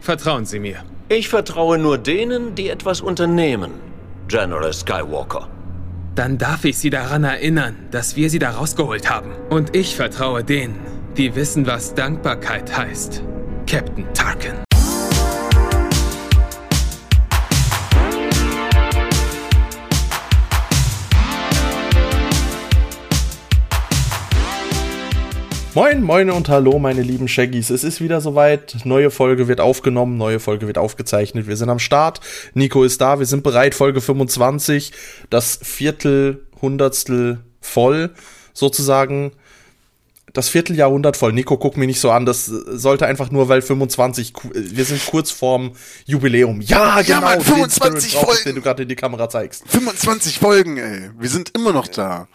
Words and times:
Vertrauen 0.00 0.44
Sie 0.44 0.58
mir. 0.58 0.84
Ich 1.08 1.28
vertraue 1.28 1.78
nur 1.78 1.98
denen, 1.98 2.54
die 2.54 2.68
etwas 2.68 3.00
unternehmen, 3.00 3.72
General 4.28 4.72
Skywalker. 4.72 5.48
Dann 6.14 6.36
darf 6.36 6.64
ich 6.64 6.76
Sie 6.78 6.90
daran 6.90 7.24
erinnern, 7.24 7.76
dass 7.90 8.16
wir 8.16 8.28
Sie 8.28 8.38
da 8.38 8.50
rausgeholt 8.50 9.08
haben. 9.08 9.30
Und 9.50 9.74
ich 9.74 9.96
vertraue 9.96 10.44
denen, 10.44 10.78
die 11.16 11.34
wissen, 11.34 11.66
was 11.66 11.94
Dankbarkeit 11.94 12.76
heißt. 12.76 13.22
Captain 13.66 14.04
Tarkin. 14.14 14.67
Moin, 25.78 26.02
moin 26.02 26.28
und 26.28 26.48
hallo, 26.48 26.80
meine 26.80 27.02
lieben 27.02 27.28
Shaggies. 27.28 27.70
Es 27.70 27.84
ist 27.84 28.00
wieder 28.00 28.20
soweit. 28.20 28.78
Neue 28.82 29.12
Folge 29.12 29.46
wird 29.46 29.60
aufgenommen, 29.60 30.16
neue 30.16 30.40
Folge 30.40 30.66
wird 30.66 30.76
aufgezeichnet. 30.76 31.46
Wir 31.46 31.56
sind 31.56 31.68
am 31.68 31.78
Start. 31.78 32.20
Nico 32.52 32.82
ist 32.82 33.00
da, 33.00 33.20
wir 33.20 33.26
sind 33.26 33.44
bereit. 33.44 33.76
Folge 33.76 34.00
25. 34.00 34.90
Das 35.30 35.60
Viertel, 35.62 36.44
Hundertstel 36.60 37.44
voll, 37.60 38.10
sozusagen. 38.54 39.30
Das 40.32 40.48
Vierteljahrhundert 40.48 41.16
voll. 41.16 41.32
Nico, 41.32 41.56
guck 41.58 41.76
mich 41.76 41.86
nicht 41.86 42.00
so 42.00 42.10
an. 42.10 42.26
Das 42.26 42.46
sollte 42.46 43.06
einfach 43.06 43.30
nur, 43.30 43.48
weil 43.48 43.62
25, 43.62 44.32
wir 44.54 44.84
sind 44.84 45.06
kurz 45.06 45.30
vorm 45.30 45.74
Jubiläum. 46.06 46.60
Ja, 46.60 47.02
genau. 47.02 47.20
Ja, 47.20 47.20
Mann, 47.20 47.40
25 47.40 48.16
Folgen. 48.16 48.42
Den 48.46 48.56
du 48.56 48.62
gerade 48.62 48.82
in 48.82 48.88
die 48.88 48.96
Kamera 48.96 49.28
zeigst. 49.28 49.62
25 49.68 50.40
Folgen, 50.40 50.76
ey. 50.76 51.10
Wir 51.16 51.28
sind 51.28 51.52
immer 51.54 51.72
noch 51.72 51.86
da. 51.86 52.26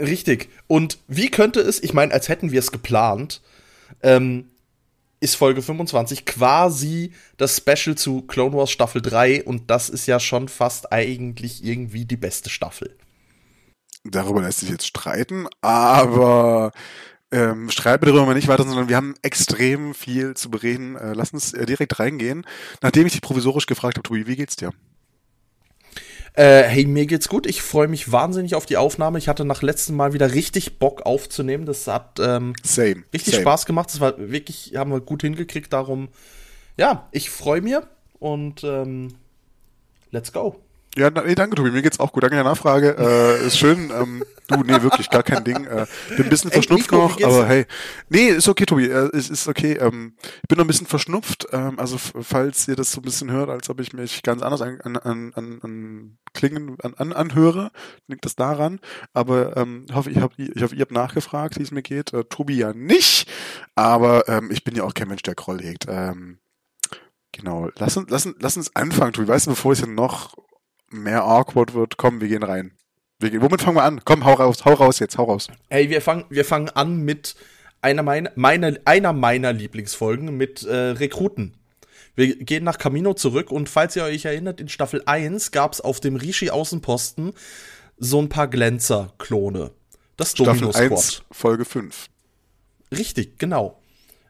Richtig. 0.00 0.48
Und 0.66 0.98
wie 1.08 1.30
könnte 1.30 1.60
es, 1.60 1.82
ich 1.82 1.92
meine, 1.92 2.12
als 2.12 2.28
hätten 2.28 2.50
wir 2.50 2.58
es 2.58 2.72
geplant, 2.72 3.42
ähm, 4.02 4.50
ist 5.20 5.36
Folge 5.36 5.60
25 5.60 6.24
quasi 6.24 7.12
das 7.36 7.58
Special 7.58 7.96
zu 7.96 8.22
Clone 8.22 8.56
Wars 8.56 8.70
Staffel 8.70 9.02
3 9.02 9.44
und 9.44 9.70
das 9.70 9.90
ist 9.90 10.06
ja 10.06 10.18
schon 10.18 10.48
fast 10.48 10.92
eigentlich 10.92 11.62
irgendwie 11.62 12.06
die 12.06 12.16
beste 12.16 12.48
Staffel. 12.48 12.96
Darüber 14.04 14.40
lässt 14.40 14.60
sich 14.60 14.70
jetzt 14.70 14.86
streiten, 14.86 15.46
aber 15.60 16.72
ähm, 17.30 17.70
streiten 17.70 18.06
wir 18.06 18.14
darüber 18.14 18.32
nicht 18.32 18.48
weiter, 18.48 18.64
sondern 18.64 18.88
wir 18.88 18.96
haben 18.96 19.14
extrem 19.20 19.94
viel 19.94 20.34
zu 20.34 20.50
bereden. 20.50 20.96
Äh, 20.96 21.12
lass 21.12 21.34
uns 21.34 21.52
äh, 21.52 21.66
direkt 21.66 21.98
reingehen. 21.98 22.46
Nachdem 22.80 23.06
ich 23.06 23.12
dich 23.12 23.20
provisorisch 23.20 23.66
gefragt 23.66 23.98
habe, 23.98 24.08
Tobi, 24.08 24.26
wie 24.26 24.36
geht's 24.36 24.56
dir? 24.56 24.72
Äh, 26.34 26.62
hey, 26.62 26.86
mir 26.86 27.06
geht's 27.06 27.28
gut. 27.28 27.46
Ich 27.46 27.62
freue 27.62 27.88
mich 27.88 28.12
wahnsinnig 28.12 28.54
auf 28.54 28.66
die 28.66 28.76
Aufnahme. 28.76 29.18
Ich 29.18 29.28
hatte 29.28 29.44
nach 29.44 29.62
letztem 29.62 29.96
Mal 29.96 30.12
wieder 30.12 30.32
richtig 30.32 30.78
Bock 30.78 31.02
aufzunehmen. 31.02 31.66
Das 31.66 31.86
hat 31.86 32.18
ähm, 32.20 32.54
Same. 32.62 33.04
richtig 33.12 33.34
Same. 33.34 33.42
Spaß 33.42 33.66
gemacht. 33.66 33.88
Das 33.90 34.00
war 34.00 34.14
wirklich, 34.18 34.74
haben 34.76 34.92
wir 34.92 35.00
gut 35.00 35.22
hingekriegt. 35.22 35.72
Darum, 35.72 36.08
ja, 36.76 37.08
ich 37.10 37.30
freue 37.30 37.60
mich 37.60 37.76
und 38.18 38.62
ähm, 38.64 39.14
let's 40.10 40.32
go. 40.32 40.60
Ja, 40.96 41.10
nee, 41.10 41.34
danke, 41.34 41.56
Tobi. 41.56 41.70
Mir 41.70 41.82
geht's 41.82 42.00
auch 42.00 42.12
gut. 42.12 42.22
Danke 42.22 42.36
der 42.36 42.44
Nachfrage. 42.44 42.96
Äh, 42.98 43.46
ist 43.46 43.58
schön. 43.58 43.90
Ähm, 43.90 44.24
du, 44.50 44.62
nee, 44.62 44.82
wirklich, 44.82 45.08
gar 45.08 45.22
kein 45.22 45.44
Ding. 45.44 45.64
Äh, 45.64 45.86
bin 46.16 46.26
ein 46.26 46.30
bisschen 46.30 46.50
verschnupft 46.50 46.90
Nico, 46.90 47.08
noch, 47.08 47.20
aber 47.22 47.46
hey. 47.46 47.66
Nee, 48.08 48.28
ist 48.28 48.48
okay, 48.48 48.66
Tobi. 48.66 48.86
Äh, 48.86 49.10
ist, 49.16 49.30
ist 49.30 49.48
okay. 49.48 49.74
Ähm, 49.74 50.14
ich 50.22 50.48
bin 50.48 50.58
noch 50.58 50.64
ein 50.64 50.68
bisschen 50.68 50.86
verschnupft. 50.86 51.46
Ähm, 51.52 51.78
also, 51.78 51.98
falls 51.98 52.68
ihr 52.68 52.76
das 52.76 52.92
so 52.92 53.00
ein 53.00 53.04
bisschen 53.04 53.30
hört, 53.30 53.50
als 53.50 53.70
ob 53.70 53.80
ich 53.80 53.92
mich 53.92 54.22
ganz 54.22 54.42
anders 54.42 54.62
an, 54.62 54.80
an, 54.80 54.96
an, 54.96 55.60
an 55.62 56.18
klingen, 56.34 56.76
an, 56.82 56.94
an, 56.94 57.12
anhöre, 57.12 57.70
liegt 58.06 58.24
das 58.24 58.36
daran. 58.36 58.80
Aber 59.12 59.56
ähm, 59.56 59.86
hoffe, 59.92 60.10
ich, 60.10 60.18
hab, 60.18 60.38
ich 60.38 60.62
hoffe, 60.62 60.74
ihr 60.74 60.82
habt 60.82 60.92
nachgefragt, 60.92 61.58
wie 61.58 61.62
es 61.62 61.70
mir 61.70 61.82
geht. 61.82 62.12
Äh, 62.12 62.24
Tobi 62.24 62.56
ja 62.56 62.72
nicht. 62.72 63.30
Aber 63.74 64.28
ähm, 64.28 64.50
ich 64.50 64.64
bin 64.64 64.74
ja 64.74 64.84
auch 64.84 64.94
kein 64.94 65.08
Mensch, 65.08 65.22
der 65.22 65.34
Groll 65.34 65.60
hegt. 65.62 65.86
Ähm, 65.88 66.38
Genau. 67.32 67.68
Lass 67.76 67.96
uns, 67.96 68.10
lass, 68.10 68.26
uns, 68.26 68.36
lass 68.40 68.56
uns 68.56 68.74
anfangen, 68.74 69.12
Tobi. 69.12 69.28
Weißt 69.28 69.46
du, 69.46 69.50
bevor 69.50 69.72
es 69.72 69.80
ja 69.80 69.86
noch 69.86 70.34
mehr 70.90 71.24
awkward 71.24 71.74
wird, 71.74 71.96
komm, 71.96 72.20
wir 72.20 72.28
gehen 72.28 72.42
rein. 72.42 72.76
Wir 73.20 73.42
womit 73.42 73.60
fangen 73.60 73.76
wir 73.76 73.84
an? 73.84 74.00
Komm, 74.02 74.24
hau 74.24 74.32
raus, 74.32 74.64
hau 74.64 74.72
raus 74.72 74.98
jetzt, 74.98 75.18
hau 75.18 75.24
raus. 75.24 75.48
Hey, 75.68 75.90
wir 75.90 76.00
fangen, 76.00 76.24
wir 76.30 76.44
fangen 76.44 76.70
an 76.70 77.02
mit 77.04 77.34
einer 77.82 78.02
meiner, 78.02 78.32
meiner, 78.34 78.78
einer 78.86 79.12
meiner 79.12 79.52
Lieblingsfolgen 79.52 80.34
mit 80.34 80.62
äh, 80.62 80.74
Rekruten. 80.74 81.54
Wir 82.16 82.34
gehen 82.36 82.64
nach 82.64 82.78
Camino 82.78 83.12
zurück 83.12 83.50
und 83.50 83.68
falls 83.68 83.94
ihr 83.94 84.04
euch 84.04 84.24
erinnert, 84.24 84.58
in 84.58 84.70
Staffel 84.70 85.02
1 85.04 85.50
gab 85.50 85.74
es 85.74 85.82
auf 85.82 86.00
dem 86.00 86.16
Rishi-Außenposten 86.16 87.34
so 87.98 88.22
ein 88.22 88.30
paar 88.30 88.48
Glänzer-Klone. 88.48 89.70
Das 90.16 90.32
Domino 90.32 90.70
Staffel 90.70 90.92
1, 90.92 91.22
Folge 91.30 91.66
5. 91.66 92.06
Richtig, 92.90 93.38
genau. 93.38 93.82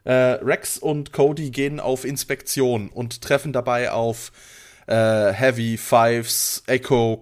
Äh, 0.03 0.13
Rex 0.13 0.77
und 0.77 1.13
Cody 1.13 1.49
gehen 1.49 1.79
auf 1.79 2.03
Inspektion 2.03 2.89
und 2.89 3.21
treffen 3.21 3.53
dabei 3.53 3.91
auf 3.91 4.33
äh, 4.87 5.31
Heavy, 5.31 5.77
Fives, 5.77 6.63
Echo, 6.67 7.21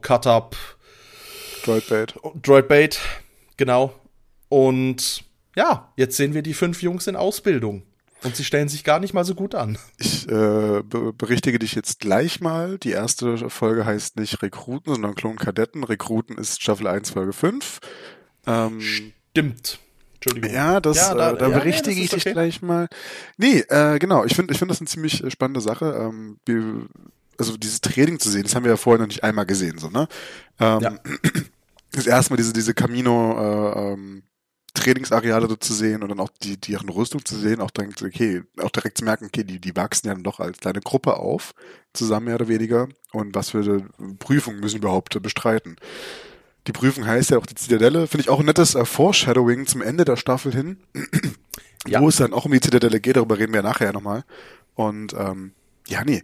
Cut 1.61 1.69
Up, 1.69 1.81
Droidbait. 1.87 2.15
Droidbait, 2.41 2.99
genau. 3.57 3.93
Und 4.49 5.23
ja, 5.55 5.91
jetzt 5.95 6.17
sehen 6.17 6.33
wir 6.33 6.41
die 6.41 6.53
fünf 6.53 6.81
Jungs 6.81 7.07
in 7.07 7.15
Ausbildung. 7.15 7.83
Und 8.23 8.35
sie 8.35 8.43
stellen 8.43 8.67
sich 8.67 8.83
gar 8.83 8.99
nicht 8.99 9.13
mal 9.13 9.23
so 9.23 9.33
gut 9.33 9.55
an. 9.55 9.77
Ich 9.97 10.27
äh, 10.27 10.83
be 10.83 11.13
berichtige 11.13 11.57
dich 11.57 11.73
jetzt 11.73 11.99
gleich 11.99 12.41
mal. 12.41 12.77
Die 12.77 12.91
erste 12.91 13.49
Folge 13.49 13.85
heißt 13.85 14.17
nicht 14.17 14.41
Rekruten, 14.41 14.93
sondern 14.93 15.15
Klonkadetten. 15.15 15.85
Rekruten 15.85 16.37
ist 16.37 16.61
Staffel 16.61 16.87
1, 16.87 17.11
Folge 17.11 17.31
5. 17.31 17.79
Ähm, 18.45 18.81
Stimmt. 18.81 19.79
Entschuldigung. 20.15 20.53
Ja, 20.53 20.81
das, 20.81 20.97
ja, 20.97 21.13
da, 21.13 21.31
äh, 21.31 21.37
da 21.37 21.49
ja, 21.49 21.57
berichtige 21.59 21.95
ja, 21.95 22.03
ich 22.03 22.09
dich 22.09 22.23
okay. 22.23 22.33
gleich 22.33 22.61
mal. 22.61 22.89
Nee, 23.37 23.59
äh, 23.69 23.99
genau. 23.99 24.25
Ich 24.25 24.35
finde 24.35 24.51
ich 24.51 24.59
finde 24.59 24.73
das 24.73 24.81
eine 24.81 24.87
ziemlich 24.87 25.23
äh, 25.23 25.31
spannende 25.31 25.61
Sache. 25.61 25.85
Ähm, 25.85 26.39
wir, 26.45 26.87
also 27.39 27.57
dieses 27.57 27.81
Training 27.81 28.19
zu 28.19 28.29
sehen, 28.29 28.43
das 28.43 28.55
haben 28.55 28.63
wir 28.63 28.71
ja 28.71 28.77
vorher 28.77 28.99
noch 28.99 29.07
nicht 29.07 29.23
einmal 29.23 29.45
gesehen, 29.45 29.77
so, 29.77 29.89
ne? 29.89 30.07
Ähm, 30.59 30.81
ja. 30.81 30.95
Das 31.91 32.05
erste 32.05 32.31
Mal 32.31 32.37
diese, 32.37 32.53
diese 32.53 32.75
Camino, 32.75 33.33
äh, 33.39 33.93
ähm, 33.93 34.21
Trainingsareale 34.75 35.47
dort 35.47 35.63
zu 35.63 35.73
sehen 35.73 36.03
und 36.03 36.09
dann 36.09 36.19
auch 36.19 36.29
die, 36.43 36.55
deren 36.55 36.89
Rüstung 36.89 37.25
zu 37.25 37.35
sehen, 37.35 37.61
auch 37.61 37.71
direkt, 37.71 38.01
okay, 38.03 38.43
auch 38.61 38.69
direkt 38.69 38.99
zu 38.99 39.05
merken, 39.05 39.25
okay, 39.25 39.43
die, 39.43 39.59
die 39.59 39.75
wachsen 39.75 40.07
ja 40.07 40.13
dann 40.13 40.23
doch 40.23 40.39
als 40.39 40.59
kleine 40.59 40.81
Gruppe 40.81 41.17
auf, 41.17 41.53
zusammen 41.93 42.27
mehr 42.27 42.35
oder 42.35 42.47
weniger, 42.47 42.87
und 43.11 43.33
was 43.35 43.49
für 43.49 43.83
Prüfungen 44.19 44.59
müssen 44.59 44.77
überhaupt 44.77 45.19
bestreiten. 45.21 45.77
Die 46.67 46.71
Prüfung 46.71 47.07
heißt 47.07 47.31
ja 47.31 47.37
auch 47.37 47.45
die 47.45 47.55
Zitadelle, 47.55 48.07
finde 48.07 48.21
ich 48.21 48.29
auch 48.29 48.39
ein 48.39 48.45
nettes 48.45 48.75
äh, 48.75 48.85
Foreshadowing 48.85 49.65
zum 49.65 49.81
Ende 49.81 50.05
der 50.05 50.17
Staffel 50.17 50.53
hin, 50.53 50.77
ja. 51.87 52.01
wo 52.01 52.09
es 52.09 52.17
dann 52.17 52.33
auch 52.33 52.45
um 52.45 52.51
die 52.51 52.61
Zitadelle 52.61 52.99
geht, 52.99 53.15
darüber 53.15 53.39
reden 53.39 53.53
wir 53.53 53.61
ja 53.61 53.67
nachher 53.67 53.93
nochmal. 53.93 54.23
Und 54.75 55.13
ähm, 55.13 55.53
ja, 55.87 56.03
nee, 56.05 56.23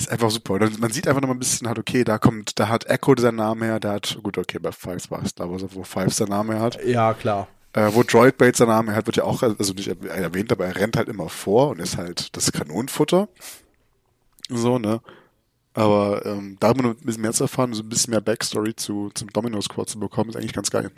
ist 0.00 0.10
einfach 0.10 0.30
super. 0.30 0.58
Man 0.78 0.90
sieht 0.90 1.06
einfach 1.06 1.20
noch 1.20 1.28
mal 1.28 1.34
ein 1.34 1.38
bisschen 1.38 1.68
halt, 1.68 1.78
okay, 1.78 2.04
da 2.04 2.18
kommt, 2.18 2.58
da 2.58 2.68
hat 2.68 2.86
Echo 2.86 3.14
seinen 3.18 3.36
Namen 3.36 3.62
her, 3.62 3.80
da 3.80 3.92
hat, 3.92 4.18
gut, 4.22 4.38
okay, 4.38 4.58
bei 4.58 4.72
Fives 4.72 5.10
war 5.10 5.22
es 5.22 5.34
da, 5.34 5.48
wo, 5.48 5.58
wo 5.72 5.84
Fives 5.84 6.16
seinen 6.16 6.30
Namen 6.30 6.52
her 6.52 6.60
hat. 6.60 6.84
Ja, 6.84 7.14
klar. 7.14 7.48
Äh, 7.72 7.90
wo 7.92 8.02
Droidbait 8.02 8.56
seinen 8.56 8.68
Namen 8.68 8.88
her 8.88 8.96
hat, 8.96 9.06
wird 9.06 9.16
ja 9.16 9.24
auch, 9.24 9.42
also 9.42 9.72
nicht 9.74 9.88
erwähnt, 9.88 10.50
aber 10.50 10.66
er 10.66 10.76
rennt 10.76 10.96
halt 10.96 11.08
immer 11.08 11.28
vor 11.28 11.68
und 11.70 11.80
ist 11.80 11.96
halt 11.96 12.36
das 12.36 12.50
Kanonenfutter. 12.50 13.28
So, 14.48 14.78
ne? 14.78 15.00
Aber 15.74 16.26
ähm, 16.26 16.56
da 16.58 16.70
ein 16.70 16.96
bisschen 16.96 17.22
mehr 17.22 17.32
zu 17.32 17.44
erfahren, 17.44 17.72
so 17.74 17.82
ein 17.82 17.88
bisschen 17.88 18.10
mehr 18.10 18.20
Backstory 18.20 18.74
zu, 18.74 19.10
zum 19.14 19.30
Domino 19.30 19.60
Squad 19.60 19.88
zu 19.88 20.00
bekommen, 20.00 20.30
ist 20.30 20.36
eigentlich 20.36 20.52
ganz 20.52 20.70
geil. 20.70 20.90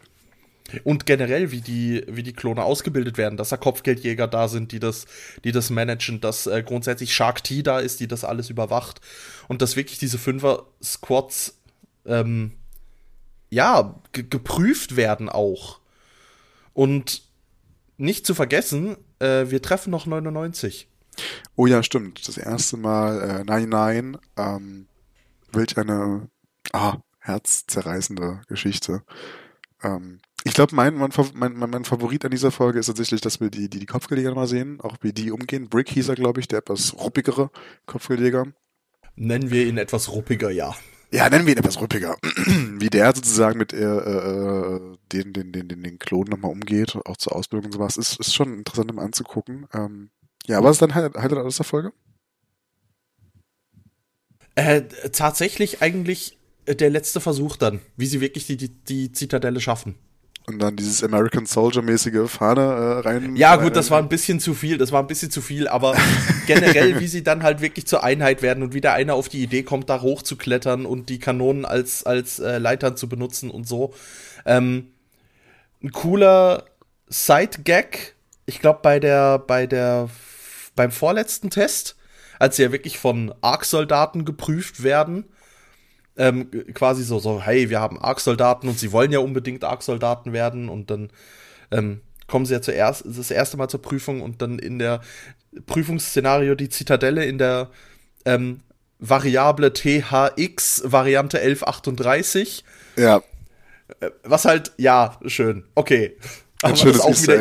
Und 0.84 1.06
generell, 1.06 1.50
wie 1.50 1.60
die, 1.60 2.04
wie 2.08 2.22
die 2.22 2.32
Klone 2.32 2.64
ausgebildet 2.64 3.18
werden, 3.18 3.36
dass 3.36 3.50
da 3.50 3.56
Kopfgeldjäger 3.56 4.28
da 4.28 4.48
sind, 4.48 4.72
die 4.72 4.80
das, 4.80 5.06
die 5.44 5.52
das 5.52 5.70
managen, 5.70 6.20
dass 6.20 6.46
äh, 6.46 6.62
grundsätzlich 6.62 7.14
Shark 7.14 7.44
T 7.44 7.62
da 7.62 7.78
ist, 7.78 8.00
die 8.00 8.08
das 8.08 8.24
alles 8.24 8.50
überwacht. 8.50 9.00
Und 9.48 9.62
dass 9.62 9.76
wirklich 9.76 9.98
diese 9.98 10.18
Fünfer-Squads 10.18 11.58
ähm, 12.06 12.52
ja, 13.50 14.00
geprüft 14.12 14.96
werden 14.96 15.28
auch. 15.28 15.80
Und 16.72 17.22
nicht 17.98 18.26
zu 18.26 18.34
vergessen, 18.34 18.96
äh, 19.18 19.46
wir 19.48 19.60
treffen 19.62 19.90
noch 19.90 20.06
99. 20.06 20.88
Oh 21.56 21.66
ja, 21.66 21.82
stimmt. 21.82 22.26
Das 22.26 22.38
erste 22.38 22.76
Mal 22.76 23.42
äh, 23.42 23.44
99. 23.44 24.20
Ähm, 24.36 24.86
welch 25.52 25.76
eine 25.76 26.28
ah, 26.72 26.96
herzzerreißende 27.20 28.40
Geschichte. 28.48 29.02
Ähm, 29.82 30.20
ich 30.44 30.54
glaube, 30.54 30.74
mein, 30.74 30.96
mein, 30.96 31.12
mein, 31.56 31.84
Favorit 31.84 32.24
an 32.24 32.32
dieser 32.32 32.50
Folge 32.50 32.80
ist 32.80 32.86
tatsächlich, 32.86 33.20
dass 33.20 33.40
wir 33.40 33.50
die, 33.50 33.68
die, 33.68 33.78
die 33.78 33.86
Kopfgeldjäger 33.86 34.34
mal 34.34 34.48
sehen, 34.48 34.80
auch 34.80 34.96
wie 35.00 35.12
die 35.12 35.30
umgehen. 35.30 35.68
Brick 35.68 35.88
hieß 35.90 36.08
er, 36.08 36.16
glaube 36.16 36.40
ich, 36.40 36.48
der 36.48 36.58
etwas 36.58 36.94
ruppigere 36.94 37.50
Kopfgeldjäger. 37.86 38.46
Nennen 39.14 39.50
wir 39.50 39.66
ihn 39.66 39.78
etwas 39.78 40.10
ruppiger, 40.10 40.50
ja. 40.50 40.74
Ja, 41.12 41.28
nennen 41.28 41.46
wir 41.46 41.52
ihn 41.52 41.58
etwas 41.58 41.80
ruppiger. 41.80 42.16
wie 42.78 42.90
der 42.90 43.14
sozusagen 43.14 43.58
mit 43.58 43.72
äh, 43.72 43.84
äh, 43.84 44.96
den, 45.12 45.32
den, 45.32 45.52
den, 45.52 45.68
den, 45.68 45.82
den 45.82 45.98
Klonen 45.98 46.30
nochmal 46.30 46.50
umgeht, 46.50 46.96
auch 47.04 47.18
zur 47.18 47.36
Ausbildung 47.36 47.66
und 47.66 47.72
sowas, 47.72 47.96
ist, 47.96 48.18
ist 48.18 48.34
schon 48.34 48.58
interessant, 48.58 48.90
um 48.90 48.98
anzugucken. 48.98 49.68
Ähm, 49.72 50.10
ja, 50.46 50.62
was 50.64 50.76
ist 50.76 50.82
dann 50.82 50.94
Highlight, 50.94 51.16
Highlight 51.16 51.44
aus 51.44 51.56
der 51.56 51.66
Folge? 51.66 51.92
Äh, 54.54 54.82
tatsächlich 55.12 55.82
eigentlich 55.82 56.38
der 56.66 56.90
letzte 56.90 57.20
Versuch 57.20 57.56
dann, 57.56 57.80
wie 57.96 58.06
sie 58.06 58.20
wirklich 58.20 58.46
die, 58.46 58.56
die, 58.56 58.68
die 58.68 59.12
Zitadelle 59.12 59.60
schaffen. 59.60 59.96
und 60.46 60.58
dann 60.58 60.76
dieses 60.76 61.02
American 61.02 61.46
Soldier-mäßige 61.46 62.28
Fahne 62.30 62.60
äh, 62.60 63.00
rein. 63.00 63.36
Ja, 63.36 63.56
gut, 63.56 63.66
rein, 63.66 63.72
das 63.74 63.90
war 63.90 63.98
ein 63.98 64.08
bisschen 64.08 64.40
zu 64.40 64.54
viel, 64.54 64.78
das 64.78 64.92
war 64.92 65.02
ein 65.02 65.06
bisschen 65.06 65.30
zu 65.30 65.40
viel, 65.40 65.68
aber 65.68 65.96
generell, 66.46 67.00
wie 67.00 67.06
sie 67.06 67.22
dann 67.22 67.42
halt 67.42 67.60
wirklich 67.60 67.86
zur 67.86 68.04
Einheit 68.04 68.42
werden 68.42 68.62
und 68.62 68.74
wie 68.74 68.80
der 68.80 68.94
eine 68.94 69.14
auf 69.14 69.28
die 69.28 69.42
Idee 69.42 69.62
kommt, 69.62 69.88
da 69.88 70.00
hochzuklettern 70.02 70.86
und 70.86 71.08
die 71.08 71.18
Kanonen 71.18 71.64
als, 71.64 72.04
als 72.04 72.38
äh, 72.38 72.58
Leitern 72.58 72.96
zu 72.96 73.08
benutzen 73.08 73.50
und 73.50 73.68
so. 73.68 73.94
Ähm, 74.44 74.92
ein 75.82 75.92
cooler 75.92 76.64
Side-Gag, 77.08 78.14
ich 78.46 78.60
glaube, 78.60 78.80
bei 78.82 78.98
der, 79.00 79.38
bei 79.38 79.66
der, 79.66 80.08
beim 80.74 80.90
vorletzten 80.90 81.50
Test, 81.50 81.96
als 82.38 82.56
sie 82.56 82.62
ja 82.62 82.72
wirklich 82.72 82.98
von 82.98 83.34
Ark-Soldaten 83.40 84.24
geprüft 84.24 84.82
werden, 84.82 85.24
ähm, 86.16 86.50
quasi 86.74 87.04
so, 87.04 87.18
so, 87.18 87.42
hey, 87.42 87.70
wir 87.70 87.80
haben 87.80 87.98
Ark-Soldaten 87.98 88.68
und 88.68 88.78
sie 88.78 88.92
wollen 88.92 89.12
ja 89.12 89.18
unbedingt 89.18 89.64
Ark-Soldaten 89.64 90.32
werden 90.32 90.68
und 90.68 90.90
dann 90.90 91.10
ähm, 91.70 92.00
kommen 92.26 92.46
sie 92.46 92.54
ja 92.54 92.62
zuerst, 92.62 93.04
das 93.06 93.30
erste 93.30 93.56
Mal 93.56 93.68
zur 93.68 93.82
Prüfung 93.82 94.20
und 94.20 94.42
dann 94.42 94.58
in 94.58 94.78
der 94.78 95.00
Prüfungsszenario 95.66 96.54
die 96.54 96.68
Zitadelle 96.68 97.24
in 97.24 97.38
der 97.38 97.70
ähm, 98.24 98.60
Variable 98.98 99.72
THX 99.72 100.82
Variante 100.84 101.38
1138. 101.38 102.64
Ja. 102.96 103.22
Äh, 104.00 104.10
was 104.22 104.44
halt, 104.44 104.72
ja, 104.76 105.18
schön, 105.26 105.64
okay. 105.74 106.16
Ein 106.62 106.76
haben 106.76 106.84
wir 106.84 106.92
das 106.92 107.00
auch 107.00 107.22
wieder, 107.22 107.38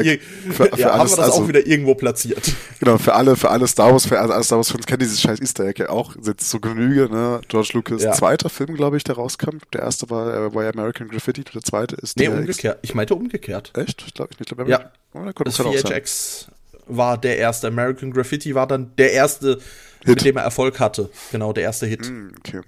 für, 0.52 0.54
für 0.54 0.80
ja, 0.80 0.90
alles, 0.90 1.00
haben 1.02 1.10
wir 1.10 1.16
das 1.16 1.20
also, 1.20 1.44
auch 1.44 1.48
wieder 1.48 1.68
irgendwo 1.68 1.96
platziert. 1.96 2.42
Genau, 2.80 2.98
für 2.98 3.14
alle, 3.14 3.36
für 3.36 3.52
alle 3.52 3.68
Star 3.68 3.92
Wars, 3.92 4.08
für 4.08 4.20
alle 4.20 4.44
Star 4.44 4.58
Wars 4.58 4.72
Fans 4.72 4.88
kennen 4.88 5.02
dieses 5.02 5.22
scheiß 5.22 5.40
Easter 5.40 5.66
Egg 5.66 5.80
ja 5.80 5.90
auch 5.90 6.16
jetzt 6.26 6.50
zu 6.50 6.60
Genüge, 6.60 7.10
ne? 7.12 7.40
George 7.48 7.70
Lucas, 7.74 8.02
ja. 8.02 8.12
zweiter 8.12 8.50
Film, 8.50 8.76
glaube 8.76 8.98
ich, 8.98 9.04
der 9.04 9.16
rauskam. 9.16 9.58
Der 9.72 9.82
erste 9.82 10.10
war, 10.10 10.34
äh, 10.34 10.56
war 10.56 10.68
American 10.68 11.08
Graffiti, 11.08 11.44
der 11.44 11.62
zweite 11.62 11.96
ist 11.98 12.18
Nee, 12.18 12.28
umgekehrt. 12.28 12.80
Ich 12.82 12.96
meinte 12.96 13.14
umgekehrt. 13.14 13.72
Echt? 13.78 14.04
Ich 14.08 14.16
glaube, 14.16 14.32
ich 14.40 14.48
glaube, 14.48 14.68
ja. 14.68 14.92
Oh, 15.14 15.30
das 15.44 15.58
VHX 15.58 16.48
war 16.88 17.18
der 17.20 17.38
erste. 17.38 17.68
American 17.68 18.12
Graffiti 18.12 18.56
war 18.56 18.66
dann 18.66 18.96
der 18.98 19.14
erste, 19.14 19.60
Hit. 20.00 20.08
mit 20.08 20.26
dem 20.26 20.38
er 20.38 20.44
Erfolg 20.44 20.80
hatte. 20.80 21.10
Genau, 21.32 21.54
der 21.54 21.64
erste 21.64 21.86
Hit. 21.86 22.10
Mm, 22.10 22.30
okay. 22.40 22.62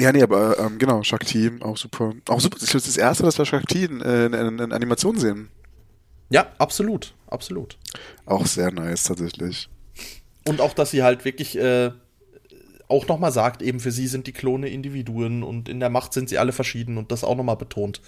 Ja, 0.00 0.12
nee, 0.12 0.22
aber 0.22 0.58
ähm, 0.58 0.78
genau, 0.78 1.02
Shakti, 1.02 1.50
auch 1.60 1.76
super. 1.76 2.12
Auch 2.28 2.40
super. 2.40 2.56
Ich 2.60 2.70
glaube, 2.70 2.84
das 2.84 2.96
erste, 2.96 3.24
dass 3.24 3.38
wir 3.38 3.44
Shakti 3.44 3.84
in, 3.84 4.00
in, 4.00 4.32
in, 4.32 4.58
in 4.58 4.72
Animation 4.72 5.18
sehen. 5.18 5.48
Ja, 6.30 6.50
absolut, 6.58 7.14
absolut. 7.26 7.76
Auch 8.24 8.46
sehr 8.46 8.72
nice 8.72 9.04
tatsächlich. 9.04 9.68
Und 10.48 10.60
auch, 10.60 10.72
dass 10.72 10.90
sie 10.90 11.02
halt 11.02 11.24
wirklich 11.24 11.58
äh, 11.58 11.90
auch 12.88 13.06
nochmal 13.06 13.32
sagt, 13.32 13.62
eben 13.62 13.80
für 13.80 13.90
sie 13.90 14.06
sind 14.06 14.26
die 14.26 14.32
Klone 14.32 14.68
Individuen 14.68 15.42
und 15.42 15.68
in 15.68 15.80
der 15.80 15.90
Macht 15.90 16.12
sind 16.12 16.28
sie 16.28 16.38
alle 16.38 16.52
verschieden 16.52 16.98
und 16.98 17.12
das 17.12 17.24
auch 17.24 17.36
nochmal 17.36 17.56
betont. 17.56 18.00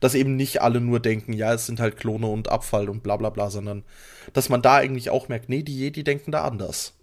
Dass 0.00 0.14
eben 0.14 0.36
nicht 0.36 0.62
alle 0.62 0.80
nur 0.80 1.00
denken, 1.00 1.32
ja, 1.32 1.54
es 1.54 1.66
sind 1.66 1.80
halt 1.80 1.96
Klone 1.96 2.26
und 2.26 2.48
Abfall 2.48 2.88
und 2.88 3.02
bla 3.02 3.16
bla 3.16 3.30
bla, 3.30 3.50
sondern 3.50 3.84
dass 4.32 4.48
man 4.48 4.62
da 4.62 4.76
eigentlich 4.76 5.10
auch 5.10 5.28
merkt, 5.28 5.48
nee, 5.48 5.62
die 5.62 5.78
Jedi 5.78 6.02
denken 6.02 6.32
da 6.32 6.44
anders. 6.44 6.94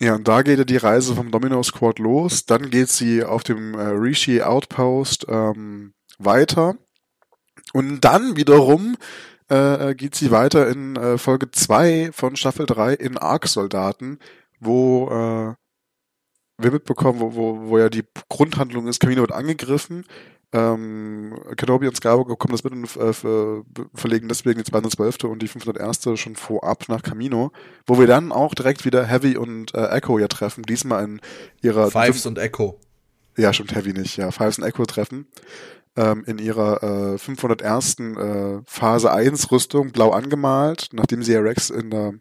Ja, 0.00 0.16
und 0.16 0.26
da 0.26 0.42
geht 0.42 0.58
ja 0.58 0.64
die 0.64 0.76
Reise 0.76 1.14
vom 1.14 1.30
Domino 1.30 1.62
Squad 1.62 1.98
los. 1.98 2.46
Dann 2.46 2.70
geht 2.70 2.88
sie 2.88 3.22
auf 3.22 3.44
dem 3.44 3.74
äh, 3.74 3.82
Rishi 3.82 4.42
Outpost 4.42 5.26
ähm, 5.28 5.94
weiter. 6.18 6.74
Und 7.72 8.00
dann 8.00 8.36
wiederum 8.36 8.96
äh, 9.48 9.94
geht 9.94 10.14
sie 10.14 10.30
weiter 10.30 10.68
in 10.68 10.96
äh, 10.96 11.18
Folge 11.18 11.50
2 11.50 12.10
von 12.12 12.36
Staffel 12.36 12.66
3 12.66 12.94
in 12.94 13.18
Ark-Soldaten, 13.18 14.18
wo 14.58 15.08
äh, 15.08 15.54
wir 16.58 16.70
mitbekommen, 16.70 17.20
wo, 17.20 17.34
wo, 17.34 17.68
wo 17.68 17.78
ja 17.78 17.88
die 17.88 18.04
Grundhandlung 18.28 18.86
ist, 18.88 19.00
Camino 19.00 19.22
wird 19.22 19.32
angegriffen 19.32 20.04
ähm, 20.54 21.34
Kenobi 21.56 21.88
und 21.88 21.96
Skywalker 21.96 22.30
bekommen 22.30 22.52
das 22.52 22.62
mit 22.62 22.72
und 22.72 22.84
äh, 22.96 23.12
verlegen 23.94 24.28
deswegen 24.28 24.58
die 24.58 24.64
212. 24.64 25.24
und 25.24 25.42
die 25.42 25.48
501. 25.48 26.18
schon 26.18 26.36
vorab 26.36 26.88
nach 26.88 27.02
Camino, 27.02 27.50
wo 27.86 27.98
wir 27.98 28.06
dann 28.06 28.30
auch 28.30 28.54
direkt 28.54 28.84
wieder 28.84 29.04
Heavy 29.04 29.36
und 29.36 29.74
äh, 29.74 29.88
Echo 29.88 30.18
ja 30.18 30.28
treffen, 30.28 30.62
diesmal 30.62 31.04
in 31.04 31.20
ihrer... 31.60 31.90
Fives 31.90 32.24
und 32.24 32.38
Echo. 32.38 32.78
Ja, 33.36 33.52
stimmt, 33.52 33.74
Heavy 33.74 33.92
nicht, 33.92 34.16
ja, 34.16 34.30
Fives 34.30 34.58
und 34.58 34.64
Echo 34.64 34.86
treffen 34.86 35.26
ähm, 35.96 36.22
in 36.26 36.38
ihrer 36.38 37.14
äh, 37.14 37.18
501. 37.18 37.98
Äh, 37.98 38.60
Phase 38.64 39.12
1 39.12 39.50
Rüstung 39.50 39.90
blau 39.90 40.10
angemalt, 40.10 40.88
nachdem 40.92 41.22
sie 41.22 41.32
ja 41.32 41.40
Rex 41.40 41.70
in 41.70 41.90
der 41.90 42.14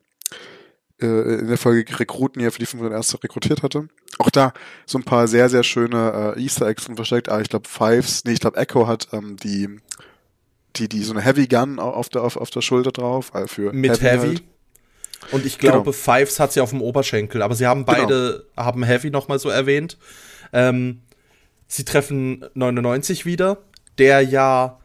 äh, 1.01 1.39
in 1.39 1.47
der 1.47 1.57
Folge 1.57 1.99
Rekruten, 1.99 2.41
er 2.41 2.51
für 2.51 2.59
die 2.59 2.65
501. 2.65 3.23
rekrutiert 3.23 3.63
hatte. 3.63 3.87
Auch 4.19 4.29
da 4.29 4.53
so 4.85 4.97
ein 4.97 5.03
paar 5.03 5.27
sehr, 5.27 5.49
sehr 5.49 5.63
schöne 5.63 6.35
äh, 6.35 6.41
Easter 6.41 6.67
Eggs 6.67 6.87
und 6.87 6.95
versteckt. 6.95 7.29
Ah, 7.29 7.41
ich 7.41 7.49
glaube, 7.49 7.67
Fives, 7.67 8.23
nee, 8.25 8.33
ich 8.33 8.39
glaube, 8.39 8.57
Echo 8.57 8.87
hat 8.87 9.07
ähm, 9.11 9.37
die, 9.37 9.69
die, 10.75 10.87
die, 10.87 11.03
so 11.03 11.13
eine 11.13 11.21
Heavy 11.21 11.47
Gun 11.47 11.79
auf 11.79 12.09
der, 12.09 12.23
auf, 12.23 12.37
auf 12.37 12.49
der 12.49 12.61
Schulter 12.61 12.91
drauf. 12.91 13.31
Äh, 13.33 13.47
für 13.47 13.73
Mit 13.73 14.01
Heavy. 14.01 14.05
Heavy. 14.05 14.27
Halt. 14.27 14.43
Und 15.31 15.45
ich 15.45 15.57
glaube, 15.57 15.91
genau. 15.91 15.91
Fives 15.91 16.39
hat 16.39 16.53
sie 16.53 16.61
auf 16.61 16.71
dem 16.71 16.81
Oberschenkel, 16.81 17.41
aber 17.41 17.55
sie 17.55 17.65
haben 17.65 17.85
beide, 17.85 18.45
genau. 18.55 18.65
haben 18.65 18.83
Heavy 18.83 19.09
nochmal 19.09 19.39
so 19.39 19.49
erwähnt. 19.49 19.97
Ähm, 20.51 21.01
sie 21.67 21.85
treffen 21.85 22.45
99 22.53 23.25
wieder, 23.25 23.57
der 23.97 24.21
ja 24.21 24.79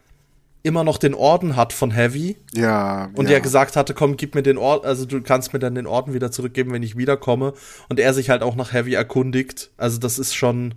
immer 0.61 0.83
noch 0.83 0.97
den 0.97 1.13
Orden 1.13 1.55
hat 1.55 1.73
von 1.73 1.91
Heavy. 1.91 2.37
Ja. 2.53 3.09
Und 3.15 3.25
ja. 3.25 3.31
der 3.31 3.41
gesagt 3.41 3.75
hatte, 3.75 3.93
komm, 3.93 4.17
gib 4.17 4.35
mir 4.35 4.43
den 4.43 4.57
Orden, 4.57 4.85
also 4.85 5.05
du 5.05 5.21
kannst 5.21 5.53
mir 5.53 5.59
dann 5.59 5.75
den 5.75 5.87
Orden 5.87 6.13
wieder 6.13 6.31
zurückgeben, 6.31 6.71
wenn 6.71 6.83
ich 6.83 6.97
wiederkomme. 6.97 7.53
Und 7.87 7.99
er 7.99 8.13
sich 8.13 8.29
halt 8.29 8.41
auch 8.41 8.55
nach 8.55 8.73
Heavy 8.73 8.93
erkundigt. 8.93 9.71
Also 9.77 9.99
das 9.99 10.19
ist 10.19 10.35
schon, 10.35 10.75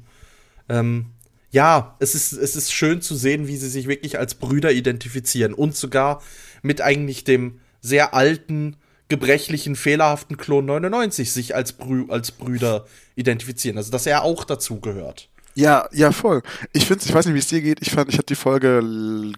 ähm, 0.69 1.07
ja, 1.51 1.97
es 1.99 2.15
ist, 2.15 2.33
es 2.33 2.57
ist 2.57 2.73
schön 2.73 3.03
zu 3.03 3.15
sehen, 3.15 3.49
wie 3.49 3.57
sie 3.57 3.69
sich 3.69 3.89
wirklich 3.89 4.19
als 4.19 4.37
Brüder 4.37 4.73
identifizieren. 4.73 5.53
Und 5.53 5.77
sogar 5.77 6.23
mit 6.63 6.81
eigentlich 6.81 7.25
dem 7.25 7.61
sehr 7.81 8.15
alten, 8.15 8.77
gebrechlichen, 9.09 9.77
fehlerhaften 9.77 10.39
Klon 10.39 10.65
99 10.67 11.33
sich 11.33 11.55
als, 11.55 11.75
Brü 11.75 12.07
als 12.09 12.31
Brüder 12.31 12.87
identifizieren. 13.17 13.77
Also 13.77 13.91
dass 13.91 14.07
er 14.07 14.23
auch 14.23 14.45
dazu 14.45 14.81
gehört. 14.81 15.29
Ja, 15.55 15.89
ja, 15.93 16.13
voll. 16.13 16.43
Ich 16.73 16.87
finde, 16.87 17.05
ich 17.05 17.13
weiß 17.13 17.27
nicht, 17.27 17.35
wie 17.35 17.39
es 17.39 17.49
dir 17.49 17.61
geht. 17.61 17.83
Ich 17.83 17.91
fand, 17.91 18.09
ich 18.09 18.17
habe 18.17 18.27
die 18.27 18.35
Folge 18.35 18.83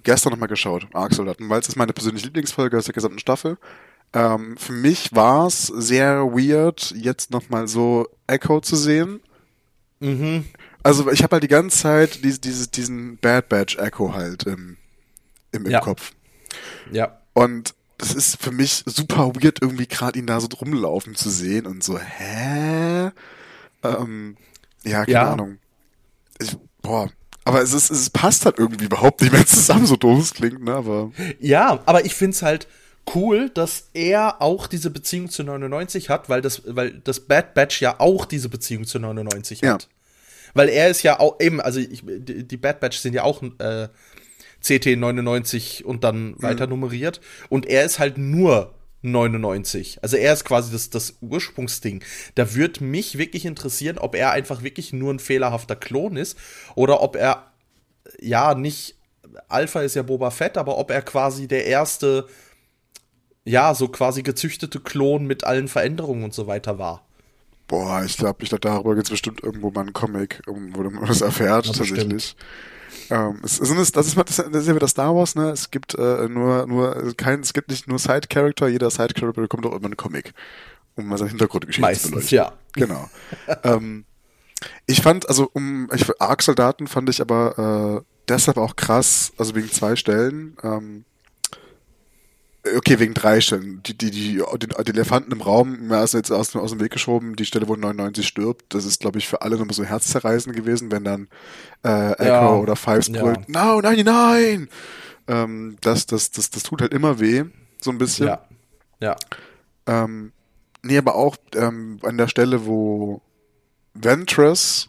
gestern 0.02 0.30
nochmal 0.30 0.48
geschaut, 0.48 0.86
Ark-Soldaten, 0.92 1.48
weil 1.48 1.60
es 1.60 1.68
ist 1.68 1.76
meine 1.76 1.92
persönliche 1.92 2.26
Lieblingsfolge 2.26 2.78
aus 2.78 2.84
der 2.84 2.94
gesamten 2.94 3.18
Staffel. 3.18 3.58
Ähm, 4.12 4.56
für 4.56 4.72
mich 4.72 5.14
war 5.14 5.48
es 5.48 5.66
sehr 5.66 6.24
weird, 6.26 6.92
jetzt 6.96 7.32
nochmal 7.32 7.66
so 7.66 8.08
Echo 8.28 8.60
zu 8.60 8.76
sehen. 8.76 9.20
Mhm. 9.98 10.44
Also 10.84 11.10
ich 11.10 11.22
habe 11.22 11.32
halt 11.32 11.42
die 11.42 11.48
ganze 11.48 11.78
Zeit 11.78 12.22
diese, 12.22 12.38
diese, 12.38 12.68
diesen 12.68 13.16
Bad 13.16 13.48
Batch 13.48 13.76
Echo 13.76 14.14
halt 14.14 14.44
im, 14.44 14.76
im, 15.50 15.66
im 15.66 15.72
ja. 15.72 15.80
Kopf. 15.80 16.12
Ja. 16.92 17.18
Und 17.32 17.74
das 17.98 18.14
ist 18.14 18.40
für 18.40 18.52
mich 18.52 18.84
super 18.86 19.32
weird, 19.34 19.62
irgendwie 19.62 19.88
gerade 19.88 20.18
ihn 20.18 20.26
da 20.26 20.40
so 20.40 20.48
rumlaufen 20.48 21.16
zu 21.16 21.30
sehen 21.30 21.66
und 21.66 21.82
so, 21.82 21.98
hä? 21.98 23.10
Ähm, 23.82 24.36
ja, 24.84 25.04
keine 25.04 25.10
ja. 25.12 25.32
Ahnung 25.32 25.58
ich, 26.40 26.56
boah, 26.82 27.10
aber 27.44 27.60
es 27.62 27.72
ist, 27.72 27.90
es 27.90 28.10
passt 28.10 28.46
halt 28.46 28.58
irgendwie 28.58 28.86
überhaupt 28.86 29.20
nicht 29.20 29.32
mehr 29.32 29.46
zusammen, 29.46 29.86
so 29.86 29.96
doof 29.96 30.20
es 30.20 30.34
klingt, 30.34 30.64
ne, 30.64 30.74
aber. 30.74 31.12
Ja, 31.40 31.82
aber 31.84 32.04
ich 32.04 32.14
find's 32.14 32.42
halt 32.42 32.66
cool, 33.14 33.50
dass 33.50 33.90
er 33.92 34.40
auch 34.40 34.66
diese 34.66 34.90
Beziehung 34.90 35.28
zu 35.28 35.44
99 35.44 36.08
hat, 36.08 36.30
weil 36.30 36.40
das, 36.40 36.62
weil 36.64 37.00
das 37.04 37.20
Bad 37.20 37.52
Batch 37.54 37.82
ja 37.82 38.00
auch 38.00 38.24
diese 38.24 38.48
Beziehung 38.48 38.86
zu 38.86 38.98
99 38.98 39.62
hat. 39.62 39.82
Ja. 39.82 39.88
Weil 40.54 40.68
er 40.68 40.88
ist 40.88 41.02
ja 41.02 41.20
auch 41.20 41.38
eben, 41.40 41.60
also 41.60 41.80
ich, 41.80 42.02
die 42.04 42.56
Bad 42.56 42.80
Batch 42.80 42.98
sind 42.98 43.12
ja 43.12 43.24
auch 43.24 43.42
äh, 43.42 43.88
CT 44.62 44.96
99 44.96 45.84
und 45.84 46.04
dann 46.04 46.28
mhm. 46.28 46.42
weiter 46.42 46.66
nummeriert. 46.66 47.20
Und 47.50 47.66
er 47.66 47.84
ist 47.84 47.98
halt 47.98 48.16
nur 48.16 48.74
99. 49.04 49.98
Also 50.02 50.16
er 50.16 50.32
ist 50.32 50.44
quasi 50.44 50.72
das, 50.72 50.90
das 50.90 51.14
Ursprungsding. 51.20 52.02
Da 52.34 52.54
würde 52.54 52.82
mich 52.82 53.18
wirklich 53.18 53.44
interessieren, 53.44 53.98
ob 53.98 54.14
er 54.14 54.30
einfach 54.30 54.62
wirklich 54.62 54.92
nur 54.92 55.12
ein 55.12 55.18
fehlerhafter 55.18 55.76
Klon 55.76 56.16
ist 56.16 56.38
oder 56.74 57.02
ob 57.02 57.16
er, 57.16 57.52
ja, 58.20 58.54
nicht, 58.54 58.96
Alpha 59.48 59.82
ist 59.82 59.94
ja 59.94 60.02
Boba 60.02 60.30
Fett, 60.30 60.56
aber 60.56 60.78
ob 60.78 60.90
er 60.90 61.02
quasi 61.02 61.46
der 61.46 61.66
erste, 61.66 62.26
ja, 63.44 63.74
so 63.74 63.88
quasi 63.88 64.22
gezüchtete 64.22 64.80
Klon 64.80 65.26
mit 65.26 65.44
allen 65.44 65.68
Veränderungen 65.68 66.24
und 66.24 66.34
so 66.34 66.46
weiter 66.46 66.78
war. 66.78 67.06
Boah, 67.66 68.02
ich 68.04 68.16
glaube, 68.16 68.42
ich 68.42 68.50
glaub, 68.50 68.60
darüber 68.60 68.94
gibt 68.94 69.06
es 69.06 69.10
bestimmt 69.10 69.42
irgendwo 69.42 69.70
mal 69.70 69.82
einen 69.82 69.92
Comic, 69.92 70.42
wo 70.46 70.54
man 70.54 71.06
das 71.06 71.20
erfährt, 71.20 71.66
ja, 71.66 71.72
tatsächlich. 71.72 72.08
Bestimmt. 72.08 72.36
Ähm, 73.10 73.40
es, 73.42 73.60
es, 73.60 73.68
das, 73.68 73.78
ist, 73.78 73.96
das, 73.96 74.06
ist, 74.08 74.38
das 74.38 74.62
ist 74.62 74.68
ja 74.68 74.74
wieder 74.74 74.88
Star 74.88 75.14
Wars, 75.14 75.34
ne? 75.34 75.50
Es 75.50 75.70
gibt 75.70 75.94
äh, 75.94 76.28
nur, 76.28 76.66
nur 76.66 77.14
kein, 77.16 77.40
es 77.40 77.52
gibt 77.52 77.70
nicht 77.70 77.88
nur 77.88 77.98
Side-Character, 77.98 78.68
jeder 78.68 78.90
Side-Character 78.90 79.42
bekommt 79.42 79.66
auch 79.66 79.74
immer 79.74 79.86
einen 79.86 79.96
Comic, 79.96 80.34
um 80.96 81.06
mal 81.06 81.18
seine 81.18 81.30
Hintergrundgeschichte 81.30 81.82
Meistens, 81.82 82.10
zu 82.10 82.10
beleuchten. 82.10 82.36
ja. 82.36 82.52
Genau. 82.72 83.08
ähm, 83.62 84.04
ich 84.86 85.02
fand, 85.02 85.28
also 85.28 85.50
um 85.52 85.88
ich, 85.94 86.06
Arc-Soldaten 86.20 86.86
fand 86.86 87.08
ich 87.10 87.20
aber 87.20 88.02
äh, 88.02 88.14
deshalb 88.28 88.56
auch 88.56 88.76
krass, 88.76 89.32
also 89.36 89.54
wegen 89.54 89.70
zwei 89.70 89.96
Stellen. 89.96 90.56
Ähm, 90.62 91.04
Okay, 92.76 92.98
wegen 92.98 93.12
drei 93.12 93.42
Stellen. 93.42 93.82
Die, 93.82 93.96
die, 93.96 94.10
die, 94.10 94.42
den, 94.58 94.70
Elefanten 94.70 95.32
im 95.32 95.42
Raum, 95.42 95.88
mir 95.88 96.02
ist 96.02 96.14
jetzt 96.14 96.30
aus, 96.30 96.56
aus 96.56 96.70
dem 96.70 96.80
Weg 96.80 96.92
geschoben, 96.92 97.36
die 97.36 97.44
Stelle, 97.44 97.68
wo 97.68 97.76
99 97.76 98.26
stirbt, 98.26 98.74
das 98.74 98.86
ist, 98.86 99.00
glaube 99.00 99.18
ich, 99.18 99.28
für 99.28 99.42
alle 99.42 99.58
nochmal 99.58 99.74
so 99.74 99.84
herzzerreißend 99.84 100.56
gewesen, 100.56 100.90
wenn 100.90 101.04
dann 101.04 101.28
äh, 101.84 102.12
Echo 102.12 102.26
Ja. 102.26 102.56
oder 102.56 102.74
Fives 102.74 103.08
Ja. 103.08 103.20
brüllt, 103.20 103.48
no, 103.50 103.80
99! 103.82 104.70
Ähm, 105.28 105.76
das, 105.82 106.06
das, 106.06 106.30
das, 106.30 106.48
das 106.50 106.62
tut 106.62 106.80
halt 106.80 106.94
immer 106.94 107.20
weh, 107.20 107.44
so 107.82 107.90
ein 107.90 107.98
bisschen. 107.98 108.28
Ja. 108.28 108.46
Ja. 109.00 109.16
Ähm, 109.86 110.32
nee, 110.82 110.96
aber 110.96 111.16
auch 111.16 111.36
ähm, 111.54 111.98
an 112.02 112.16
der 112.16 112.28
Stelle, 112.28 112.64
wo 112.64 113.20
Ventress 113.92 114.88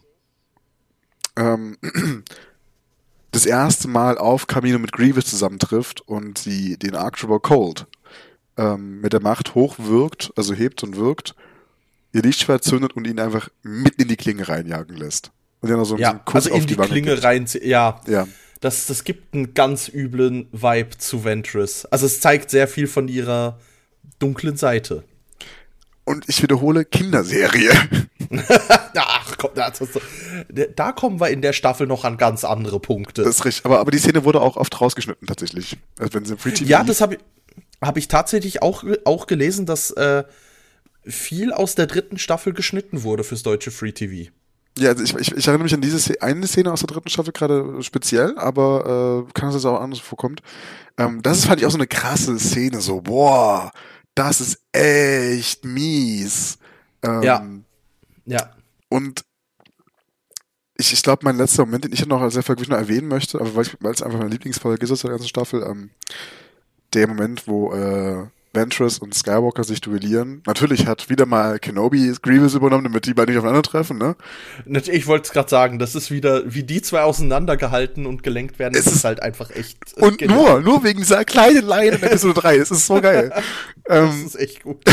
ähm, 1.35 1.77
das 3.35 3.45
erste 3.45 3.87
Mal 3.87 4.17
auf 4.17 4.47
Camino 4.47 4.79
mit 4.79 4.91
Grievous 4.91 5.25
zusammentrifft 5.25 6.01
und 6.01 6.37
sie 6.37 6.77
den 6.77 6.95
Arcturus 6.95 7.41
Cold 7.41 7.85
ähm, 8.57 9.01
mit 9.01 9.13
der 9.13 9.21
Macht 9.21 9.55
hochwirkt, 9.55 10.31
also 10.35 10.53
hebt 10.53 10.83
und 10.83 10.95
wirkt, 10.95 11.35
ihr 12.13 12.21
Lichtschwert 12.21 12.63
zündet 12.63 12.93
und 12.93 13.05
ihn 13.07 13.19
einfach 13.19 13.49
mitten 13.63 14.03
in 14.03 14.07
die 14.07 14.15
Klinge 14.15 14.47
reinjagen 14.47 14.95
lässt. 14.95 15.31
Und 15.61 15.69
dann 15.69 15.79
noch 15.79 15.85
so 15.85 15.97
Ja, 15.97 16.11
einen 16.11 16.25
Kuss 16.25 16.45
also 16.45 16.51
auf 16.55 16.61
in 16.61 16.67
die 16.67 16.77
Wange 16.77 16.89
Klinge 16.89 17.11
gibt. 17.11 17.23
rein. 17.23 17.45
Ja, 17.61 17.99
Ja. 18.07 18.27
das, 18.61 18.85
das 18.87 19.03
gibt 19.03 19.33
einen 19.33 19.53
ganz 19.53 19.89
üblen 19.89 20.47
Vibe 20.51 20.97
zu 20.97 21.23
Ventress. 21.23 21.85
Also 21.85 22.05
es 22.05 22.19
zeigt 22.21 22.49
sehr 22.49 22.67
viel 22.67 22.87
von 22.87 23.07
ihrer 23.07 23.59
dunklen 24.19 24.55
Seite. 24.57 25.03
Und 26.05 26.29
ich 26.29 26.41
wiederhole, 26.41 26.85
Kinderserie. 26.85 27.71
Ach 28.95 29.37
komm, 29.37 29.51
so, 29.73 30.01
da 30.75 30.91
kommen 30.91 31.19
wir 31.19 31.29
in 31.29 31.41
der 31.41 31.53
Staffel 31.53 31.87
noch 31.87 32.05
an 32.05 32.17
ganz 32.17 32.43
andere 32.43 32.79
Punkte. 32.79 33.23
Das 33.23 33.37
ist 33.37 33.45
richtig. 33.45 33.65
Aber, 33.65 33.79
aber 33.79 33.91
die 33.91 33.99
Szene 33.99 34.23
wurde 34.25 34.41
auch 34.41 34.57
oft 34.57 34.79
rausgeschnitten, 34.79 35.27
tatsächlich. 35.27 35.77
Also 35.99 36.13
wenn 36.13 36.25
sie 36.25 36.37
Free 36.37 36.51
TV 36.51 36.69
ja, 36.69 36.83
das 36.83 37.01
habe 37.01 37.15
ich, 37.15 37.19
hab 37.81 37.97
ich 37.97 38.07
tatsächlich 38.07 38.61
auch, 38.61 38.83
auch 39.05 39.27
gelesen, 39.27 39.65
dass 39.65 39.91
äh, 39.91 40.23
viel 41.03 41.53
aus 41.53 41.75
der 41.75 41.87
dritten 41.87 42.17
Staffel 42.17 42.53
geschnitten 42.53 43.03
wurde 43.03 43.23
fürs 43.23 43.43
deutsche 43.43 43.71
Free 43.71 43.91
TV. 43.91 44.31
Ja, 44.77 44.89
also 44.89 45.03
ich, 45.03 45.15
ich, 45.15 45.31
ich 45.35 45.47
erinnere 45.47 45.63
mich 45.63 45.73
an 45.73 45.81
diese 45.81 45.99
Szene, 45.99 46.21
eine 46.21 46.47
Szene 46.47 46.71
aus 46.71 46.81
der 46.81 46.87
dritten 46.87 47.09
Staffel 47.09 47.31
gerade 47.31 47.81
speziell, 47.81 48.37
aber 48.37 49.25
äh, 49.27 49.31
kann 49.33 49.49
es 49.49 49.55
dass 49.55 49.65
auch 49.65 49.79
anders 49.79 49.99
vorkommt. 49.99 50.41
Ähm, 50.97 51.21
das 51.21 51.39
ist, 51.39 51.45
fand 51.45 51.61
ich 51.61 51.65
auch 51.65 51.71
so 51.71 51.77
eine 51.77 51.87
krasse 51.87 52.37
Szene, 52.39 52.81
so, 52.81 53.01
boah, 53.01 53.71
das 54.15 54.41
ist 54.41 54.61
echt 54.73 55.63
mies. 55.63 56.57
Ähm, 57.03 57.23
Ja. 57.23 57.45
Ja. 58.25 58.51
Und 58.89 59.25
ich, 60.77 60.91
ich 60.91 61.03
glaube, 61.03 61.23
mein 61.23 61.37
letzter 61.37 61.65
Moment, 61.65 61.85
den 61.85 61.93
ich 61.93 62.05
noch 62.05 62.29
sehr 62.29 62.47
wirklich 62.47 62.69
noch 62.69 62.77
erwähnen 62.77 63.07
möchte, 63.07 63.39
aber 63.39 63.55
weil 63.55 63.93
es 63.93 64.01
einfach 64.01 64.17
meine 64.17 64.31
Lieblingsfolge 64.31 64.83
ist 64.83 64.91
aus 64.91 65.01
der 65.01 65.11
ganzen 65.11 65.27
Staffel, 65.27 65.63
ähm, 65.63 65.91
der 66.93 67.07
Moment, 67.07 67.47
wo 67.47 67.73
äh, 67.73 68.27
Ventress 68.55 68.97
und 68.97 69.13
Skywalker 69.13 69.63
sich 69.63 69.81
duellieren. 69.81 70.41
Natürlich 70.47 70.87
hat 70.87 71.09
wieder 71.09 71.25
mal 71.25 71.59
Kenobi 71.59 72.13
Grievous 72.21 72.55
übernommen, 72.55 72.85
damit 72.85 73.05
die 73.05 73.13
beiden 73.13 73.31
nicht 73.33 73.39
aufeinandertreffen, 73.39 73.97
ne? 73.97 74.15
Ich 74.91 75.07
wollte 75.07 75.27
es 75.27 75.31
gerade 75.33 75.49
sagen, 75.49 75.79
das 75.79 75.95
ist 75.95 76.11
wieder, 76.11 76.41
wie 76.45 76.63
die 76.63 76.81
zwei 76.81 77.01
auseinandergehalten 77.01 78.05
und 78.05 78.23
gelenkt 78.23 78.57
werden, 78.59 78.75
Es 78.75 78.85
das 78.85 78.93
ist- 78.95 79.03
halt 79.03 79.21
einfach 79.21 79.51
echt. 79.51 79.77
Und 79.97 80.17
genial. 80.17 80.37
nur, 80.37 80.61
nur 80.61 80.83
wegen 80.83 80.99
dieser 80.99 81.25
kleinen 81.25 81.65
Line 81.67 81.97
in 81.97 82.03
Episode 82.03 82.33
3. 82.41 82.57
Es 82.57 82.71
ist 82.71 82.87
so 82.87 83.01
geil. 83.01 83.31
Das 83.83 84.13
ähm, 84.15 84.25
ist 84.25 84.39
echt 84.39 84.63
gut. 84.63 84.77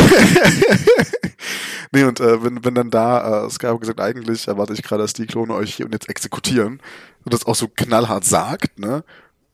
nee, 1.92 2.04
und 2.04 2.20
äh, 2.20 2.42
wenn, 2.42 2.64
wenn 2.64 2.74
dann 2.74 2.90
da 2.90 3.46
äh, 3.46 3.50
Skywalker 3.50 3.80
gesagt, 3.80 4.00
eigentlich 4.00 4.48
erwarte 4.48 4.72
ich 4.72 4.82
gerade, 4.82 5.02
dass 5.02 5.12
die 5.12 5.26
Klone 5.26 5.54
euch 5.54 5.74
hier 5.74 5.86
und 5.86 5.92
jetzt 5.92 6.08
exekutieren 6.08 6.80
und 7.24 7.34
das 7.34 7.46
auch 7.46 7.54
so 7.54 7.68
knallhart 7.68 8.24
sagt, 8.24 8.78
ne? 8.78 9.04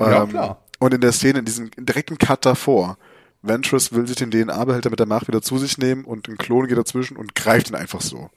Ja, 0.01 0.27
klar. 0.27 0.63
Und 0.79 0.95
in 0.95 1.01
der 1.01 1.13
Szene, 1.13 1.41
in 1.41 1.45
diesem 1.45 1.71
direkten 1.77 2.19
Cut 2.19 2.47
davor, 2.47 2.99
Ventress 3.43 3.93
will 3.93 4.07
sich 4.07 4.17
den 4.17 4.31
DNA-Behälter 4.31 4.91
mit 4.91 4.99
der 4.99 5.07
Macht 5.07 5.29
wieder 5.29 5.43
zu 5.43 5.59
sich 5.59 5.79
nehmen 5.79 6.05
und 6.05 6.29
ein 6.29 6.39
Klon 6.39 6.67
geht 6.67 6.79
dazwischen 6.79 7.17
und 7.17 7.35
greift 7.35 7.71
ihn 7.71 7.77
einfach 7.77 8.01
so. 8.01 8.31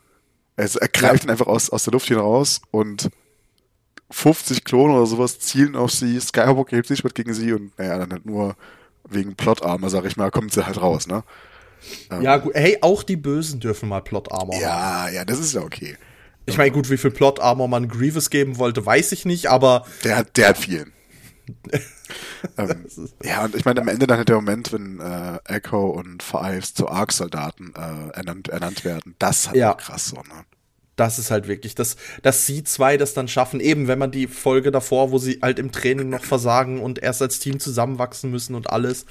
Also 0.55 0.79
er 0.79 0.87
greift 0.87 1.23
ihn 1.23 1.29
einfach 1.29 1.47
aus, 1.47 1.69
aus 1.69 1.83
der 1.85 1.93
Luft 1.93 2.07
hier 2.07 2.19
raus 2.19 2.61
und 2.71 3.09
50 4.11 4.63
Klone 4.63 4.93
oder 4.93 5.05
sowas 5.05 5.39
zielen 5.39 5.75
auf 5.75 5.91
sie, 5.91 6.19
Skywalker 6.19 6.75
hebt 6.75 6.87
sich 6.87 7.03
mit 7.03 7.15
gegen 7.15 7.33
sie 7.33 7.53
und 7.53 7.77
naja, 7.79 7.97
dann 7.97 8.11
halt 8.11 8.25
nur 8.25 8.55
wegen 9.09 9.35
Plotarme, 9.35 9.89
sag 9.89 10.05
ich 10.05 10.17
mal, 10.17 10.31
kommt 10.31 10.53
sie 10.53 10.65
halt 10.65 10.81
raus, 10.81 11.07
ne? 11.07 11.23
Ja, 12.21 12.37
gut. 12.37 12.53
Hey, 12.53 12.77
auch 12.81 13.01
die 13.01 13.15
Bösen 13.15 13.59
dürfen 13.59 13.89
mal 13.89 14.01
Plot 14.01 14.31
Armor 14.31 14.55
haben. 14.55 14.61
Ja, 14.61 15.09
ja, 15.09 15.25
das 15.25 15.39
ist 15.39 15.53
ja 15.53 15.61
okay. 15.61 15.97
Ich 16.45 16.57
meine, 16.57 16.71
gut, 16.71 16.89
wie 16.89 16.97
viel 16.97 17.11
Plot 17.11 17.39
Armor 17.39 17.67
man 17.67 17.87
Grievous 17.87 18.29
geben 18.29 18.57
wollte, 18.57 18.85
weiß 18.85 19.11
ich 19.13 19.25
nicht, 19.25 19.47
aber 19.47 19.85
Der 20.03 20.17
hat, 20.17 20.37
der 20.37 20.49
hat 20.49 20.57
vielen. 20.57 20.91
ähm, 22.57 22.85
ja, 23.23 23.45
und 23.45 23.55
ich 23.55 23.65
meine, 23.65 23.81
am 23.81 23.87
Ende 23.87 24.07
dann 24.07 24.25
der 24.25 24.35
Moment, 24.35 24.71
wenn 24.73 24.99
äh, 24.99 25.39
Echo 25.45 25.89
und 25.89 26.23
Fives 26.23 26.73
zu 26.73 26.89
Arc-Soldaten 26.89 27.73
äh, 27.75 28.09
ernannt, 28.15 28.49
ernannt 28.49 28.83
werden, 28.85 29.15
das 29.19 29.49
hat 29.49 29.55
Ja. 29.55 29.73
krass 29.73 30.07
so, 30.07 30.17
ne? 30.17 30.45
das 30.95 31.17
ist 31.17 31.31
halt 31.31 31.47
wirklich, 31.47 31.73
dass, 31.73 31.95
dass 32.21 32.45
sie 32.45 32.63
zwei 32.63 32.95
das 32.97 33.13
dann 33.13 33.27
schaffen, 33.27 33.59
eben 33.59 33.87
wenn 33.87 33.97
man 33.97 34.11
die 34.11 34.27
Folge 34.27 34.71
davor, 34.71 35.11
wo 35.11 35.17
sie 35.17 35.39
halt 35.41 35.57
im 35.57 35.71
Training 35.71 36.09
noch 36.09 36.23
versagen 36.23 36.79
und 36.79 36.99
erst 36.99 37.21
als 37.23 37.39
Team 37.39 37.59
zusammenwachsen 37.59 38.29
müssen 38.29 38.53
und 38.55 38.69
alles. 38.69 39.05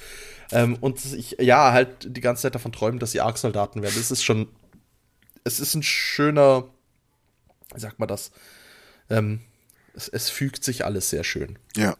Ähm, 0.51 0.77
und 0.79 1.03
ich, 1.13 1.37
ja, 1.39 1.73
halt 1.73 2.15
die 2.15 2.21
ganze 2.21 2.43
Zeit 2.43 2.55
davon 2.55 2.71
träumen, 2.71 2.99
dass 2.99 3.11
sie 3.11 3.19
Arc-Soldaten 3.21 3.81
werden. 3.81 3.95
Das 3.97 4.11
ist 4.11 4.23
schon, 4.23 4.47
es 5.43 5.59
ist 5.59 5.75
ein 5.75 5.83
schöner, 5.83 6.69
wie 7.73 7.79
sagt 7.81 7.99
man 7.99 8.07
das? 8.07 8.31
Ähm, 9.09 9.41
es, 9.93 10.07
es 10.07 10.29
fügt 10.29 10.63
sich 10.63 10.85
alles 10.85 11.09
sehr 11.09 11.23
schön. 11.23 11.57
Ja. 11.75 11.95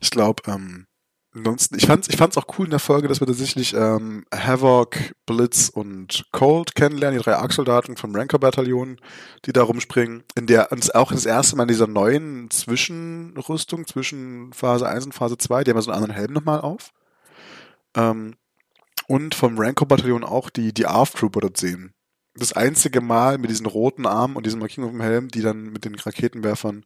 Ich 0.00 0.10
glaube, 0.10 0.42
ähm, 0.46 0.86
ansonsten, 1.34 1.76
ich 1.76 1.86
fand's, 1.86 2.08
ich 2.08 2.16
fand's 2.16 2.36
auch 2.36 2.46
cool 2.58 2.66
in 2.66 2.70
der 2.70 2.78
Folge, 2.78 3.08
dass 3.08 3.20
wir 3.20 3.26
tatsächlich 3.26 3.74
ähm, 3.74 4.24
Havoc, 4.32 4.96
Blitz 5.26 5.68
und 5.68 6.24
Cold 6.32 6.74
kennenlernen, 6.74 7.18
die 7.18 7.24
drei 7.24 7.36
Arc-Soldaten 7.36 7.96
vom 7.96 8.14
Rancor-Bataillon, 8.14 9.00
die 9.44 9.52
da 9.52 9.62
rumspringen, 9.62 10.22
in 10.36 10.46
der 10.46 10.70
uns 10.72 10.90
auch 10.90 11.12
das 11.12 11.26
erste 11.26 11.56
Mal 11.56 11.64
in 11.64 11.68
dieser 11.68 11.86
neuen 11.86 12.50
Zwischenrüstung, 12.50 13.86
zwischen 13.86 14.52
Phase 14.52 14.88
1 14.88 15.06
und 15.06 15.12
Phase 15.12 15.36
2, 15.38 15.64
die 15.64 15.70
haben 15.70 15.78
ja 15.78 15.82
so 15.82 15.90
einen 15.90 16.02
anderen 16.02 16.16
Helm 16.16 16.32
nochmal 16.32 16.60
auf. 16.60 16.92
Ähm, 17.96 18.34
und 19.06 19.34
vom 19.34 19.58
Rancor-Bataillon 19.58 20.24
auch 20.24 20.50
die, 20.50 20.72
die 20.72 20.86
ARF-Trooper 20.86 21.40
dort 21.40 21.56
sehen. 21.56 21.92
Das 22.36 22.52
einzige 22.52 23.00
Mal 23.00 23.38
mit 23.38 23.50
diesen 23.50 23.66
roten 23.66 24.06
Armen 24.06 24.36
und 24.36 24.46
diesen 24.46 24.58
Markierungen 24.58 24.96
auf 24.96 24.98
dem 24.98 25.08
Helm, 25.08 25.28
die 25.28 25.42
dann 25.42 25.72
mit 25.72 25.84
den 25.84 25.94
Raketenwerfern 25.94 26.84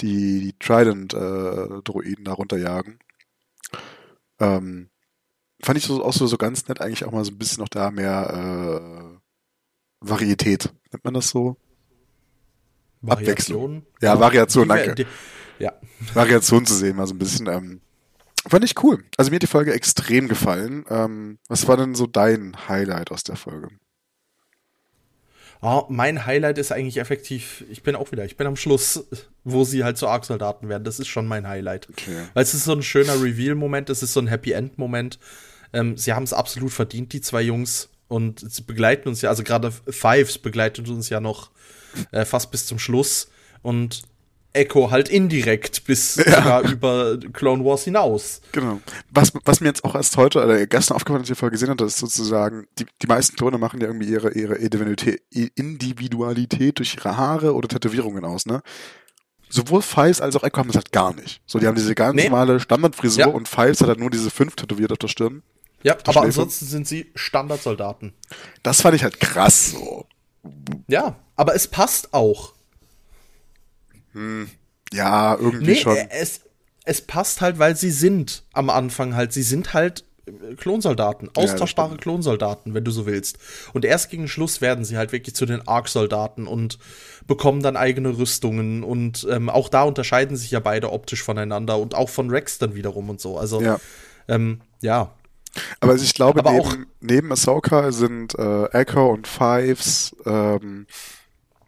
die, 0.00 0.40
die 0.40 0.58
Trident-Droiden 0.58 2.24
da 2.24 2.32
runterjagen. 2.32 2.98
Ähm, 4.40 4.90
fand 5.62 5.78
ich 5.78 5.84
so, 5.84 6.02
auch 6.04 6.12
so, 6.12 6.26
so 6.26 6.36
ganz 6.36 6.66
nett, 6.68 6.80
eigentlich 6.80 7.04
auch 7.04 7.12
mal 7.12 7.24
so 7.24 7.30
ein 7.30 7.38
bisschen 7.38 7.60
noch 7.62 7.68
da 7.68 7.90
mehr 7.90 9.12
äh, 9.12 9.18
Varietät. 10.00 10.72
Nennt 10.92 11.04
man 11.04 11.14
das 11.14 11.28
so? 11.30 11.56
Abwechslung. 13.06 13.84
Ja, 14.00 14.18
Variation, 14.20 14.64
Die- 14.64 14.68
danke. 14.68 14.94
die- 14.94 15.06
Ja. 15.58 15.72
Variation 16.14 16.66
zu 16.66 16.74
sehen, 16.74 16.96
mal 16.96 17.06
so 17.06 17.14
ein 17.14 17.18
bisschen. 17.18 17.46
Ähm, 17.48 17.80
fand 18.48 18.64
ich 18.64 18.82
cool. 18.82 19.04
Also 19.16 19.30
mir 19.30 19.36
hat 19.36 19.42
die 19.42 19.46
Folge 19.48 19.72
extrem 19.72 20.28
gefallen. 20.28 20.84
Ähm, 20.88 21.38
was 21.48 21.66
war 21.68 21.76
denn 21.76 21.94
so 21.94 22.06
dein 22.06 22.56
Highlight 22.68 23.10
aus 23.12 23.22
der 23.24 23.36
Folge? 23.36 23.68
Ah, 25.62 25.84
mein 25.88 26.26
Highlight 26.26 26.58
ist 26.58 26.72
eigentlich 26.72 26.96
effektiv, 26.96 27.64
ich 27.70 27.84
bin 27.84 27.94
auch 27.94 28.10
wieder, 28.10 28.24
ich 28.24 28.36
bin 28.36 28.48
am 28.48 28.56
Schluss, 28.56 29.06
wo 29.44 29.62
sie 29.62 29.84
halt 29.84 29.96
zu 29.96 30.08
Arc-Soldaten 30.08 30.68
werden. 30.68 30.82
Das 30.82 30.98
ist 30.98 31.06
schon 31.06 31.28
mein 31.28 31.46
Highlight. 31.46 31.88
Okay. 31.88 32.16
Weil 32.34 32.42
es 32.42 32.52
ist 32.52 32.64
so 32.64 32.72
ein 32.72 32.82
schöner 32.82 33.22
Reveal-Moment, 33.22 33.88
es 33.88 34.02
ist 34.02 34.12
so 34.12 34.18
ein 34.18 34.26
Happy-End-Moment. 34.26 35.20
Ähm, 35.72 35.96
sie 35.96 36.14
haben 36.14 36.24
es 36.24 36.32
absolut 36.32 36.72
verdient, 36.72 37.12
die 37.12 37.20
zwei 37.20 37.42
Jungs. 37.42 37.90
Und 38.08 38.40
sie 38.40 38.62
begleiten 38.62 39.08
uns 39.08 39.22
ja, 39.22 39.30
also 39.30 39.44
gerade 39.44 39.70
Fives 39.70 40.36
begleitet 40.38 40.88
uns 40.88 41.08
ja 41.08 41.20
noch 41.20 41.52
äh, 42.10 42.24
fast 42.24 42.50
bis 42.50 42.66
zum 42.66 42.80
Schluss. 42.80 43.30
Und 43.62 44.02
Echo 44.54 44.90
halt 44.90 45.08
indirekt 45.08 45.84
bis 45.84 46.14
sogar 46.14 46.62
über 46.62 47.16
Clone 47.32 47.64
Wars 47.64 47.84
hinaus. 47.84 48.40
Genau. 48.52 48.80
Was, 49.10 49.32
was 49.44 49.60
mir 49.60 49.68
jetzt 49.68 49.84
auch 49.84 49.94
erst 49.94 50.16
heute 50.16 50.42
oder 50.44 50.66
gestern 50.66 50.96
aufgefallen 50.96 51.22
ist, 51.22 51.30
als 51.30 51.36
ich 51.36 51.38
Folge 51.40 51.54
gesehen 51.54 51.70
habe, 51.70 51.84
ist 51.84 51.98
sozusagen, 51.98 52.66
die, 52.78 52.86
die 53.00 53.06
meisten 53.06 53.36
Klone 53.36 53.56
machen 53.58 53.80
ja 53.80 53.86
irgendwie 53.86 54.08
ihre, 54.08 54.32
ihre 54.32 54.56
Individualität, 55.54 56.78
durch 56.78 56.94
ihre 56.96 57.16
Haare 57.16 57.54
oder 57.54 57.68
Tätowierungen 57.68 58.24
aus, 58.24 58.46
ne? 58.46 58.62
Sowohl 59.48 59.82
Fives 59.82 60.20
als 60.22 60.34
auch 60.34 60.44
Echo 60.44 60.58
haben 60.58 60.68
das 60.68 60.76
halt 60.76 60.92
gar 60.92 61.14
nicht. 61.14 61.42
So, 61.46 61.58
die 61.58 61.66
haben 61.66 61.74
diese 61.74 61.94
ganz 61.94 62.16
Nee. 62.16 62.24
normale 62.30 62.58
Standardfrisur 62.58 63.20
Ja. 63.20 63.26
und 63.28 63.48
Fives 63.48 63.80
hat 63.82 63.88
halt 63.88 64.00
nur 64.00 64.08
diese 64.10 64.30
fünf 64.30 64.56
tätowiert 64.56 64.92
auf 64.92 64.98
der 64.98 65.08
Stirn. 65.08 65.42
Ja, 65.82 65.94
aber 65.94 66.12
Schläfe. 66.12 66.26
ansonsten 66.26 66.64
sind 66.66 66.88
sie 66.88 67.10
Standardsoldaten. 67.14 68.14
Das 68.62 68.80
fand 68.80 68.94
ich 68.96 69.02
halt 69.02 69.20
krass 69.20 69.72
so. 69.72 70.06
Ja, 70.88 71.16
aber 71.36 71.54
es 71.54 71.68
passt 71.68 72.14
auch. 72.14 72.54
Ja, 74.92 75.36
irgendwie 75.36 75.66
Nee, 75.66 75.76
schon. 75.76 75.96
äh, 75.96 76.08
es, 76.10 76.40
es 76.84 77.00
passt 77.00 77.40
halt, 77.40 77.58
weil 77.58 77.76
sie 77.76 77.90
sind 77.90 78.44
am 78.52 78.70
Anfang 78.70 79.14
halt. 79.14 79.32
Sie 79.32 79.42
sind 79.42 79.72
halt 79.72 80.04
äh, 80.26 80.54
Klonsoldaten, 80.54 81.30
austauschbare 81.34 81.88
stimmt. 81.90 82.02
Klonsoldaten, 82.02 82.74
wenn 82.74 82.84
du 82.84 82.90
so 82.90 83.06
willst. 83.06 83.38
Und 83.72 83.84
erst 83.84 84.10
gegen 84.10 84.28
Schluss 84.28 84.60
werden 84.60 84.84
sie 84.84 84.96
halt 84.98 85.12
wirklich 85.12 85.34
zu 85.34 85.46
den 85.46 85.66
Arc-Soldaten 85.66 86.46
und 86.46 86.78
bekommen 87.26 87.62
dann 87.62 87.76
eigene 87.76 88.18
Rüstungen. 88.18 88.82
Und 88.84 89.26
ähm, 89.30 89.48
auch 89.48 89.68
da 89.68 89.82
unterscheiden 89.84 90.36
sich 90.36 90.50
ja 90.50 90.60
beide 90.60 90.92
optisch 90.92 91.22
voneinander 91.22 91.78
und 91.78 91.94
auch 91.94 92.10
von 92.10 92.28
Rex 92.30 92.58
dann 92.58 92.74
wiederum 92.74 93.08
und 93.10 93.20
so. 93.20 93.38
Also 93.38 93.62
Ja. 93.62 93.78
Ähm, 94.28 94.60
ja. 94.82 95.14
Aber 95.80 95.92
also 95.92 96.04
ich 96.04 96.14
glaube, 96.14 96.40
Aber 96.40 96.52
neben, 96.52 96.64
auch- 96.64 96.76
neben 97.00 97.32
Ahsoka 97.32 97.92
sind 97.92 98.34
äh, 98.38 98.64
Echo 98.72 99.10
und 99.12 99.26
Fives 99.26 100.14
ähm, 100.24 100.86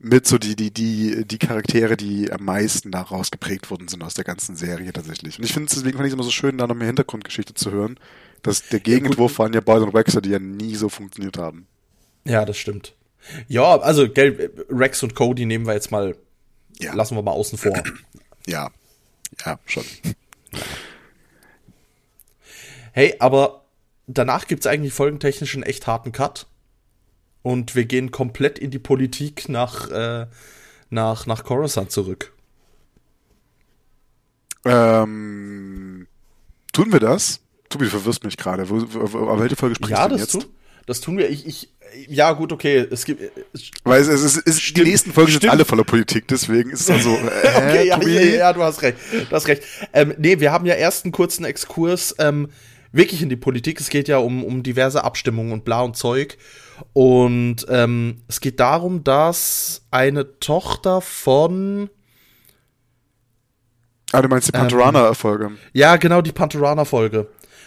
mit 0.05 0.27
so 0.27 0.37
die, 0.37 0.55
die, 0.55 0.71
die, 0.71 1.25
die 1.25 1.39
Charaktere, 1.39 1.97
die 1.97 2.31
am 2.31 2.45
meisten 2.45 2.91
daraus 2.91 3.31
geprägt 3.31 3.71
worden 3.71 3.89
sind 3.89 4.03
aus 4.03 4.13
der 4.13 4.25
ganzen 4.25 4.55
Serie 4.55 4.93
tatsächlich. 4.93 5.39
Und 5.39 5.45
ich 5.45 5.53
finde 5.53 5.69
es 5.69 5.75
deswegen 5.75 5.97
fand 5.97 6.07
ich 6.07 6.11
es 6.11 6.15
immer 6.15 6.23
so 6.25 6.31
schön, 6.31 6.59
da 6.59 6.67
noch 6.67 6.75
mehr 6.75 6.89
Hintergrundgeschichte 6.89 7.55
zu 7.55 7.71
hören. 7.71 7.99
Dass 8.43 8.69
der 8.69 8.81
Gegenentwurf 8.81 9.39
waren 9.39 9.55
ja 9.55 9.63
Boyd 9.63 9.83
und 9.83 9.95
Waxer, 9.95 10.21
die 10.21 10.29
ja 10.29 10.39
nie 10.39 10.75
so 10.75 10.91
funktioniert 10.91 11.39
haben. 11.39 11.67
Ja, 12.25 12.45
das 12.45 12.59
stimmt. 12.59 12.95
Ja, 13.49 13.79
also, 13.79 14.07
gell, 14.11 14.53
Rex 14.69 15.03
und 15.03 15.15
Cody 15.15 15.47
nehmen 15.47 15.67
wir 15.67 15.73
jetzt 15.73 15.91
mal, 15.91 16.15
Ja. 16.79 16.93
lassen 16.95 17.17
wir 17.17 17.23
mal 17.23 17.33
außen 17.33 17.59
vor. 17.59 17.83
Ja. 18.47 18.71
Ja, 19.47 19.59
schon. 19.65 19.85
Hey, 22.93 23.15
aber 23.21 23.65
danach 24.07 24.47
gibt's 24.47 24.67
eigentlich 24.67 24.93
folgentechnisch 24.93 25.55
einen 25.55 25.63
echt 25.63 25.87
harten 25.87 26.13
Cut. 26.13 26.47
Und 27.45 27.77
wir 27.77 27.85
gehen 27.85 28.11
komplett 28.11 28.59
in 28.59 28.71
die 28.71 28.79
Politik 28.79 29.51
nach, 29.51 29.91
äh, 29.91 30.27
nach, 30.89 31.27
nach 31.27 31.45
Coruscant 31.45 31.91
zurück. 31.93 32.33
Ähm, 34.65 36.07
tun 36.73 36.91
wir 36.91 37.01
das? 37.01 37.41
Tobi, 37.69 37.85
du 37.85 37.91
verwirrst 37.91 38.25
mich 38.25 38.39
gerade. 38.39 38.63
Aber 38.63 39.41
welche 39.41 39.57
Folge 39.57 39.75
sprichst 39.75 39.91
Ja, 39.91 40.09
du 40.09 40.13
das 40.15 40.21
jetzt? 40.23 40.33
tun, 40.33 40.45
das 40.87 41.01
tun 41.03 41.19
wir. 41.19 41.29
Ich, 41.29 41.47
ich, 41.47 41.69
ja, 42.09 42.33
gut, 42.33 42.51
okay. 42.51 42.87
Es 42.91 43.05
gibt. 43.05 43.21
Es, 43.53 43.71
Weil 43.85 44.01
es, 44.01 44.09
es, 44.09 44.23
es, 44.25 44.37
es, 44.39 44.57
die 44.57 44.63
Stimmt, 44.63 44.89
nächsten 44.89 45.13
Folgen 45.13 45.31
sind 45.33 45.41
stimmt. 45.41 45.53
alle 45.53 45.67
voller 45.67 45.85
Politik, 45.85 46.27
deswegen 46.29 46.71
ist 46.71 46.81
es 46.81 46.91
also, 46.91 47.11
äh, 47.15 47.57
okay, 47.59 47.87
ja, 47.89 48.01
ja, 48.03 48.21
ja, 48.23 48.53
du 48.55 48.63
hast 48.63 48.81
recht. 48.81 48.97
Du 49.29 49.37
hast 49.37 49.49
recht. 49.49 49.63
Ähm, 49.93 50.15
nee, 50.17 50.41
wir 50.41 50.51
haben 50.51 50.65
ja 50.65 50.77
erst 50.77 51.05
einen 51.05 51.13
kurzen 51.13 51.45
Exkurs 51.45 52.15
ähm, 52.19 52.49
wirklich 52.91 53.21
in 53.21 53.29
die 53.29 53.37
Politik. 53.37 53.81
Es 53.81 53.91
geht 53.91 54.09
ja 54.09 54.17
um, 54.17 54.43
um 54.45 54.63
diverse 54.63 55.05
Abstimmungen 55.05 55.53
und 55.53 55.67
bla 55.67 55.83
und 55.83 55.95
Zeug. 55.95 56.39
Und 56.93 57.67
ähm, 57.69 58.23
es 58.29 58.41
geht 58.41 58.61
darum, 58.61 59.05
dass 59.05 59.83
eine 59.91 60.39
Tochter 60.41 61.01
von 61.01 61.91
Ah, 64.13 64.23
du 64.23 64.29
meinst 64.29 64.47
die 64.47 64.53
Pantorana-Folge. 64.53 65.53
Ja, 65.73 65.97
genau, 65.97 66.23
die 66.23 66.31
Pantorana-Folge. 66.31 67.27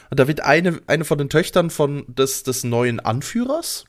Und 0.10 0.20
da 0.20 0.30
wird 0.30 0.40
eine, 0.40 0.80
eine 0.88 1.04
von 1.04 1.18
den 1.18 1.30
Töchtern 1.30 1.70
von 1.70 2.06
des, 2.08 2.44
des 2.44 2.64
neuen 2.64 3.02
Anführers. 3.02 3.84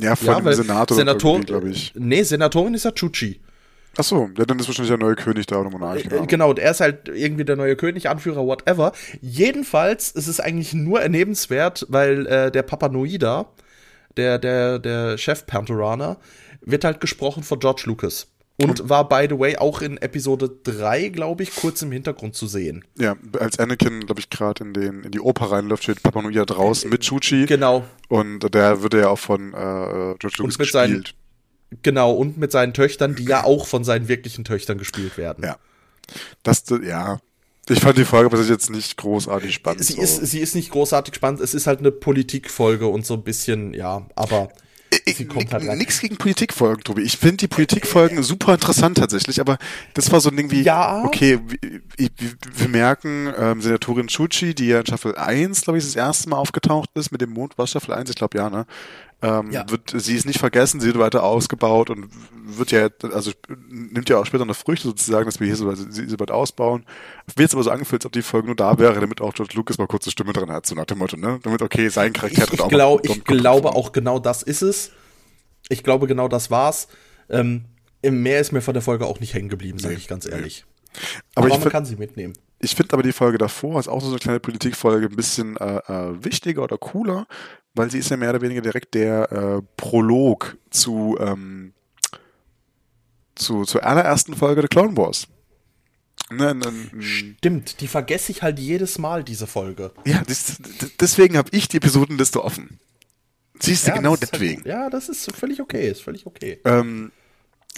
ja, 0.00 0.16
von 0.16 0.26
ja, 0.26 0.40
dem 0.40 0.52
Senator, 0.54 0.96
Senator, 0.96 1.40
glaube 1.42 1.68
ich. 1.70 1.92
Nee, 1.94 2.24
Senatorin 2.24 2.74
ist 2.74 2.84
ja 2.84 2.90
Chuchi. 2.90 3.40
Ach 3.96 4.02
so, 4.02 4.28
ja, 4.36 4.44
dann 4.44 4.58
ist 4.58 4.66
wahrscheinlich 4.66 4.90
der 4.90 4.98
neue 4.98 5.14
König 5.14 5.46
da 5.46 5.60
oder 5.60 5.70
Monarch. 5.70 6.06
Äh, 6.06 6.14
Ahnung. 6.14 6.26
Genau, 6.26 6.50
und 6.50 6.58
er 6.58 6.72
ist 6.72 6.80
halt 6.80 7.08
irgendwie 7.08 7.44
der 7.44 7.54
neue 7.54 7.76
König, 7.76 8.08
Anführer, 8.08 8.44
whatever. 8.44 8.92
Jedenfalls 9.20 10.10
ist 10.10 10.26
es 10.26 10.40
eigentlich 10.40 10.74
nur 10.74 11.00
erlebenswert, 11.00 11.86
weil 11.88 12.26
äh, 12.26 12.50
der 12.50 12.62
Papa 12.62 12.88
Noida, 12.88 13.46
der, 14.16 14.38
der, 14.38 14.78
der 14.78 15.18
Chef 15.18 15.46
Pantorana, 15.46 16.16
wird 16.60 16.84
halt 16.84 17.00
gesprochen 17.00 17.42
von 17.42 17.58
George 17.58 17.82
Lucas. 17.86 18.28
Und 18.56 18.88
war, 18.88 19.08
by 19.08 19.26
the 19.28 19.36
way, 19.38 19.56
auch 19.56 19.82
in 19.82 19.96
Episode 19.96 20.48
3, 20.62 21.08
glaube 21.08 21.42
ich, 21.42 21.56
kurz 21.56 21.82
im 21.82 21.90
Hintergrund 21.90 22.36
zu 22.36 22.46
sehen. 22.46 22.84
Ja, 22.96 23.16
als 23.40 23.58
Anakin, 23.58 24.06
glaube 24.06 24.20
ich, 24.20 24.30
gerade 24.30 24.62
in, 24.62 24.72
den, 24.72 25.02
in 25.02 25.10
die 25.10 25.18
Oper 25.18 25.50
reinläuft, 25.50 25.82
steht 25.82 26.04
Papa 26.04 26.22
Noia 26.22 26.44
draußen 26.44 26.88
mit 26.88 27.00
Chuchi. 27.02 27.46
Genau, 27.46 27.84
Und 28.08 28.54
der 28.54 28.80
wird 28.82 28.94
ja 28.94 29.08
auch 29.08 29.18
von 29.18 29.48
äh, 29.48 30.14
George 30.20 30.36
Lucas 30.38 30.58
mit 30.58 30.70
seinen- 30.70 31.00
gespielt. 31.02 31.14
genau. 31.82 32.12
Und 32.12 32.38
mit 32.38 32.52
seinen 32.52 32.72
Töchtern, 32.74 33.16
die 33.16 33.24
ja 33.24 33.42
auch 33.42 33.66
von 33.66 33.82
seinen 33.82 34.06
wirklichen 34.06 34.44
Töchtern 34.44 34.78
gespielt 34.78 35.18
werden. 35.18 35.42
Ja. 35.42 35.56
Das, 36.44 36.62
ja. 36.84 37.18
Ich 37.68 37.80
fand 37.80 37.96
die 37.96 38.04
Folge 38.04 38.26
aber 38.26 38.42
jetzt 38.42 38.70
nicht 38.70 38.96
großartig 38.96 39.54
spannend. 39.54 39.84
Sie 39.84 39.94
so. 39.94 40.02
ist, 40.02 40.26
sie 40.26 40.40
ist 40.40 40.54
nicht 40.54 40.70
großartig 40.70 41.14
spannend, 41.14 41.40
es 41.40 41.54
ist 41.54 41.66
halt 41.66 41.78
eine 41.80 41.92
Politikfolge 41.92 42.86
und 42.86 43.06
so 43.06 43.14
ein 43.14 43.22
bisschen, 43.22 43.72
ja, 43.74 44.06
aber 44.14 44.50
sie 45.06 45.26
kommt 45.26 45.52
halt 45.52 45.66
rein. 45.66 45.78
Nix 45.78 46.00
gegen 46.00 46.16
Politikfolgen, 46.16 46.84
Tobi. 46.84 47.02
Ich 47.02 47.16
finde 47.16 47.38
die 47.38 47.48
Politikfolgen 47.48 48.22
super 48.22 48.54
interessant 48.54 48.98
tatsächlich, 48.98 49.40
aber 49.40 49.58
das 49.94 50.12
war 50.12 50.20
so 50.20 50.30
ein 50.30 50.36
Ding 50.36 50.50
wie, 50.50 50.62
Ja. 50.62 51.02
okay, 51.04 51.40
wir, 51.96 52.10
wir, 52.18 52.30
wir 52.56 52.68
merken, 52.68 53.32
ähm, 53.38 53.60
Senatorin 53.60 54.08
Chuchi, 54.08 54.54
die 54.54 54.68
ja 54.68 54.80
in 54.80 54.86
Staffel 54.86 55.16
1, 55.16 55.62
glaube 55.62 55.78
ich, 55.78 55.84
das 55.84 55.96
erste 55.96 56.28
Mal 56.28 56.36
aufgetaucht 56.36 56.90
ist 56.94 57.12
mit 57.12 57.20
dem 57.20 57.30
Mond, 57.30 57.56
war 57.58 57.66
Staffel 57.66 57.94
1, 57.94 58.10
ich 58.10 58.16
glaube 58.16 58.36
ja, 58.38 58.50
ne? 58.50 58.66
Ähm, 59.24 59.50
Ja. 59.50 59.64
Wird, 59.70 59.92
sie 59.96 60.14
ist 60.14 60.26
nicht 60.26 60.38
vergessen, 60.38 60.80
sie 60.80 60.88
wird 60.88 60.98
weiter 60.98 61.22
ausgebaut 61.22 61.88
und 61.88 62.08
wird 62.44 62.72
ja, 62.72 62.88
also 63.12 63.32
nimmt 63.70 64.10
ja 64.10 64.18
auch 64.18 64.26
später 64.26 64.44
noch 64.44 64.54
Früchte 64.54 64.86
sozusagen, 64.88 65.24
dass 65.24 65.40
wir 65.40 65.46
hier 65.46 65.56
so, 65.56 65.74
sie, 65.74 66.06
sie 66.08 66.16
bald 66.16 66.30
ausbauen. 66.30 66.84
Wird 67.26 67.38
jetzt 67.38 67.54
aber 67.54 67.62
so 67.62 67.70
angefühlt, 67.70 68.02
als 68.02 68.06
ob 68.06 68.12
die 68.12 68.20
Folge 68.22 68.48
nur 68.48 68.56
da 68.56 68.78
wäre, 68.78 69.00
damit 69.00 69.22
auch 69.22 69.32
George 69.32 69.54
Lucas 69.56 69.78
mal 69.78 69.86
kurz 69.86 70.04
eine 70.06 70.12
Stimme 70.12 70.34
drin 70.34 70.50
hat, 70.50 70.66
so 70.66 70.74
nach 70.74 70.84
dem 70.84 70.98
Motto, 70.98 71.16
ne? 71.16 71.40
Damit, 71.42 71.62
okay, 71.62 71.88
sein 71.88 72.12
Charakter 72.12 72.42
Ich, 72.42 72.48
drin 72.48 72.54
ich, 72.56 72.60
auch 72.60 72.68
glaub, 72.68 73.04
mal 73.08 73.10
ich 73.16 73.24
glaube 73.24 73.70
auch 73.74 73.92
genau 73.92 74.18
das 74.18 74.42
ist 74.42 74.60
es. 74.62 74.90
Ich 75.70 75.82
glaube 75.82 76.06
genau 76.06 76.28
das 76.28 76.50
war's. 76.50 76.88
Ähm, 77.30 77.64
mehr 78.02 78.40
ist 78.40 78.52
mir 78.52 78.60
von 78.60 78.74
der 78.74 78.82
Folge 78.82 79.06
auch 79.06 79.20
nicht 79.20 79.32
hängen 79.32 79.48
geblieben, 79.48 79.78
sage 79.78 79.94
Nee, 79.94 80.00
ich 80.00 80.08
ganz 80.08 80.26
nee. 80.26 80.32
ehrlich. 80.32 80.66
Aber 81.34 81.46
Aber, 81.46 81.54
ich 81.54 81.60
man 81.60 81.70
kann 81.70 81.86
sie 81.86 81.96
mitnehmen. 81.96 82.34
Ich 82.60 82.74
finde 82.74 82.92
aber 82.92 83.02
die 83.02 83.12
Folge 83.12 83.38
davor 83.38 83.80
ist 83.80 83.88
auch 83.88 84.00
so 84.02 84.08
eine 84.08 84.18
kleine 84.18 84.40
Politikfolge 84.40 85.06
ein 85.06 85.16
bisschen 85.16 85.56
äh, 85.56 85.78
äh, 85.78 86.24
wichtiger 86.24 86.62
oder 86.62 86.76
cooler, 86.78 87.26
weil 87.74 87.90
sie 87.90 87.98
ist 87.98 88.10
ja 88.10 88.16
mehr 88.16 88.30
oder 88.30 88.40
weniger 88.40 88.60
direkt 88.62 88.94
der 88.94 89.30
äh, 89.32 89.62
Prolog 89.76 90.56
zu, 90.70 91.16
ähm, 91.20 91.72
zu 93.34 93.64
zur 93.64 93.84
allerersten 93.84 94.34
Folge 94.34 94.62
der 94.62 94.68
Clone 94.68 94.96
Wars. 94.96 95.26
Ne, 96.30 96.54
ne, 96.54 96.72
Stimmt, 97.02 97.80
die 97.80 97.86
vergesse 97.88 98.32
ich 98.32 98.42
halt 98.42 98.58
jedes 98.58 98.98
Mal, 98.98 99.24
diese 99.24 99.46
Folge. 99.46 99.92
ja, 100.06 100.22
das, 100.26 100.56
deswegen 100.98 101.36
habe 101.36 101.50
ich 101.52 101.68
die 101.68 101.76
Episodenliste 101.76 102.42
offen. 102.42 102.78
Siehst 103.60 103.86
du, 103.86 103.90
Ja, 103.90 103.96
genau 103.98 104.10
halt- 104.12 104.32
deswegen. 104.32 104.66
ja, 104.66 104.88
das 104.88 105.08
ist 105.08 105.30
völlig 105.36 105.60
okay, 105.60 105.88
ist 105.90 106.02
völlig 106.02 106.26
okay. 106.26 106.60
Ähm, 106.64 107.12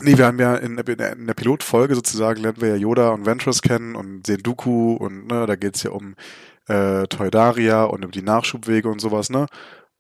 nee, 0.01 0.17
wir 0.17 0.27
haben 0.27 0.39
ja 0.39 0.55
in, 0.57 0.77
der- 0.77 1.13
in 1.15 1.27
der 1.27 1.35
Pilotfolge 1.35 1.95
sozusagen 1.97 2.41
lernen 2.41 2.61
wir 2.61 2.69
ja 2.69 2.77
Yoda 2.77 3.11
und 3.11 3.27
Ventress 3.27 3.63
kennen 3.63 3.97
und 3.97 4.27
Senduku 4.27 4.95
und 4.95 5.27
ne, 5.27 5.47
da 5.47 5.57
geht's 5.57 5.83
ja 5.83 5.91
um 5.91 6.15
äh, 6.69 7.07
Toydaria 7.09 7.85
und 7.85 8.05
um 8.05 8.11
die 8.11 8.23
Nachschubwege 8.23 8.89
und 8.89 9.01
sowas, 9.01 9.29
ne? 9.29 9.47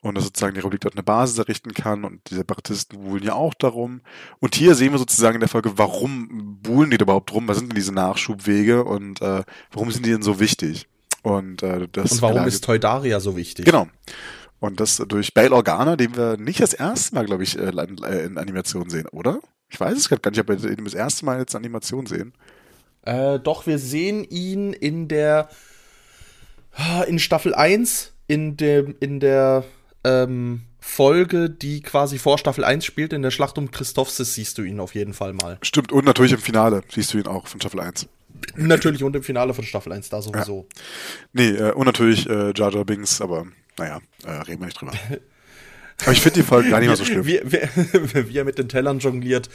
Und 0.06 0.14
dass 0.14 0.24
sozusagen 0.24 0.54
die 0.54 0.60
Republik 0.60 0.82
dort 0.82 0.94
eine 0.94 1.02
Basis 1.02 1.36
errichten 1.36 1.74
kann 1.74 2.04
und 2.04 2.30
die 2.30 2.36
Separatisten 2.36 3.02
buhlen 3.02 3.24
ja 3.24 3.34
auch 3.34 3.54
darum. 3.54 4.02
Und 4.38 4.54
hier 4.54 4.76
sehen 4.76 4.92
wir 4.92 4.98
sozusagen 5.00 5.34
in 5.34 5.40
der 5.40 5.48
Folge, 5.48 5.78
warum 5.78 6.60
buhlen 6.62 6.92
die 6.92 6.96
da 6.96 7.02
überhaupt 7.02 7.32
drum? 7.32 7.48
Was 7.48 7.58
sind 7.58 7.72
denn 7.72 7.76
diese 7.76 7.92
Nachschubwege 7.92 8.84
und 8.84 9.20
äh, 9.20 9.42
warum 9.72 9.90
sind 9.90 10.06
die 10.06 10.10
denn 10.10 10.22
so 10.22 10.38
wichtig? 10.38 10.86
Und, 11.22 11.64
äh, 11.64 11.88
das 11.90 12.12
Und 12.12 12.22
warum 12.22 12.46
ist 12.46 12.62
Toydaria 12.62 13.18
so 13.18 13.36
wichtig? 13.36 13.64
Genau. 13.64 13.88
Und 14.60 14.78
das 14.78 14.98
durch 15.08 15.34
Bail 15.34 15.52
Organa, 15.52 15.96
den 15.96 16.14
wir 16.14 16.36
nicht 16.36 16.60
das 16.60 16.72
erste 16.72 17.16
Mal, 17.16 17.26
glaube 17.26 17.42
ich, 17.42 17.58
äh, 17.58 17.68
in 17.68 18.04
äh, 18.04 18.24
in 18.26 18.38
Animation 18.38 18.88
sehen, 18.88 19.08
oder? 19.08 19.40
Ich 19.68 19.80
weiß 19.80 19.98
es 19.98 20.08
gerade 20.08 20.22
gar 20.22 20.30
nicht, 20.30 20.38
ob 20.38 20.48
wir 20.48 20.70
ihn 20.70 20.84
das 20.84 20.94
erste 20.94 21.24
Mal 21.24 21.40
jetzt 21.40 21.56
Animation 21.56 22.06
sehen. 22.06 22.32
Äh, 23.02 23.40
doch, 23.40 23.66
wir 23.66 23.80
sehen 23.80 24.22
ihn 24.22 24.72
in 24.72 25.08
der 25.08 25.48
in 27.08 27.18
Staffel 27.18 27.54
1, 27.54 28.12
in 28.28 28.56
dem, 28.58 28.94
in 29.00 29.18
der 29.18 29.64
ähm, 30.06 30.62
Folge, 30.78 31.50
die 31.50 31.82
quasi 31.82 32.18
vor 32.18 32.38
Staffel 32.38 32.64
1 32.64 32.84
spielt, 32.84 33.12
in 33.12 33.22
der 33.22 33.32
Schlacht 33.32 33.58
um 33.58 33.70
Christophsis 33.70 34.34
siehst 34.34 34.56
du 34.56 34.62
ihn 34.62 34.78
auf 34.78 34.94
jeden 34.94 35.14
Fall 35.14 35.32
mal. 35.32 35.58
Stimmt, 35.62 35.90
und 35.90 36.04
natürlich 36.04 36.32
im 36.32 36.38
Finale 36.38 36.82
siehst 36.88 37.12
du 37.12 37.18
ihn 37.18 37.26
auch 37.26 37.48
von 37.48 37.60
Staffel 37.60 37.80
1. 37.80 38.06
Natürlich 38.54 39.02
und 39.02 39.16
im 39.16 39.22
Finale 39.22 39.52
von 39.52 39.64
Staffel 39.64 39.92
1 39.92 40.08
da 40.10 40.22
sowieso. 40.22 40.68
Nee, 41.32 41.48
äh, 41.48 41.72
und 41.72 41.86
natürlich 41.86 42.28
äh, 42.28 42.52
Jar 42.54 42.72
Jar 42.72 42.84
Binks, 42.84 43.20
aber 43.20 43.46
naja, 43.78 44.00
äh, 44.24 44.30
reden 44.30 44.60
wir 44.60 44.66
nicht 44.66 44.80
drüber. 44.80 44.92
aber 46.02 46.12
ich 46.12 46.20
finde 46.20 46.40
die 46.40 46.46
Folge 46.46 46.70
gar 46.70 46.78
nicht 46.78 46.88
mal 46.88 46.96
so 46.96 47.04
schlimm. 47.04 47.26
Wie, 47.26 47.40
wie, 47.42 48.28
wie 48.28 48.38
er 48.38 48.44
mit 48.44 48.58
den 48.58 48.68
Tellern 48.68 49.00
jongliert. 49.00 49.48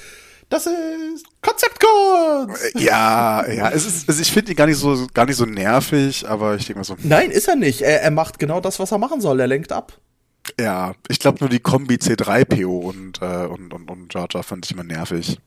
Das 0.50 0.66
ist 0.66 1.26
Konzeptcode! 1.42 2.60
ja, 2.76 3.48
ja, 3.50 3.70
es 3.70 3.86
ist, 3.86 4.10
also 4.10 4.22
ich 4.22 4.32
finde 4.32 4.50
die 4.50 4.56
gar 4.56 4.66
nicht 4.66 4.78
so 4.78 5.08
gar 5.14 5.26
nicht 5.26 5.38
so 5.38 5.46
nervig, 5.46 6.28
aber 6.28 6.56
ich 6.56 6.66
denke 6.66 6.80
mal 6.80 6.84
so, 6.84 6.98
Nein, 7.04 7.32
ist 7.32 7.48
er 7.48 7.56
nicht. 7.56 7.82
Er, 7.82 8.02
er 8.02 8.12
macht 8.12 8.38
genau 8.38 8.60
das, 8.60 8.78
was 8.78 8.92
er 8.92 8.98
machen 8.98 9.22
soll. 9.22 9.40
Er 9.40 9.48
lenkt 9.48 9.72
ab. 9.72 9.98
Ja, 10.60 10.96
ich 11.08 11.20
glaube 11.20 11.40
nur 11.40 11.50
die 11.50 11.60
Kombi 11.60 11.96
C3PO 11.96 12.66
und, 12.66 13.22
äh, 13.22 13.46
und, 13.46 13.74
und, 13.74 13.90
und 13.90 14.14
Jar 14.14 14.28
Jar 14.32 14.44
fand 14.44 14.66
ich 14.66 14.72
immer 14.72 14.84
nervig. 14.84 15.40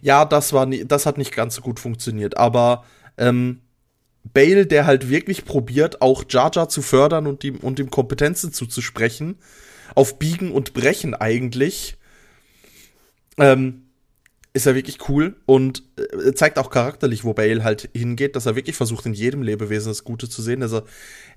Ja, 0.00 0.24
das 0.24 0.52
war 0.52 0.66
nie, 0.66 0.84
das 0.84 1.06
hat 1.06 1.18
nicht 1.18 1.34
ganz 1.34 1.54
so 1.54 1.62
gut 1.62 1.78
funktioniert, 1.78 2.36
aber 2.36 2.84
ähm, 3.18 3.60
Bale, 4.32 4.66
der 4.66 4.86
halt 4.86 5.08
wirklich 5.08 5.44
probiert, 5.44 6.02
auch 6.02 6.24
Jar 6.28 6.50
Jar 6.52 6.68
zu 6.68 6.82
fördern 6.82 7.26
und 7.26 7.44
ihm, 7.44 7.56
und 7.56 7.78
ihm 7.78 7.90
Kompetenzen 7.90 8.52
zuzusprechen, 8.52 9.36
auf 9.94 10.18
Biegen 10.18 10.50
und 10.50 10.74
Brechen 10.74 11.14
eigentlich, 11.14 11.96
ähm, 13.38 13.82
ist 14.52 14.66
er 14.66 14.74
wirklich 14.74 15.08
cool 15.08 15.36
und 15.44 15.82
äh, 15.98 16.32
zeigt 16.32 16.58
auch 16.58 16.70
charakterlich, 16.70 17.24
wo 17.24 17.34
Bale 17.34 17.62
halt 17.62 17.90
hingeht, 17.94 18.36
dass 18.36 18.46
er 18.46 18.56
wirklich 18.56 18.74
versucht, 18.74 19.04
in 19.04 19.12
jedem 19.12 19.42
Lebewesen 19.42 19.90
das 19.90 20.02
Gute 20.02 20.30
zu 20.30 20.40
sehen. 20.40 20.62
Also 20.62 20.82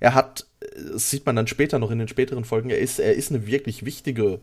er 0.00 0.14
hat, 0.14 0.46
das 0.60 1.10
sieht 1.10 1.26
man 1.26 1.36
dann 1.36 1.46
später 1.46 1.78
noch 1.78 1.90
in 1.90 1.98
den 1.98 2.08
späteren 2.08 2.44
Folgen, 2.44 2.70
er 2.70 2.78
ist, 2.78 2.98
er 2.98 3.14
ist 3.14 3.30
eine 3.30 3.46
wirklich 3.46 3.84
wichtige 3.84 4.40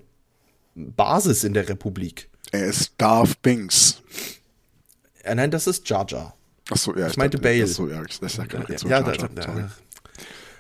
Basis 0.76 1.44
in 1.44 1.54
der 1.54 1.70
Republik. 1.70 2.30
Er 2.52 2.66
ist 2.66 2.94
Darth 2.98 3.42
Binks. 3.42 4.02
Äh, 5.24 5.36
nein, 5.36 5.52
das 5.52 5.68
ist 5.68 5.88
Jar 5.90 6.06
Jar. 6.08 6.36
Ach 6.70 6.78
so, 6.78 6.96
ja. 6.96 7.08
Ich 7.08 7.18
meinte 7.18 7.38
dachte, 7.38 7.50
Bale. 7.50 7.64
Ach 7.64 7.68
so, 7.68 7.88
ja, 7.90 8.02
ich, 8.04 8.22
ich 8.22 8.70
Ja, 8.70 8.78
so, 8.78 8.88
ja, 8.88 9.00
Jar 9.00 9.16
Jar, 9.16 9.30
da, 9.30 9.42
sorry. 9.42 9.66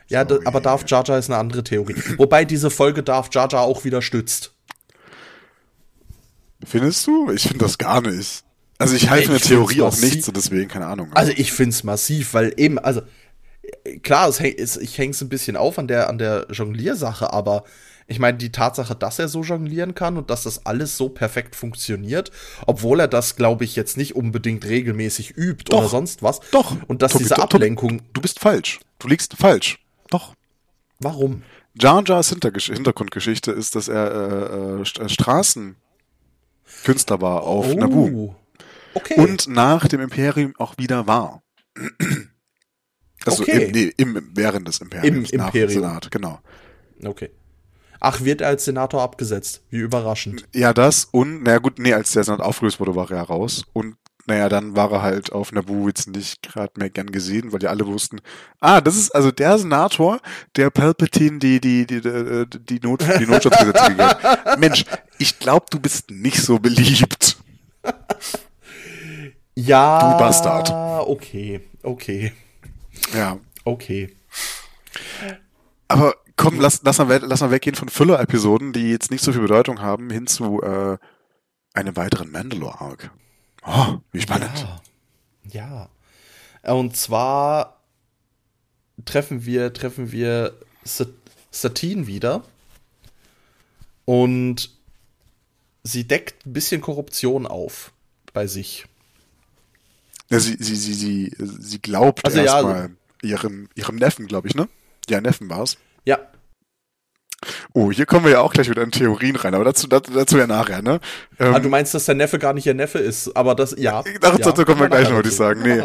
Ja, 0.09 0.23
da, 0.23 0.39
aber 0.45 0.61
Darth 0.61 0.89
Jar 0.89 1.03
Jar 1.05 1.17
ist 1.17 1.29
eine 1.29 1.37
andere 1.37 1.63
Theorie. 1.63 1.95
Wobei 2.17 2.45
diese 2.45 2.69
Folge 2.69 3.03
Darth 3.03 3.33
Jar 3.33 3.49
Jar 3.49 3.61
auch 3.61 3.83
wieder 3.83 4.01
stützt. 4.01 4.53
Findest 6.65 7.05
du? 7.07 7.31
Ich 7.31 7.43
finde 7.43 7.59
das 7.59 7.77
gar 7.77 8.01
nicht. 8.01 8.43
Also 8.79 8.95
ich 8.95 9.09
halte 9.09 9.29
eine 9.29 9.39
Theorie 9.39 9.81
auch 9.81 9.97
nicht, 9.97 10.23
so 10.23 10.31
deswegen, 10.31 10.67
keine 10.67 10.85
Ahnung. 10.85 11.11
Also 11.13 11.31
ich 11.35 11.51
finde 11.51 11.71
es 11.71 11.83
massiv, 11.83 12.33
weil 12.33 12.53
eben, 12.57 12.77
also 12.77 13.01
klar, 14.03 14.29
es, 14.29 14.39
es, 14.39 14.77
ich 14.77 14.97
hänge 14.97 15.11
es 15.11 15.21
ein 15.21 15.29
bisschen 15.29 15.57
auf 15.57 15.79
an 15.79 15.87
der, 15.87 16.09
an 16.09 16.17
der 16.17 16.47
Jongliersache, 16.51 17.31
aber 17.31 17.63
ich 18.07 18.19
meine, 18.19 18.37
die 18.37 18.51
Tatsache, 18.51 18.95
dass 18.95 19.19
er 19.19 19.27
so 19.27 19.43
jonglieren 19.43 19.93
kann 19.93 20.17
und 20.17 20.29
dass 20.29 20.43
das 20.43 20.65
alles 20.65 20.95
so 20.95 21.09
perfekt 21.09 21.57
funktioniert, 21.57 22.31
obwohl 22.65 23.01
er 23.01 23.09
das, 23.09 23.35
glaube 23.35 23.65
ich, 23.65 23.75
jetzt 23.75 23.97
nicht 23.97 24.15
unbedingt 24.15 24.65
regelmäßig 24.65 25.35
übt 25.35 25.65
doch, 25.69 25.79
oder 25.79 25.89
sonst 25.89 26.23
was. 26.23 26.39
Doch. 26.51 26.77
Und 26.87 27.01
dass 27.01 27.11
Tobi, 27.11 27.25
diese 27.25 27.37
Ablenkung. 27.37 28.01
Du 28.13 28.21
bist 28.21 28.39
falsch. 28.39 28.79
Du 28.99 29.09
liegst 29.09 29.35
falsch. 29.35 29.79
Doch. 30.09 30.33
Warum? 30.99 31.43
Jar 31.79 32.03
Jars 32.05 32.29
Hintergrundgeschichte 32.29 33.51
ist, 33.51 33.75
dass 33.75 33.89
er 33.89 34.79
äh, 34.79 34.81
äh, 34.81 35.09
Straßenkünstler 35.09 37.21
war 37.21 37.43
auf 37.43 37.67
oh. 37.67 37.73
Naboo. 37.73 38.35
Okay. 38.93 39.19
Und 39.19 39.47
nach 39.47 39.87
dem 39.87 40.01
Imperium 40.01 40.53
auch 40.57 40.77
wieder 40.77 41.07
war. 41.07 41.41
Also 43.25 43.43
okay. 43.43 43.65
im, 43.65 43.71
nee, 43.71 43.93
im, 43.97 44.29
während 44.33 44.67
des 44.67 44.79
Imperiums. 44.79 45.31
Im 45.31 45.39
Imperium. 45.41 45.69
Senat, 45.69 46.11
genau. 46.11 46.39
Okay. 47.03 47.31
Ach, 47.99 48.21
wird 48.21 48.41
er 48.41 48.49
als 48.49 48.65
Senator 48.65 49.01
abgesetzt. 49.01 49.61
Wie 49.69 49.79
überraschend. 49.79 50.45
Ja, 50.53 50.73
das 50.73 51.05
und, 51.05 51.43
naja 51.43 51.57
gut, 51.57 51.79
nee, 51.79 51.93
als 51.93 52.11
der 52.11 52.23
Senat 52.23 52.41
aufgelöst 52.41 52.79
wurde, 52.79 52.95
war 52.95 53.09
er 53.11 53.23
raus. 53.23 53.65
Und 53.73 53.95
naja, 54.27 54.49
dann 54.49 54.75
war 54.75 54.91
er 54.91 55.01
halt 55.01 55.31
auf 55.31 55.53
Naboo 55.53 55.87
jetzt 55.87 56.09
nicht 56.09 56.43
gerade 56.43 56.73
mehr 56.77 56.89
gern 56.89 57.11
gesehen, 57.11 57.53
weil 57.53 57.59
die 57.59 57.69
alle 57.69 57.87
wussten, 57.87 58.19
ah, 58.59 58.81
das 58.81 58.97
ist 58.97 59.15
also 59.15 59.31
der 59.31 59.57
Senator, 59.57 60.19
der 60.57 60.69
Palpatine 60.69 61.39
die, 61.39 61.61
die, 61.61 61.87
die, 61.87 62.01
die, 62.01 62.45
die, 62.59 62.79
Not, 62.81 63.03
die 63.19 63.25
Notschutzgesetze 63.25 63.83
gegeben 63.83 64.01
hat. 64.01 64.59
Mensch, 64.59 64.83
ich 65.17 65.39
glaube, 65.39 65.67
du 65.71 65.79
bist 65.79 66.11
nicht 66.11 66.41
so 66.41 66.59
beliebt. 66.59 67.37
Ja. 69.55 70.11
Du 70.11 70.17
Bastard. 70.19 70.69
Okay, 71.07 71.61
okay. 71.81 72.33
Ja. 73.13 73.39
Okay. 73.63 74.15
Aber 75.87 76.15
komm, 76.35 76.59
lass, 76.59 76.81
lass, 76.83 76.97
mal, 76.97 77.19
lass 77.23 77.41
mal 77.41 77.51
weggehen 77.51 77.75
von 77.75 77.89
Füller-Episoden, 77.89 78.73
die 78.73 78.91
jetzt 78.91 79.11
nicht 79.11 79.23
so 79.23 79.31
viel 79.31 79.41
Bedeutung 79.41 79.81
haben, 79.81 80.09
hin 80.09 80.27
zu 80.27 80.61
äh, 80.61 80.97
einem 81.73 81.95
weiteren 81.95 82.31
Mandalore-Arc. 82.31 83.11
Oh, 83.65 83.97
wie 84.11 84.21
spannend. 84.21 84.67
Ja. 85.43 85.89
ja. 86.63 86.73
Und 86.73 86.95
zwar 86.95 87.81
treffen 89.05 89.45
wir, 89.45 89.73
treffen 89.73 90.11
wir 90.11 90.53
Satine 91.51 92.07
wieder. 92.07 92.43
Und 94.05 94.69
sie 95.83 96.07
deckt 96.07 96.45
ein 96.45 96.53
bisschen 96.53 96.81
Korruption 96.81 97.45
auf 97.45 97.91
bei 98.33 98.47
sich. 98.47 98.85
Ja, 100.29 100.39
sie, 100.39 100.57
sie, 100.59 100.75
sie, 100.75 100.93
sie, 100.93 101.33
sie 101.37 101.81
glaubt 101.81 102.25
also, 102.25 102.39
erstmal 102.39 102.89
ja, 103.21 103.29
ihrem, 103.29 103.69
ihrem 103.75 103.95
Neffen, 103.95 104.27
glaube 104.27 104.47
ich, 104.47 104.55
ne? 104.55 104.67
Ja, 105.09 105.21
Neffen 105.21 105.49
war's. 105.49 105.77
Ja. 106.05 106.19
Oh, 107.73 107.91
hier 107.91 108.05
kommen 108.05 108.25
wir 108.25 108.31
ja 108.33 108.41
auch 108.41 108.51
gleich 108.51 108.69
wieder 108.69 108.81
in 108.81 108.91
Theorien 108.91 109.35
rein, 109.35 109.53
aber 109.53 109.63
dazu, 109.63 109.87
dazu, 109.87 110.11
dazu 110.11 110.37
ja 110.37 110.47
nachher, 110.47 110.81
ne? 110.81 110.99
Ähm, 111.39 111.53
ah, 111.53 111.59
du 111.59 111.69
meinst, 111.69 111.93
dass 111.93 112.05
der 112.05 112.15
Neffe 112.15 112.39
gar 112.39 112.53
nicht 112.53 112.65
ihr 112.65 112.73
Neffe 112.73 112.99
ist, 112.99 113.35
aber 113.37 113.55
das, 113.55 113.75
ja. 113.77 114.03
Dazu, 114.21 114.41
ja, 114.41 114.65
kommen 114.65 114.81
wir 114.81 114.89
gleich 114.89 115.07
noch, 115.07 115.17
würde 115.17 115.29
ich 115.29 115.35
sagen. 115.35 115.61
Nee. 115.61 115.81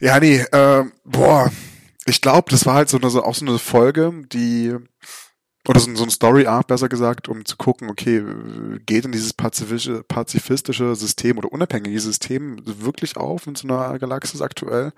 Ja, 0.00 0.18
nee, 0.18 0.44
ähm, 0.52 0.92
boah, 1.04 1.50
ich 2.06 2.20
glaube, 2.20 2.50
das 2.50 2.64
war 2.66 2.74
halt 2.74 2.88
so 2.88 2.96
eine, 2.96 3.10
so, 3.10 3.22
auch 3.22 3.34
so 3.34 3.44
eine 3.44 3.58
Folge, 3.58 4.12
die 4.32 4.74
oder 5.68 5.78
so, 5.78 5.94
so 5.94 6.02
ein 6.02 6.10
Story-Arc, 6.10 6.66
besser 6.66 6.88
gesagt, 6.88 7.28
um 7.28 7.44
zu 7.44 7.56
gucken, 7.56 7.88
okay, 7.88 8.22
geht 8.84 9.04
denn 9.04 9.12
dieses 9.12 9.32
pazifische, 9.32 10.02
pazifistische 10.02 10.94
System 10.96 11.38
oder 11.38 11.52
unabhängige 11.52 12.00
System 12.00 12.60
wirklich 12.64 13.16
auf 13.16 13.46
in 13.46 13.54
so 13.54 13.68
einer 13.68 13.98
Galaxis 13.98 14.42
aktuell? 14.42 14.92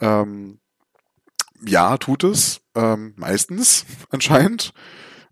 Ähm, 0.00 0.60
ja, 1.66 1.96
tut 1.98 2.24
es, 2.24 2.60
ähm, 2.74 3.12
meistens 3.16 3.84
anscheinend. 4.10 4.72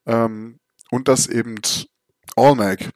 Ähm, 0.04 0.58
und 0.90 1.08
dass 1.08 1.26
eben 1.26 1.56
Allmac, 2.36 2.90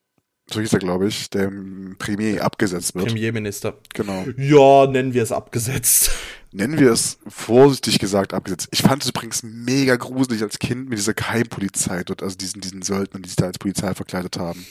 so 0.50 0.60
hieß 0.60 0.72
er, 0.74 0.78
glaube 0.80 1.08
ich, 1.08 1.30
der 1.30 1.50
Premier 1.98 2.44
abgesetzt 2.44 2.94
wird. 2.94 3.06
Premierminister. 3.06 3.78
Genau. 3.94 4.26
Ja, 4.36 4.86
nennen 4.90 5.14
wir 5.14 5.22
es 5.22 5.32
abgesetzt 5.32 6.10
nennen 6.52 6.78
wir 6.78 6.90
es 6.90 7.18
vorsichtig 7.28 7.98
gesagt, 7.98 8.34
abgesetzt. 8.34 8.68
Ich 8.72 8.82
fand 8.82 9.02
es 9.02 9.08
übrigens 9.08 9.42
mega 9.42 9.96
gruselig 9.96 10.42
als 10.42 10.58
Kind 10.58 10.88
mit 10.88 10.98
dieser 10.98 11.14
Geheimpolizei 11.14 12.02
dort, 12.04 12.22
also 12.22 12.36
diesen, 12.36 12.60
diesen 12.60 12.82
Söldnern, 12.82 13.22
die 13.22 13.28
sich 13.28 13.36
da 13.36 13.46
als 13.46 13.58
Polizei 13.58 13.94
verkleidet 13.94 14.38
haben. 14.38 14.66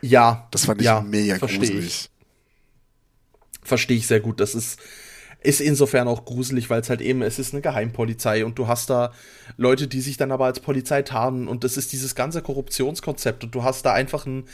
Ja. 0.00 0.48
Das 0.50 0.66
fand 0.66 0.80
ich 0.80 0.86
ja, 0.86 1.00
mega 1.00 1.38
gruselig. 1.38 1.86
Ich. 1.86 2.10
Verstehe 3.62 3.96
ich 3.96 4.06
sehr 4.06 4.20
gut. 4.20 4.40
Das 4.40 4.54
ist, 4.54 4.78
ist 5.42 5.60
insofern 5.60 6.08
auch 6.08 6.24
gruselig, 6.24 6.68
weil 6.68 6.80
es 6.80 6.90
halt 6.90 7.00
eben, 7.00 7.22
es 7.22 7.38
ist 7.38 7.54
eine 7.54 7.62
Geheimpolizei 7.62 8.44
und 8.44 8.58
du 8.58 8.66
hast 8.66 8.90
da 8.90 9.12
Leute, 9.56 9.88
die 9.88 10.00
sich 10.00 10.16
dann 10.16 10.32
aber 10.32 10.46
als 10.46 10.60
Polizei 10.60 11.02
tarnen 11.02 11.48
und 11.48 11.64
das 11.64 11.76
ist 11.76 11.92
dieses 11.92 12.14
ganze 12.14 12.42
Korruptionskonzept 12.42 13.44
und 13.44 13.54
du 13.54 13.62
hast 13.62 13.86
da 13.86 13.92
einfach 13.92 14.26
einen 14.26 14.48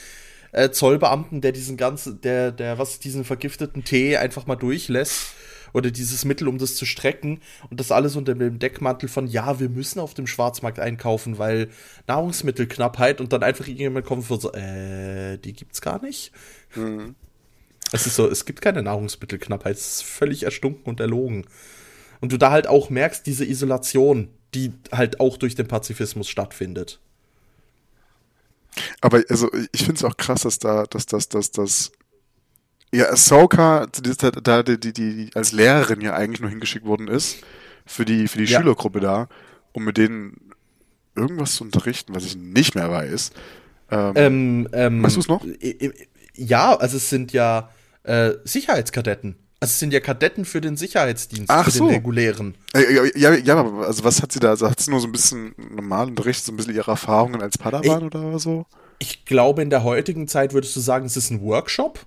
äh, 0.52 0.70
Zollbeamten, 0.70 1.40
der 1.40 1.52
diesen 1.52 1.76
ganzen, 1.76 2.20
der, 2.20 2.52
der, 2.52 2.78
was, 2.78 3.00
diesen 3.00 3.24
vergifteten 3.24 3.84
Tee 3.84 4.16
einfach 4.16 4.46
mal 4.46 4.56
durchlässt 4.56 5.34
oder 5.72 5.90
dieses 5.90 6.24
Mittel, 6.24 6.48
um 6.48 6.58
das 6.58 6.76
zu 6.76 6.86
strecken 6.86 7.40
und 7.70 7.80
das 7.80 7.92
alles 7.92 8.16
unter 8.16 8.34
dem 8.34 8.58
Deckmantel 8.58 9.08
von, 9.08 9.26
ja, 9.26 9.60
wir 9.60 9.68
müssen 9.68 10.00
auf 10.00 10.14
dem 10.14 10.26
Schwarzmarkt 10.26 10.78
einkaufen, 10.78 11.38
weil 11.38 11.68
Nahrungsmittelknappheit 12.06 13.20
und 13.20 13.32
dann 13.32 13.42
einfach 13.42 13.66
irgendjemand 13.66 14.06
kommt 14.06 14.30
und 14.30 14.40
so, 14.40 14.52
äh, 14.52 15.38
die 15.38 15.52
gibt's 15.52 15.80
gar 15.80 16.02
nicht. 16.02 16.32
Mhm. 16.74 17.14
Es 17.92 18.06
ist 18.06 18.16
so, 18.16 18.28
es 18.28 18.44
gibt 18.44 18.60
keine 18.60 18.82
Nahrungsmittelknappheit, 18.82 19.76
es 19.76 19.96
ist 19.96 20.02
völlig 20.04 20.42
erstunken 20.42 20.84
und 20.84 21.00
erlogen. 21.00 21.46
Und 22.20 22.32
du 22.32 22.36
da 22.36 22.50
halt 22.50 22.66
auch 22.66 22.90
merkst, 22.90 23.26
diese 23.26 23.44
Isolation, 23.44 24.28
die 24.54 24.72
halt 24.92 25.20
auch 25.20 25.36
durch 25.36 25.54
den 25.54 25.68
Pazifismus 25.68 26.28
stattfindet. 26.28 27.00
Aber 29.00 29.22
also 29.28 29.50
ich 29.72 29.80
finde 29.80 29.94
es 29.94 30.04
auch 30.04 30.16
krass, 30.16 30.42
dass 30.42 30.58
da, 30.58 30.84
dass 30.84 31.06
das, 31.06 31.28
dass 31.28 31.50
das 31.50 31.92
ja, 32.92 33.10
Ahsoka, 33.10 33.86
da 34.42 34.62
die, 34.62 34.78
die, 34.78 34.92
die 34.92 35.30
als 35.34 35.52
Lehrerin 35.52 36.00
ja 36.00 36.14
eigentlich 36.14 36.40
nur 36.40 36.50
hingeschickt 36.50 36.86
worden 36.86 37.08
ist, 37.08 37.38
für 37.86 38.04
die, 38.04 38.28
für 38.28 38.38
die 38.38 38.44
ja. 38.44 38.60
Schülergruppe 38.60 39.00
da, 39.00 39.28
um 39.72 39.84
mit 39.84 39.96
denen 39.96 40.52
irgendwas 41.14 41.56
zu 41.56 41.64
unterrichten, 41.64 42.14
was 42.14 42.24
ich 42.24 42.36
nicht 42.36 42.74
mehr 42.74 42.90
weiß. 42.90 43.32
Ähm, 43.90 44.12
ähm, 44.16 44.68
ähm, 44.72 45.02
weißt 45.02 45.16
du 45.16 45.20
es 45.20 45.28
noch? 45.28 45.44
Ja, 46.34 46.76
also 46.76 46.96
es 46.96 47.10
sind 47.10 47.32
ja 47.32 47.70
äh, 48.04 48.32
Sicherheitskadetten. 48.44 49.36
Also 49.60 49.72
es 49.72 49.78
sind 49.80 49.92
ja 49.92 49.98
Kadetten 49.98 50.44
für 50.44 50.60
den 50.60 50.76
Sicherheitsdienst, 50.76 51.50
Ach 51.50 51.64
für 51.64 51.70
so. 51.72 51.86
den 51.86 51.96
regulären. 51.96 52.54
Ja, 52.74 53.04
ja, 53.16 53.34
ja, 53.34 53.56
aber 53.56 53.88
also 53.88 54.04
was 54.04 54.22
hat 54.22 54.30
sie 54.30 54.38
da? 54.38 54.50
Also 54.50 54.70
hat 54.70 54.78
sie 54.78 54.90
nur 54.90 55.00
so 55.00 55.08
ein 55.08 55.12
bisschen 55.12 55.54
normalen 55.74 56.10
Unterricht, 56.10 56.44
so 56.44 56.52
ein 56.52 56.56
bisschen 56.56 56.76
ihre 56.76 56.92
Erfahrungen 56.92 57.42
als 57.42 57.58
Padawan 57.58 57.98
ich, 57.98 58.04
oder 58.04 58.38
so? 58.38 58.66
Ich 59.00 59.24
glaube, 59.24 59.62
in 59.62 59.70
der 59.70 59.82
heutigen 59.82 60.28
Zeit 60.28 60.52
würdest 60.54 60.76
du 60.76 60.80
sagen, 60.80 61.06
es 61.06 61.16
ist 61.16 61.30
ein 61.30 61.42
Workshop. 61.42 62.06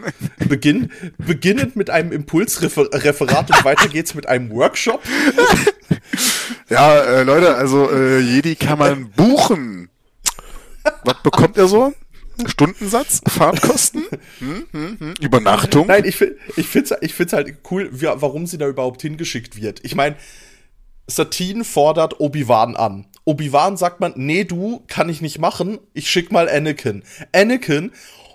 Beginn, 0.48 0.90
beginnend 1.18 1.76
mit 1.76 1.90
einem 1.90 2.12
Impulsreferat 2.12 3.50
und 3.50 3.64
weiter 3.64 3.88
geht's 3.88 4.14
mit 4.14 4.28
einem 4.28 4.50
Workshop. 4.50 5.02
Ja, 6.68 7.00
äh, 7.00 7.22
Leute, 7.22 7.54
also 7.54 7.90
äh, 7.90 8.18
Jedi 8.20 8.54
kann 8.54 8.78
man 8.78 9.10
buchen. 9.10 9.90
Was 11.04 11.22
bekommt 11.22 11.58
er 11.58 11.68
so? 11.68 11.92
Stundensatz, 12.46 13.20
Fahrtkosten, 13.28 14.04
hm, 14.38 14.66
hm, 14.72 14.96
hm. 14.98 15.14
Übernachtung. 15.20 15.86
Nein, 15.86 16.04
ich, 16.06 16.20
ich 16.56 16.66
finde 16.66 16.94
es 16.94 17.02
ich 17.02 17.14
find's 17.14 17.34
halt 17.34 17.58
cool, 17.70 17.90
wie, 17.92 18.06
warum 18.06 18.46
sie 18.46 18.58
da 18.58 18.68
überhaupt 18.68 19.02
hingeschickt 19.02 19.60
wird. 19.60 19.80
Ich 19.84 19.94
meine, 19.94 20.16
Satine 21.06 21.64
fordert 21.64 22.20
Obi-Wan 22.20 22.74
an. 22.76 23.06
Obi-Wan 23.24 23.76
sagt 23.76 24.00
man, 24.00 24.14
nee, 24.16 24.44
du, 24.44 24.82
kann 24.88 25.08
ich 25.08 25.20
nicht 25.20 25.38
machen, 25.38 25.78
ich 25.92 26.10
schick 26.10 26.32
mal 26.32 26.48
Anakin. 26.48 27.04
Anakin, 27.32 27.92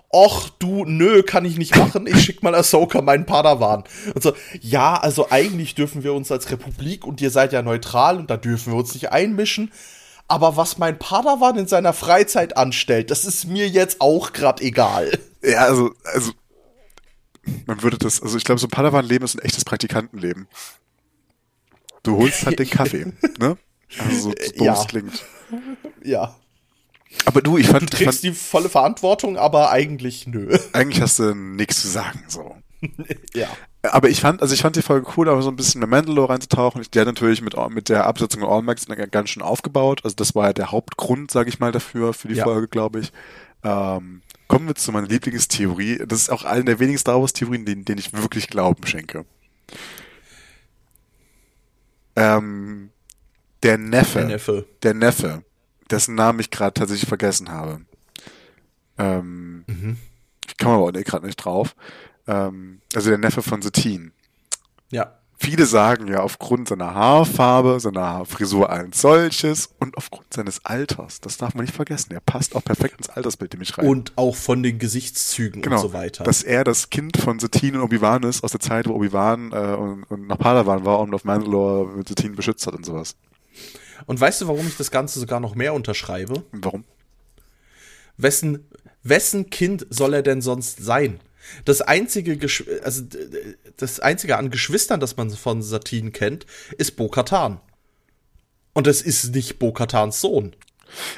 och 0.10 0.50
du, 0.60 0.86
nö, 0.86 1.22
kann 1.22 1.46
ich 1.46 1.58
nicht 1.58 1.76
machen, 1.76 2.08
ich 2.08 2.22
schick 2.24 2.42
mal 2.42 2.56
Ahsoka, 2.56 3.02
meinen 3.02 3.26
Padawan. 3.26 3.84
Und 4.14 4.24
so, 4.24 4.34
ja, 4.62 4.96
also 4.96 5.30
eigentlich 5.30 5.76
dürfen 5.76 6.04
wir 6.04 6.14
uns 6.14 6.32
als 6.32 6.50
Republik 6.50 7.06
und 7.06 7.20
ihr 7.22 7.30
seid 7.30 7.54
ja 7.54 7.62
neutral 7.62 8.18
und 8.18 8.30
da 8.30 8.38
dürfen 8.38 8.74
wir 8.74 8.80
uns 8.80 8.94
nicht 8.94 9.12
einmischen. 9.12 9.72
Aber 10.30 10.58
was 10.58 10.78
mein 10.78 11.00
Padawan 11.00 11.58
in 11.58 11.68
seiner 11.68 11.94
Freizeit 11.94 12.58
anstellt, 12.58 13.12
das 13.12 13.26
ist 13.26 13.46
mir 13.46 13.68
jetzt 13.68 14.02
auch 14.02 14.34
grad 14.34 14.62
egal. 14.62 15.18
Ja, 15.42 15.60
also, 15.60 15.92
also, 16.04 16.32
man 17.66 17.82
würde 17.82 17.98
das, 17.98 18.22
also 18.22 18.38
ich 18.38 18.44
glaube, 18.44 18.60
so 18.60 18.68
ein 18.68 18.72
Padawan-Leben 18.72 19.24
ist 19.24 19.36
ein 19.36 19.42
echtes 19.42 19.64
Praktikantenleben. 19.64 20.48
Du 22.04 22.18
holst 22.18 22.46
halt 22.46 22.60
den 22.60 22.70
Kaffee, 22.70 23.14
ne? 23.40 23.58
Also 24.00 24.30
so, 24.30 24.34
so 24.56 24.64
ja. 24.64 24.86
klingt. 24.86 25.24
Ja. 26.04 26.36
Aber 27.26 27.42
du, 27.42 27.58
ich 27.58 27.68
fand. 27.68 27.84
Du 27.84 27.98
trägst 27.98 28.22
fand, 28.22 28.24
die 28.24 28.32
volle 28.32 28.70
Verantwortung, 28.70 29.38
aber 29.38 29.72
eigentlich 29.72 30.28
nö. 30.28 30.58
Eigentlich 30.74 31.02
hast 31.02 31.20
du 31.20 31.34
nichts 31.34 31.82
zu 31.82 31.88
sagen, 31.88 32.24
so. 32.28 32.56
ja. 33.34 33.48
aber 33.82 34.10
ich 34.10 34.22
fand, 34.22 34.42
also 34.42 34.54
ich 34.54 34.62
fand 34.62 34.76
die 34.76 34.84
Folge 34.84 35.08
cool, 35.18 35.30
aber 35.30 35.42
so 35.42 35.50
ein 35.50 35.56
bisschen 35.56 35.82
mit 35.82 35.90
Mandalore 35.90 36.30
reinzutauchen. 36.30 36.86
Die 36.94 37.00
hat 37.00 37.08
natürlich 37.08 37.42
mit, 37.42 37.56
mit 37.70 37.90
der 37.90 38.06
Absetzung 38.06 38.42
von 38.42 38.50
Allmax 38.50 38.86
ganz 39.12 39.30
schön 39.30 39.44
aufgebaut. 39.44 40.02
Also 40.04 40.16
das 40.16 40.36
war 40.36 40.48
ja 40.48 40.54
der 40.54 40.72
Hauptgrund, 40.72 41.32
sage 41.32 41.50
ich 41.50 41.60
mal, 41.60 41.72
dafür, 41.72 42.14
für 42.14 42.28
die 42.28 42.36
ja. 42.36 42.44
Folge, 42.44 42.68
glaube 42.68 43.00
ich. 43.00 43.12
Ähm, 43.64 44.22
kommen 44.48 44.68
wir 44.68 44.76
zu 44.76 44.92
meiner 44.92 45.08
Lieblingstheorie. 45.08 46.04
Das 46.08 46.20
ist 46.20 46.30
auch 46.30 46.44
eine 46.44 46.66
der 46.66 46.80
wenigen 46.80 46.98
Star 46.98 47.20
Wars 47.20 47.34
Theorien, 47.34 47.66
denen, 47.66 47.84
denen 47.84 48.00
ich 48.00 48.14
wirklich 48.14 48.48
Glauben 48.48 48.86
schenke. 48.86 49.26
Ähm, 52.16 52.92
der 53.64 53.78
Neffe. 53.78 54.20
Der 54.20 54.28
Neffe. 54.28 54.66
Der 54.84 54.94
Neffe, 54.94 55.44
dessen 55.92 56.16
Namen 56.16 56.40
ich 56.40 56.52
gerade 56.52 56.74
tatsächlich 56.74 57.08
vergessen 57.08 57.50
habe. 57.50 57.82
Ähm, 58.98 59.64
mhm. 59.68 59.98
Ich 60.48 60.58
komme 60.58 60.76
aber 60.76 60.92
gerade 60.92 61.26
nicht 61.26 61.38
drauf. 61.38 61.76
Ähm, 62.28 62.82
also 62.96 63.10
der 63.10 63.18
Neffe 63.18 63.42
von 63.42 63.62
Satine. 63.62 64.12
Ja. 64.92 65.14
Viele 65.40 65.68
sagen 65.68 66.08
ja 66.08 66.22
aufgrund 66.22 66.68
seiner 66.68 66.96
Haarfarbe, 66.96 67.80
seiner 67.80 68.26
Frisur 68.26 68.72
als 68.72 69.02
solches 69.02 69.70
und 69.78 69.96
aufgrund 69.96 70.34
seines 70.34 70.66
Alters. 70.66 71.22
Das 71.22 71.38
darf 71.38 71.54
man 71.54 71.66
nicht 71.66 71.76
vergessen. 71.76 72.12
Er 72.12 72.22
passt 72.22 72.56
auch 72.56 72.64
perfekt 72.64 72.98
ins 72.98 73.10
Altersbild 73.10 73.54
nämlich 73.54 73.78
rein. 73.78 73.86
Und 73.86 74.14
auch 74.16 74.36
von 74.36 74.64
den 74.64 74.80
Gesichtszügen 74.80 75.62
genau, 75.62 75.76
und 75.76 75.82
so 75.84 75.94
weiter. 75.94 76.24
Dass 76.24 76.42
er 76.42 76.64
das 76.64 76.90
Kind 76.90 77.18
von 77.18 77.38
Satine 77.38 77.78
und 77.78 77.84
Obi-Wan 77.84 78.24
ist, 78.24 78.44
aus 78.44 78.52
der 78.52 78.60
Zeit, 78.60 78.88
wo 78.88 78.94
Obi-Wan 78.94 79.52
äh, 79.52 79.76
und, 79.76 80.04
und 80.06 80.28
nach 80.28 80.40
Padawan 80.40 80.86
war 80.86 81.00
und 81.02 81.14
auf 81.14 81.24
Mandalore 81.24 81.96
mit 81.96 82.10
Satine 82.10 82.36
beschützt 82.36 82.66
hat 82.66 82.74
und 82.74 82.84
sowas. 82.84 83.16
Und 84.06 84.20
weißt 84.20 84.42
du, 84.42 84.48
warum 84.48 84.68
ich 84.68 84.78
das 84.78 84.92
Ganze 84.92 85.20
sogar 85.20 85.40
noch 85.40 85.56
mehr 85.56 85.74
unterschreibe? 85.74 86.44
Warum? 86.52 86.86
Wessen, 88.18 88.68
wessen 89.04 89.50
Kind 89.50 89.86
soll 89.90 90.14
er 90.14 90.24
denn 90.24 90.42
sonst 90.42 90.84
sein? 90.84 91.20
Das 91.66 91.82
einzige, 91.82 92.38
also 92.84 93.04
das 93.78 94.00
einzige 94.00 94.38
an 94.38 94.50
Geschwistern, 94.50 95.00
das 95.00 95.16
man 95.16 95.30
von 95.30 95.62
Satin 95.62 96.12
kennt, 96.12 96.46
ist 96.78 96.98
Bo-Katan. 96.98 97.62
Und 98.74 98.88
es 98.88 99.02
ist 99.02 99.34
nicht 99.34 99.58
Bo-Katans 99.60 100.20
Sohn. 100.20 100.56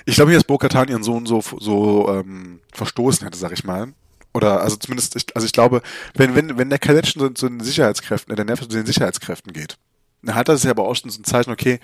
Ich 0.06 0.16
glaube 0.16 0.32
nicht, 0.32 0.38
dass 0.38 0.48
Bo-Katan 0.48 0.88
ihren 0.88 1.04
Sohn 1.04 1.26
so, 1.26 1.42
so 1.60 2.10
ähm, 2.10 2.62
verstoßen 2.74 3.26
hätte, 3.26 3.38
sag 3.38 3.52
ich 3.52 3.64
mal. 3.64 3.94
Oder 4.34 4.62
also 4.62 4.76
zumindest, 4.76 5.16
ich, 5.16 5.36
also 5.36 5.46
ich 5.46 5.52
glaube, 5.52 5.82
wenn, 6.14 6.36
wenn, 6.36 6.58
wenn 6.58 6.70
der 6.70 6.80
Kadett 6.80 7.08
schon 7.08 7.36
zu 7.36 7.50
den 7.50 7.60
Sicherheitskräften, 7.60 8.32
äh, 8.32 8.36
der 8.36 8.46
Neffe 8.46 8.68
zu 8.68 8.78
den 8.78 8.86
Sicherheitskräften 8.86 9.54
geht, 9.54 9.78
dann 10.22 10.36
hat 10.36 10.50
das 10.50 10.64
ja 10.64 10.72
aber 10.72 10.88
auch 10.88 10.96
schon 10.96 11.10
so 11.10 11.20
ein 11.20 11.24
Zeichen, 11.24 11.52
okay, 11.52 11.80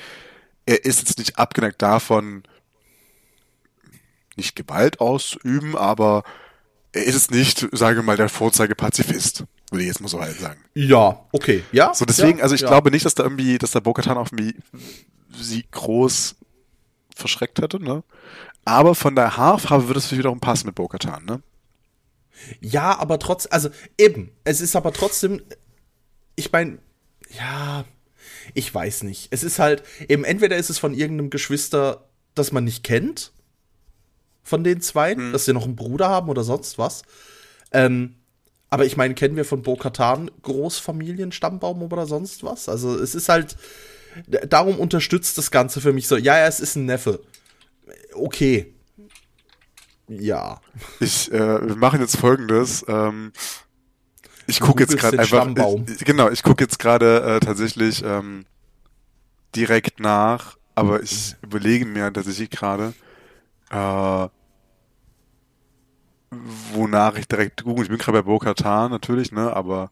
er 0.65 0.85
ist 0.85 0.99
jetzt 0.99 1.17
nicht 1.17 1.37
abgeneigt 1.37 1.81
davon, 1.81 2.43
nicht 4.35 4.55
Gewalt 4.55 4.99
auszuüben, 4.99 5.75
aber 5.75 6.23
er 6.91 7.03
ist 7.03 7.15
es 7.15 7.29
nicht, 7.29 7.67
sage 7.71 8.03
mal, 8.03 8.17
der 8.17 8.29
Vorzeige-Pazifist, 8.29 9.45
würde 9.69 9.83
ich 9.83 9.87
jetzt 9.87 10.01
mal 10.01 10.07
so 10.07 10.21
halt 10.21 10.39
sagen. 10.39 10.63
Ja, 10.73 11.25
okay, 11.31 11.63
ja. 11.71 11.93
So 11.93 12.05
deswegen, 12.05 12.39
ja, 12.39 12.43
also 12.43 12.55
ich 12.55 12.61
ja. 12.61 12.67
glaube 12.67 12.91
nicht, 12.91 13.05
dass 13.05 13.15
da 13.15 13.23
irgendwie, 13.23 13.57
dass 13.57 13.71
der 13.71 13.81
Bokatan 13.81 14.17
auch 14.17 14.31
irgendwie 14.31 14.55
sie 15.31 15.65
groß 15.71 16.35
verschreckt 17.15 17.61
hätte, 17.61 17.81
ne? 17.81 18.03
Aber 18.63 18.95
von 18.95 19.15
der 19.15 19.37
Haarfarbe 19.37 19.87
würde 19.87 19.99
es 19.99 20.11
wiederum 20.11 20.39
passen 20.39 20.67
mit 20.67 20.75
Bokatan, 20.75 21.25
ne? 21.25 21.41
Ja, 22.59 22.97
aber 22.97 23.19
trotzdem, 23.19 23.51
also 23.51 23.69
eben, 23.97 24.31
es 24.43 24.59
ist 24.61 24.75
aber 24.75 24.91
trotzdem, 24.91 25.41
ich 26.35 26.51
meine, 26.51 26.79
ja, 27.37 27.85
ich 28.53 28.73
weiß 28.73 29.03
nicht. 29.03 29.27
Es 29.31 29.43
ist 29.43 29.59
halt, 29.59 29.83
eben 30.07 30.23
entweder 30.23 30.57
ist 30.57 30.69
es 30.69 30.77
von 30.77 30.93
irgendeinem 30.93 31.29
Geschwister, 31.29 32.07
das 32.33 32.51
man 32.51 32.63
nicht 32.63 32.83
kennt, 32.83 33.31
von 34.43 34.63
den 34.63 34.81
zwei, 34.81 35.15
mhm. 35.15 35.31
dass 35.31 35.45
sie 35.45 35.53
noch 35.53 35.65
einen 35.65 35.75
Bruder 35.75 36.09
haben 36.09 36.29
oder 36.29 36.43
sonst 36.43 36.77
was. 36.77 37.03
Ähm, 37.71 38.15
aber 38.69 38.85
ich 38.85 38.97
meine, 38.97 39.13
kennen 39.13 39.35
wir 39.35 39.45
von 39.45 39.61
Bo-Katan 39.61 40.29
Großfamilienstammbaum 40.41 41.81
oder 41.81 42.05
sonst 42.05 42.43
was? 42.43 42.67
Also 42.69 42.97
es 42.97 43.15
ist 43.15 43.29
halt, 43.29 43.55
darum 44.47 44.79
unterstützt 44.79 45.37
das 45.37 45.51
Ganze 45.51 45.81
für 45.81 45.93
mich 45.93 46.07
so. 46.07 46.17
Ja, 46.17 46.37
ja, 46.37 46.47
es 46.47 46.59
ist 46.59 46.75
ein 46.75 46.85
Neffe. 46.85 47.21
Okay. 48.13 48.73
Ja. 50.07 50.61
Ich, 50.99 51.31
äh, 51.31 51.67
wir 51.67 51.75
machen 51.75 52.01
jetzt 52.01 52.17
folgendes. 52.17 52.85
Ähm, 52.87 53.31
ich 54.47 54.59
gucke 54.59 54.83
jetzt 54.83 54.97
gerade 54.97 55.19
einfach. 55.19 55.47
Ich, 55.87 56.05
genau, 56.05 56.29
ich 56.29 56.43
gucke 56.43 56.63
jetzt 56.63 56.79
gerade 56.79 57.21
äh, 57.21 57.39
tatsächlich 57.39 58.03
ähm, 58.05 58.45
direkt 59.55 59.99
nach, 59.99 60.57
aber 60.75 61.01
ich 61.01 61.35
überlege 61.41 61.85
mir 61.85 62.11
tatsächlich 62.11 62.49
gerade, 62.49 62.93
äh, 63.71 64.27
wonach 66.73 67.17
ich 67.17 67.27
direkt 67.27 67.63
google. 67.63 67.83
Ich 67.83 67.89
bin 67.89 67.97
gerade 67.97 68.19
bei 68.19 68.23
Bo-Katan 68.23 68.91
natürlich, 68.91 69.31
ne, 69.31 69.53
aber 69.53 69.91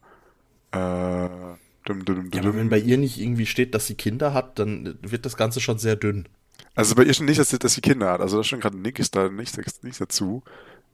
äh, 0.72 1.28
dum, 1.84 2.04
dum, 2.04 2.04
dum, 2.04 2.30
ja, 2.32 2.40
aber 2.40 2.56
wenn 2.56 2.68
bei 2.68 2.78
ihr 2.78 2.98
nicht 2.98 3.18
irgendwie 3.18 3.46
steht, 3.46 3.74
dass 3.74 3.86
sie 3.86 3.94
Kinder 3.94 4.34
hat, 4.34 4.58
dann 4.58 4.98
wird 5.02 5.26
das 5.26 5.36
Ganze 5.36 5.60
schon 5.60 5.78
sehr 5.78 5.96
dünn. 5.96 6.28
Also 6.74 6.94
bei 6.94 7.04
ihr 7.04 7.14
schon 7.14 7.26
nicht, 7.26 7.38
dass 7.38 7.50
sie, 7.50 7.58
dass 7.58 7.74
sie 7.74 7.80
Kinder 7.80 8.10
hat. 8.10 8.20
Also 8.20 8.38
das 8.38 8.46
schon 8.46 8.60
gerade 8.60 8.78
nichts 8.78 9.10
da 9.10 9.28
nichts, 9.28 9.56
nichts 9.82 9.98
dazu. 9.98 10.42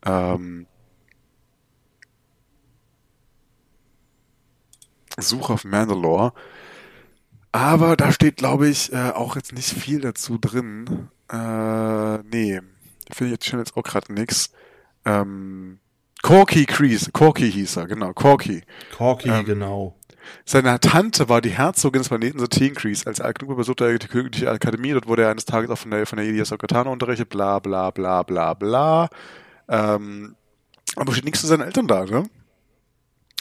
Ähm, 0.05 0.66
Suche 5.22 5.52
auf 5.52 5.64
Mandalore. 5.64 6.33
Aber 7.52 7.96
da 7.96 8.12
steht, 8.12 8.37
glaube 8.37 8.68
ich, 8.68 8.92
äh, 8.92 9.11
auch 9.11 9.37
jetzt 9.37 9.52
nicht 9.52 9.70
viel 9.70 10.00
dazu 10.00 10.38
drin. 10.38 11.09
Äh, 11.30 12.18
nee, 12.18 12.61
finde 13.11 13.26
ich 13.26 13.33
jetzt 13.33 13.46
schon 13.46 13.59
jetzt 13.59 13.76
auch 13.76 13.83
gerade 13.83 14.12
nix. 14.12 14.50
Ähm, 15.04 15.78
Corky 16.22 16.66
Crease, 16.66 17.11
Corky 17.12 17.50
hieß 17.50 17.76
er, 17.76 17.87
genau, 17.87 18.12
Corky. 18.12 18.62
Corky, 18.96 19.30
ähm, 19.30 19.44
genau. 19.44 19.96
Seine 20.44 20.78
Tante 20.78 21.28
war 21.28 21.40
die 21.40 21.50
Herzogin 21.50 22.00
des 22.00 22.09
Planeten 22.09 22.38
Satine 22.38 22.74
Crease. 22.74 23.06
Als 23.06 23.20
Alknuba 23.20 23.54
besuchte 23.54 23.87
er 23.87 23.98
die 23.98 24.06
königliche 24.06 24.50
Akademie, 24.50 24.92
dort 24.92 25.09
wurde 25.09 25.22
er 25.22 25.30
eines 25.30 25.44
Tages 25.44 25.70
auch 25.70 25.78
von 25.78 25.90
der, 25.90 26.06
von 26.06 26.18
der 26.18 26.26
Elias 26.26 26.52
Okatana 26.52 26.90
unterrichtet, 26.90 27.30
bla, 27.30 27.59
bla, 27.59 27.90
bla, 27.90 28.22
bla, 28.22 28.54
bla. 28.54 29.09
Ähm, 29.68 30.37
aber 30.96 31.12
steht 31.12 31.24
nichts 31.24 31.40
zu 31.40 31.46
seinen 31.46 31.62
Eltern 31.62 31.87
da, 31.87 32.04
ne? 32.04 32.24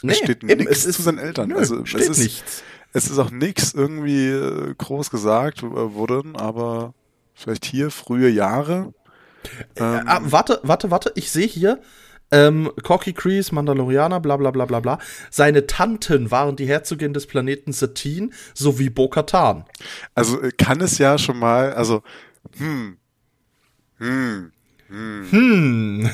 Nee, 0.02 0.12
es 0.12 0.18
steht 0.18 0.42
nichts 0.42 0.82
zu 0.82 1.02
seinen 1.02 1.18
Eltern. 1.18 1.48
Nö, 1.48 1.56
also, 1.56 1.84
steht 1.84 2.02
es 2.02 2.08
ist, 2.10 2.18
nichts. 2.18 2.62
Es 2.92 3.08
ist 3.08 3.18
auch 3.18 3.30
nichts 3.30 3.74
irgendwie 3.74 4.28
äh, 4.28 4.74
groß 4.76 5.10
gesagt 5.10 5.62
äh, 5.62 5.64
worden, 5.64 6.36
aber 6.36 6.94
vielleicht 7.34 7.64
hier 7.64 7.90
frühe 7.90 8.28
Jahre. 8.28 8.92
Äh, 9.76 9.82
ähm, 9.82 10.06
äh, 10.06 10.32
warte, 10.32 10.60
warte, 10.62 10.90
warte, 10.90 11.12
ich 11.14 11.30
sehe 11.30 11.46
hier, 11.46 11.80
ähm, 12.32 12.70
Corky 12.82 13.12
Crease, 13.12 13.54
Mandalorianer, 13.54 14.20
bla 14.20 14.36
bla 14.36 14.50
bla 14.50 14.64
bla 14.64 14.80
bla. 14.80 14.98
Seine 15.30 15.66
Tanten 15.66 16.30
waren 16.30 16.56
die 16.56 16.66
Herzogin 16.66 17.12
des 17.12 17.26
Planeten 17.26 17.72
Satine 17.72 18.30
sowie 18.54 18.90
Bo-Katan. 18.90 19.64
Also 20.14 20.38
kann 20.56 20.80
es 20.80 20.98
ja 20.98 21.18
schon 21.18 21.38
mal, 21.38 21.72
also, 21.72 22.02
hm, 22.56 22.96
hm, 23.98 24.52
hm. 24.88 25.26
hm. 25.30 26.10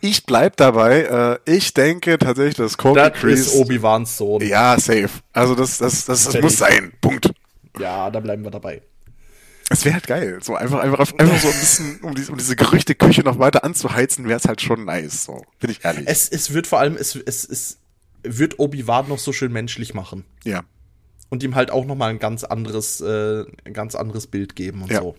Ich 0.00 0.26
bleib 0.26 0.56
dabei. 0.56 1.38
Äh, 1.46 1.50
ich 1.56 1.74
denke 1.74 2.18
tatsächlich, 2.18 2.56
dass 2.56 2.78
Corky 2.78 3.10
Crease. 3.10 3.44
Das 3.44 3.54
ist 3.54 3.60
Obi-Wans 3.60 4.16
Sohn. 4.16 4.42
Ja, 4.42 4.78
safe. 4.78 5.10
Also 5.32 5.54
das, 5.54 5.78
das, 5.78 6.04
das, 6.04 6.24
das 6.24 6.40
muss 6.40 6.58
sein. 6.58 6.92
Punkt. 7.00 7.30
Ja, 7.78 8.10
da 8.10 8.20
bleiben 8.20 8.42
wir 8.42 8.50
dabei. 8.50 8.82
Es 9.72 9.84
wäre 9.84 9.94
halt 9.94 10.06
geil. 10.08 10.38
So 10.42 10.56
einfach, 10.56 10.80
einfach, 10.80 10.98
einfach 11.16 11.38
so 11.38 11.48
ein 11.48 11.60
bisschen, 11.60 12.00
um, 12.02 12.14
die, 12.14 12.24
um 12.24 12.36
diese 12.36 12.56
Gerüchteküche 12.56 13.22
noch 13.22 13.38
weiter 13.38 13.62
anzuheizen, 13.62 14.26
wäre 14.26 14.38
es 14.38 14.46
halt 14.46 14.60
schon 14.60 14.84
nice. 14.84 15.24
So, 15.24 15.44
bin 15.60 15.70
ich 15.70 15.84
ehrlich. 15.84 16.04
Es, 16.06 16.28
es 16.28 16.52
wird 16.52 16.66
vor 16.66 16.80
allem, 16.80 16.96
es, 16.96 17.14
es, 17.14 17.44
es 17.44 17.78
wird 18.22 18.58
Obi-Wan 18.58 19.08
noch 19.08 19.18
so 19.18 19.32
schön 19.32 19.52
menschlich 19.52 19.94
machen. 19.94 20.24
Ja. 20.44 20.64
Und 21.28 21.44
ihm 21.44 21.54
halt 21.54 21.70
auch 21.70 21.84
noch 21.84 21.94
mal 21.94 22.10
ein 22.10 22.18
ganz 22.18 22.42
anderes, 22.42 23.00
äh, 23.00 23.44
ein 23.64 23.72
ganz 23.72 23.94
anderes 23.94 24.26
Bild 24.26 24.56
geben 24.56 24.82
und 24.82 24.90
ja. 24.90 25.00
so. 25.00 25.14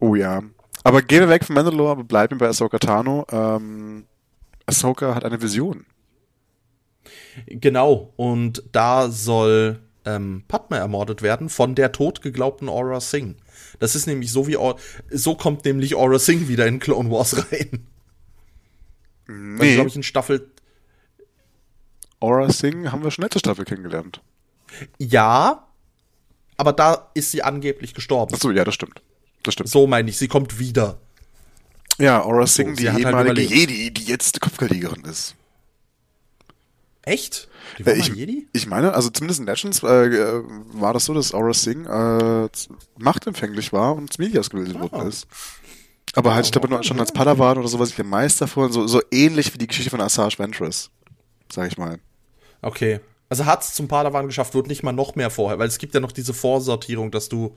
Oh 0.00 0.16
ja. 0.16 0.42
Aber 0.82 1.02
gehen 1.02 1.20
wir 1.20 1.28
weg 1.28 1.44
von 1.44 1.54
Mandalore, 1.54 1.90
aber 1.92 2.04
bleiben 2.04 2.38
bei 2.38 2.48
Ahsoka 2.48 2.78
Tano. 2.78 3.26
Ähm, 3.30 4.06
Ahsoka 4.66 5.14
hat 5.14 5.24
eine 5.24 5.42
Vision. 5.42 5.84
Genau. 7.46 8.12
Und 8.16 8.62
da 8.72 9.10
soll 9.10 9.80
ähm, 10.04 10.44
Padme 10.48 10.78
ermordet 10.78 11.22
werden 11.22 11.48
von 11.48 11.74
der 11.74 11.92
tot 11.92 12.22
geglaubten 12.22 12.68
Aura 12.68 13.00
Singh. 13.00 13.36
Das 13.78 13.94
ist 13.94 14.06
nämlich 14.06 14.32
so 14.32 14.46
wie 14.46 14.56
Or 14.56 14.76
so 15.10 15.34
kommt 15.34 15.64
nämlich 15.64 15.94
Aura 15.94 16.18
Singh 16.18 16.48
wieder 16.48 16.66
in 16.66 16.78
Clone 16.78 17.10
Wars 17.10 17.36
rein. 17.52 17.86
Nee. 19.28 19.60
Also, 19.60 19.74
glaube 19.74 19.88
ich, 19.88 19.96
in 19.96 20.02
Staffel. 20.02 20.50
Aura 22.20 22.50
Singh 22.50 22.90
haben 22.90 23.02
wir 23.02 23.10
schon 23.10 23.22
letzte 23.22 23.38
Staffel 23.38 23.64
kennengelernt. 23.64 24.20
Ja, 24.98 25.68
aber 26.56 26.72
da 26.72 27.10
ist 27.14 27.30
sie 27.30 27.42
angeblich 27.42 27.94
gestorben. 27.94 28.34
Achso, 28.34 28.50
ja, 28.50 28.64
das 28.64 28.74
stimmt. 28.74 29.00
Das 29.50 29.54
stimmt. 29.54 29.68
So 29.68 29.88
meine 29.88 30.08
ich, 30.08 30.16
sie 30.16 30.28
kommt 30.28 30.60
wieder. 30.60 30.98
Ja, 31.98 32.22
Aura 32.22 32.46
Singh, 32.46 32.76
so, 32.76 32.82
die 32.82 32.90
halt 32.90 33.00
ehemalige 33.00 33.40
halt 33.40 33.50
Jedi, 33.50 33.90
die 33.90 34.04
jetzt 34.04 34.40
Kopfgeldjägerin 34.40 35.04
ist. 35.04 35.34
Echt? 37.02 37.48
Die 37.78 37.84
war 37.84 37.94
äh, 37.94 37.98
ich, 37.98 38.08
Jedi? 38.08 38.46
ich 38.52 38.66
meine, 38.68 38.94
also 38.94 39.10
zumindest 39.10 39.40
in 39.40 39.46
Legends 39.46 39.82
äh, 39.82 40.42
war 40.72 40.94
das 40.94 41.06
so, 41.06 41.14
dass 41.14 41.34
Aura 41.34 41.52
Singh 41.52 41.88
äh, 41.88 42.48
machtempfänglich 42.98 43.72
war 43.72 43.96
und 43.96 44.12
zum 44.12 44.24
Medi 44.24 44.38
ausgebildet 44.38 44.76
oh. 44.78 44.82
worden 44.82 45.08
ist. 45.08 45.26
Aber 46.14 46.34
halt, 46.34 46.46
ich 46.46 46.52
glaube, 46.52 46.68
nur 46.68 46.82
schon 46.84 47.00
als 47.00 47.12
Padawan 47.12 47.58
oder 47.58 47.68
sowas, 47.68 47.90
ich 47.90 47.96
der 47.96 48.04
Meister 48.04 48.46
vor, 48.46 48.72
so, 48.72 48.86
so 48.86 49.00
ähnlich 49.10 49.52
wie 49.52 49.58
die 49.58 49.66
Geschichte 49.66 49.90
von 49.90 50.00
Asajj 50.00 50.38
Ventress, 50.38 50.90
sag 51.52 51.70
ich 51.70 51.76
mal. 51.76 51.98
Okay. 52.62 53.00
Also 53.28 53.46
hat 53.46 53.62
es 53.62 53.74
zum 53.74 53.88
Padawan 53.88 54.26
geschafft, 54.26 54.54
wird 54.54 54.68
nicht 54.68 54.84
mal 54.84 54.92
noch 54.92 55.16
mehr 55.16 55.30
vorher, 55.30 55.58
weil 55.58 55.68
es 55.68 55.78
gibt 55.78 55.94
ja 55.94 56.00
noch 56.00 56.12
diese 56.12 56.34
Vorsortierung, 56.34 57.10
dass 57.10 57.28
du, 57.28 57.56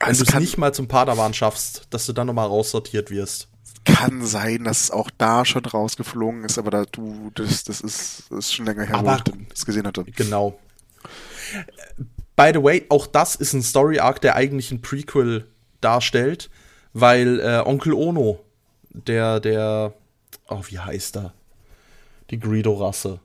wenn 0.00 0.16
du 0.16 0.22
es 0.22 0.34
nicht 0.34 0.58
mal 0.58 0.72
zum 0.72 0.88
Padawan 0.88 1.34
schaffst, 1.34 1.86
dass 1.90 2.06
du 2.06 2.12
dann 2.12 2.26
nochmal 2.26 2.46
raussortiert 2.46 3.10
wirst. 3.10 3.48
Kann 3.84 4.24
sein, 4.24 4.64
dass 4.64 4.82
es 4.82 4.90
auch 4.90 5.10
da 5.16 5.44
schon 5.44 5.64
rausgeflogen 5.64 6.44
ist, 6.44 6.58
aber 6.58 6.70
da 6.70 6.84
du, 6.84 7.30
das, 7.34 7.64
das 7.64 7.80
ist, 7.80 8.24
das 8.30 8.38
ist 8.38 8.54
schon 8.54 8.66
länger 8.66 8.84
her, 8.84 8.96
aber, 8.96 9.22
wo 9.26 9.32
ich 9.40 9.48
das 9.48 9.64
gesehen 9.64 9.86
hatte. 9.86 10.04
Genau. 10.04 10.58
By 12.36 12.50
the 12.52 12.62
way, 12.62 12.84
auch 12.88 13.06
das 13.06 13.34
ist 13.34 13.52
ein 13.54 13.62
Story 13.62 13.98
Arc, 13.98 14.20
der 14.20 14.36
eigentlich 14.36 14.70
ein 14.70 14.82
Prequel 14.82 15.46
darstellt, 15.80 16.50
weil 16.92 17.40
äh, 17.40 17.62
Onkel 17.64 17.94
Ono, 17.94 18.40
der, 18.90 19.40
der, 19.40 19.94
oh, 20.48 20.62
wie 20.66 20.78
heißt 20.78 21.16
er? 21.16 21.32
Die 22.30 22.38
Greedo-Rasse. 22.38 23.20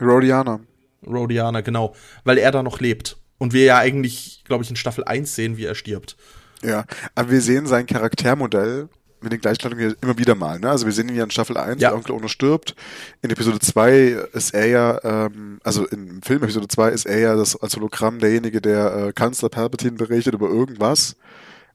Rodiana. 0.00 0.60
Rodiana, 1.06 1.60
genau. 1.62 1.94
Weil 2.24 2.38
er 2.38 2.50
da 2.52 2.62
noch 2.62 2.80
lebt. 2.80 3.16
Und 3.42 3.52
wir 3.52 3.64
ja 3.64 3.78
eigentlich, 3.78 4.44
glaube 4.44 4.62
ich, 4.62 4.70
in 4.70 4.76
Staffel 4.76 5.02
1 5.02 5.34
sehen, 5.34 5.56
wie 5.56 5.64
er 5.64 5.74
stirbt. 5.74 6.16
Ja, 6.62 6.84
aber 7.16 7.32
wir 7.32 7.40
sehen 7.40 7.66
sein 7.66 7.86
Charaktermodell 7.86 8.88
mit 9.20 9.32
den 9.32 9.40
Gleichstellungen 9.40 9.96
immer 10.00 10.16
wieder 10.16 10.36
mal. 10.36 10.60
Ne? 10.60 10.70
Also 10.70 10.86
wir 10.86 10.92
sehen 10.92 11.08
ihn 11.08 11.16
ja 11.16 11.24
in 11.24 11.30
Staffel 11.32 11.56
1, 11.56 11.82
ja. 11.82 11.88
der 11.88 11.96
Onkel 11.96 12.14
Ono 12.14 12.28
stirbt. 12.28 12.76
In 13.20 13.30
Episode 13.30 13.58
2 13.58 13.94
ist 14.32 14.54
er 14.54 14.66
ja, 14.66 15.00
ähm, 15.02 15.58
also 15.64 15.88
im 15.88 16.22
Film 16.22 16.44
Episode 16.44 16.68
2 16.68 16.90
ist 16.90 17.04
er 17.04 17.18
ja 17.18 17.34
das 17.34 17.60
als 17.60 17.74
Hologramm 17.74 18.20
derjenige, 18.20 18.60
der 18.60 19.08
äh, 19.08 19.12
Kanzler 19.12 19.48
Palpatine 19.48 19.96
berichtet 19.96 20.34
über 20.34 20.48
irgendwas. 20.48 21.16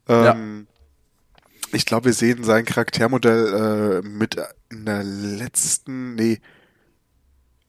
Ähm, 0.08 0.24
ja. 0.24 1.76
Ich 1.76 1.86
glaube, 1.86 2.06
wir 2.06 2.14
sehen 2.14 2.46
sein 2.46 2.64
Charaktermodell 2.64 4.04
äh, 4.06 4.08
mit 4.08 4.38
in 4.70 4.86
der 4.86 5.04
letzten, 5.04 6.16
nee, 6.16 6.40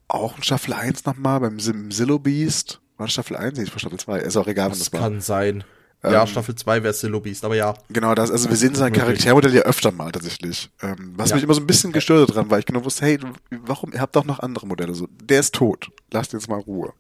auch 0.07 0.37
in 0.37 0.45
Staffel 0.45 0.73
1 0.73 1.05
nochmal, 1.05 1.41
beim 1.41 1.59
Zillow 1.59 2.21
Beast. 2.21 2.81
War 2.99 3.07
das 3.07 3.13
Staffel 3.13 3.37
1? 3.37 3.57
Nee, 3.57 3.65
ich 3.65 3.73
war 3.73 3.79
Staffel 3.79 3.99
2. 3.99 4.19
Ist 4.19 4.37
auch 4.37 4.47
egal, 4.47 4.71
was 4.71 4.81
das 4.81 4.93
war. 4.93 5.01
kann 5.01 5.21
sein. 5.21 5.65
Ja, 6.03 6.23
ähm, 6.23 6.27
Staffel 6.29 6.55
2 6.55 6.83
wäre 6.83 7.21
Beast, 7.21 7.45
aber 7.45 7.57
ja. 7.57 7.75
Genau, 7.89 8.15
das, 8.15 8.31
also 8.31 8.49
wir 8.49 8.57
sehen 8.57 8.75
sein 8.75 8.93
Charaktermodell 8.93 9.55
ja 9.55 9.63
öfter 9.63 9.91
mal 9.91 10.13
tatsächlich. 10.13 10.71
Ähm, 10.81 11.15
was 11.17 11.31
ja. 11.31 11.37
mich 11.37 11.45
immer 11.45 11.55
so 11.55 11.61
ein 11.61 11.67
bisschen 11.67 11.93
gestört 11.93 12.35
dran, 12.35 12.51
weil 12.51 12.61
ich 12.61 12.67
genau 12.67 12.85
wusste, 12.85 13.05
hey, 13.05 13.19
warum, 13.51 13.93
ihr 13.93 14.01
habt 14.01 14.15
doch 14.15 14.25
noch 14.25 14.39
andere 14.41 14.67
Modelle. 14.67 14.95
So, 14.95 15.09
der 15.23 15.41
ist 15.41 15.55
tot. 15.55 15.91
Lasst 16.13 16.33
jetzt 16.33 16.49
mal 16.49 16.61
Ruhe. 16.61 16.93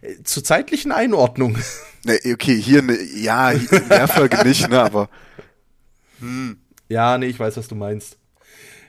Äh, 0.00 0.22
zur 0.24 0.44
zeitlichen 0.44 0.92
Einordnung. 0.92 1.58
Ne, 2.06 2.18
okay, 2.34 2.60
hier, 2.60 2.82
ne, 2.82 3.00
ja, 3.02 3.50
in 3.50 3.88
der 3.88 4.08
Folge 4.08 4.46
nicht, 4.46 4.68
ne, 4.68 4.78
aber. 4.78 5.08
Hm. 6.20 6.58
Ja, 6.86 7.16
nee, 7.16 7.28
ich 7.28 7.40
weiß, 7.40 7.56
was 7.56 7.66
du 7.66 7.74
meinst. 7.74 8.18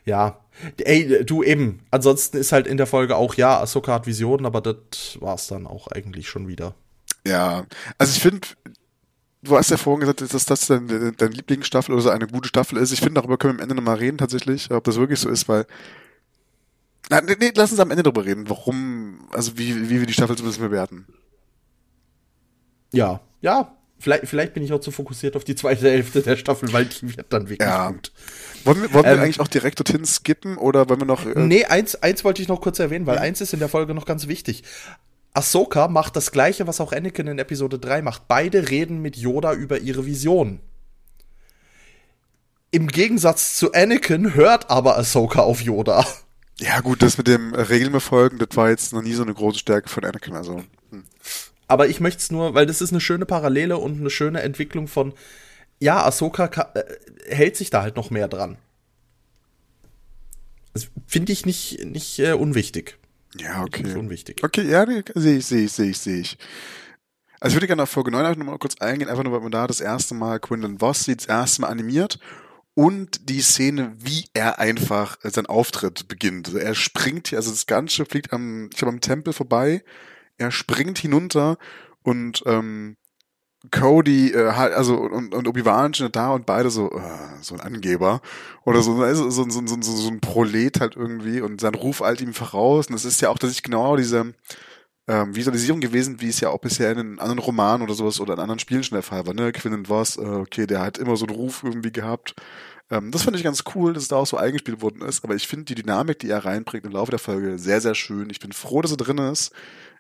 Ja. 0.04 0.45
Ey, 0.78 1.26
du 1.26 1.44
eben. 1.44 1.82
Ansonsten 1.92 2.38
ist 2.38 2.52
halt 2.52 2.68
in 2.68 2.78
der 2.78 2.88
Folge 2.88 3.16
auch, 3.16 3.36
ja, 3.36 3.60
Ahsoka 3.60 3.94
hat 3.94 4.08
Visionen, 4.08 4.46
aber 4.46 4.62
das 4.62 5.20
war's 5.20 5.48
dann 5.48 5.68
auch 5.68 5.88
eigentlich 5.88 6.30
schon 6.30 6.48
wieder. 6.48 6.76
Ja, 7.26 7.66
also 7.98 8.14
ich 8.16 8.22
finde, 8.22 8.48
du 9.42 9.58
hast 9.58 9.72
ja 9.72 9.78
vorhin 9.78 10.02
gesagt, 10.02 10.22
dass 10.22 10.46
das 10.46 10.68
dein, 10.68 11.16
dein 11.18 11.32
Lieblingsstaffel 11.32 11.94
oder 11.94 12.04
so 12.04 12.10
eine 12.10 12.28
gute 12.28 12.48
Staffel 12.48 12.78
ist. 12.78 12.92
Ich 12.92 13.00
finde, 13.00 13.22
darüber 13.22 13.38
können 13.38 13.54
wir 13.54 13.64
am 13.64 13.70
Ende 13.70 13.76
nochmal 13.76 13.98
reden 13.98 14.18
tatsächlich, 14.18 14.72
ob 14.72 14.84
das 14.84 14.98
wirklich 14.98 15.20
so 15.20 15.30
ist, 15.30 15.48
weil 15.50 15.66
na, 17.10 17.22
nee, 17.22 17.36
nee, 17.40 17.52
lass 17.56 17.72
uns 17.72 17.80
am 17.80 17.92
Ende 17.92 18.04
darüber 18.04 18.26
reden, 18.26 18.50
warum, 18.50 19.28
also 19.32 19.58
wie, 19.58 19.90
wie 19.90 20.00
wir 20.00 20.08
die 20.08 20.14
Staffel 20.14 20.36
zumindest 20.36 20.60
bewerten. 20.62 21.06
Ja, 22.92 23.22
ja, 23.42 23.76
Vielleicht, 24.06 24.28
vielleicht 24.28 24.54
bin 24.54 24.62
ich 24.62 24.72
auch 24.72 24.82
zu 24.82 24.92
fokussiert 24.92 25.36
auf 25.36 25.44
die 25.44 25.56
zweite 25.56 25.90
Hälfte 25.90 26.22
der 26.22 26.38
Staffel, 26.38 26.72
weil 26.72 26.86
die 26.86 27.18
wird 27.18 27.26
dann 27.34 27.50
wirklich 27.50 27.68
ja. 27.68 27.90
gut. 27.90 28.12
Wollen 28.64 28.84
wir, 28.84 28.94
wollen 28.94 29.06
ähm, 29.06 29.18
wir 29.18 29.24
eigentlich 29.24 29.40
auch 29.40 29.48
direkt 29.48 29.80
dorthin 29.80 30.06
skippen 30.06 30.58
oder 30.58 30.88
wollen 30.88 31.00
wir 31.00 31.08
noch. 31.08 31.26
Äh 31.26 31.40
nee, 31.40 31.66
eins, 31.66 31.96
eins 32.04 32.24
wollte 32.24 32.40
ich 32.40 32.48
noch 32.48 32.62
kurz 32.62 32.78
erwähnen, 32.78 33.08
weil 33.08 33.16
mhm. 33.16 33.24
eins 33.24 33.42
ist 33.42 33.54
in 33.54 33.60
der 33.60 33.68
Folge 33.68 33.96
noch 33.96 34.06
ganz 34.06 34.28
wichtig. 34.28 34.62
Ahsoka 35.34 35.88
macht 35.88 36.16
das 36.16 36.32
gleiche, 36.32 36.68
was 36.68 36.80
auch 36.82 36.94
Anakin 36.94 37.26
in 37.26 37.40
Episode 37.40 37.80
3 37.80 38.04
macht. 38.04 38.28
Beide 38.28 38.70
reden 38.70 39.02
mit 39.02 39.18
Yoda 39.18 39.54
über 39.54 39.80
ihre 39.80 40.06
Vision. 40.06 40.60
Im 42.70 42.86
Gegensatz 42.86 43.58
zu 43.58 43.74
Anakin 43.74 44.36
hört 44.36 44.70
aber 44.70 45.00
Ahsoka 45.00 45.40
auf 45.40 45.62
Yoda. 45.62 46.06
Ja, 46.60 46.80
gut, 46.82 47.02
das 47.02 47.18
mit 47.18 47.26
dem 47.26 47.56
Regeln 47.56 47.92
befolgen, 47.92 48.38
das 48.38 48.50
war 48.56 48.70
jetzt 48.70 48.94
noch 48.94 49.02
nie 49.02 49.14
so 49.14 49.24
eine 49.24 49.34
große 49.34 49.58
Stärke 49.58 49.90
von 49.90 50.06
Anakin, 50.06 50.36
also. 50.36 50.64
Aber 51.68 51.88
ich 51.88 52.00
möchte 52.00 52.20
es 52.20 52.32
nur, 52.32 52.54
weil 52.54 52.66
das 52.66 52.82
ist 52.82 52.92
eine 52.92 53.02
schöne 53.02 53.26
Parallele 53.26 53.78
und 53.78 54.00
eine 54.00 54.10
schöne 54.10 54.42
Entwicklung 54.42 54.88
von, 54.88 55.14
ja, 55.80 56.06
Ahsoka 56.06 56.46
äh, 56.74 56.84
hält 57.28 57.56
sich 57.56 57.70
da 57.70 57.82
halt 57.82 57.96
noch 57.96 58.10
mehr 58.10 58.28
dran. 58.28 58.58
Das 60.74 60.88
finde 61.08 61.32
ich 61.32 61.46
nicht, 61.46 61.86
nicht 61.86 62.20
äh, 62.20 62.34
unwichtig. 62.34 62.98
Ja, 63.40 63.64
okay. 63.64 63.84
Nicht 63.84 63.96
unwichtig. 63.96 64.44
Okay, 64.44 64.70
ja, 64.70 64.86
sehe 65.16 65.38
ich, 65.38 65.46
sehe 65.46 65.66
ich, 65.66 65.72
sehe 65.72 65.90
ich, 65.90 65.98
sehe 65.98 66.20
ich. 66.20 66.38
Also 67.40 67.54
ich 67.54 67.56
würde 67.58 67.68
gerne 67.68 67.84
auf 67.84 67.90
Folge 67.90 68.12
9 68.12 68.40
noch 68.40 68.46
mal 68.46 68.58
kurz 68.58 68.76
eingehen, 68.80 69.10
einfach 69.10 69.24
nur, 69.24 69.34
weil 69.34 69.42
man 69.42 69.52
da 69.52 69.68
das 69.68 69.82
erste 69.82 70.16
Mal 70.16 70.40
Quinlan 70.40 70.80
Voss 70.80 71.04
sieht, 71.04 71.22
das 71.22 71.28
erste 71.28 71.62
Mal 71.62 71.68
animiert 71.68 72.20
und 72.74 73.30
die 73.30 73.42
Szene, 73.42 73.94
wie 74.00 74.26
er 74.34 74.60
einfach 74.60 75.18
sein 75.24 75.46
Auftritt 75.46 76.08
beginnt. 76.08 76.48
Also 76.48 76.60
er 76.60 76.76
springt 76.76 77.30
hier, 77.30 77.38
also 77.38 77.52
das 77.52 77.66
Ganze 77.68 78.06
fliegt 78.06 78.34
am, 78.34 78.70
ich 78.72 78.78
glaube, 78.78 78.94
am 78.94 79.02
Tempel 79.02 79.34
vorbei 79.34 79.84
er 80.38 80.52
springt 80.52 80.98
hinunter 80.98 81.58
und 82.04 82.44
ähm, 82.46 82.98
Cody, 83.72 84.32
äh, 84.32 84.48
also 84.48 84.98
und, 84.98 85.34
und 85.34 85.48
Obi-Wan 85.48 85.94
sind 85.94 86.16
da 86.16 86.32
und 86.32 86.46
beide 86.46 86.70
so, 86.70 86.92
äh, 86.92 87.42
so 87.42 87.56
ein 87.56 87.62
Angeber 87.62 88.22
oder 88.64 88.82
so, 88.82 88.96
so, 89.14 89.30
so, 89.30 89.50
so, 89.50 89.64
so, 89.68 89.80
so 89.80 90.10
ein 90.10 90.20
Prolet 90.20 90.80
halt 90.80 90.96
irgendwie 90.96 91.42
und 91.42 91.62
sein 91.62 91.76
Ruf 91.76 92.02
eilt 92.02 92.22
ihm 92.22 92.34
voraus. 92.34 92.88
Und 92.88 92.94
das 92.94 93.06
ist 93.06 93.22
ja 93.22 93.30
auch, 93.30 93.38
dass 93.38 93.52
ich 93.52 93.64
genau 93.64 93.96
diese 93.96 94.34
ähm, 95.08 95.36
Visualisierung 95.36 95.80
gewesen, 95.82 96.22
wie 96.22 96.30
es 96.30 96.40
ja 96.40 96.50
auch 96.50 96.60
bisher 96.60 96.92
in 96.92 97.00
einem 97.00 97.20
anderen 97.20 97.40
Roman 97.40 97.82
oder 97.82 97.94
sowas 97.94 98.20
oder 98.20 98.34
in 98.34 98.40
anderen 98.40 98.60
Spielen 98.60 98.84
schon 98.84 98.96
der 98.96 99.04
Fall 99.04 99.26
war, 99.28 99.34
ne? 99.34 99.52
Quinn 99.52 99.74
und 99.74 99.90
Voss, 99.90 100.18
äh, 100.18 100.22
okay, 100.22 100.68
der 100.68 100.82
hat 100.82 100.98
immer 100.98 101.16
so 101.16 101.26
einen 101.26 101.36
Ruf 101.36 101.64
irgendwie 101.64 101.92
gehabt. 101.92 102.36
Ähm, 102.90 103.12
das 103.12 103.24
fand 103.24 103.38
ich 103.38 103.44
ganz 103.44 103.64
cool, 103.76 103.94
dass 103.94 104.04
es 104.04 104.10
da 104.10 104.18
auch 104.18 104.28
so 104.28 104.38
eingespielt 104.38 104.82
worden 104.82 105.02
ist, 105.02 105.24
aber 105.24 105.36
ich 105.36 105.48
finde 105.48 105.66
die 105.66 105.76
Dynamik, 105.76 106.20
die 106.20 106.30
er 106.30 106.46
reinbringt 106.46 106.86
im 106.86 106.92
Laufe 106.92 107.12
der 107.12 107.20
Folge, 107.20 107.58
sehr, 107.58 107.82
sehr 107.82 107.96
schön. 107.96 108.30
Ich 108.30 108.40
bin 108.40 108.52
froh, 108.52 108.82
dass 108.82 108.92
er 108.92 108.98
drin 108.98 109.18
ist. 109.18 109.52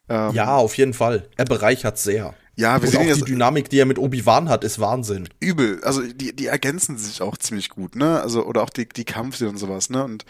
Ähm, 0.09 0.33
ja, 0.33 0.55
auf 0.55 0.77
jeden 0.77 0.93
Fall. 0.93 1.27
Er 1.35 1.45
bereichert 1.45 1.97
sehr. 1.97 2.33
Ja, 2.57 2.81
wir 2.81 2.87
Und 2.87 2.91
sehen 2.91 3.11
auch 3.11 3.15
die 3.15 3.31
Dynamik, 3.31 3.69
die 3.69 3.79
er 3.79 3.85
mit 3.85 3.99
Obi-Wan 3.99 4.47
hat, 4.47 4.63
ist 4.63 4.79
Wahnsinn. 4.79 5.27
Übel. 5.39 5.83
Also 5.83 6.01
die, 6.01 6.33
die 6.33 6.47
ergänzen 6.47 6.97
sich 6.97 7.21
auch 7.21 7.37
ziemlich 7.37 7.69
gut, 7.69 7.95
ne? 7.95 8.21
Also 8.21 8.45
oder 8.45 8.63
auch 8.63 8.69
die, 8.69 8.87
die 8.87 9.03
Kampfszenen 9.03 9.53
und 9.53 9.57
sowas, 9.57 9.89
ne? 9.89 10.03
Und 10.03 10.25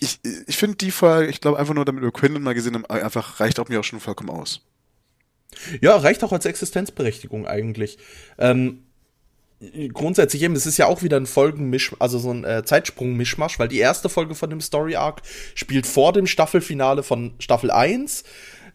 ich, 0.00 0.20
ich 0.46 0.56
finde 0.56 0.76
die 0.76 0.90
Folge, 0.90 1.28
ich 1.28 1.40
glaube 1.40 1.58
einfach 1.58 1.74
nur, 1.74 1.84
damit 1.84 2.02
wir 2.02 2.12
Quinlan 2.12 2.42
mal 2.42 2.54
gesehen 2.54 2.74
haben, 2.74 2.86
einfach 2.86 3.40
reicht 3.40 3.60
auch 3.60 3.68
mir 3.68 3.80
auch 3.80 3.84
schon 3.84 4.00
vollkommen 4.00 4.30
aus. 4.30 4.62
Ja, 5.80 5.96
reicht 5.96 6.22
auch 6.24 6.32
als 6.32 6.46
Existenzberechtigung 6.46 7.46
eigentlich. 7.46 7.98
Ähm, 8.38 8.84
grundsätzlich 9.92 10.42
eben, 10.42 10.54
es 10.54 10.66
ist 10.66 10.76
ja 10.76 10.86
auch 10.86 11.02
wieder 11.02 11.16
ein 11.16 11.26
Folgenmisch, 11.26 11.94
also 11.98 12.18
so 12.18 12.30
ein 12.30 12.44
äh, 12.44 12.64
Zeitsprung-Mischmasch, 12.64 13.58
weil 13.58 13.68
die 13.68 13.78
erste 13.78 14.08
Folge 14.08 14.34
von 14.34 14.50
dem 14.50 14.60
Story 14.60 14.94
Arc 14.96 15.22
spielt 15.54 15.86
vor 15.86 16.12
dem 16.12 16.26
Staffelfinale 16.26 17.02
von 17.02 17.34
Staffel 17.38 17.70
1. 17.70 18.24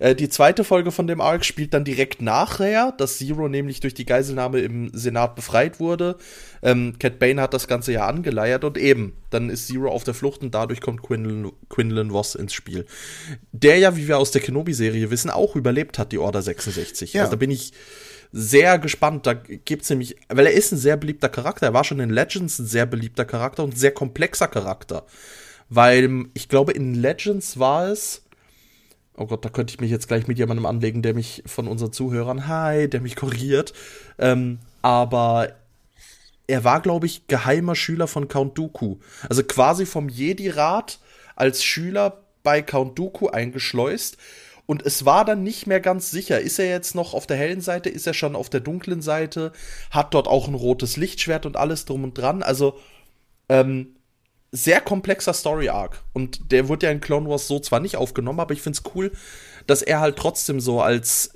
Äh, 0.03 0.15
die 0.15 0.27
zweite 0.27 0.65
Folge 0.65 0.91
von 0.91 1.07
dem 1.07 1.21
Arc 1.21 1.45
spielt 1.45 1.73
dann 1.73 1.85
direkt 1.85 2.21
nachher, 2.21 2.91
dass 2.97 3.19
Zero 3.19 3.47
nämlich 3.47 3.79
durch 3.79 3.93
die 3.93 4.05
Geiselnahme 4.05 4.59
im 4.59 4.91
Senat 4.93 5.33
befreit 5.35 5.79
wurde. 5.79 6.17
Ähm, 6.61 6.99
Cat 6.99 7.19
Bane 7.19 7.41
hat 7.41 7.53
das 7.53 7.69
Ganze 7.69 7.93
ja 7.93 8.05
angeleiert 8.05 8.65
und 8.65 8.77
eben, 8.77 9.13
dann 9.29 9.49
ist 9.49 9.67
Zero 9.67 9.89
auf 9.89 10.03
der 10.03 10.13
Flucht 10.13 10.41
und 10.41 10.53
dadurch 10.53 10.81
kommt 10.81 11.03
Quinlan, 11.03 11.53
Quinlan 11.69 12.11
Voss 12.11 12.35
ins 12.35 12.53
Spiel. 12.53 12.85
Der 13.53 13.77
ja, 13.77 13.95
wie 13.95 14.09
wir 14.09 14.17
aus 14.17 14.31
der 14.31 14.41
Kenobi-Serie 14.41 15.09
wissen, 15.09 15.29
auch 15.29 15.55
überlebt 15.55 15.97
hat, 15.97 16.11
die 16.11 16.17
Order 16.17 16.41
66. 16.41 17.13
Ja. 17.13 17.21
Also 17.21 17.31
da 17.31 17.37
bin 17.37 17.51
ich 17.51 17.71
sehr 18.33 18.79
gespannt. 18.79 19.25
Da 19.25 19.35
gibt's 19.35 19.89
nämlich, 19.89 20.17
weil 20.27 20.47
er 20.47 20.53
ist 20.53 20.73
ein 20.73 20.77
sehr 20.77 20.97
beliebter 20.97 21.29
Charakter. 21.29 21.67
Er 21.67 21.73
war 21.73 21.85
schon 21.85 22.01
in 22.01 22.09
Legends 22.09 22.59
ein 22.59 22.65
sehr 22.65 22.85
beliebter 22.85 23.23
Charakter 23.23 23.63
und 23.63 23.75
ein 23.75 23.77
sehr 23.77 23.91
komplexer 23.91 24.49
Charakter. 24.49 25.05
Weil 25.69 26.25
ich 26.33 26.49
glaube, 26.49 26.73
in 26.73 26.93
Legends 26.93 27.57
war 27.57 27.87
es, 27.87 28.22
oh 29.17 29.25
Gott, 29.25 29.45
da 29.45 29.49
könnte 29.49 29.73
ich 29.73 29.79
mich 29.79 29.91
jetzt 29.91 30.07
gleich 30.07 30.27
mit 30.27 30.37
jemandem 30.37 30.65
anlegen, 30.65 31.01
der 31.01 31.13
mich 31.13 31.43
von 31.45 31.67
unseren 31.67 31.93
Zuhörern, 31.93 32.47
hi, 32.47 32.89
der 32.89 33.01
mich 33.01 33.15
korrigiert. 33.15 33.73
Ähm, 34.17 34.59
aber 34.81 35.53
er 36.47 36.63
war, 36.63 36.81
glaube 36.81 37.05
ich, 37.05 37.27
geheimer 37.27 37.75
Schüler 37.75 38.07
von 38.07 38.27
Count 38.27 38.57
Dooku. 38.57 38.97
Also 39.29 39.43
quasi 39.43 39.85
vom 39.85 40.09
Jedi-Rat 40.09 40.99
als 41.35 41.63
Schüler 41.63 42.23
bei 42.43 42.61
Count 42.61 42.99
Dooku 42.99 43.27
eingeschleust 43.27 44.17
und 44.65 44.85
es 44.85 45.05
war 45.05 45.25
dann 45.25 45.43
nicht 45.43 45.67
mehr 45.67 45.81
ganz 45.81 46.09
sicher, 46.11 46.39
ist 46.39 46.57
er 46.57 46.69
jetzt 46.69 46.95
noch 46.95 47.13
auf 47.13 47.27
der 47.27 47.37
hellen 47.37 47.61
Seite, 47.61 47.89
ist 47.89 48.07
er 48.07 48.13
schon 48.13 48.35
auf 48.35 48.49
der 48.49 48.61
dunklen 48.61 49.01
Seite, 49.01 49.51
hat 49.91 50.13
dort 50.13 50.27
auch 50.27 50.47
ein 50.47 50.53
rotes 50.53 50.95
Lichtschwert 50.95 51.45
und 51.45 51.57
alles 51.57 51.85
drum 51.85 52.03
und 52.05 52.17
dran. 52.17 52.43
Also 52.43 52.79
ähm, 53.49 53.95
sehr 54.53 54.79
komplexer 54.79 55.33
Story 55.33 55.67
Arc. 55.67 56.01
Und 56.13 56.51
der 56.51 56.69
wurde 56.69 56.85
ja 56.85 56.91
in 56.91 57.01
Clone 57.01 57.27
Wars 57.27 57.47
so 57.47 57.59
zwar 57.59 57.79
nicht 57.79 57.97
aufgenommen, 57.97 58.39
aber 58.39 58.53
ich 58.53 58.61
finde 58.61 58.77
es 58.77 58.95
cool, 58.95 59.11
dass 59.67 59.81
er 59.81 59.99
halt 59.99 60.15
trotzdem 60.15 60.61
so 60.61 60.81
als 60.81 61.33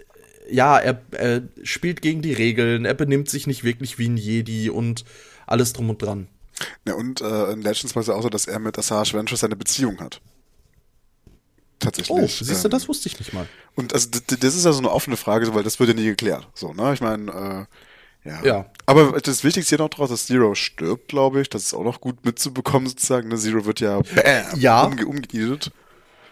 ja, 0.50 0.78
er, 0.78 1.02
er 1.12 1.42
spielt 1.64 2.02
gegen 2.02 2.22
die 2.22 2.32
Regeln, 2.32 2.86
er 2.86 2.94
benimmt 2.94 3.30
sich 3.30 3.48
nicht 3.48 3.66
wirklich 3.66 4.00
wie 4.00 4.08
ein 4.08 4.16
Jedi 4.16 4.70
und 4.70 5.04
alles 5.46 5.74
drum 5.74 5.90
und 5.90 6.02
dran. 6.02 6.28
Ja, 6.88 6.94
und 6.94 7.20
äh, 7.20 7.52
in 7.52 7.62
Legends 7.62 7.96
war 7.96 8.02
es 8.02 8.08
ja 8.08 8.14
auch 8.14 8.22
so, 8.22 8.30
dass 8.30 8.48
er 8.48 8.60
mit 8.60 8.78
Asajj 8.78 9.14
Ventress 9.14 9.42
seine 9.42 9.58
Beziehung 9.58 10.00
hat 10.00 10.22
tatsächlich. 11.80 12.18
Oh, 12.18 12.28
siehst 12.28 12.64
du, 12.64 12.68
ähm, 12.68 12.72
das 12.72 12.88
wusste 12.88 13.10
ich 13.10 13.20
nicht 13.20 13.34
mal. 13.34 13.48
Und 13.76 13.94
also 13.94 14.10
das 14.10 14.56
ist 14.56 14.66
ja 14.66 14.72
so 14.72 14.80
eine 14.80 14.92
offene 14.92 15.18
Frage, 15.18 15.54
weil 15.54 15.64
das 15.64 15.80
wird 15.80 15.90
ja 15.90 15.96
nie 15.96 16.06
geklärt. 16.06 16.48
So, 16.54 16.74
ne? 16.74 16.94
Ich 16.94 17.02
meine, 17.02 17.32
äh, 17.32 17.66
ja. 18.28 18.44
ja. 18.44 18.66
Aber 18.86 19.20
das 19.20 19.44
Wichtigste 19.44 19.76
hier 19.76 19.84
noch 19.84 19.90
draus, 19.90 20.10
dass 20.10 20.28
Zero 20.28 20.56
stirbt, 20.56 21.08
glaube 21.08 21.42
ich. 21.42 21.50
Das 21.50 21.64
ist 21.64 21.74
auch 21.74 21.84
noch 21.84 22.02
gut 22.02 22.26
mitzubekommen, 22.26 22.88
sozusagen. 22.88 23.30
Ne? 23.30 23.38
Zero 23.38 23.66
wird 23.66 23.80
ja, 23.80 24.00
bam, 24.00 24.60
ja. 24.60 24.84
umge 24.84 25.06
umgeedet. 25.06 25.72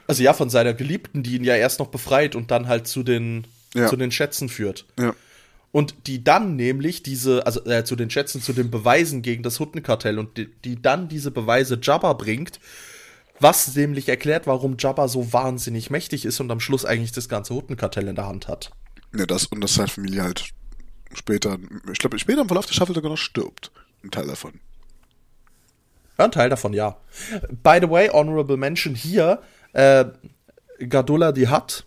Also 0.08 0.24
ja, 0.24 0.34
von 0.34 0.50
seiner 0.50 0.74
Geliebten, 0.74 1.24
die 1.24 1.36
ihn 1.36 1.44
ja 1.44 1.56
erst 1.56 1.80
noch 1.80 1.88
befreit 1.88 2.36
und 2.36 2.52
dann 2.52 2.68
halt 2.68 2.88
zu 2.88 3.04
den, 3.04 3.48
ja. 3.74 3.88
zu 3.88 3.96
den 3.96 4.12
Schätzen 4.12 4.50
führt. 4.50 4.86
Ja. 5.00 5.16
Und 5.72 6.08
die 6.08 6.24
dann 6.24 6.56
nämlich 6.56 7.04
diese, 7.04 7.46
also 7.46 7.66
äh, 7.66 7.84
zu 7.84 7.96
den 7.96 8.10
Schätzen, 8.10 8.42
zu 8.42 8.54
den 8.54 8.72
Beweisen 8.72 9.22
gegen 9.22 9.44
das 9.44 9.60
Huttenkartell 9.60 10.20
und 10.20 10.38
die, 10.38 10.50
die 10.64 10.82
dann 10.82 11.10
diese 11.10 11.32
Beweise 11.32 11.80
Jabba 11.82 12.14
bringt, 12.14 12.60
was 13.40 13.76
nämlich 13.76 14.08
erklärt, 14.08 14.48
warum 14.48 14.78
Jabba 14.80 15.10
so 15.10 15.34
wahnsinnig 15.34 15.90
mächtig 15.90 16.24
ist 16.24 16.40
und 16.40 16.50
am 16.52 16.62
Schluss 16.62 16.86
eigentlich 16.86 17.12
das 17.12 17.28
ganze 17.28 17.54
Huttenkartell 17.54 18.08
in 18.08 18.16
der 18.16 18.28
Hand 18.28 18.48
hat. 18.48 18.72
Ja, 19.14 19.26
das 19.26 19.48
und 19.48 19.60
dass 19.60 19.74
seine 19.74 19.90
Familie 19.90 20.24
halt 20.24 20.46
später, 21.16 21.58
ich 21.92 22.00
glaube, 22.00 22.20
später 22.20 22.42
im 22.42 22.48
Verlauf 22.48 22.66
der 22.66 22.74
Staffel 22.74 22.96
sogar 22.96 23.12
noch 23.12 23.18
stirbt. 23.18 23.72
Ein 24.04 24.12
Teil 24.12 24.28
davon. 24.28 24.60
Ja, 26.18 26.26
ein 26.26 26.32
Teil 26.32 26.50
davon, 26.50 26.74
ja. 26.74 26.98
By 27.64 27.80
the 27.82 27.90
way, 27.90 28.10
Honorable 28.10 28.58
Mention 28.58 28.96
hier, 28.96 29.42
äh, 29.74 30.06
Gadula 30.80 31.32
die 31.32 31.48
hat, 31.48 31.86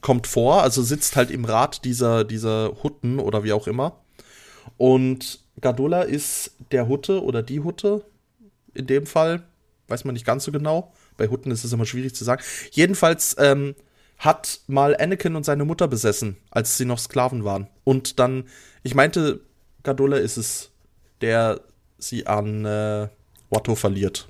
kommt 0.00 0.26
vor, 0.26 0.62
also 0.62 0.82
sitzt 0.82 1.16
halt 1.16 1.30
im 1.30 1.44
Rat 1.44 1.84
dieser, 1.84 2.24
dieser 2.24 2.82
Hutten 2.82 3.18
oder 3.18 3.44
wie 3.44 3.52
auch 3.52 3.66
immer. 3.66 4.00
Und 4.76 5.40
Gadula 5.60 6.02
ist 6.02 6.52
der 6.70 6.88
Hutte 6.88 7.22
oder 7.22 7.42
die 7.42 7.60
Hutte 7.60 8.04
in 8.74 8.86
dem 8.86 9.06
Fall, 9.06 9.42
weiß 9.88 10.04
man 10.04 10.14
nicht 10.14 10.26
ganz 10.26 10.44
so 10.44 10.52
genau. 10.52 10.92
Bei 11.16 11.28
Hutten 11.28 11.50
ist 11.50 11.64
es 11.64 11.72
immer 11.72 11.86
schwierig 11.86 12.14
zu 12.14 12.24
sagen. 12.24 12.42
Jedenfalls 12.70 13.36
ähm, 13.38 13.74
hat 14.18 14.60
mal 14.66 14.96
Anakin 14.96 15.36
und 15.36 15.44
seine 15.44 15.64
Mutter 15.64 15.88
besessen, 15.88 16.36
als 16.50 16.76
sie 16.76 16.84
noch 16.84 16.98
Sklaven 16.98 17.44
waren. 17.44 17.68
Und 17.84 18.18
dann, 18.18 18.44
ich 18.82 18.94
meinte, 18.94 19.40
Gadula 19.82 20.16
ist 20.16 20.36
es, 20.36 20.70
der 21.20 21.60
sie 21.98 22.26
an 22.26 22.64
äh, 22.64 23.08
Watto 23.50 23.74
verliert. 23.74 24.28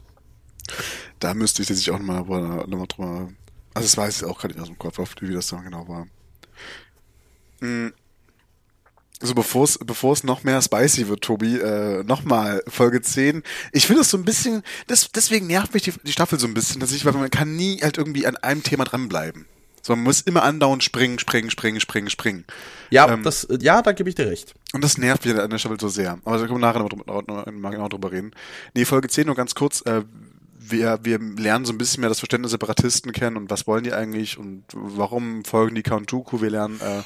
Da 1.20 1.34
müsste 1.34 1.62
ich 1.62 1.68
sich 1.68 1.90
auch 1.90 1.98
nochmal 1.98 2.66
noch 2.66 2.78
mal 2.78 2.86
drüber 2.86 3.28
also 3.76 3.88
das 3.88 3.96
weiß 3.98 4.16
ich 4.16 4.24
auch 4.24 4.38
gerade 4.38 4.54
nicht 4.54 4.62
aus 4.62 4.68
dem 4.68 4.78
Kopf, 4.78 4.98
wie 5.20 5.34
das 5.34 5.48
dann 5.48 5.62
genau 5.62 5.86
war. 5.86 6.06
Mhm. 7.60 7.92
Also 9.20 9.34
bevor 9.34 9.64
es 10.14 10.24
noch 10.24 10.44
mehr 10.44 10.62
spicy 10.62 11.08
wird, 11.08 11.20
Tobi, 11.20 11.58
äh, 11.58 12.02
nochmal 12.02 12.62
Folge 12.68 13.02
10. 13.02 13.42
Ich 13.72 13.86
finde 13.86 14.00
es 14.00 14.08
so 14.08 14.16
ein 14.16 14.24
bisschen, 14.24 14.62
das, 14.86 15.10
deswegen 15.12 15.46
nervt 15.46 15.74
mich 15.74 15.82
die, 15.82 15.92
die 16.04 16.12
Staffel 16.12 16.38
so 16.38 16.46
ein 16.46 16.54
bisschen, 16.54 16.80
dass 16.80 16.92
ich, 16.92 17.04
weil 17.04 17.12
man 17.12 17.28
kann 17.28 17.54
nie 17.54 17.82
halt 17.82 17.98
irgendwie 17.98 18.26
an 18.26 18.38
einem 18.38 18.62
Thema 18.62 18.84
dranbleiben. 18.84 19.44
So, 19.86 19.94
man 19.94 20.02
muss 20.02 20.20
immer 20.22 20.42
andauernd 20.42 20.82
springen, 20.82 21.20
springen, 21.20 21.48
springen, 21.48 21.78
springen, 21.78 22.10
springen. 22.10 22.44
Ja, 22.90 23.08
ähm, 23.08 23.22
das, 23.22 23.46
ja, 23.60 23.82
da 23.82 23.92
gebe 23.92 24.08
ich 24.08 24.16
dir 24.16 24.26
recht. 24.26 24.52
Und 24.72 24.82
das 24.82 24.98
nervt 24.98 25.24
mich 25.24 25.38
an 25.38 25.48
der 25.48 25.58
Staffel 25.58 25.78
so 25.78 25.88
sehr. 25.88 26.18
Aber 26.24 26.38
da 26.38 26.46
können 26.46 26.58
wir 26.60 26.66
nachher 26.66 26.80
noch, 26.80 26.90
noch, 26.90 27.24
noch, 27.24 27.46
noch 27.46 27.70
genau 27.70 27.88
drüber 27.88 28.10
reden. 28.10 28.32
Nee, 28.74 28.84
Folge 28.84 29.06
10 29.06 29.26
nur 29.26 29.36
ganz 29.36 29.54
kurz. 29.54 29.82
Äh, 29.82 30.02
wir, 30.58 30.98
wir 31.04 31.20
lernen 31.20 31.64
so 31.64 31.72
ein 31.72 31.78
bisschen 31.78 32.00
mehr 32.00 32.08
das 32.08 32.18
Verständnis 32.18 32.50
der 32.50 32.58
Separatisten 32.58 33.12
kennen 33.12 33.36
und 33.36 33.48
was 33.48 33.68
wollen 33.68 33.84
die 33.84 33.92
eigentlich 33.92 34.38
und 34.38 34.64
warum 34.72 35.44
folgen 35.44 35.76
die 35.76 35.84
Count 35.84 36.10
Dooku. 36.10 36.40
Wir 36.40 36.50
lernen 36.50 36.80
äh, 36.80 37.02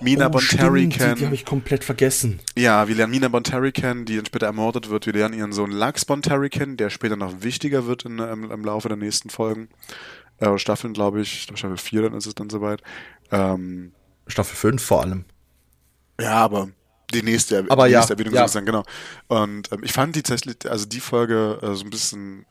Mina 0.00 0.28
oh, 0.28 0.30
Bonteri 0.30 0.88
kennen. 0.88 1.14
Die, 1.14 1.18
die 1.18 1.24
habe 1.26 1.34
ich 1.34 1.44
komplett 1.44 1.82
vergessen. 1.82 2.38
Ja, 2.56 2.86
wir 2.86 2.94
lernen 2.94 3.10
Mina 3.10 3.26
Bonteri 3.26 3.72
kennen, 3.72 4.04
die 4.04 4.14
dann 4.14 4.26
später 4.26 4.46
ermordet 4.46 4.88
wird. 4.88 5.06
Wir 5.06 5.14
lernen 5.14 5.36
ihren 5.36 5.52
Sohn 5.52 5.72
Lux 5.72 6.04
Bonteri 6.04 6.48
kennen, 6.48 6.76
der 6.76 6.90
später 6.90 7.16
noch 7.16 7.42
wichtiger 7.42 7.86
wird 7.86 8.04
in, 8.04 8.20
im, 8.20 8.50
im 8.52 8.64
Laufe 8.64 8.88
der 8.88 8.96
nächsten 8.96 9.30
Folgen. 9.30 9.68
Äh, 10.40 10.58
Staffeln, 10.58 10.92
glaube 10.92 11.20
ich. 11.20 11.42
Staffel 11.42 11.76
4, 11.76 12.02
dann 12.02 12.14
ist 12.14 12.26
es 12.26 12.34
dann 12.34 12.50
soweit. 12.50 12.82
Ähm, 13.30 13.92
Staffel 14.26 14.56
5 14.56 14.82
vor 14.82 15.02
allem. 15.02 15.24
Ja, 16.20 16.34
aber 16.34 16.68
die 17.12 17.22
nächste, 17.22 17.64
aber 17.68 17.86
die 17.86 17.92
ja, 17.92 17.98
nächste 17.98 18.14
Erwähnung 18.14 18.34
ja. 18.34 18.42
sozusagen, 18.42 18.66
genau. 18.66 18.84
Und 19.28 19.70
ähm, 19.72 19.80
ich 19.82 19.92
fand 19.92 20.16
die 20.16 20.22
tatsächlich, 20.22 20.70
also 20.70 20.86
die 20.86 21.00
Folge 21.00 21.58
äh, 21.62 21.74
so 21.74 21.84
ein 21.84 21.90
bisschen 21.90 22.46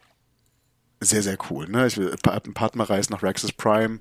sehr, 1.00 1.24
sehr 1.24 1.38
cool. 1.50 1.70
Ne? 1.70 1.88
Ich 1.88 1.98
will 1.98 2.14
ein 2.24 2.54
Partnerreis 2.54 3.10
nach 3.10 3.24
Rexus 3.24 3.54
Prime, 3.54 4.00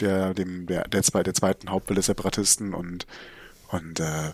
der, 0.00 0.34
dem, 0.34 0.66
der, 0.66 0.88
der, 0.88 1.02
zwei, 1.02 1.22
der 1.22 1.34
zweiten 1.34 1.70
Hauptbild 1.70 1.98
der 1.98 2.04
Separatisten 2.04 2.72
und, 2.72 3.06
und 3.68 4.00
äh, 4.00 4.32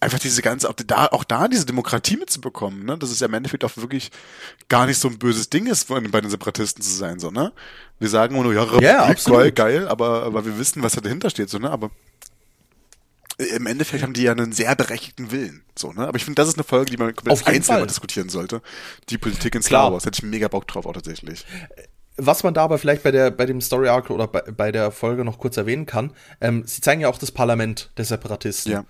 einfach 0.00 0.18
diese 0.18 0.42
ganze, 0.42 0.68
auch 0.68 0.74
da, 0.74 1.06
auch 1.06 1.24
da 1.24 1.48
diese 1.48 1.66
Demokratie 1.66 2.16
mitzubekommen, 2.16 2.84
ne? 2.84 2.98
dass 2.98 3.10
es 3.10 3.20
ja 3.20 3.26
im 3.26 3.34
Endeffekt 3.34 3.64
auch 3.64 3.76
wirklich 3.76 4.10
gar 4.68 4.86
nicht 4.86 4.98
so 4.98 5.08
ein 5.08 5.18
böses 5.18 5.48
Ding 5.50 5.66
ist, 5.66 5.88
bei 5.88 6.20
den 6.20 6.30
Separatisten 6.30 6.82
zu 6.82 6.92
sein, 6.92 7.18
so, 7.18 7.30
ne? 7.30 7.52
Wir 7.98 8.08
sagen 8.08 8.34
immer 8.34 8.44
nur, 8.44 8.54
ja, 8.54 8.80
ja 8.80 9.12
geil, 9.12 9.52
geil, 9.52 9.88
aber, 9.88 10.22
aber 10.22 10.44
wir 10.44 10.58
wissen, 10.58 10.82
was 10.82 10.92
da 10.92 11.00
dahinter 11.00 11.30
steht, 11.30 11.50
so, 11.50 11.58
ne? 11.58 11.70
Aber 11.70 11.90
im 13.38 13.66
Endeffekt 13.66 14.02
haben 14.02 14.14
die 14.14 14.22
ja 14.22 14.32
einen 14.32 14.52
sehr 14.52 14.74
berechtigten 14.74 15.30
Willen. 15.30 15.62
So, 15.76 15.92
ne? 15.92 16.08
Aber 16.08 16.16
ich 16.16 16.24
finde, 16.24 16.40
das 16.42 16.48
ist 16.48 16.54
eine 16.54 16.64
Folge, 16.64 16.90
die 16.90 16.96
man 16.96 17.14
komplett 17.14 17.46
einzeln 17.46 17.86
diskutieren 17.86 18.28
sollte. 18.28 18.62
Die 19.10 19.18
Politik 19.18 19.54
in 19.54 19.62
Star 19.62 19.92
Wars. 19.92 20.04
Hätte 20.04 20.18
ich 20.18 20.28
mega 20.28 20.48
Bock 20.48 20.66
drauf 20.66 20.86
auch 20.86 20.92
tatsächlich. 20.92 21.44
Was 22.16 22.42
man 22.42 22.52
da 22.52 22.64
aber 22.64 22.78
vielleicht 22.78 23.04
bei, 23.04 23.12
der, 23.12 23.30
bei 23.30 23.46
dem 23.46 23.60
Story 23.60 23.88
Arc 23.88 24.10
oder 24.10 24.26
bei, 24.26 24.40
bei 24.40 24.72
der 24.72 24.90
Folge 24.90 25.24
noch 25.24 25.38
kurz 25.38 25.56
erwähnen 25.56 25.86
kann, 25.86 26.12
ähm, 26.40 26.64
sie 26.66 26.80
zeigen 26.80 27.00
ja 27.00 27.08
auch 27.08 27.18
das 27.18 27.30
Parlament 27.30 27.92
der 27.96 28.04
Separatisten. 28.06 28.72
Ja. 28.72 28.84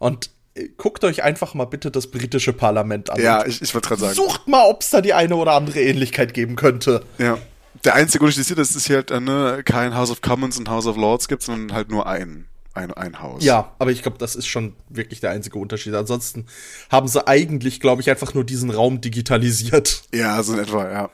Und 0.00 0.30
äh, 0.54 0.68
guckt 0.76 1.04
euch 1.04 1.22
einfach 1.22 1.54
mal 1.54 1.66
bitte 1.66 1.92
das 1.92 2.08
britische 2.08 2.52
Parlament 2.52 3.08
an. 3.08 3.20
Ja, 3.20 3.46
ich, 3.46 3.62
ich 3.62 3.72
wollte 3.72 3.86
gerade 3.86 4.00
sagen. 4.00 4.14
Sucht 4.14 4.48
mal, 4.48 4.68
ob 4.68 4.82
es 4.82 4.90
da 4.90 5.00
die 5.00 5.14
eine 5.14 5.36
oder 5.36 5.52
andere 5.52 5.80
Ähnlichkeit 5.80 6.34
geben 6.34 6.56
könnte. 6.56 7.04
Ja. 7.18 7.38
Der 7.84 7.94
einzige 7.94 8.24
Unterschied 8.24 8.48
ist, 8.50 8.58
dass 8.58 8.74
es 8.74 8.86
hier 8.86 8.96
halt 8.96 9.10
äh, 9.10 9.20
ne, 9.20 9.62
kein 9.64 9.94
House 9.94 10.10
of 10.10 10.20
Commons 10.20 10.58
und 10.58 10.68
House 10.68 10.86
of 10.86 10.96
Lords 10.96 11.28
gibt, 11.28 11.42
sondern 11.42 11.74
halt 11.76 11.90
nur 11.90 12.06
einen 12.06 12.48
ein, 12.74 12.92
ein 12.92 13.20
Haus. 13.20 13.44
Ja, 13.44 13.74
aber 13.78 13.90
ich 13.90 14.02
glaube, 14.02 14.18
das 14.18 14.34
ist 14.34 14.46
schon 14.46 14.74
wirklich 14.88 15.20
der 15.20 15.30
einzige 15.30 15.58
Unterschied. 15.58 15.94
Ansonsten 15.94 16.46
haben 16.90 17.08
sie 17.08 17.26
eigentlich, 17.26 17.80
glaube 17.80 18.00
ich, 18.00 18.10
einfach 18.10 18.34
nur 18.34 18.44
diesen 18.44 18.70
Raum 18.70 19.00
digitalisiert. 19.00 20.04
Ja, 20.14 20.42
so 20.42 20.54
in 20.54 20.60
etwa, 20.60 20.90
ja. 20.90 21.10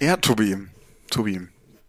Ja, 0.00 0.16
Tobi. 0.16 0.56
Tobi. 1.10 1.40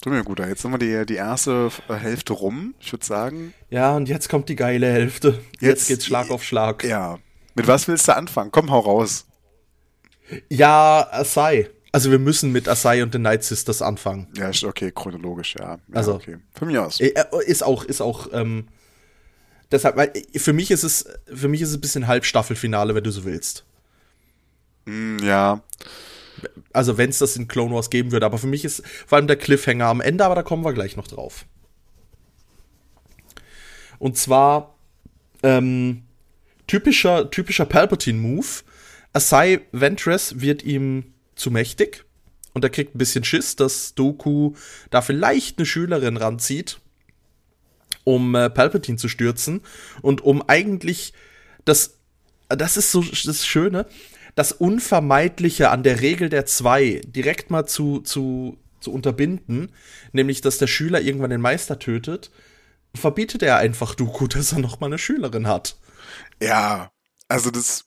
Tut 0.02 0.14
mir 0.14 0.24
gut, 0.24 0.40
jetzt 0.40 0.62
sind 0.62 0.72
wir 0.72 0.78
die, 0.78 1.06
die 1.06 1.16
erste 1.16 1.72
Hälfte 1.90 2.34
rum, 2.34 2.76
ich 2.80 2.94
würde 2.94 3.06
sagen. 3.06 3.54
Ja, 3.70 3.96
und 3.96 4.08
jetzt 4.08 4.30
kommt 4.30 4.48
die 4.48 4.56
geile 4.56 4.92
Hälfte. 4.92 5.40
Jetzt, 5.54 5.62
jetzt 5.62 5.88
geht's 5.88 6.06
Schlag 6.06 6.30
auf 6.30 6.44
Schlag. 6.44 6.84
Ja. 6.84 7.20
Mit 7.56 7.68
was 7.68 7.88
willst 7.88 8.08
du 8.08 8.16
anfangen? 8.16 8.52
Komm, 8.52 8.70
hau 8.70 8.80
raus. 8.80 9.26
Ja, 10.50 11.10
sei. 11.26 11.70
Also 11.92 12.12
wir 12.12 12.20
müssen 12.20 12.52
mit 12.52 12.68
Asai 12.68 13.02
und 13.02 13.14
den 13.14 13.22
Night 13.22 13.44
Sisters 13.44 13.82
anfangen. 13.82 14.28
Ja, 14.36 14.50
ist 14.50 14.64
okay, 14.64 14.92
chronologisch, 14.94 15.56
ja. 15.58 15.76
ja 15.76 15.80
also 15.94 16.16
okay. 16.16 16.38
Für 16.54 16.66
mich 16.66 16.78
aus. 16.78 17.00
Äh, 17.00 17.14
äh, 17.16 17.46
ist 17.46 17.64
auch, 17.64 17.84
ist 17.84 18.02
auch, 18.02 18.28
ähm, 18.34 18.68
deshalb, 19.72 19.96
weil 19.96 20.12
äh, 20.14 20.40
für 20.40 20.54
mich 20.54 20.72
ist 20.72 20.84
es, 20.84 21.06
für 21.34 21.48
mich 21.48 21.62
ist 21.62 21.70
es 21.70 21.76
ein 21.76 21.82
bisschen 21.82 22.08
Halbstaffelfinale, 22.08 22.94
wenn 22.94 23.04
du 23.04 23.12
so 23.12 23.24
willst. 23.24 23.66
Mm, 24.86 25.20
ja. 25.20 25.64
Also 26.72 26.98
wenn 26.98 27.10
es 27.10 27.20
das 27.20 27.36
in 27.36 27.48
Clone 27.48 27.74
Wars 27.74 27.90
geben 27.90 28.12
würde, 28.12 28.26
aber 28.26 28.38
für 28.38 28.48
mich 28.48 28.64
ist 28.64 28.84
vor 29.08 29.18
allem 29.18 29.28
der 29.28 29.38
Cliffhanger 29.38 29.86
am 29.86 30.02
Ende, 30.02 30.24
aber 30.26 30.36
da 30.36 30.44
kommen 30.44 30.64
wir 30.64 30.74
gleich 30.74 30.98
noch 30.98 31.08
drauf. 31.08 31.46
Und 33.98 34.18
zwar 34.18 34.76
ähm, 35.42 36.04
typischer, 36.68 37.32
typischer 37.32 37.66
Palpatine-Move. 37.66 38.46
Asai 39.14 39.62
Ventress 39.72 40.42
wird 40.42 40.64
ihm 40.64 41.14
zu 41.38 41.52
mächtig 41.52 42.06
und 42.54 42.64
er 42.64 42.70
kriegt 42.70 42.96
ein 42.96 42.98
bisschen 42.98 43.24
Schiss, 43.24 43.56
dass 43.56 43.94
Doku 43.96 44.54
da 44.90 45.02
vielleicht 45.02 45.58
eine 45.58 45.66
Schülerin 45.66 46.18
ranzieht, 46.18 46.80
um 48.04 48.36
äh, 48.36 48.50
Palpatine 48.50 48.98
zu 48.98 49.08
stürzen 49.08 49.62
und 50.02 50.22
um 50.22 50.42
eigentlich 50.48 51.14
das, 51.66 51.98
das 52.50 52.78
ist 52.78 52.92
so 52.92 53.02
das 53.02 53.46
Schöne, 53.46 53.86
das 54.36 54.52
Unvermeidliche 54.52 55.70
an 55.70 55.84
der 55.84 56.02
Regel 56.02 56.30
der 56.30 56.46
zwei 56.46 57.02
direkt 57.06 57.50
mal 57.52 57.66
zu, 57.66 58.00
zu, 58.00 58.58
zu 58.80 58.92
unterbinden, 58.92 59.72
nämlich 60.12 60.42
dass 60.42 60.58
der 60.58 60.68
Schüler 60.68 61.02
irgendwann 61.02 61.32
den 61.32 61.42
Meister 61.42 61.80
tötet, 61.80 62.32
verbietet 62.96 63.44
er 63.44 63.58
einfach 63.58 63.96
Doku, 63.96 64.28
dass 64.28 64.52
er 64.54 64.60
noch 64.60 64.80
mal 64.80 64.88
eine 64.88 64.98
Schülerin 64.98 65.48
hat. 65.48 65.78
Ja, 66.42 66.92
also 67.28 67.52
das 67.52 67.86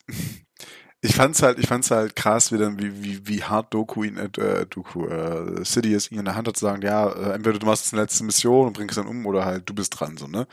ich 1.02 1.14
fand's 1.14 1.42
halt, 1.42 1.58
ich 1.58 1.66
fand's 1.66 1.90
halt 1.90 2.14
krass, 2.14 2.52
wie 2.52 2.58
dann, 2.58 2.78
wie, 2.78 3.02
wie, 3.02 3.26
wie 3.26 3.42
hart 3.42 3.72
Doku 3.72 4.04
ihn, 4.04 4.18
äh, 4.18 4.66
Doku, 4.66 5.06
äh, 5.06 5.64
Sidious 5.64 6.10
ihn 6.10 6.18
in 6.18 6.26
der 6.26 6.34
Hand 6.34 6.46
hat 6.46 6.56
zu 6.56 6.66
sagen, 6.66 6.82
ja, 6.82 7.08
äh, 7.08 7.32
entweder 7.32 7.58
du 7.58 7.66
machst 7.66 7.84
jetzt 7.84 7.94
eine 7.94 8.02
letzte 8.02 8.24
Mission 8.24 8.66
und 8.66 8.74
bringst 8.74 8.98
dann 8.98 9.06
um 9.06 9.24
oder 9.24 9.46
halt 9.46 9.68
du 9.68 9.74
bist 9.74 9.98
dran, 9.98 10.18
so, 10.18 10.26
ne? 10.26 10.46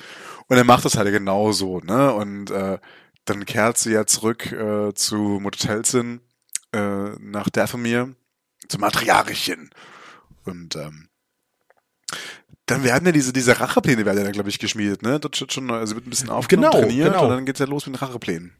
Und 0.47 0.57
er 0.57 0.63
macht 0.63 0.85
das 0.85 0.95
halt 0.95 1.11
genau 1.11 1.51
so, 1.51 1.79
ne? 1.81 2.13
Und, 2.13 2.49
äh, 2.51 2.79
dann 3.25 3.45
kehrt 3.45 3.77
sie 3.77 3.91
ja 3.91 4.05
zurück, 4.05 4.49
äh, 4.53 4.93
zu 4.93 5.17
Mutter 5.17 5.81
äh, 6.73 7.09
nach 7.19 7.49
Dathomir, 7.49 8.15
zum 8.69 8.81
Matriarchchen. 8.81 9.69
Und, 10.45 10.77
ähm, 10.77 11.09
dann 12.67 12.83
werden 12.83 13.05
ja 13.05 13.11
diese, 13.11 13.33
diese 13.33 13.59
Rachepläne 13.59 14.05
werden 14.05 14.19
ja 14.19 14.23
dann, 14.23 14.33
glaube 14.33 14.49
ich, 14.49 14.59
geschmiedet, 14.59 15.01
ne? 15.01 15.19
Dort 15.19 15.39
wird 15.41 15.51
schon, 15.51 15.69
also 15.71 15.95
wird 15.95 16.07
ein 16.07 16.09
bisschen 16.09 16.29
aufgenommen, 16.29 16.71
genau, 16.71 16.83
trainiert 16.85 17.11
genau. 17.11 17.23
und 17.25 17.29
dann 17.31 17.45
geht's 17.45 17.59
ja 17.59 17.65
los 17.65 17.85
mit 17.85 17.95
den 17.95 17.99
Racheplänen. 17.99 18.53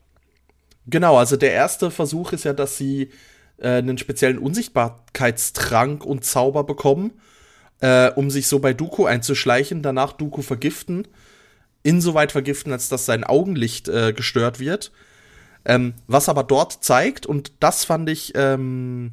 Genau, 0.88 1.18
also 1.18 1.36
der 1.36 1.52
erste 1.52 1.92
Versuch 1.92 2.32
ist 2.32 2.46
ja, 2.46 2.54
dass 2.54 2.78
sie 2.78 3.12
äh, 3.58 3.78
einen 3.78 3.98
speziellen 3.98 4.38
Unsichtbarkeitstrank 4.40 6.06
und 6.06 6.26
Zauber 6.26 6.64
bekommen. 6.64 7.12
äh, 7.80 8.12
um 8.12 8.30
sich 8.30 8.48
so 8.48 8.60
bei 8.60 8.74
Dooku 8.74 9.06
einzuschleichen, 9.06 9.82
danach 9.82 10.14
Dooku 10.14 10.42
vergiften, 10.42 11.08
insoweit 11.84 12.32
vergiften, 12.32 12.72
als 12.72 12.90
dass 12.90 13.06
sein 13.06 13.24
Augenlicht 13.24 13.88
äh, 13.88 14.14
gestört 14.14 14.60
wird. 14.60 14.92
Ähm, 15.66 15.94
was 16.08 16.30
aber 16.30 16.44
dort 16.44 16.84
zeigt, 16.84 17.26
und 17.26 17.52
das 17.60 17.86
fand 17.86 18.10
ich 18.10 18.34
ähm, 18.36 19.12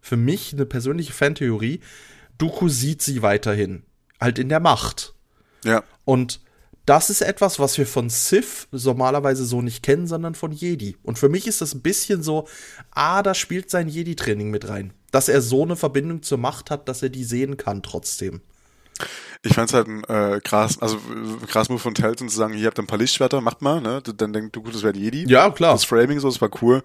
für 0.00 0.16
mich 0.16 0.52
eine 0.52 0.64
persönliche 0.64 1.12
Fantheorie, 1.12 1.80
Dooku 2.38 2.68
sieht 2.68 3.02
sie 3.02 3.22
weiterhin. 3.22 3.82
Halt 4.20 4.38
in 4.38 4.48
der 4.48 4.60
Macht. 4.60 5.14
Ja. 5.64 5.82
Und 6.04 6.40
das 6.88 7.10
ist 7.10 7.20
etwas, 7.20 7.58
was 7.58 7.76
wir 7.76 7.86
von 7.86 8.08
Sith 8.08 8.66
normalerweise 8.70 9.44
so 9.44 9.60
nicht 9.60 9.82
kennen, 9.82 10.06
sondern 10.06 10.34
von 10.34 10.52
Jedi. 10.52 10.96
Und 11.02 11.18
für 11.18 11.28
mich 11.28 11.46
ist 11.46 11.60
das 11.60 11.74
ein 11.74 11.82
bisschen 11.82 12.22
so, 12.22 12.48
ah, 12.92 13.22
da 13.22 13.34
spielt 13.34 13.68
sein 13.68 13.88
Jedi-Training 13.88 14.50
mit 14.50 14.68
rein. 14.68 14.94
Dass 15.10 15.28
er 15.28 15.42
so 15.42 15.62
eine 15.62 15.76
Verbindung 15.76 16.22
zur 16.22 16.38
Macht 16.38 16.70
hat, 16.70 16.88
dass 16.88 17.02
er 17.02 17.10
die 17.10 17.24
sehen 17.24 17.58
kann 17.58 17.82
trotzdem. 17.82 18.40
Ich 19.42 19.54
fand's 19.54 19.74
halt 19.74 19.86
ein 19.86 20.02
äh, 20.04 20.40
krass, 20.42 20.80
also 20.80 20.98
krass 21.46 21.68
Move 21.68 21.78
von 21.78 21.94
Telton 21.94 22.30
zu 22.30 22.36
sagen, 22.36 22.54
hier 22.54 22.66
habt 22.66 22.78
ihr 22.78 22.84
ein 22.84 22.88
paar 22.88 22.98
Lichtschwerter, 22.98 23.40
macht 23.42 23.60
mal, 23.60 23.80
ne? 23.80 24.02
Dann 24.02 24.32
denkt 24.32 24.56
du, 24.56 24.62
gut, 24.62 24.74
das 24.74 24.82
wäre 24.82 24.96
Jedi. 24.96 25.28
Ja, 25.28 25.50
klar. 25.50 25.72
Das 25.72 25.84
Framing 25.84 26.20
so, 26.20 26.28
das 26.28 26.40
war 26.40 26.50
cool. 26.62 26.82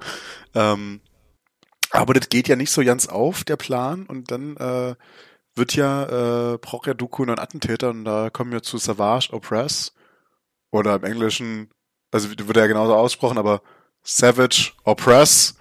Ähm, 0.54 1.00
aber 1.92 2.14
das 2.14 2.28
geht 2.28 2.50
ja 2.50 2.58
nicht 2.58 2.72
so 2.72 2.84
ganz 2.84 3.08
auf, 3.08 3.46
der 3.46 3.56
Plan. 3.56 4.06
Und 4.06 4.32
dann 4.32 4.58
äh, 4.58 4.96
wird 5.56 5.76
ja, 5.76 6.54
äh, 6.54 6.58
braucht 6.58 6.88
ja 6.88 6.94
Dooku 6.94 7.24
einen 7.24 7.40
Attentäter 7.40 7.90
und 7.90 8.06
da 8.06 8.30
kommen 8.30 8.52
wir 8.52 8.64
zu 8.64 8.78
Savage 8.78 9.32
Oppress. 9.32 9.94
Oder 10.72 10.96
im 10.96 11.04
Englischen, 11.04 11.70
also 12.12 12.30
wird 12.30 12.58
ja 12.58 12.68
genauso 12.68 12.96
ausgesprochen, 12.96 13.38
aber 13.38 13.62
Savage 14.04 14.72
Oppress 14.84 15.56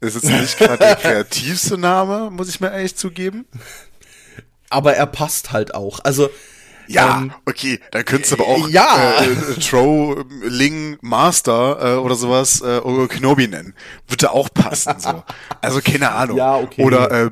ist 0.00 0.14
jetzt 0.14 0.24
nicht 0.24 0.58
gerade 0.58 0.78
der 0.78 0.96
kreativste 1.02 1.78
Name, 1.78 2.30
muss 2.30 2.48
ich 2.48 2.60
mir 2.60 2.72
ehrlich 2.72 2.96
zugeben. 2.96 3.46
Aber 4.70 4.94
er 4.94 5.06
passt 5.06 5.52
halt 5.52 5.74
auch. 5.74 6.00
Also, 6.00 6.30
Ja, 6.86 7.18
Ähm, 7.18 7.32
okay, 7.46 7.80
dann 7.90 8.04
könntest 8.04 8.32
du 8.32 8.36
aber 8.36 8.46
auch 8.46 8.68
ja. 8.68 9.20
äh, 9.20 9.32
äh, 9.32 9.54
Tro, 9.60 10.22
Ling, 10.42 10.98
Master 11.00 11.94
äh, 11.94 11.96
oder 11.98 12.14
sowas 12.14 12.60
äh, 12.60 12.78
oder 12.80 13.08
Kenobi 13.08 13.48
nennen. 13.48 13.74
Würde 14.08 14.30
auch 14.30 14.48
passen 14.52 14.94
so. 14.98 15.22
Also 15.60 15.80
keine 15.80 16.10
Ahnung. 16.12 16.36
Ja, 16.36 16.56
okay. 16.56 16.82
Oder 16.84 17.10
äh, 17.10 17.30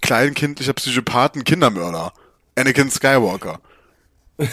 kleinkindlicher 0.00 0.72
Psychopathen, 0.72 1.44
Kindermörder. 1.44 2.12
Anakin 2.56 2.90
Skywalker. 2.90 3.60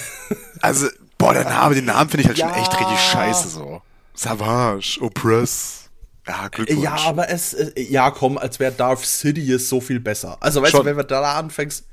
Also, 0.62 0.88
boah, 1.18 1.34
der 1.34 1.46
Name, 1.46 1.76
den 1.76 1.86
Namen 1.86 2.10
finde 2.10 2.22
ich 2.24 2.28
halt 2.28 2.38
schon 2.40 2.50
Ja. 2.50 2.58
echt 2.62 2.80
richtig 2.80 3.00
scheiße 3.00 3.48
so. 3.50 3.82
Savage, 4.14 5.00
Oppress. 5.02 5.90
Ja, 6.28 6.48
Glückwunsch. 6.50 6.84
ja, 6.84 6.96
aber 7.08 7.30
es, 7.30 7.54
äh, 7.54 7.72
ja, 7.82 8.12
komm, 8.12 8.38
als 8.38 8.60
wäre 8.60 8.72
Darth 8.74 9.06
Sidious 9.06 9.70
so 9.70 9.80
viel 9.82 10.00
besser. 10.00 10.38
Also, 10.42 10.62
weißt 10.62 10.72
Schon. 10.72 10.82
du, 10.82 10.86
wenn 10.86 10.98
wir 10.98 11.04
da 11.06 11.22
anfängst, 11.40 11.86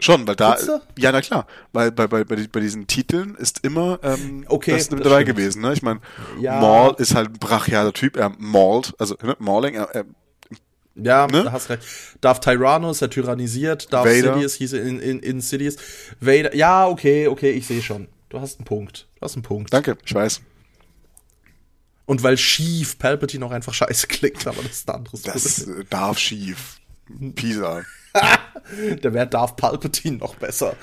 Schon, 0.00 0.26
weil 0.26 0.34
da, 0.36 0.54
du? 0.56 0.80
ja, 0.98 1.12
na 1.12 1.20
klar, 1.20 1.46
weil 1.72 1.92
bei, 1.92 2.06
bei, 2.06 2.24
bei, 2.24 2.36
die- 2.36 2.48
bei 2.48 2.60
diesen 2.60 2.86
Titeln 2.86 3.34
ist 3.36 3.64
immer 3.64 3.98
ähm, 4.02 4.44
Okay, 4.48 4.72
das 4.72 4.90
mit 4.90 5.00
das 5.00 5.04
dabei 5.04 5.22
stimmt. 5.22 5.36
gewesen. 5.38 5.62
Ne? 5.62 5.72
Ich 5.74 5.82
meine, 5.82 6.00
Ja. 6.40 6.58
Maul 6.60 6.94
ist 6.98 7.14
halt 7.14 7.28
ein 7.28 7.38
brachialer 7.38 7.92
Typ, 7.92 8.16
er 8.16 8.30
mault, 8.38 8.94
also 8.98 9.16
ne, 9.22 9.36
Mauling, 9.38 9.74
er, 9.74 9.88
er, 9.94 10.04
Ja, 10.94 11.26
Ne? 11.26 11.42
du 11.44 11.52
hast 11.52 11.68
recht. 11.70 11.82
Darth 12.20 12.42
Tyrannus, 12.44 13.00
er 13.02 13.10
tyrannisiert, 13.10 13.92
Darth 13.92 14.06
Vader. 14.06 14.34
Sidious 14.34 14.54
hieß 14.54 14.72
er 14.72 14.82
in, 14.82 15.00
in, 15.00 15.20
in 15.20 15.40
Sidious. 15.40 15.76
Vader, 16.20 16.54
ja, 16.56 16.86
okay, 16.88 17.28
okay, 17.28 17.50
ich 17.52 17.66
sehe 17.66 17.82
schon. 17.82 18.08
Du 18.30 18.40
hast 18.40 18.58
einen 18.58 18.64
Punkt. 18.64 19.06
Du 19.16 19.22
hast 19.22 19.34
einen 19.34 19.42
Punkt. 19.42 19.72
danke, 19.72 19.96
ich 20.04 20.14
weiß. 20.14 20.40
Und 22.06 22.22
weil 22.24 22.36
schief 22.36 22.98
Palpatine 22.98 23.44
auch 23.46 23.52
einfach 23.52 23.72
scheiße 23.74 24.06
klingt, 24.08 24.46
aber 24.46 24.62
das 24.62 24.72
ist 24.72 24.88
ein 24.90 24.96
anderes 24.96 25.22
Das 25.22 25.60
Problem. 25.64 25.86
darf 25.90 26.18
schief. 26.18 26.79
Pisa. 27.34 27.82
Da 29.02 29.12
wäre 29.14 29.26
Darth 29.26 29.56
Palpatine 29.56 30.16
noch 30.18 30.34
besser. 30.34 30.74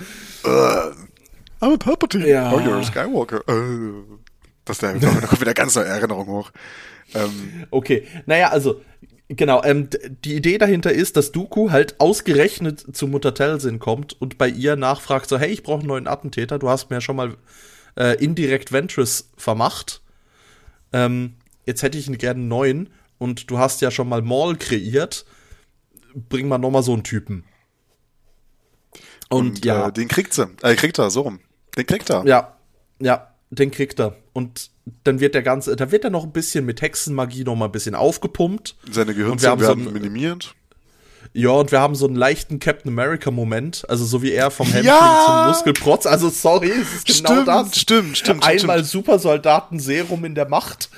Aber 0.43 1.77
Palpatine, 1.77 2.27
Ja. 2.27 2.51
oh, 2.53 2.59
you're 2.59 2.79
a 2.79 2.83
Skywalker. 2.83 3.41
Äh, 3.47 4.17
das 4.65 4.77
der, 4.79 4.95
da 4.95 5.09
kommt 5.21 5.41
wieder 5.41 5.53
ganz 5.53 5.75
neue 5.75 5.85
Erinnerung 5.85 6.27
hoch. 6.27 6.51
Ähm, 7.15 7.65
Okay, 7.71 8.05
naja, 8.25 8.49
also, 8.49 8.81
genau, 9.29 9.63
ähm, 9.63 9.89
die 10.23 10.35
Idee 10.35 10.57
dahinter 10.57 10.91
ist, 10.91 11.17
dass 11.17 11.31
Dooku 11.31 11.71
halt 11.71 11.99
ausgerechnet 11.99 12.95
zu 12.95 13.07
Mutter 13.07 13.33
Telsin 13.33 13.79
kommt 13.79 14.19
und 14.21 14.37
bei 14.37 14.47
ihr 14.49 14.75
nachfragt, 14.75 15.29
so, 15.29 15.37
hey, 15.37 15.49
ich 15.49 15.63
brauche 15.63 15.79
einen 15.79 15.87
neuen 15.87 16.07
Attentäter, 16.07 16.59
du 16.59 16.69
hast 16.69 16.89
mir 16.89 16.97
ja 16.97 17.01
schon 17.01 17.15
mal 17.15 17.35
äh, 17.97 18.15
indirekt 18.23 18.71
Ventress 18.71 19.31
vermacht. 19.37 20.01
Ähm, 20.93 21.35
jetzt 21.65 21.83
hätte 21.83 21.97
ich 21.97 22.05
gerne 22.17 22.39
einen 22.39 22.47
neuen 22.47 22.89
und 23.17 23.49
du 23.49 23.57
hast 23.57 23.81
ja 23.81 23.91
schon 23.91 24.09
mal 24.09 24.21
Maul 24.21 24.55
kreiert. 24.57 25.25
Bring 26.15 26.47
mal 26.47 26.57
noch 26.57 26.71
mal 26.71 26.83
so 26.83 26.93
einen 26.93 27.03
Typen. 27.03 27.43
Und, 29.29 29.47
und 29.57 29.65
ja, 29.65 29.87
äh, 29.87 29.91
den 29.91 30.07
kriegt 30.07 30.33
sie. 30.33 30.47
Äh, 30.61 30.75
kriegt 30.75 30.97
er, 30.99 31.09
so 31.09 31.21
rum. 31.21 31.39
Den 31.77 31.85
kriegt 31.85 32.09
er. 32.09 32.25
ja, 32.25 32.57
ja, 32.99 33.33
den 33.49 33.71
kriegt 33.71 33.99
er. 33.99 34.15
Und 34.33 34.71
dann 35.03 35.19
wird 35.19 35.35
der 35.35 35.43
ganze, 35.43 35.75
da 35.75 35.91
wird 35.91 36.03
er 36.05 36.09
noch 36.09 36.23
ein 36.23 36.31
bisschen 36.31 36.65
mit 36.65 36.81
Hexenmagie 36.81 37.43
noch 37.43 37.55
mal 37.55 37.65
ein 37.65 37.71
bisschen 37.71 37.93
aufgepumpt. 37.95 38.75
Seine 38.89 39.13
Gehirnzellen 39.13 39.59
so 39.59 39.65
werden 39.67 39.87
ein- 39.87 39.93
minimiert. 39.93 40.55
Ja, 41.33 41.49
und 41.49 41.71
wir 41.71 41.81
haben 41.81 41.93
so 41.93 42.07
einen 42.07 42.15
leichten 42.15 42.59
Captain 42.59 42.89
America-Moment, 42.91 43.87
also 43.89 44.05
so 44.05 44.21
wie 44.23 44.31
er 44.31 44.49
vom 44.49 44.65
Händchen 44.67 44.85
Ja! 44.85 45.23
zum 45.25 45.47
Muskelprotz. 45.49 46.05
Also 46.05 46.29
sorry, 46.29 46.71
es 46.71 46.93
ist 46.93 47.05
genau 47.05 47.31
Stimmt, 47.33 47.47
das. 47.47 47.75
stimmt, 47.79 48.17
stimmt, 48.17 48.43
Einmal 48.47 48.77
stimmt. 48.77 48.89
Supersoldaten-Serum 48.91 50.23
in 50.23 50.35
der 50.35 50.47
Macht. 50.47 50.89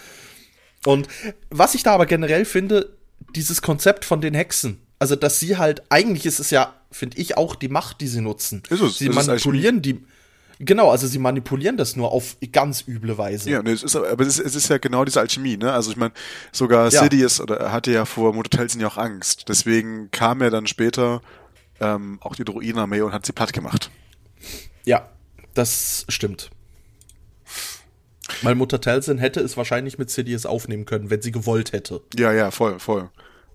Und 0.86 1.08
was 1.50 1.74
ich 1.74 1.82
da 1.84 1.94
aber 1.96 2.06
generell 2.06 2.46
finde, 2.46 2.96
dieses 3.36 3.62
Konzept 3.62 4.06
von 4.06 4.22
den 4.22 4.34
Hexen. 4.36 4.80
Also, 5.00 5.16
dass 5.16 5.40
sie 5.40 5.58
halt, 5.58 5.84
eigentlich 5.90 6.26
ist 6.26 6.40
es 6.40 6.50
ja, 6.50 6.74
finde 6.92 7.18
ich, 7.18 7.38
auch 7.38 7.56
die 7.56 7.70
Macht, 7.70 8.02
die 8.02 8.08
sie 8.08 8.22
nutzen. 8.22 8.64
Ist 8.70 8.82
es, 8.82 8.98
Sie 8.98 9.08
ist 9.08 9.16
es 9.18 9.28
manipulieren 9.28 9.82
die. 9.82 10.04
Genau, 10.62 10.92
also 10.92 11.08
sie 11.08 11.20
manipulieren 11.20 11.78
das 11.78 11.96
nur 11.96 12.12
auf 12.12 12.36
ganz 12.52 12.84
üble 12.86 13.18
Weise. 13.18 13.50
Ja, 13.50 13.64
nee, 13.64 13.72
es 13.72 13.82
ist, 13.82 13.96
aber 13.96 14.22
es 14.26 14.40
ist, 14.40 14.46
es 14.46 14.56
ist 14.56 14.70
ja 14.70 14.78
genau 14.78 15.06
diese 15.06 15.22
Alchemie, 15.22 15.56
ne? 15.56 15.72
Also 15.72 15.90
ich 15.90 15.96
meine, 15.96 16.12
sogar 16.52 16.92
Ja. 16.92 17.02
Sidious 17.02 17.40
oder 17.40 17.58
er 17.58 17.72
hatte 17.72 17.92
ja 17.92 18.04
vor 18.04 18.34
Mutter 18.34 18.50
Telsin 18.58 18.82
ja 18.82 18.88
auch 18.88 18.98
Angst. 18.98 19.46
Deswegen 19.48 20.12
kam 20.12 20.42
er 20.42 20.50
dann 20.50 20.68
später 20.68 21.22
ähm, 21.80 22.18
auch 22.22 22.36
die 22.36 22.44
Druidenarmee 22.44 23.00
und 23.00 23.14
hat 23.14 23.26
sie 23.26 23.32
platt 23.32 23.54
gemacht. 23.54 23.90
Ja, 24.84 25.08
das 25.54 26.06
stimmt. 26.10 26.50
Weil 28.42 28.56
Mutter 28.56 28.82
Telsin 28.82 29.18
hätte 29.18 29.40
es 29.40 29.56
wahrscheinlich 29.56 29.98
mit 29.98 30.10
Sidious 30.10 30.46
aufnehmen 30.46 30.86
können, 30.86 31.10
wenn 31.10 31.22
sie 31.22 31.32
gewollt 31.32 31.72
hätte. 31.72 32.02
Ja, 32.18 32.34
ja, 32.34 32.52
voll, 32.52 32.80
voll. 32.80 33.10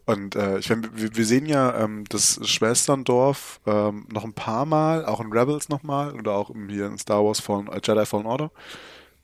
Und 0.07 0.37
äh, 0.37 0.59
ich 0.59 0.69
meine, 0.69 0.83
wir, 0.95 1.17
wir 1.17 1.25
sehen 1.25 1.47
ja 1.47 1.83
ähm, 1.83 2.05
das 2.11 2.39
Schwesterndorf 2.47 3.61
ähm, 3.67 4.07
noch 4.13 4.25
ein 4.25 4.35
paar 4.35 4.67
Mal, 4.67 5.07
auch 5.07 5.21
in 5.21 5.33
Rebels 5.33 5.69
nochmal 5.71 6.13
oder 6.15 6.33
auch 6.33 6.51
im, 6.51 6.69
hier 6.69 6.87
in 6.87 6.99
Star 6.99 7.25
Wars 7.25 7.41
Fallen, 7.41 7.69
äh, 7.69 7.81
Jedi 7.83 8.05
Fallen 8.05 8.27
Order 8.27 8.51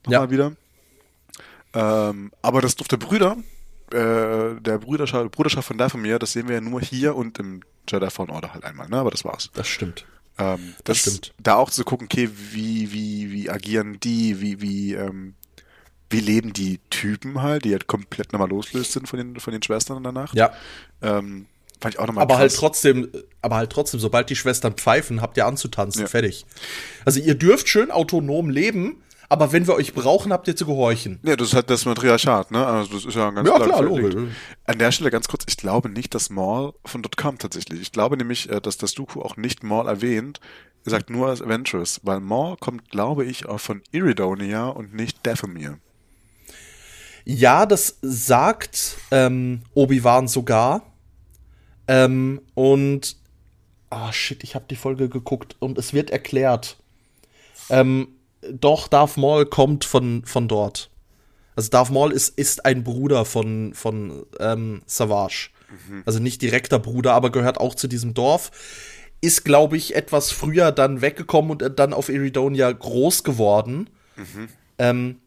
nochmal 0.05 0.25
Ja. 0.27 0.31
wieder. 0.31 0.53
Ähm, 1.73 2.33
aber 2.43 2.61
das 2.63 2.77
Dorf 2.77 2.89
der 2.89 2.97
Brüder, 2.97 3.37
äh, 3.93 4.61
der 4.61 4.79
Brüderschaft, 4.79 5.31
Bruderschaft 5.33 5.69
von 5.69 5.79
da 5.79 5.89
von 5.89 6.01
mir, 6.01 6.19
das 6.19 6.33
sehen 6.33 6.49
wir 6.49 6.57
ja 6.57 6.61
nur 6.61 6.81
hier 6.81 7.15
und 7.15 7.39
im 7.39 7.61
Jedi 7.89 8.11
Fallen 8.11 8.31
Order 8.31 8.55
halt 8.55 8.65
einmal, 8.65 8.89
ne? 8.89 8.97
Aber 8.99 9.11
das 9.11 9.25
war's. 9.25 9.51
Das 9.55 9.69
stimmt. 9.69 10.07
Ähm, 10.39 10.75
Das 10.85 11.03
das 11.03 11.15
stimmt. 11.15 11.35
Da 11.43 11.57
auch 11.57 11.71
zu 11.71 11.85
gucken, 11.85 12.07
okay, 12.11 12.29
wie, 12.33 12.93
wie, 12.93 13.31
wie 13.31 13.51
agieren 13.51 14.01
die, 14.01 14.41
wie, 14.41 14.61
wie, 14.61 14.95
ähm, 14.95 15.35
wie 16.11 16.21
leben 16.21 16.53
die 16.53 16.81
Typen 16.91 17.41
halt, 17.41 17.65
die 17.65 17.73
halt 17.73 17.87
komplett 17.87 18.33
nochmal 18.33 18.49
loslöst 18.49 18.93
sind 18.93 19.09
von 19.09 19.19
den, 19.19 19.39
von 19.41 19.53
den 19.53 19.63
Schwestern 19.63 20.03
danach. 20.03 20.35
Ja. 20.35 20.53
Ähm, 21.03 21.47
fand 21.81 21.95
ich 21.95 22.01
auch 22.01 22.07
nochmal 22.07 22.23
Aber 22.23 22.37
halt 22.39 22.51
krass. 22.51 22.59
trotzdem, 22.61 23.09
aber 23.43 23.57
halt 23.57 23.71
trotzdem, 23.71 24.01
sobald 24.01 24.29
die 24.29 24.37
Schwestern 24.37 24.75
pfeifen, 24.75 25.23
habt 25.23 25.37
ihr 25.37 25.47
anzutanzen. 25.47 26.03
Ja. 26.03 26.09
Fertig. 26.09 26.45
Also 27.05 27.21
ihr 27.21 27.35
dürft 27.37 27.69
schön 27.69 27.91
autonom 27.91 28.51
leben, 28.51 29.03
aber 29.29 29.53
wenn 29.53 29.69
wir 29.69 29.75
euch 29.75 29.95
brauchen, 29.95 30.33
habt 30.33 30.49
ihr 30.49 30.57
zu 30.57 30.67
gehorchen. 30.67 31.21
Ja, 31.23 31.37
das 31.37 31.49
ist 31.49 31.55
halt 31.55 31.71
das 31.71 31.85
Matriarchat, 31.85 32.51
ne? 32.51 32.67
Also 32.67 32.95
das 32.95 33.05
ist 33.05 33.15
ja 33.15 33.29
ein 33.29 33.37
ganz 33.37 33.49
Ja, 33.49 33.55
klar 33.55 33.69
klar, 33.69 33.83
logisch. 33.83 34.15
An 34.65 34.79
der 34.81 34.91
Stelle 34.91 35.11
ganz 35.13 35.29
kurz, 35.29 35.45
ich 35.47 35.57
glaube 35.57 35.89
nicht, 35.89 36.13
dass 36.17 36.29
Maul 36.31 36.75
von 36.85 37.03
dort 37.03 37.17
kam 37.17 37.39
tatsächlich. 37.39 37.81
Ich 37.81 37.93
glaube 37.93 38.17
nämlich, 38.17 38.51
äh, 38.51 38.61
dass 38.61 38.77
das 38.77 38.93
Dooku 38.95 39.23
auch 39.23 39.37
nicht 39.37 39.63
Maul 39.63 39.87
erwähnt. 39.87 40.41
Er 40.85 40.91
sagt 40.91 41.11
nur 41.11 41.29
als 41.29 41.47
Ventress, 41.47 42.01
weil 42.03 42.19
Maul 42.21 42.57
kommt, 42.57 42.91
glaube 42.91 43.25
ich, 43.25 43.47
auch 43.47 43.61
von 43.61 43.83
Iridonia 43.93 44.67
und 44.67 44.95
nicht 44.95 45.25
Dathomir. 45.25 45.79
Ja, 47.33 47.65
das 47.65 47.97
sagt 48.03 48.97
ähm, 49.13 49.63
Obi-Wan 49.75 50.27
sogar. 50.27 50.83
Ähm, 51.87 52.41
und 52.55 53.19
ah 53.89 54.13
shit, 54.13 54.43
ich 54.43 54.57
habe 54.57 54.65
die 54.69 54.75
Folge 54.75 55.09
geguckt 55.09 55.55
und 55.61 55.79
es 55.79 55.93
wird 55.93 56.11
erklärt. 56.11 56.77
Ähm, 57.69 58.09
doch, 58.51 58.89
Darth 58.89 59.17
Maul 59.17 59.47
kommt 59.47 59.85
von, 59.85 60.25
von 60.25 60.49
dort. 60.49 60.91
Also 61.55 61.71
Darth 61.71 61.91
Maul 61.91 62.11
ist, 62.11 62.37
ist 62.37 62.65
ein 62.65 62.83
Bruder 62.83 63.25
von, 63.25 63.75
von 63.75 64.27
ähm, 64.41 64.83
Savage. 64.87 65.51
Also 66.07 66.19
nicht 66.19 66.43
direkter 66.43 66.81
Bruder, 66.81 67.13
aber 67.13 67.31
gehört 67.31 67.59
auch 67.59 67.77
zu 67.77 67.87
diesem 67.87 68.13
Dorf. 68.13 68.51
Ist, 69.21 69.45
glaube 69.45 69.77
ich, 69.77 69.95
etwas 69.95 70.33
früher 70.33 70.73
dann 70.73 71.01
weggekommen 71.01 71.53
und 71.53 71.79
dann 71.79 71.93
auf 71.93 72.09
Iridonia 72.09 72.73
groß 72.73 73.23
geworden. 73.23 73.89
Ähm, 74.81 75.21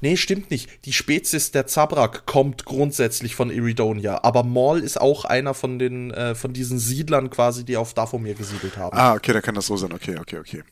Nee, 0.00 0.16
stimmt 0.16 0.50
nicht. 0.50 0.84
Die 0.84 0.92
Spezies 0.92 1.52
der 1.52 1.66
Zabrak 1.66 2.26
kommt 2.26 2.64
grundsätzlich 2.64 3.34
von 3.34 3.50
Iridonia, 3.50 4.22
aber 4.22 4.42
Maul 4.42 4.80
ist 4.80 5.00
auch 5.00 5.24
einer 5.24 5.54
von 5.54 5.78
den 5.78 6.10
äh, 6.10 6.34
von 6.34 6.52
diesen 6.52 6.78
Siedlern 6.78 7.30
quasi, 7.30 7.64
die 7.64 7.76
auf 7.76 7.94
Dathomir 7.94 8.34
gesiedelt 8.34 8.76
haben. 8.76 8.96
Ah, 8.96 9.14
okay, 9.14 9.32
dann 9.32 9.42
kann 9.42 9.54
das 9.54 9.66
so 9.66 9.76
sein. 9.76 9.92
Okay, 9.92 10.18
okay, 10.18 10.38
okay. 10.38 10.62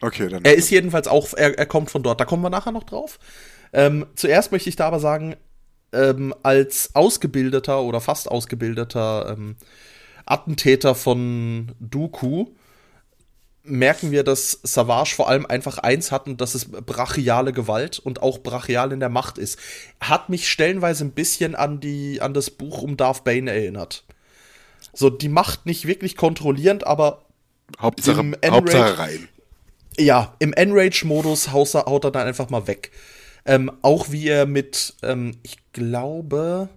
Okay, 0.00 0.28
dann. 0.28 0.44
Er 0.44 0.54
ist 0.54 0.70
jedenfalls 0.70 1.08
auch, 1.08 1.34
er, 1.34 1.58
er 1.58 1.66
kommt 1.66 1.90
von 1.90 2.02
dort. 2.02 2.20
Da 2.20 2.24
kommen 2.24 2.42
wir 2.42 2.50
nachher 2.50 2.72
noch 2.72 2.84
drauf. 2.84 3.18
Ähm, 3.72 4.06
zuerst 4.14 4.52
möchte 4.52 4.68
ich 4.68 4.76
da 4.76 4.86
aber 4.86 5.00
sagen, 5.00 5.34
ähm, 5.92 6.34
als 6.42 6.94
ausgebildeter 6.94 7.82
oder 7.82 8.00
fast 8.00 8.30
ausgebildeter 8.30 9.34
ähm, 9.36 9.56
Attentäter 10.24 10.94
von 10.94 11.72
Dooku 11.80 12.46
merken 13.68 14.10
wir, 14.10 14.24
dass 14.24 14.60
Savage 14.62 15.14
vor 15.14 15.28
allem 15.28 15.46
einfach 15.46 15.78
eins 15.78 16.10
hat 16.12 16.26
und 16.26 16.40
das 16.40 16.54
ist 16.54 16.70
brachiale 16.70 17.52
Gewalt 17.52 17.98
und 17.98 18.22
auch 18.22 18.38
brachial 18.38 18.92
in 18.92 19.00
der 19.00 19.08
Macht 19.08 19.38
ist. 19.38 19.58
Hat 20.00 20.28
mich 20.28 20.48
stellenweise 20.48 21.04
ein 21.04 21.12
bisschen 21.12 21.54
an 21.54 21.80
die 21.80 22.20
an 22.20 22.34
das 22.34 22.50
Buch 22.50 22.82
um 22.82 22.96
Darth 22.96 23.24
Bane 23.24 23.50
erinnert. 23.50 24.04
So 24.92 25.10
die 25.10 25.28
Macht 25.28 25.66
nicht 25.66 25.86
wirklich 25.86 26.16
kontrollierend, 26.16 26.86
aber 26.86 27.22
Hauptsache, 27.80 28.32
Hauptsache 28.44 28.98
rein. 28.98 29.28
Ja, 29.98 30.34
im 30.38 30.52
Enrage-Modus 30.52 31.52
haut, 31.52 31.74
haut 31.74 32.04
er 32.04 32.10
dann 32.10 32.26
einfach 32.26 32.50
mal 32.50 32.66
weg. 32.66 32.92
Ähm, 33.44 33.70
auch 33.82 34.10
wie 34.10 34.28
er 34.28 34.46
mit, 34.46 34.94
ähm, 35.02 35.38
ich 35.42 35.56
glaube, 35.72 36.68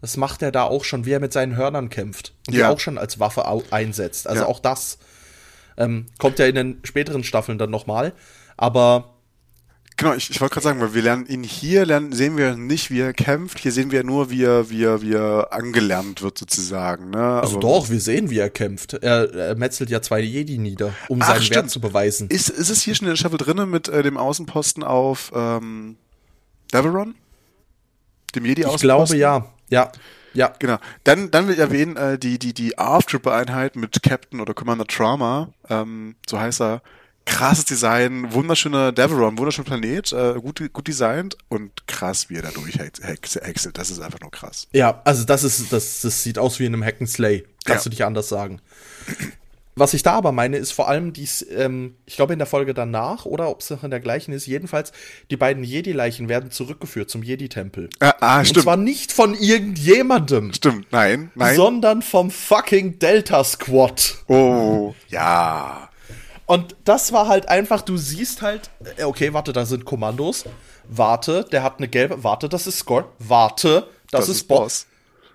das 0.00 0.16
macht 0.16 0.42
er 0.42 0.52
da 0.52 0.64
auch 0.64 0.84
schon, 0.84 1.04
wie 1.04 1.12
er 1.12 1.20
mit 1.20 1.32
seinen 1.32 1.56
Hörnern 1.56 1.88
kämpft. 1.88 2.32
Und 2.46 2.54
ja. 2.54 2.68
die 2.68 2.74
auch 2.74 2.80
schon 2.80 2.98
als 2.98 3.18
Waffe 3.18 3.44
einsetzt. 3.70 4.28
Also 4.28 4.42
ja. 4.42 4.48
auch 4.48 4.60
das 4.60 4.98
ähm, 5.76 6.06
kommt 6.18 6.38
ja 6.38 6.46
in 6.46 6.54
den 6.54 6.80
späteren 6.84 7.24
Staffeln 7.24 7.58
dann 7.58 7.70
nochmal. 7.70 8.12
Aber 8.56 9.16
Genau, 9.98 10.12
ich, 10.12 10.28
ich 10.28 10.42
wollte 10.42 10.52
gerade 10.54 10.64
sagen, 10.64 10.80
weil 10.80 10.92
wir 10.92 11.00
lernen 11.00 11.24
ihn 11.26 11.42
hier, 11.42 11.86
lernen, 11.86 12.12
sehen 12.12 12.36
wir 12.36 12.54
nicht, 12.54 12.90
wie 12.90 13.00
er 13.00 13.14
kämpft. 13.14 13.58
Hier 13.58 13.72
sehen 13.72 13.90
wir 13.90 14.04
nur, 14.04 14.30
wie 14.30 14.44
er, 14.44 14.68
wie 14.68 14.84
er, 14.84 15.00
wie 15.00 15.14
er 15.14 15.54
angelernt 15.54 16.20
wird 16.20 16.36
sozusagen. 16.36 17.10
Ne? 17.10 17.40
Also 17.40 17.54
Aber 17.56 17.60
doch, 17.60 17.88
wir 17.88 17.98
sehen, 17.98 18.28
wie 18.28 18.38
er 18.38 18.50
kämpft. 18.50 18.92
Er, 18.92 19.32
er 19.34 19.54
metzelt 19.56 19.88
ja 19.88 20.02
zwei 20.02 20.20
Jedi 20.20 20.58
nieder, 20.58 20.92
um 21.08 21.22
Ach, 21.22 21.28
seinen 21.28 21.42
stimmt. 21.42 21.56
Wert 21.56 21.70
zu 21.70 21.80
beweisen. 21.80 22.28
Ist, 22.28 22.50
ist 22.50 22.68
es 22.68 22.82
hier 22.82 22.94
schon 22.94 23.06
in 23.06 23.12
der 23.12 23.16
Staffel 23.16 23.38
drinne 23.38 23.64
mit 23.64 23.88
äh, 23.88 24.02
dem 24.02 24.18
Außenposten 24.18 24.82
auf 24.82 25.32
ähm, 25.34 25.96
Deveron? 26.74 27.14
Dem 28.34 28.44
Jedi-Außenposten? 28.44 28.74
Ich 28.74 28.80
glaube 28.82 29.16
ja, 29.16 29.46
ja. 29.70 29.92
Ja. 30.36 30.52
Genau. 30.58 30.78
Dann, 31.04 31.30
dann 31.30 31.46
will 31.46 31.54
ich 31.54 31.60
erwähnen, 31.60 31.96
äh, 31.96 32.18
die, 32.18 32.38
die, 32.38 32.54
die 32.54 32.78
ARF-Trooper-Einheit 32.78 33.76
mit 33.76 34.02
Captain 34.02 34.40
oder 34.40 34.54
Commander 34.54 34.86
Trauma, 34.86 35.52
ähm, 35.68 36.16
so 36.28 36.38
heißt 36.38 36.60
er, 36.60 36.82
krasses 37.24 37.64
Design, 37.64 38.32
wunderschöner 38.32 38.92
Deveron, 38.92 39.36
wunderschöner 39.36 39.66
Planet, 39.66 40.12
äh, 40.12 40.34
gut, 40.34 40.62
gut 40.72 40.86
designt 40.86 41.36
und 41.48 41.86
krass, 41.86 42.30
wie 42.30 42.36
er 42.36 42.42
da 42.42 42.50
durchhäckselt. 42.50 43.76
Das 43.76 43.90
ist 43.90 44.00
einfach 44.00 44.20
nur 44.20 44.30
krass. 44.30 44.68
Ja, 44.72 45.02
also 45.04 45.24
das 45.24 45.42
ist, 45.42 45.72
das, 45.72 46.02
das 46.02 46.22
sieht 46.22 46.38
aus 46.38 46.60
wie 46.60 46.66
in 46.66 46.74
einem 46.74 46.84
Hack 46.84 47.00
and 47.00 47.10
Slay. 47.10 47.44
Kannst 47.64 47.84
ja. 47.84 47.90
du 47.90 47.94
nicht 47.94 48.04
anders 48.04 48.28
sagen. 48.28 48.60
Was 49.78 49.92
ich 49.92 50.02
da 50.02 50.14
aber 50.14 50.32
meine, 50.32 50.56
ist 50.56 50.72
vor 50.72 50.88
allem 50.88 51.12
dies, 51.12 51.46
ähm, 51.54 51.96
ich 52.06 52.16
glaube 52.16 52.32
in 52.32 52.38
der 52.38 52.46
Folge 52.46 52.72
danach 52.72 53.26
oder 53.26 53.50
ob 53.50 53.60
es 53.60 53.68
noch 53.68 53.84
in 53.84 53.90
der 53.90 54.00
gleichen 54.00 54.32
ist, 54.32 54.46
jedenfalls, 54.46 54.90
die 55.30 55.36
beiden 55.36 55.62
Jedi-Leichen 55.62 56.30
werden 56.30 56.50
zurückgeführt 56.50 57.10
zum 57.10 57.22
Jedi-Tempel. 57.22 57.90
Ah, 58.00 58.14
ah, 58.20 58.42
stimmt. 58.42 58.56
Und 58.56 58.62
zwar 58.62 58.76
nicht 58.78 59.12
von 59.12 59.34
irgendjemandem. 59.34 60.54
Stimmt, 60.54 60.90
nein, 60.92 61.30
nein. 61.34 61.56
Sondern 61.56 62.00
vom 62.00 62.30
fucking 62.30 62.98
Delta 62.98 63.44
Squad. 63.44 64.16
Oh, 64.28 64.94
ja. 65.08 65.90
Und 66.46 66.74
das 66.84 67.12
war 67.12 67.28
halt 67.28 67.50
einfach, 67.50 67.82
du 67.82 67.98
siehst 67.98 68.40
halt, 68.40 68.70
äh, 68.96 69.04
okay, 69.04 69.34
warte, 69.34 69.52
da 69.52 69.66
sind 69.66 69.84
Kommandos. 69.84 70.44
Warte, 70.88 71.44
der 71.52 71.62
hat 71.62 71.78
eine 71.78 71.88
gelbe. 71.88 72.24
Warte, 72.24 72.48
das 72.48 72.66
ist 72.66 72.78
Score. 72.78 73.10
Warte, 73.18 73.88
das, 74.10 74.20
das 74.20 74.28
ist, 74.30 74.36
ist 74.36 74.48
Boss. 74.48 74.86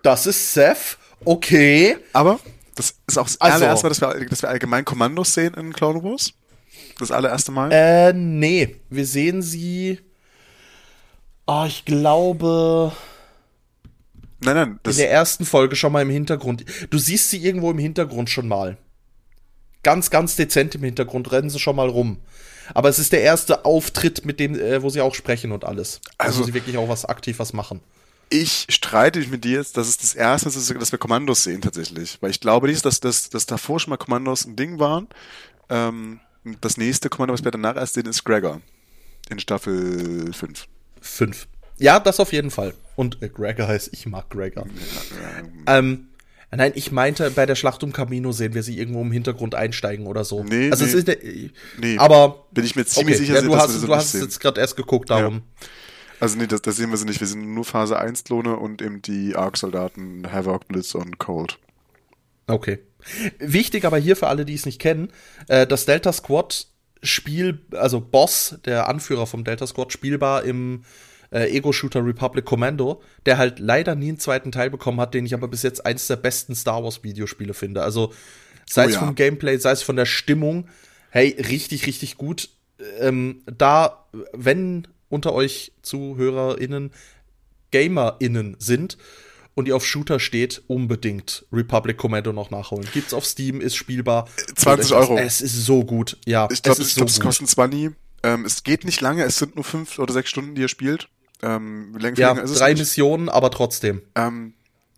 Das 0.02 0.26
ist 0.26 0.54
Seth. 0.54 0.98
Okay. 1.26 1.98
Aber 2.14 2.40
das 2.76 2.96
ist 3.08 3.18
auch 3.18 3.26
das 3.26 3.40
also, 3.42 3.56
allererste 3.56 3.86
Mal, 3.86 3.90
dass 3.90 4.02
wir, 4.02 4.30
dass 4.30 4.42
wir 4.42 4.50
allgemein 4.50 4.86
Kommandos 4.86 5.34
sehen 5.34 5.54
in 5.56 5.74
Clone 5.74 6.04
Wars. 6.04 6.34
Das 7.00 7.12
allererste 7.12 7.52
Mal. 7.52 7.72
Äh, 7.72 8.14
nee. 8.14 8.76
Wir 8.90 9.06
sehen 9.06 9.42
sie. 9.42 10.00
Oh, 11.48 11.66
ich 11.68 11.86
glaube. 11.86 12.92
Nein, 14.44 14.56
nein. 14.56 14.80
in 14.86 14.98
der 14.98 15.12
ersten 15.12 15.46
Folge 15.46 15.76
schon 15.76 15.92
mal 15.92 16.02
im 16.02 16.10
Hintergrund. 16.10 16.66
Du 16.90 16.98
siehst 16.98 17.30
sie 17.30 17.44
irgendwo 17.44 17.72
im 17.72 17.78
Hintergrund 17.78 18.30
schon 18.30 18.48
mal 18.48 18.78
ganz, 19.84 20.10
ganz 20.10 20.36
dezent 20.36 20.76
im 20.76 20.84
Hintergrund, 20.84 21.32
rennen 21.32 21.50
sie 21.50 21.60
schon 21.60 21.76
mal 21.76 21.90
rum. 21.90 22.18
Aber 22.74 22.90
es 22.90 23.00
ist 23.00 23.12
der 23.12 23.22
erste 23.22 23.66
Auftritt, 23.66 24.26
mit 24.26 24.40
dem, 24.40 24.58
äh, 24.58 24.82
wo 24.82 24.90
sie 24.90 25.02
auch 25.02 25.16
sprechen 25.16 25.52
und 25.52 25.66
alles. 25.66 26.02
Also, 26.18 26.40
also 26.40 26.44
sie 26.46 26.54
wirklich 26.54 26.78
auch 26.78 26.90
was 26.90 27.06
aktiv 27.06 27.40
was 27.40 27.54
machen. 27.54 27.82
Ich 28.34 28.66
streite 28.70 29.20
mich 29.20 29.30
mit 29.30 29.44
dir 29.44 29.58
jetzt, 29.58 29.76
dass 29.76 29.90
es 29.90 29.98
das 29.98 30.16
erste 30.16 30.48
ist, 30.48 30.74
dass 30.74 30.92
wir 30.92 31.00
Kommandos 31.00 31.44
sehen 31.44 31.62
tatsächlich. 31.62 32.18
Weil 32.22 32.32
ich 32.32 32.40
glaube 32.40 32.68
nicht, 32.68 32.84
dass, 32.86 33.02
dass, 33.02 33.30
dass 33.30 33.46
davor 33.46 33.80
schon 33.80 33.92
mal 33.92 33.98
Kommandos 33.98 34.46
ein 34.46 34.56
Ding 34.56 34.80
waren. 34.80 35.08
Ähm, 35.70 36.22
das 36.62 36.78
nächste 36.78 37.10
Kommando, 37.10 37.34
was 37.34 37.44
wir 37.44 37.52
danach 37.52 37.76
erst 37.76 37.96
sehen, 37.96 38.06
ist 38.06 38.24
Gregor. 38.24 38.62
In 39.30 39.40
Staffel 39.40 40.32
5. 40.34 40.66
5. 41.02 41.48
Ja, 41.78 42.00
das 42.00 42.22
auf 42.22 42.32
jeden 42.32 42.52
Fall. 42.52 42.74
Und 42.96 43.22
äh, 43.22 43.28
Gregor 43.28 43.68
heißt, 43.68 43.90
ich 43.92 44.06
mag 44.06 44.30
Gregor. 44.30 44.66
Ja, 45.68 45.78
ähm, 45.78 46.08
Nein, 46.54 46.74
ich 46.76 46.92
meinte, 46.92 47.32
bei 47.32 47.46
der 47.46 47.56
Schlacht 47.56 47.82
um 47.82 47.94
Camino 47.94 48.34
sehen 48.34 48.54
wir 48.54 48.62
sie 48.62 48.78
irgendwo 48.78 49.02
im 49.02 49.12
Hintergrund 49.12 49.56
einsteigen 49.56 50.06
oder 50.06 50.26
so. 50.26 50.44
Nee, 50.44 50.70
also 50.70 50.84
nee. 50.84 50.92
Es 50.92 50.96
ist, 50.96 51.08
äh, 51.08 51.50
nee, 51.80 51.98
aber 51.98 52.46
bin 52.52 52.66
ich 52.66 52.76
mir 52.76 52.86
ziemlich 52.86 53.16
okay, 53.16 53.26
sicher, 53.26 53.36
ja, 53.36 53.42
du 53.42 53.52
dass 53.52 53.64
hast, 53.64 53.84
du 53.84 53.96
hast 53.96 54.12
sehen. 54.12 54.22
jetzt 54.24 54.40
gerade 54.42 54.60
erst 54.60 54.76
geguckt 54.76 55.10
darum. 55.10 55.36
Ja. 55.36 55.68
Also 56.22 56.38
nee, 56.38 56.46
das, 56.46 56.62
das 56.62 56.76
sehen 56.76 56.92
wir 56.92 56.98
sie 56.98 57.06
nicht. 57.06 57.20
Wir 57.20 57.28
sind 57.28 57.52
nur 57.52 57.66
Phase 57.66 57.98
1 57.98 58.24
Klone 58.26 58.56
und 58.56 58.82
eben 58.82 59.02
die 59.02 59.36
Arc-Soldaten 59.36 60.32
Havoc, 60.32 60.68
Blitz 60.68 60.94
und 60.94 61.18
Cold. 61.18 61.58
Okay. 62.46 62.78
Wichtig 63.40 63.86
aber 63.86 63.98
hier 63.98 64.16
für 64.16 64.28
alle, 64.28 64.46
die 64.46 64.54
es 64.54 64.68
nicht 64.68 64.80
kennen, 64.80 65.12
äh, 65.48 65.66
das 65.66 65.86
Delta 65.86 66.14
Squad 66.14 66.68
Spiel, 67.02 67.66
also 67.72 68.00
Boss, 68.00 68.60
der 68.66 68.88
Anführer 68.88 69.26
vom 69.26 69.44
Delta 69.44 69.66
Squad, 69.66 69.92
spielbar 69.92 70.44
im 70.44 70.84
äh, 71.32 71.50
Ego-Shooter 71.58 72.06
Republic 72.06 72.46
Commando, 72.46 73.02
der 73.26 73.40
halt 73.40 73.58
leider 73.58 73.96
nie 73.96 74.10
einen 74.10 74.20
zweiten 74.20 74.52
Teil 74.52 74.70
bekommen 74.70 75.02
hat, 75.02 75.16
den 75.16 75.26
ich 75.26 75.34
aber 75.34 75.48
bis 75.48 75.64
jetzt 75.64 75.84
eins 75.84 76.06
der 76.06 76.18
besten 76.18 76.54
Star 76.54 76.84
Wars-Videospiele 76.84 77.56
finde. 77.56 77.82
Also 77.82 78.14
sei 78.70 78.86
oh, 78.86 78.90
es 78.90 78.94
ja. 78.94 79.00
vom 79.00 79.16
Gameplay, 79.16 79.58
sei 79.58 79.72
es 79.72 79.82
von 79.82 79.96
der 79.96 80.06
Stimmung, 80.06 80.68
hey, 81.10 81.36
richtig, 81.40 81.88
richtig 81.88 82.18
gut. 82.18 82.50
Ähm, 83.00 83.42
da, 83.46 84.06
wenn 84.34 84.88
unter 85.12 85.34
euch 85.34 85.72
ZuhörerInnen 85.82 86.92
GamerInnen 87.72 88.56
sind 88.60 88.98
und 89.54 89.68
ihr 89.68 89.76
auf 89.76 89.86
Shooter 89.86 90.20
steht, 90.20 90.64
unbedingt 90.68 91.46
Republic 91.52 91.98
Commando 91.98 92.34
noch 92.34 92.52
nachholen. 92.52 92.88
Gibt's 92.94 93.14
auf 93.14 93.26
Steam, 93.26 93.62
ist 93.62 93.76
spielbar. 93.76 94.28
20 94.56 94.94
Euro. 94.94 95.18
Es 95.18 95.42
ist 95.42 95.66
so 95.66 95.84
gut, 95.84 96.18
ja. 96.26 96.48
Ich 96.52 96.64
glaube, 96.64 96.82
es, 96.82 96.96
glaub, 96.96 97.10
es 97.10 97.20
kostet 97.20 97.50
20. 97.50 97.92
Ähm, 98.24 98.46
es 98.46 98.64
geht 98.64 98.86
nicht 98.86 99.02
lange, 99.02 99.24
es 99.24 99.38
sind 99.38 99.56
nur 99.56 99.64
fünf 99.64 100.00
oder 100.00 100.14
sechs 100.14 100.30
Stunden, 100.30 100.56
die 100.56 100.62
ihr 100.62 100.68
spielt. 100.68 101.10
Ähm, 101.42 101.96
länger, 101.98 102.18
ja, 102.18 102.34
länger 102.34 102.54
drei 102.54 102.76
Missionen, 102.76 103.30
aber 103.30 103.52
trotzdem. 103.52 104.02
Ähm, 104.16 104.54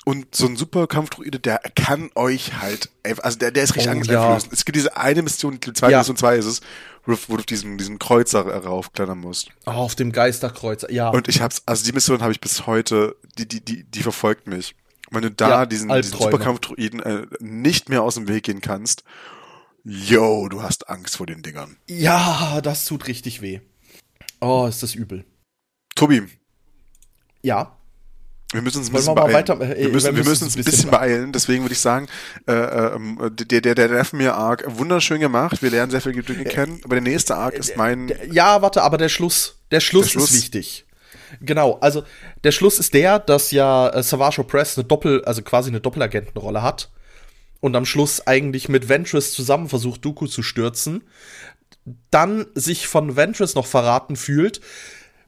und 0.05 0.35
so 0.35 0.47
ein 0.47 0.57
super 0.57 0.87
Kampfdruide, 0.87 1.39
der 1.39 1.61
kann 1.75 2.09
euch 2.15 2.59
halt, 2.61 2.89
also 3.21 3.39
der, 3.39 3.51
der 3.51 3.63
ist 3.63 3.75
richtig 3.75 3.87
oh, 3.87 3.95
angsteinflößend. 3.95 4.51
Ja. 4.51 4.53
Es 4.53 4.65
gibt 4.65 4.75
diese 4.75 4.97
eine 4.97 5.21
Mission, 5.21 5.59
die 5.61 5.71
zweite 5.71 5.93
ja. 5.93 5.99
Mission 5.99 6.17
zwei 6.17 6.35
ist 6.35 6.45
es, 6.45 6.61
wo, 7.05 7.13
du 7.13 7.39
auf 7.39 7.45
diesen, 7.45 7.77
diesen 7.77 7.99
Kreuzer 7.99 8.45
raufklettern 8.45 9.17
musst. 9.17 9.49
Oh, 9.65 9.71
auf 9.71 9.95
dem 9.95 10.11
Geisterkreuzer, 10.11 10.91
ja. 10.91 11.09
Und 11.09 11.27
ich 11.27 11.41
hab's, 11.41 11.63
also 11.65 11.83
die 11.83 11.91
Mission 11.91 12.21
habe 12.21 12.31
ich 12.31 12.41
bis 12.41 12.65
heute, 12.65 13.15
die, 13.37 13.47
die, 13.47 13.61
die, 13.63 13.83
die 13.83 14.03
verfolgt 14.03 14.47
mich. 14.47 14.75
Wenn 15.11 15.21
du 15.21 15.31
da 15.31 15.49
ja, 15.49 15.65
diesen, 15.65 15.89
diesen 15.89 16.17
Superkampfdruiden 16.17 16.99
äh, 17.01 17.27
nicht 17.39 17.89
mehr 17.89 18.03
aus 18.03 18.15
dem 18.15 18.27
Weg 18.27 18.43
gehen 18.43 18.61
kannst, 18.61 19.03
yo, 19.83 20.47
du 20.49 20.63
hast 20.63 20.89
Angst 20.89 21.17
vor 21.17 21.27
den 21.27 21.43
Dingern. 21.43 21.77
Ja, 21.87 22.61
das 22.61 22.85
tut 22.85 23.07
richtig 23.07 23.41
weh. 23.41 23.59
Oh, 24.39 24.65
ist 24.67 24.81
das 24.81 24.95
übel. 24.95 25.25
Tobi. 25.95 26.23
Ja. 27.41 27.77
Wir 28.53 28.61
müssen 28.61 28.79
uns 28.79 28.89
ein 28.89 28.93
bisschen 28.93 29.15
beeilen. 29.15 29.33
Weiter, 29.33 29.59
äh, 29.59 29.83
wir 29.83 29.89
müssen, 29.89 30.15
wir 30.15 30.23
müssen 30.23 30.43
uns 30.45 30.55
ein 30.55 30.63
bisschen 30.63 30.91
beeilen. 30.91 31.31
Deswegen 31.31 31.63
würde 31.63 31.73
ich 31.73 31.79
sagen, 31.79 32.07
äh, 32.47 32.53
äh, 32.53 33.31
der, 33.31 33.61
der, 33.61 33.75
der 33.75 33.87
Dathomir 33.87 34.35
Arc, 34.35 34.63
wunderschön 34.77 35.19
gemacht. 35.19 35.61
Wir 35.61 35.71
lernen 35.71 35.91
sehr 35.91 36.01
viel 36.01 36.13
Dinge 36.13 36.45
kennen. 36.45 36.79
Aber 36.83 36.95
der 36.95 37.01
nächste 37.01 37.35
Arc 37.35 37.55
ist 37.55 37.75
mein. 37.75 38.13
Ja, 38.31 38.61
warte, 38.61 38.83
aber 38.83 38.97
der 38.97 39.09
Schluss. 39.09 39.57
Der 39.71 39.79
Schluss, 39.79 40.05
der 40.05 40.11
Schluss 40.11 40.31
ist 40.31 40.43
wichtig. 40.43 40.85
Genau, 41.41 41.79
also 41.81 42.03
der 42.43 42.51
Schluss 42.51 42.79
ist 42.79 42.93
der, 42.93 43.19
dass 43.19 43.51
ja 43.51 43.89
äh, 43.89 44.03
Savage 44.03 44.43
Press 44.43 44.77
eine 44.77 44.85
Doppel, 44.85 45.25
also 45.25 45.41
quasi 45.41 45.69
eine 45.69 45.81
Doppelagentenrolle 45.81 46.61
hat 46.61 46.91
und 47.59 47.75
am 47.75 47.85
Schluss 47.85 48.27
eigentlich 48.27 48.69
mit 48.69 48.89
Ventress 48.89 49.33
zusammen 49.33 49.69
versucht, 49.69 50.05
Dooku 50.05 50.27
zu 50.27 50.43
stürzen, 50.43 51.03
dann 52.11 52.45
sich 52.53 52.87
von 52.87 53.15
Ventress 53.15 53.55
noch 53.55 53.65
verraten 53.65 54.15
fühlt, 54.15 54.61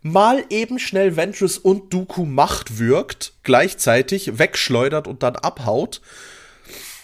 mal 0.06 0.46
eben 0.52 0.78
schnell 0.78 1.18
Ventress 1.18 1.58
und 1.58 1.92
Dooku 1.92 2.26
Macht 2.26 2.78
wirkt, 2.78 3.34
gleichzeitig 3.44 4.38
wegschleudert 4.38 5.08
und 5.08 5.24
dann 5.24 5.36
abhaut, 5.36 6.00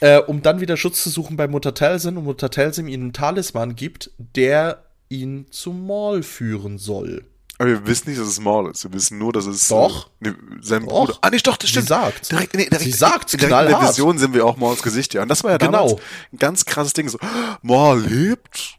äh, 0.02 0.20
um 0.20 0.44
dann 0.44 0.62
wieder 0.62 0.78
Schutz 0.78 1.02
zu 1.02 1.10
suchen 1.10 1.36
bei 1.36 1.48
Mutter 1.48 1.74
Talsin 1.74 2.16
und 2.18 2.26
Mutter 2.26 2.52
Talsin 2.52 2.88
ihm 2.88 3.02
einen 3.02 3.14
Talisman 3.14 3.76
gibt, 3.76 4.12
der 4.18 4.86
ihn 5.10 5.48
zu 5.50 5.72
Maul 5.72 6.22
führen 6.22 6.78
soll. 6.78 7.26
Aber 7.58 7.70
wir 7.70 7.88
wissen 7.88 8.10
nicht, 8.10 8.22
dass 8.22 8.28
es 8.28 8.40
Maul 8.40 8.70
ist. 8.70 8.84
Wir 8.84 8.94
wissen 8.94 9.18
nur, 9.18 9.34
dass 9.34 9.46
es 9.48 9.68
Doch. 9.68 10.10
Ne, 10.20 10.36
sein 10.62 10.86
Doch. 10.86 11.08
Bruder. 11.08 11.18
Ah, 11.22 11.32
nicht 11.32 11.46
doch, 11.46 11.58
das 11.58 11.72
stimmt. 11.72 11.88
Sie 11.88 11.94
sagt. 11.94 12.32
Direkt, 12.32 12.54
nee, 12.54 12.66
direkt, 12.66 12.84
Sie 12.84 12.92
sagt 12.92 13.34
in, 13.34 13.40
direkt 13.40 13.62
in 13.62 13.68
der. 13.68 13.82
Vision 13.82 14.18
sehen 14.20 14.34
wir 14.36 14.46
auch 14.46 14.58
Mauls 14.58 14.84
Gesicht, 14.84 15.16
ja. 15.16 15.24
Und 15.24 15.28
das 15.28 15.44
war 15.44 15.52
ja 15.52 15.58
damals 15.58 15.92
Genau. 15.92 16.02
ein 16.34 16.38
ganz 16.38 16.66
krasses 16.66 16.94
Ding. 16.94 17.10
So, 17.10 17.18
Maul 17.64 18.02
lebt. 18.02 18.78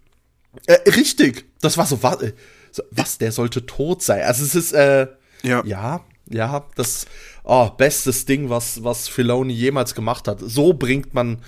Äh, 0.67 0.91
richtig. 0.91 1.45
Das 1.61 1.77
war 1.77 1.87
so, 1.87 1.97
äh, 2.21 2.33
so, 2.73 2.83
was, 2.91 3.19
der 3.19 3.33
sollte 3.33 3.65
tot 3.67 4.03
sein. 4.03 4.23
Also 4.23 4.45
es 4.45 4.55
ist, 4.55 4.73
äh, 4.73 5.07
Ja. 5.43 5.63
ja, 5.65 6.05
ja, 6.29 6.65
das, 6.77 7.07
oh, 7.45 7.69
bestes 7.71 8.25
Ding, 8.25 8.49
was, 8.49 8.83
was 8.83 9.09
Filoni 9.09 9.53
jemals 9.53 9.95
gemacht 9.95 10.27
hat. 10.29 10.39
So 10.41 10.73
bringt 10.73 11.13
man, 11.15 11.43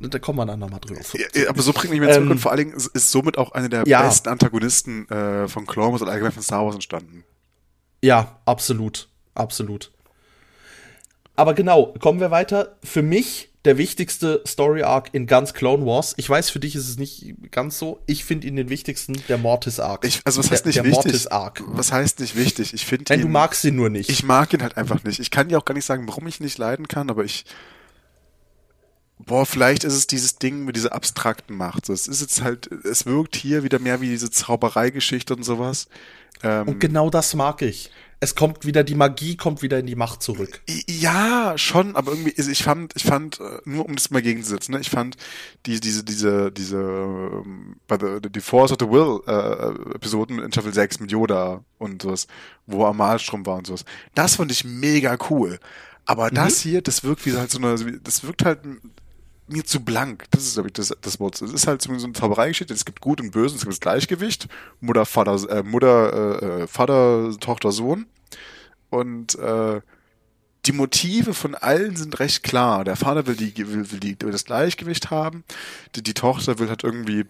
da 0.00 0.18
kommen 0.18 0.38
wir 0.38 0.46
dann 0.46 0.60
nochmal 0.60 0.80
drüber. 0.80 1.00
Ja, 1.34 1.48
Aber 1.50 1.60
so 1.62 1.72
bringt 1.72 1.90
mich 1.90 2.00
mehr 2.00 2.10
zurück 2.12 2.26
Ähm, 2.26 2.30
und 2.32 2.38
vor 2.38 2.52
allen 2.52 2.58
Dingen 2.58 2.72
ist, 2.76 2.86
ist 2.88 3.10
somit 3.10 3.36
auch 3.38 3.52
einer 3.52 3.68
der 3.68 3.84
Ja. 3.86 4.02
besten 4.02 4.28
Antagonisten 4.28 5.08
äh, 5.10 5.48
von 5.48 5.66
Clone 5.66 5.92
Wars 5.92 6.02
und 6.02 6.08
allgemein 6.08 6.32
von 6.32 6.42
Star 6.42 6.64
Wars 6.64 6.74
entstanden. 6.74 7.24
Ja, 8.02 8.40
absolut, 8.46 9.08
absolut. 9.34 9.92
Aber 11.36 11.54
genau, 11.54 11.94
kommen 12.00 12.20
wir 12.20 12.30
weiter. 12.30 12.76
Für 12.84 13.02
mich 13.02 13.51
der 13.64 13.78
wichtigste 13.78 14.42
Story 14.46 14.82
Arc 14.82 15.10
in 15.12 15.26
ganz 15.26 15.54
Clone 15.54 15.86
Wars. 15.86 16.14
Ich 16.16 16.28
weiß, 16.28 16.50
für 16.50 16.58
dich 16.58 16.74
ist 16.74 16.88
es 16.88 16.96
nicht 16.98 17.34
ganz 17.52 17.78
so. 17.78 18.00
Ich 18.06 18.24
finde 18.24 18.48
ihn 18.48 18.56
den 18.56 18.68
wichtigsten, 18.70 19.14
der 19.28 19.38
Mortis 19.38 19.78
Arc. 19.78 20.04
Ich, 20.04 20.20
also 20.24 20.40
was 20.40 20.50
heißt 20.50 20.64
der, 20.64 20.70
nicht 20.70 20.76
der 20.78 20.84
wichtig? 20.84 21.04
Mortis 21.04 21.26
Arc. 21.28 21.62
Was 21.66 21.92
heißt 21.92 22.18
nicht 22.18 22.36
wichtig? 22.36 22.74
Ich 22.74 22.86
finde 22.86 23.04
Nein, 23.10 23.20
ihn. 23.20 23.26
du 23.26 23.28
magst 23.32 23.64
ihn 23.64 23.76
nur 23.76 23.88
nicht. 23.88 24.10
Ich 24.10 24.24
mag 24.24 24.52
ihn 24.52 24.62
halt 24.62 24.76
einfach 24.76 25.04
nicht. 25.04 25.20
Ich 25.20 25.30
kann 25.30 25.48
dir 25.48 25.58
auch 25.58 25.64
gar 25.64 25.74
nicht 25.74 25.84
sagen, 25.84 26.08
warum 26.08 26.26
ich 26.26 26.40
ihn 26.40 26.44
nicht 26.44 26.58
leiden 26.58 26.88
kann, 26.88 27.08
aber 27.08 27.24
ich. 27.24 27.44
Boah, 29.24 29.46
vielleicht 29.46 29.84
ist 29.84 29.94
es 29.94 30.08
dieses 30.08 30.38
Ding 30.38 30.64
mit 30.64 30.74
dieser 30.74 30.92
abstrakten 30.92 31.56
Macht. 31.56 31.86
So, 31.86 31.92
es 31.92 32.08
ist 32.08 32.20
jetzt 32.20 32.42
halt, 32.42 32.66
es 32.84 33.06
wirkt 33.06 33.36
hier 33.36 33.62
wieder 33.62 33.78
mehr 33.78 34.00
wie 34.00 34.08
diese 34.08 34.30
Zaubereigeschichte 34.32 35.36
und 35.36 35.44
sowas. 35.44 35.86
Ähm, 36.42 36.66
Und 36.66 36.80
genau 36.80 37.08
das 37.10 37.34
mag 37.34 37.62
ich. 37.62 37.92
Es 38.22 38.36
kommt 38.36 38.64
wieder, 38.64 38.84
die 38.84 38.94
Magie 38.94 39.36
kommt 39.36 39.62
wieder 39.62 39.80
in 39.80 39.86
die 39.86 39.96
Macht 39.96 40.22
zurück. 40.22 40.62
Ja, 40.88 41.54
schon, 41.58 41.96
aber 41.96 42.12
irgendwie, 42.12 42.30
ich 42.30 42.62
fand, 42.62 42.94
ich 42.94 43.02
fand, 43.02 43.40
äh, 43.40 43.58
nur 43.64 43.84
um 43.84 43.96
das 43.96 44.12
mal 44.12 44.22
gegenzusetzen, 44.22 44.74
ne, 44.74 44.80
ich 44.80 44.90
fand 44.90 45.16
die, 45.66 45.80
diese, 45.80 46.04
diese, 46.04 46.52
diese, 46.52 46.76
ähm, 46.76 47.80
bei 47.88 47.98
the, 47.98 48.20
die 48.30 48.40
Force 48.40 48.70
of 48.70 48.78
the 48.78 48.88
Will 48.88 49.22
äh, 49.26 49.96
Episoden 49.96 50.38
in 50.38 50.52
Staffel 50.52 50.72
6 50.72 51.00
mit 51.00 51.10
Yoda 51.10 51.64
und 51.78 52.02
sowas, 52.02 52.28
wo 52.68 52.86
Amalstrom 52.86 53.44
war 53.44 53.56
und 53.56 53.66
sowas, 53.66 53.84
das 54.14 54.36
fand 54.36 54.52
ich 54.52 54.64
mega 54.64 55.18
cool. 55.28 55.58
Aber 56.04 56.30
das 56.30 56.60
hier, 56.60 56.80
das 56.80 57.02
wirkt 57.02 57.26
wie 57.26 57.32
halt 57.32 57.50
so 57.50 57.58
eine, 57.58 57.74
das 58.04 58.22
wirkt 58.22 58.44
halt 58.44 58.60
mir 59.48 59.64
zu 59.64 59.84
blank. 59.84 60.24
Das 60.30 60.44
ist, 60.44 60.54
glaube 60.54 60.68
ich, 60.68 60.72
das, 60.74 60.94
das 61.00 61.20
Wort. 61.20 61.40
Es 61.40 61.52
ist 61.52 61.66
halt 61.66 61.82
so 61.82 61.92
eine 61.92 62.12
Zaubereigeschichte. 62.12 62.72
Es 62.72 62.84
gibt 62.84 63.00
Gut 63.00 63.20
und 63.20 63.32
Böse, 63.32 63.54
es 63.54 63.62
gibt 63.62 63.72
das 63.72 63.80
Gleichgewicht. 63.80 64.48
Mutter, 64.80 65.04
Vater, 65.06 65.50
äh, 65.50 65.62
Mutter, 65.62 66.62
äh, 66.62 66.66
Vater, 66.66 67.34
Tochter, 67.40 67.72
Sohn. 67.72 68.06
Und 68.90 69.36
äh, 69.36 69.80
die 70.66 70.72
Motive 70.72 71.34
von 71.34 71.54
allen 71.54 71.96
sind 71.96 72.20
recht 72.20 72.42
klar. 72.42 72.84
Der 72.84 72.96
Vater 72.96 73.26
will, 73.26 73.36
die, 73.36 73.56
will, 73.56 73.90
will, 73.90 74.00
die, 74.00 74.16
will 74.20 74.32
das 74.32 74.44
Gleichgewicht 74.44 75.10
haben. 75.10 75.44
Die, 75.96 76.02
die 76.02 76.14
Tochter 76.14 76.58
will 76.58 76.68
halt 76.68 76.84
irgendwie 76.84 77.24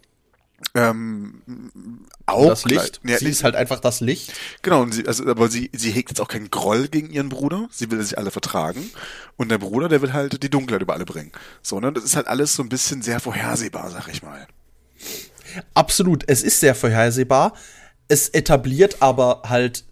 ähm, 0.74 1.42
auch 2.26 2.48
das 2.48 2.64
Licht. 2.64 3.02
gleich- 3.02 3.18
sie 3.18 3.24
Ja, 3.26 3.30
ist 3.30 3.44
halt 3.44 3.56
einfach 3.56 3.80
das 3.80 4.00
Licht. 4.00 4.32
Genau, 4.62 4.86
sie, 4.90 5.06
also, 5.06 5.26
aber 5.26 5.48
sie, 5.48 5.70
sie 5.74 5.90
hegt 5.90 6.10
jetzt 6.10 6.20
auch 6.20 6.28
keinen 6.28 6.50
Groll 6.50 6.88
gegen 6.88 7.10
ihren 7.10 7.28
Bruder. 7.28 7.68
Sie 7.70 7.90
will 7.90 8.02
sich 8.02 8.18
alle 8.18 8.30
vertragen. 8.30 8.90
Und 9.36 9.50
der 9.50 9.58
Bruder, 9.58 9.88
der 9.88 10.02
will 10.02 10.12
halt 10.12 10.42
die 10.42 10.50
Dunkelheit 10.50 10.82
über 10.82 10.94
alle 10.94 11.04
bringen. 11.04 11.32
So, 11.62 11.80
ne? 11.80 11.92
Das 11.92 12.04
ist 12.04 12.16
halt 12.16 12.26
alles 12.28 12.54
so 12.54 12.62
ein 12.62 12.68
bisschen 12.68 13.02
sehr 13.02 13.20
vorhersehbar, 13.20 13.90
sag 13.90 14.08
ich 14.08 14.22
mal. 14.22 14.46
Absolut. 15.74 16.24
Es 16.28 16.42
ist 16.42 16.60
sehr 16.60 16.74
vorhersehbar. 16.74 17.54
Es 18.08 18.28
etabliert 18.28 18.96
aber 19.00 19.42
halt, 19.48 19.84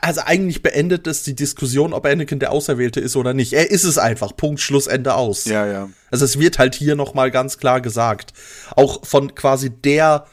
also 0.00 0.20
eigentlich 0.24 0.62
beendet 0.62 1.06
es 1.06 1.22
die 1.24 1.34
Diskussion, 1.34 1.92
ob 1.92 2.06
Anakin 2.06 2.38
der 2.38 2.52
Auserwählte 2.52 3.00
ist 3.00 3.16
oder 3.16 3.34
nicht. 3.34 3.52
Er 3.52 3.70
ist 3.70 3.84
es 3.84 3.98
einfach. 3.98 4.36
Punkt, 4.36 4.60
Schluss, 4.60 4.86
Ende 4.86 5.14
aus. 5.14 5.44
Ja, 5.44 5.66
ja. 5.66 5.88
Also 6.10 6.24
es 6.24 6.38
wird 6.38 6.58
halt 6.58 6.74
hier 6.74 6.94
noch 6.94 7.14
mal 7.14 7.30
ganz 7.30 7.58
klar 7.58 7.80
gesagt. 7.80 8.32
Auch 8.76 9.04
von 9.04 9.34
quasi 9.34 9.70
der, 9.70 10.26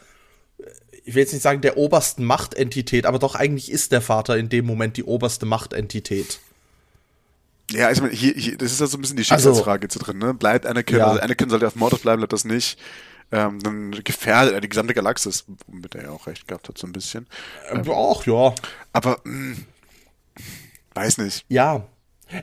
ich 1.04 1.14
will 1.14 1.22
jetzt 1.22 1.32
nicht 1.32 1.42
sagen 1.42 1.60
der 1.62 1.76
obersten 1.76 2.24
Machtentität, 2.24 3.06
aber 3.06 3.18
doch 3.18 3.34
eigentlich 3.34 3.70
ist 3.72 3.90
der 3.92 4.00
Vater 4.00 4.36
in 4.38 4.48
dem 4.48 4.66
Moment 4.66 4.96
die 4.96 5.04
oberste 5.04 5.46
Machtentität. 5.46 6.38
Ja, 7.72 7.90
ich 7.90 8.00
meine, 8.00 8.12
hier, 8.12 8.34
hier, 8.34 8.56
das 8.58 8.72
ist 8.72 8.80
ja 8.80 8.86
so 8.86 8.98
ein 8.98 9.00
bisschen 9.00 9.16
die 9.16 9.22
Also- 9.30 9.48
Schicksalsfrage 9.50 9.84
jetzt 9.84 9.94
drin, 9.94 10.18
ne? 10.18 10.34
Bleibt 10.34 10.66
Anakin, 10.66 10.98
Ja. 10.98 11.06
also 11.08 11.20
Anakin 11.20 11.48
sollte 11.50 11.66
auf 11.66 11.76
Mortis 11.76 12.00
bleiben, 12.00 12.18
bleibt 12.20 12.32
das 12.32 12.44
nicht. 12.44 12.78
Ähm, 13.32 13.60
dann 13.60 13.90
gefährdet 14.02 14.54
er 14.54 14.60
die 14.60 14.68
gesamte 14.68 14.92
Galaxis, 14.94 15.44
womit 15.66 15.94
er 15.94 16.04
ja 16.04 16.10
auch 16.10 16.26
recht 16.26 16.48
gehabt 16.48 16.68
hat, 16.68 16.78
so 16.78 16.86
ein 16.86 16.92
bisschen. 16.92 17.26
Ähm, 17.70 17.82
Ach 17.88 18.26
ja, 18.26 18.54
Aber, 18.92 19.20
mh, 19.24 19.56
weiß 20.94 21.18
nicht. 21.18 21.44
ja. 21.48 21.84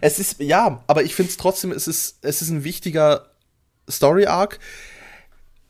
Es 0.01 0.19
ist, 0.19 0.41
ja, 0.41 0.83
aber 0.87 1.03
ich 1.03 1.15
finde 1.15 1.31
es 1.31 1.37
trotzdem, 1.37 1.71
es 1.71 1.87
ist, 1.87 2.17
es 2.21 2.41
ist 2.41 2.49
ein 2.49 2.65
wichtiger 2.65 3.27
Story-Arc. 3.89 4.59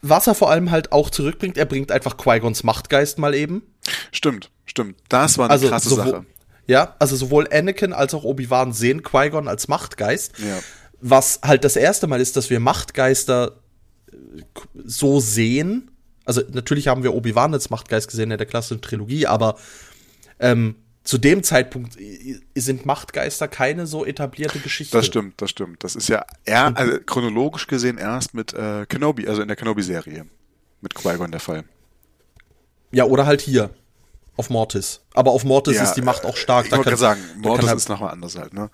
Was 0.02 0.26
er 0.26 0.34
vor 0.34 0.50
allem 0.50 0.72
halt 0.72 0.92
auch 0.92 1.12
zurückbringt, 1.12 1.56
er 1.56 1.66
bringt 1.66 1.92
einfach 1.92 2.18
Qui-Gons 2.18 2.64
Machtgeist 2.64 3.20
mal 3.20 3.36
eben. 3.36 3.62
Stimmt, 4.12 4.50
stimmt. 4.66 4.98
Das 5.10 5.38
war 5.38 5.46
eine 5.46 5.54
Also 5.54 5.68
krasse 5.68 5.90
sowohl, 5.90 6.06
Sache. 6.06 6.26
Ja, 6.66 6.96
also 6.98 7.16
sowohl 7.16 7.48
Anakin 7.52 7.94
als 7.94 8.16
auch 8.16 8.24
Obi-Wan 8.24 8.74
sehen 8.74 9.04
Qui-Gon 9.04 9.48
als 9.48 9.68
Machtgeist. 9.68 10.40
Ja. 10.40 10.60
Was 11.00 11.40
halt 11.44 11.64
das 11.64 11.76
erste 11.76 12.08
Mal 12.08 12.20
ist, 12.20 12.36
dass 12.38 12.50
wir 12.50 12.60
Machtgeister 12.60 13.52
äh, 13.52 13.52
so 14.74 15.20
sehen. 15.20 15.92
Also 16.26 16.42
natürlich 16.52 16.88
haben 16.88 17.04
wir 17.04 17.14
Obi-Wan 17.14 17.54
als 17.54 17.70
Machtgeist 17.70 18.10
gesehen 18.10 18.32
in 18.32 18.38
der 18.38 18.48
klassischen 18.48 18.82
Trilogie, 18.82 19.28
aber 19.28 19.58
ähm, 20.40 20.76
zu 21.04 21.18
dem 21.18 21.42
Zeitpunkt 21.42 21.98
äh, 22.00 22.40
sind 22.56 22.86
Machtgeister 22.86 23.48
keine 23.48 23.88
so 23.88 24.06
etablierte 24.06 24.60
Geschichte. 24.60 24.98
Das 24.98 25.06
stimmt, 25.06 25.42
das 25.42 25.50
stimmt. 25.50 25.84
Das 25.84 25.96
ist 25.96 26.10
ja 26.10 26.26
eher, 26.44 26.76
also 26.76 27.00
chronologisch 27.06 27.68
gesehen 27.68 27.98
erst 27.98 28.34
mit 28.34 28.54
äh, 28.54 28.86
Kenobi, 28.88 29.28
also 29.28 29.42
in 29.42 29.48
der 29.48 29.56
Kenobi-Serie. 29.56 30.26
Mit 30.82 30.94
Qui-Gon 30.94 31.32
der 31.32 31.40
Fall. 31.40 31.64
Ja, 32.92 33.06
oder 33.06 33.26
halt 33.26 33.42
hier. 33.42 33.70
Auf 34.36 34.52
Mortis. 34.52 35.02
Aber 35.14 35.32
auf 35.32 35.44
Mortis 35.44 35.78
Ja, 35.78 35.84
ist 35.84 35.96
die 35.96 36.04
Macht 36.04 36.24
auch 36.24 36.38
stark. 36.38 36.66
Ich 36.68 36.72
wollte 36.72 36.84
gerade 36.84 36.98
sagen, 36.98 37.22
Mortis 37.38 37.68
halt- 37.68 37.78
ist 37.78 37.90
nochmal 37.90 38.12
anders 38.12 38.38
halt, 38.38 38.54
ne? 38.54 38.70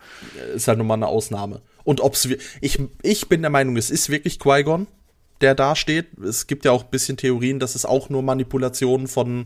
ist 0.53 0.67
halt 0.67 0.77
nun 0.77 0.87
mal 0.87 0.95
eine 0.95 1.07
Ausnahme. 1.07 1.61
Und 1.85 2.01
ob's 2.01 2.27
ich 2.59 2.79
ich 3.01 3.29
bin 3.29 3.41
der 3.41 3.49
Meinung, 3.49 3.77
es 3.77 3.89
ist 3.89 4.09
wirklich 4.09 4.39
Qui-Gon, 4.39 4.87
der 5.43 5.53
da 5.55 5.75
steht. 5.75 6.17
Es 6.19 6.47
gibt 6.47 6.65
ja 6.65 6.71
auch 6.71 6.83
ein 6.85 6.89
bisschen 6.89 7.17
Theorien, 7.17 7.59
dass 7.59 7.75
es 7.75 7.85
auch 7.85 8.09
nur 8.09 8.23
Manipulationen 8.23 9.07
von 9.07 9.45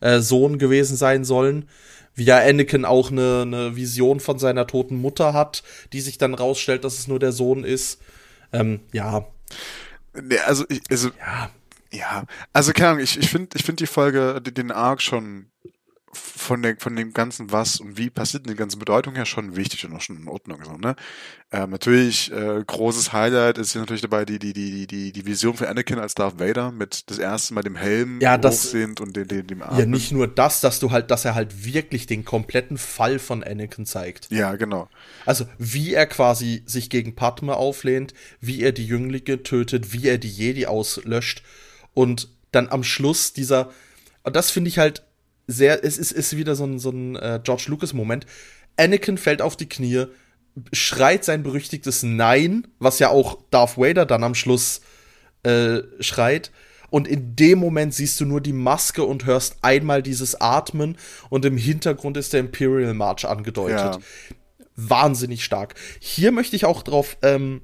äh, 0.00 0.20
Sohn 0.20 0.58
gewesen 0.58 0.96
sein 0.96 1.24
sollen. 1.24 1.68
Wie 2.14 2.24
ja 2.24 2.38
Anakin 2.38 2.84
auch 2.84 3.10
eine, 3.10 3.42
eine 3.42 3.76
Vision 3.76 4.20
von 4.20 4.38
seiner 4.38 4.66
toten 4.66 4.96
Mutter 5.00 5.32
hat, 5.32 5.62
die 5.92 6.00
sich 6.00 6.18
dann 6.18 6.34
rausstellt, 6.34 6.84
dass 6.84 6.98
es 6.98 7.08
nur 7.08 7.18
der 7.18 7.32
Sohn 7.32 7.64
ist. 7.64 8.00
Ähm, 8.52 8.80
ja, 8.92 9.26
also, 10.46 10.64
ich, 10.68 10.80
also, 10.90 11.10
ja, 11.18 11.50
ja. 11.92 12.24
Also, 12.52 12.72
keine 12.72 12.88
Ahnung, 12.90 13.02
ich, 13.02 13.18
ich 13.18 13.28
finde 13.30 13.56
ich 13.56 13.64
find 13.64 13.80
die 13.80 13.86
Folge, 13.86 14.40
die- 14.44 14.52
den 14.52 14.70
Arc 14.72 15.00
schon 15.02 15.46
von, 16.12 16.62
der, 16.62 16.76
von 16.78 16.96
dem 16.96 17.12
ganzen 17.12 17.52
Was 17.52 17.80
und 17.80 17.98
wie 17.98 18.10
passiert 18.10 18.44
in 18.44 18.48
der 18.48 18.56
ganzen 18.56 18.78
Bedeutung 18.78 19.14
her 19.14 19.26
schon 19.26 19.56
wichtig 19.56 19.84
und 19.84 19.94
auch 19.94 20.00
schon 20.00 20.16
in 20.16 20.28
Ordnung. 20.28 20.62
So, 20.64 20.72
ne? 20.76 20.96
ähm, 21.52 21.70
natürlich, 21.70 22.32
äh, 22.32 22.62
großes 22.66 23.12
Highlight 23.12 23.58
ist 23.58 23.72
hier 23.72 23.80
natürlich 23.82 24.02
dabei 24.02 24.24
die, 24.24 24.38
die, 24.38 24.52
die, 24.52 24.86
die, 24.86 25.12
die 25.12 25.26
Vision 25.26 25.54
von 25.54 25.66
Anakin 25.66 25.98
als 25.98 26.14
Darth 26.14 26.38
Vader 26.40 26.72
mit 26.72 27.10
das 27.10 27.18
erste 27.18 27.54
Mal 27.54 27.62
dem 27.62 27.76
Helm 27.76 28.20
Ja, 28.20 28.38
das- 28.38 28.64
hochsehend 28.64 29.00
und 29.00 29.16
dem, 29.16 29.28
dem, 29.28 29.46
dem 29.46 29.62
Arm. 29.62 29.78
ja, 29.78 29.86
nicht 29.86 30.12
nur 30.12 30.26
das, 30.28 30.60
dass 30.60 30.80
du 30.80 30.90
halt, 30.90 31.10
dass 31.10 31.24
er 31.24 31.34
halt 31.34 31.64
wirklich 31.64 32.06
den 32.06 32.24
kompletten 32.24 32.78
Fall 32.78 33.18
von 33.18 33.44
Anakin 33.44 33.84
zeigt. 33.86 34.30
Ja, 34.30 34.56
genau. 34.56 34.88
Also, 35.26 35.46
wie 35.58 35.92
er 35.94 36.06
quasi 36.06 36.62
sich 36.66 36.90
gegen 36.90 37.14
Padme 37.14 37.54
auflehnt, 37.56 38.14
wie 38.40 38.62
er 38.62 38.72
die 38.72 38.86
Jünglinge 38.86 39.42
tötet, 39.42 39.92
wie 39.92 40.06
er 40.08 40.18
die 40.18 40.30
Jedi 40.30 40.66
auslöscht 40.66 41.42
und 41.94 42.28
dann 42.52 42.68
am 42.68 42.82
Schluss 42.82 43.32
dieser, 43.34 43.70
und 44.22 44.34
das 44.36 44.50
finde 44.50 44.68
ich 44.68 44.78
halt 44.78 45.02
sehr, 45.48 45.82
es 45.82 45.98
ist, 45.98 46.12
ist 46.12 46.36
wieder 46.36 46.54
so 46.54 46.64
ein, 46.64 46.78
so 46.78 46.90
ein 46.90 47.16
äh, 47.16 47.40
George 47.42 47.64
Lucas-Moment. 47.68 48.26
Anakin 48.76 49.18
fällt 49.18 49.42
auf 49.42 49.56
die 49.56 49.68
Knie, 49.68 50.04
schreit 50.72 51.24
sein 51.24 51.42
berüchtigtes 51.42 52.02
Nein, 52.04 52.68
was 52.78 52.98
ja 53.00 53.08
auch 53.08 53.38
Darth 53.50 53.76
Vader 53.76 54.06
dann 54.06 54.22
am 54.22 54.34
Schluss 54.34 54.82
äh, 55.42 55.80
schreit. 56.00 56.52
Und 56.90 57.08
in 57.08 57.34
dem 57.36 57.58
Moment 57.58 57.92
siehst 57.94 58.20
du 58.20 58.24
nur 58.24 58.40
die 58.40 58.52
Maske 58.52 59.04
und 59.04 59.26
hörst 59.26 59.56
einmal 59.62 60.02
dieses 60.02 60.40
Atmen 60.40 60.96
und 61.28 61.44
im 61.44 61.56
Hintergrund 61.56 62.16
ist 62.16 62.32
der 62.32 62.40
Imperial 62.40 62.94
March 62.94 63.26
angedeutet 63.26 63.78
Ja. 63.78 63.98
wahnsinnig 64.74 65.44
stark. 65.44 65.74
Hier 66.00 66.32
möchte 66.32 66.56
ich 66.56 66.64
auch 66.64 66.82
drauf, 66.82 67.18
ähm, 67.22 67.60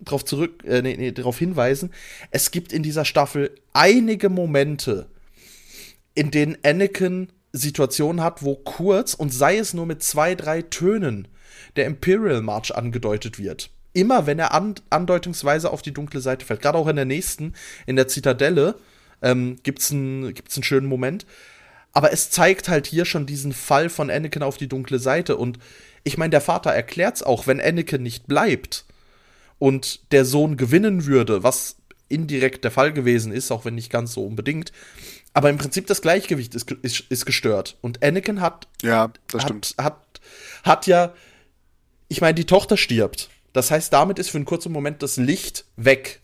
drauf 0.00 0.24
zurück, 0.24 0.62
äh, 0.66 0.82
nee, 0.82 0.96
nee, 0.98 1.12
darauf 1.12 1.38
hinweisen. 1.38 1.90
Es 2.32 2.50
gibt 2.50 2.72
in 2.72 2.82
dieser 2.82 3.06
Staffel 3.06 3.54
einige 3.72 4.28
Momente, 4.28 5.06
in 6.14 6.30
denen 6.30 6.56
Anakin 6.64 7.28
Situationen 7.52 8.22
hat, 8.22 8.42
wo 8.42 8.56
kurz 8.56 9.14
und 9.14 9.32
sei 9.32 9.58
es 9.58 9.74
nur 9.74 9.86
mit 9.86 10.02
zwei, 10.02 10.34
drei 10.34 10.62
Tönen 10.62 11.28
der 11.76 11.86
Imperial 11.86 12.42
March 12.42 12.74
angedeutet 12.74 13.38
wird. 13.38 13.70
Immer 13.92 14.26
wenn 14.26 14.40
er 14.40 14.52
an, 14.52 14.74
andeutungsweise 14.90 15.70
auf 15.70 15.82
die 15.82 15.94
dunkle 15.94 16.20
Seite 16.20 16.44
fällt. 16.44 16.62
Gerade 16.62 16.78
auch 16.78 16.88
in 16.88 16.96
der 16.96 17.04
nächsten, 17.04 17.54
in 17.86 17.94
der 17.96 18.08
Zitadelle, 18.08 18.74
ähm, 19.22 19.58
gibt's 19.62 19.92
einen, 19.92 20.34
gibt's 20.34 20.56
einen 20.56 20.64
schönen 20.64 20.88
Moment. 20.88 21.26
aber 21.94 22.12
es 22.12 22.28
zeigt 22.30 22.68
halt 22.68 22.86
hier 22.86 23.04
schon 23.04 23.24
diesen 23.24 23.52
Fall 23.52 23.88
von 23.88 24.10
Anakin 24.10 24.42
auf 24.42 24.56
die 24.58 24.68
dunkle 24.68 24.98
Seite. 24.98 25.36
Und 25.36 25.58
ich 26.02 26.18
meine, 26.18 26.30
der 26.30 26.40
Vater 26.40 26.70
erklärt's 26.70 27.22
auch, 27.22 27.46
wenn 27.46 27.60
Anakin 27.60 28.02
nicht 28.02 28.26
bleibt 28.26 28.84
und 29.58 30.12
der 30.12 30.24
Sohn 30.24 30.56
gewinnen 30.56 31.06
würde, 31.06 31.44
was 31.44 31.76
indirekt 32.08 32.64
der 32.64 32.72
Fall 32.72 32.92
gewesen 32.92 33.32
ist, 33.32 33.50
auch 33.50 33.64
wenn 33.64 33.76
nicht 33.76 33.90
ganz 33.90 34.12
so 34.12 34.26
unbedingt. 34.26 34.72
Aber 35.34 35.50
im 35.50 35.58
Prinzip 35.58 35.88
das 35.88 36.00
Gleichgewicht 36.00 36.54
ist, 36.54 36.70
ist, 36.70 37.00
ist 37.10 37.26
gestört. 37.26 37.76
Und 37.80 38.02
Anakin 38.02 38.40
hat, 38.40 38.68
Ja, 38.82 39.12
das 39.26 39.42
hat, 39.42 39.48
stimmt. 39.50 39.74
hat, 39.78 40.20
hat 40.62 40.86
ja, 40.86 41.12
ich 42.08 42.20
meine, 42.20 42.34
die 42.34 42.46
Tochter 42.46 42.76
stirbt. 42.76 43.28
Das 43.52 43.70
heißt, 43.70 43.92
damit 43.92 44.18
ist 44.18 44.30
für 44.30 44.38
einen 44.38 44.44
kurzen 44.46 44.72
Moment 44.72 45.02
das 45.02 45.16
Licht 45.16 45.64
weg. 45.76 46.20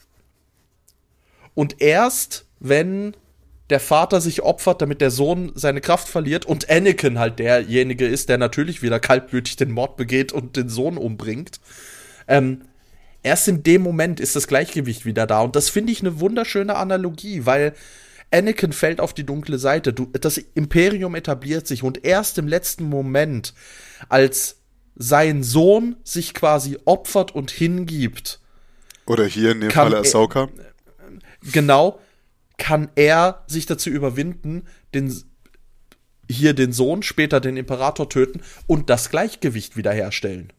Und 1.54 1.82
erst, 1.82 2.46
wenn 2.60 3.16
der 3.68 3.80
Vater 3.80 4.20
sich 4.20 4.42
opfert, 4.42 4.80
damit 4.80 5.00
der 5.00 5.10
Sohn 5.10 5.52
seine 5.54 5.80
Kraft 5.80 6.08
verliert 6.08 6.46
und 6.46 6.70
Anakin 6.70 7.18
halt 7.18 7.38
derjenige 7.40 8.06
ist, 8.06 8.28
der 8.28 8.38
natürlich 8.38 8.82
wieder 8.82 9.00
kaltblütig 9.00 9.56
den 9.56 9.70
Mord 9.72 9.96
begeht 9.96 10.32
und 10.32 10.56
den 10.56 10.68
Sohn 10.68 10.96
umbringt, 10.96 11.60
ähm, 12.28 12.62
erst 13.22 13.48
in 13.48 13.62
dem 13.62 13.82
Moment 13.82 14.20
ist 14.20 14.36
das 14.36 14.46
Gleichgewicht 14.46 15.04
wieder 15.04 15.26
da. 15.26 15.40
Und 15.40 15.56
das 15.56 15.68
finde 15.68 15.92
ich 15.92 16.00
eine 16.00 16.20
wunderschöne 16.20 16.76
Analogie, 16.76 17.46
weil 17.46 17.74
Anakin 18.32 18.72
fällt 18.72 19.00
auf 19.00 19.12
die 19.14 19.24
dunkle 19.26 19.58
Seite. 19.58 19.92
Du, 19.92 20.06
das 20.06 20.38
Imperium 20.38 21.14
etabliert 21.14 21.66
sich 21.66 21.82
und 21.82 22.04
erst 22.04 22.38
im 22.38 22.46
letzten 22.48 22.84
Moment, 22.84 23.54
als 24.08 24.56
sein 24.96 25.42
Sohn 25.42 25.96
sich 26.04 26.34
quasi 26.34 26.78
opfert 26.84 27.34
und 27.34 27.50
hingibt, 27.50 28.40
Oder 29.06 29.24
hier 29.26 29.52
in 29.52 29.60
dem 29.62 29.70
Kann 29.70 29.84
Falle 29.86 29.96
er- 29.96 30.00
Ahsoka. 30.00 30.48
genau, 31.52 31.98
kann 32.58 32.90
er 32.94 33.44
sich 33.46 33.66
dazu 33.66 33.88
überwinden, 33.90 34.64
den, 34.94 35.12
hier 36.28 36.52
den 36.54 36.72
Sohn, 36.72 37.02
später 37.02 37.40
den 37.40 37.56
Imperator 37.56 38.08
töten 38.08 38.42
und 38.66 38.90
das 38.90 39.10
Gleichgewicht 39.10 39.76
wiederherstellen. 39.76 40.52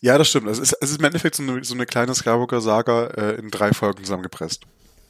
Ja, 0.00 0.16
das 0.18 0.28
stimmt. 0.28 0.46
Es 0.48 0.58
ist, 0.58 0.76
es 0.80 0.90
ist 0.90 0.98
im 1.00 1.04
Endeffekt 1.04 1.34
so 1.34 1.42
eine, 1.42 1.64
so 1.64 1.74
eine 1.74 1.86
kleine 1.86 2.14
Skywalker-Saga 2.14 3.06
äh, 3.08 3.34
in 3.40 3.50
drei 3.50 3.72
Folgen 3.72 4.04
zusammengepresst. 4.04 4.62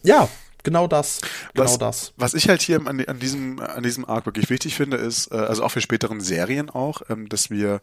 Ja, 0.03 0.29
genau 0.67 0.87
das. 0.87 1.21
Genau 1.55 1.65
was, 1.65 1.79
das. 1.79 2.13
Was 2.19 2.35
ich 2.35 2.49
halt 2.51 2.61
hier 2.61 2.77
an, 2.87 3.01
an, 3.07 3.19
diesem, 3.19 3.59
an 3.61 3.83
diesem 3.83 4.05
Arc 4.05 4.27
wirklich 4.27 4.51
wichtig 4.51 4.75
finde, 4.77 4.99
ist, 4.99 5.33
äh, 5.33 5.37
also 5.37 5.65
auch 5.65 5.71
für 5.71 5.81
späteren 5.81 6.21
Serien 6.21 6.69
auch, 6.69 7.01
ähm, 7.09 7.29
dass 7.31 7.49
wir, 7.49 7.81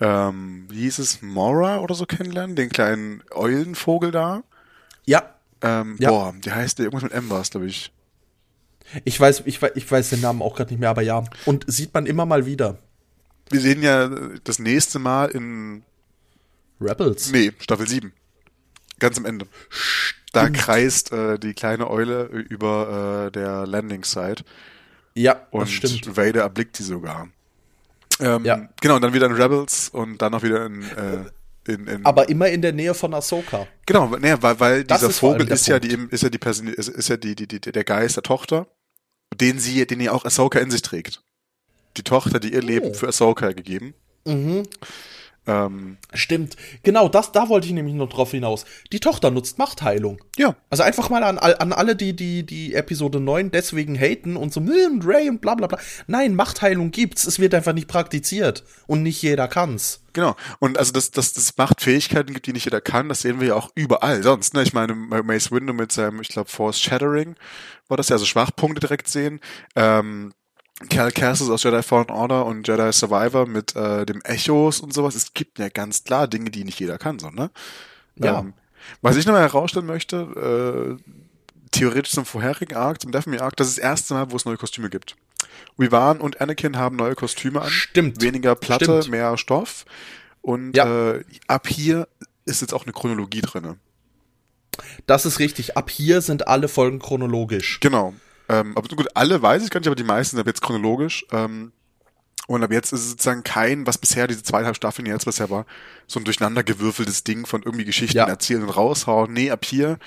ähm, 0.00 0.66
wie 0.70 0.82
hieß 0.82 0.98
es, 0.98 1.22
Mora 1.22 1.78
oder 1.78 1.94
so 1.94 2.04
kennenlernen, 2.04 2.54
den 2.56 2.68
kleinen 2.68 3.22
Eulenvogel 3.30 4.10
da. 4.10 4.42
Ja, 5.06 5.34
Ähm, 5.62 5.96
Ja. 5.98 6.10
Boah, 6.10 6.34
der 6.44 6.54
heißt 6.54 6.78
der 6.78 6.84
irgendwas 6.84 7.02
mit 7.02 7.12
M 7.12 7.28
war 7.30 7.42
glaube 7.42 7.66
ich. 7.66 7.90
ich 9.04 9.18
weiß, 9.18 9.42
ich, 9.46 9.58
weiß- 9.58 9.72
ich 9.74 9.90
weiß 9.90 10.10
den 10.10 10.20
Namen 10.20 10.40
auch 10.42 10.54
gerade 10.54 10.70
nicht 10.70 10.78
mehr, 10.80 10.90
aber 10.90 11.02
ja. 11.02 11.24
Und 11.46 11.64
sieht 11.66 11.92
man 11.94 12.06
immer 12.06 12.26
mal 12.26 12.46
wieder. 12.46 12.78
Wir 13.50 13.60
sehen 13.60 13.82
ja 13.82 14.08
das 14.44 14.58
nächste 14.60 14.98
Mal 15.00 15.30
in, 15.30 15.82
Rebels. 16.80 17.32
nee, 17.32 17.50
Staffel 17.58 17.88
7. 17.88 18.12
Ganz 19.00 19.16
am 19.18 19.24
Ende. 19.24 19.46
Da 20.32 20.50
kreist 20.50 21.12
äh, 21.12 21.38
die 21.38 21.54
kleine 21.54 21.88
Eule 21.90 22.24
über 22.24 23.26
äh, 23.28 23.32
der 23.32 23.66
Landing 23.66 24.04
Site. 24.04 24.44
Ja, 25.14 25.46
Und 25.50 25.62
das 25.62 25.70
stimmt. 25.72 26.16
Vader 26.16 26.42
erblickt 26.42 26.76
sie 26.76 26.84
sogar. 26.84 27.28
Ähm, 28.20 28.44
Ja. 28.44 28.68
Genau, 28.80 28.96
und 28.96 29.02
dann 29.02 29.14
wieder 29.14 29.26
in 29.26 29.32
Rebels 29.32 29.88
und 29.88 30.20
dann 30.22 30.34
auch 30.34 30.42
wieder 30.42 30.66
in, 30.66 30.82
äh, 30.82 31.72
in, 31.72 31.86
in 31.86 32.06
Aber 32.06 32.28
immer 32.28 32.48
in 32.48 32.62
der 32.62 32.72
Nähe 32.72 32.94
von 32.94 33.14
Ahsoka. 33.14 33.66
genau, 33.86 34.06
nee, 34.18 34.34
weil, 34.40 34.60
weil 34.60 34.84
Das 34.84 35.00
dieser 35.00 35.10
ist 35.10 35.18
Vogel 35.18 35.48
ist 35.50 35.66
ja 35.66 35.78
die 35.78 35.96
ist 36.10 36.22
ja 36.22 36.28
die 36.30 36.38
Person 36.38 36.68
ist, 36.68 36.88
ist 36.88 37.08
ja 37.08 37.16
die, 37.16 37.34
die, 37.34 37.46
die 37.46 37.60
der 37.60 37.84
Geist 37.84 38.16
der 38.16 38.22
Tochter, 38.22 38.66
den 39.34 39.58
sie 39.58 39.86
den 39.86 40.00
ja 40.00 40.12
auch 40.12 40.24
Ahsoka 40.24 40.58
in 40.58 40.70
sich 40.70 40.82
trägt. 40.82 41.22
Die 41.96 42.02
Tochter, 42.02 42.38
die 42.38 42.52
ihr 42.52 42.62
Leben 42.62 42.90
Oh. 42.90 42.94
für 42.94 43.08
Ahsoka 43.08 43.52
gegeben. 43.52 43.94
Mhm. 44.24 44.64
Ähm, 45.48 45.96
Stimmt. 46.12 46.56
Genau, 46.82 47.08
das, 47.08 47.32
da 47.32 47.48
wollte 47.48 47.66
ich 47.66 47.72
nämlich 47.72 47.94
noch 47.94 48.08
drauf 48.08 48.30
hinaus. 48.32 48.66
Die 48.92 49.00
Tochter 49.00 49.30
nutzt 49.30 49.58
Machtheilung. 49.58 50.22
ja, 50.36 50.54
Also 50.70 50.82
einfach 50.82 51.08
mal 51.08 51.24
an, 51.24 51.38
an 51.38 51.72
alle, 51.72 51.96
die, 51.96 52.14
die 52.14 52.44
die 52.44 52.74
Episode 52.74 53.18
9 53.18 53.50
deswegen 53.50 53.98
haten 53.98 54.36
und 54.36 54.52
so, 54.52 54.60
"Hm, 54.60 54.68
und 55.00 55.06
Ray 55.06 55.28
und 55.30 55.40
bla 55.40 55.54
bla 55.54 55.66
bla. 55.66 55.78
Nein, 56.06 56.34
Machtheilung 56.34 56.90
gibt's. 56.90 57.24
Es 57.26 57.38
wird 57.38 57.54
einfach 57.54 57.72
nicht 57.72 57.88
praktiziert. 57.88 58.62
Und 58.86 59.02
nicht 59.02 59.22
jeder 59.22 59.48
kann's. 59.48 60.02
Genau. 60.12 60.36
Und 60.58 60.78
also, 60.78 60.92
dass 60.92 61.10
dass 61.10 61.32
das 61.32 61.56
macht 61.56 61.80
Fähigkeiten 61.80 62.32
gibt, 62.34 62.46
die 62.46 62.52
nicht 62.52 62.64
jeder 62.64 62.80
kann, 62.80 63.08
das 63.08 63.20
sehen 63.22 63.40
wir 63.40 63.48
ja 63.48 63.54
auch 63.54 63.70
überall 63.74 64.22
sonst. 64.22 64.52
Ne? 64.54 64.62
Ich 64.62 64.72
meine, 64.72 64.94
Mace 64.94 65.50
Windu 65.50 65.72
mit 65.72 65.92
seinem, 65.92 66.20
ich 66.20 66.28
glaube, 66.28 66.50
Force 66.50 66.80
Shattering 66.80 67.36
war 67.88 67.96
das 67.96 68.08
ja, 68.10 68.16
also 68.16 68.26
Schwachpunkte 68.26 68.80
direkt 68.80 69.08
sehen. 69.08 69.40
Ähm, 69.76 70.32
Cal 70.90 71.10
Kestis 71.10 71.50
aus 71.50 71.62
Jedi 71.64 71.82
Fallen 71.82 72.10
Order 72.10 72.46
und 72.46 72.66
Jedi 72.68 72.92
Survivor 72.92 73.46
mit 73.46 73.74
äh, 73.74 74.06
dem 74.06 74.20
Echos 74.22 74.80
und 74.80 74.94
sowas. 74.94 75.14
Es 75.16 75.34
gibt 75.34 75.58
ja 75.58 75.68
ganz 75.68 76.04
klar 76.04 76.28
Dinge, 76.28 76.50
die 76.50 76.64
nicht 76.64 76.78
jeder 76.78 76.98
kann, 76.98 77.18
so, 77.18 77.30
ne? 77.30 77.50
Ja. 78.16 78.40
Ähm, 78.40 78.54
was 79.02 79.16
ich 79.16 79.26
nochmal 79.26 79.42
herausstellen 79.42 79.86
möchte, 79.86 80.98
äh, 80.98 81.12
theoretisch 81.72 82.12
zum 82.12 82.24
vorherigen 82.24 82.76
Arc, 82.76 83.00
zum 83.02 83.10
Death 83.12 83.26
Me 83.26 83.40
Arc, 83.42 83.56
das 83.56 83.68
ist 83.68 83.78
das 83.78 83.84
erste 83.84 84.14
Mal, 84.14 84.30
wo 84.30 84.36
es 84.36 84.44
neue 84.44 84.56
Kostüme 84.56 84.88
gibt. 84.88 85.16
Obi-Wan 85.76 86.20
und 86.20 86.40
Anakin 86.40 86.76
haben 86.76 86.96
neue 86.96 87.14
Kostüme 87.14 87.60
an. 87.62 87.70
Stimmt. 87.70 88.22
Weniger 88.22 88.54
Platte, 88.54 88.84
Stimmt. 89.02 89.08
mehr 89.10 89.36
Stoff. 89.36 89.84
Und 90.42 90.76
Ja. 90.76 91.10
äh, 91.14 91.24
ab 91.48 91.66
hier 91.68 92.08
ist 92.44 92.60
jetzt 92.60 92.72
auch 92.72 92.84
eine 92.84 92.92
Chronologie 92.92 93.40
drinne. 93.42 93.76
Das 95.06 95.26
ist 95.26 95.38
richtig. 95.40 95.76
Ab 95.76 95.90
hier 95.90 96.20
sind 96.20 96.46
alle 96.48 96.68
Folgen 96.68 97.00
chronologisch. 97.00 97.80
Genau. 97.80 98.14
Ähm, 98.48 98.76
aber 98.76 98.88
gut, 98.88 99.08
alle 99.14 99.40
weiß 99.42 99.62
ich 99.64 99.70
gar 99.70 99.80
nicht, 99.80 99.88
aber 99.88 99.96
die 99.96 100.04
meisten 100.04 100.36
sind 100.36 100.40
ab 100.40 100.46
jetzt 100.46 100.62
chronologisch. 100.62 101.26
Ähm, 101.32 101.72
und 102.46 102.62
ab 102.64 102.72
jetzt 102.72 102.92
ist 102.92 103.00
es 103.00 103.10
sozusagen 103.10 103.42
kein, 103.42 103.86
was 103.86 103.98
bisher 103.98 104.26
diese 104.26 104.42
zweieinhalb 104.42 104.74
Staffeln 104.76 105.04
jetzt 105.06 105.26
bisher 105.26 105.50
war, 105.50 105.66
so 106.06 106.18
ein 106.18 106.24
durcheinandergewürfeltes 106.24 107.22
Ding 107.24 107.44
von 107.44 107.62
irgendwie 107.62 107.84
Geschichten 107.84 108.16
Ja. 108.16 108.26
erzählen 108.26 108.62
und 108.62 108.70
raushauen. 108.70 109.32
Nee, 109.32 109.50
ab 109.50 109.66
hier 109.66 109.98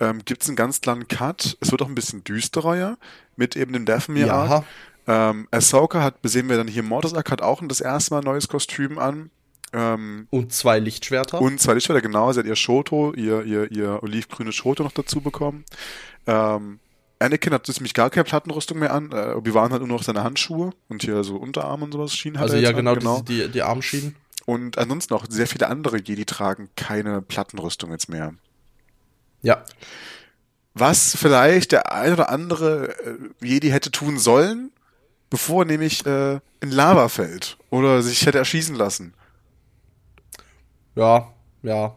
ähm, 0.00 0.20
gibt's 0.24 0.48
einen 0.48 0.56
ganz 0.56 0.80
klaren 0.80 1.06
Cut. 1.06 1.56
Es 1.60 1.70
wird 1.70 1.82
auch 1.82 1.86
ein 1.88 1.94
bisschen 1.94 2.24
düsterer 2.24 2.76
ja, 2.76 2.96
mit 3.36 3.54
eben 3.54 3.72
dem 3.72 3.84
Daphne 3.84 4.26
Ja. 4.26 4.34
Arc. 4.34 4.64
Ähm, 5.06 5.46
Ahsoka 5.52 6.02
hat, 6.02 6.16
sehen 6.24 6.48
wir 6.48 6.56
dann 6.56 6.66
hier 6.66 6.82
Mortis 6.82 7.14
Arc, 7.14 7.30
hat 7.30 7.42
auch 7.42 7.62
das 7.68 7.80
erste 7.80 8.14
Mal 8.14 8.20
ein 8.22 8.24
neues 8.24 8.48
Kostüm 8.48 8.98
an. 8.98 9.30
Ähm, 9.72 10.26
Und 10.30 10.52
zwei 10.52 10.78
Lichtschwerter. 10.80 11.40
und 11.40 11.60
zwei 11.60 11.74
Lichtschwerter, 11.74 12.00
genau, 12.02 12.32
sie 12.32 12.40
hat 12.40 12.46
ihr 12.46 12.56
Shoto, 12.56 13.12
ihr, 13.14 13.44
ihr, 13.44 13.70
ihr 13.70 14.02
olivgrünes 14.02 14.54
Shoto 14.54 14.82
noch 14.82 14.92
dazu 14.92 15.20
bekommen. 15.20 15.64
Ähm, 16.26 16.78
Anakin 17.24 17.52
hat 17.52 17.66
ziemlich 17.66 17.94
gar 17.94 18.10
keine 18.10 18.24
Plattenrüstung 18.24 18.78
mehr 18.78 18.92
an. 18.92 19.10
Äh, 19.12 19.34
Obi-Wan 19.34 19.72
hat 19.72 19.80
nur 19.80 19.88
noch 19.88 20.02
seine 20.02 20.22
Handschuhe 20.22 20.72
und 20.88 21.02
hier 21.02 21.24
so 21.24 21.36
Unterarm 21.36 21.82
und 21.82 21.92
sowas 21.92 22.14
Schienen 22.14 22.38
hat 22.38 22.44
also 22.44 22.56
er 22.56 22.62
ja, 22.62 22.68
jetzt 22.70 22.76
genau, 22.76 22.92
an, 22.92 22.98
genau. 22.98 23.20
Die, 23.22 23.48
die 23.48 23.62
Armschienen. 23.62 24.16
Und 24.46 24.78
ansonsten 24.78 25.14
auch 25.14 25.26
sehr 25.28 25.46
viele 25.46 25.68
andere 25.68 25.98
Jedi 25.98 26.24
tragen 26.24 26.68
keine 26.76 27.22
Plattenrüstung 27.22 27.90
jetzt 27.90 28.08
mehr. 28.08 28.34
Ja. 29.42 29.64
Was 30.74 31.16
vielleicht 31.16 31.72
der 31.72 31.92
ein 31.92 32.12
oder 32.12 32.28
andere 32.28 32.88
äh, 33.04 33.18
Jedi 33.40 33.70
hätte 33.70 33.90
tun 33.90 34.18
sollen, 34.18 34.70
bevor 35.30 35.62
er 35.62 35.66
nämlich 35.66 36.04
äh, 36.04 36.40
in 36.60 36.70
Lava 36.70 37.08
fällt 37.08 37.58
oder 37.70 38.02
sich 38.02 38.26
hätte 38.26 38.38
erschießen 38.38 38.74
lassen. 38.74 39.14
Ja, 40.94 41.32
ja. 41.62 41.96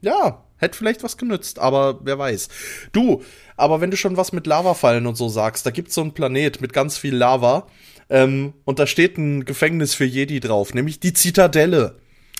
Ja, 0.00 0.45
hätte 0.58 0.76
vielleicht 0.76 1.02
was 1.02 1.16
genützt, 1.16 1.58
aber 1.58 2.00
wer 2.02 2.18
weiß. 2.18 2.48
Du, 2.92 3.22
aber 3.56 3.80
wenn 3.80 3.90
du 3.90 3.96
schon 3.96 4.16
was 4.16 4.32
mit 4.32 4.46
Lavafallen 4.46 5.06
und 5.06 5.16
so 5.16 5.28
sagst, 5.28 5.66
da 5.66 5.70
gibt's 5.70 5.94
so 5.94 6.00
einen 6.00 6.14
Planet 6.14 6.60
mit 6.60 6.72
ganz 6.72 6.98
viel 6.98 7.14
Lava 7.14 7.66
ähm, 8.08 8.54
und 8.64 8.78
da 8.78 8.86
steht 8.86 9.18
ein 9.18 9.44
Gefängnis 9.44 9.94
für 9.94 10.04
Jedi 10.04 10.40
drauf, 10.40 10.74
nämlich 10.74 11.00
die 11.00 11.12
Zitadelle. 11.12 11.96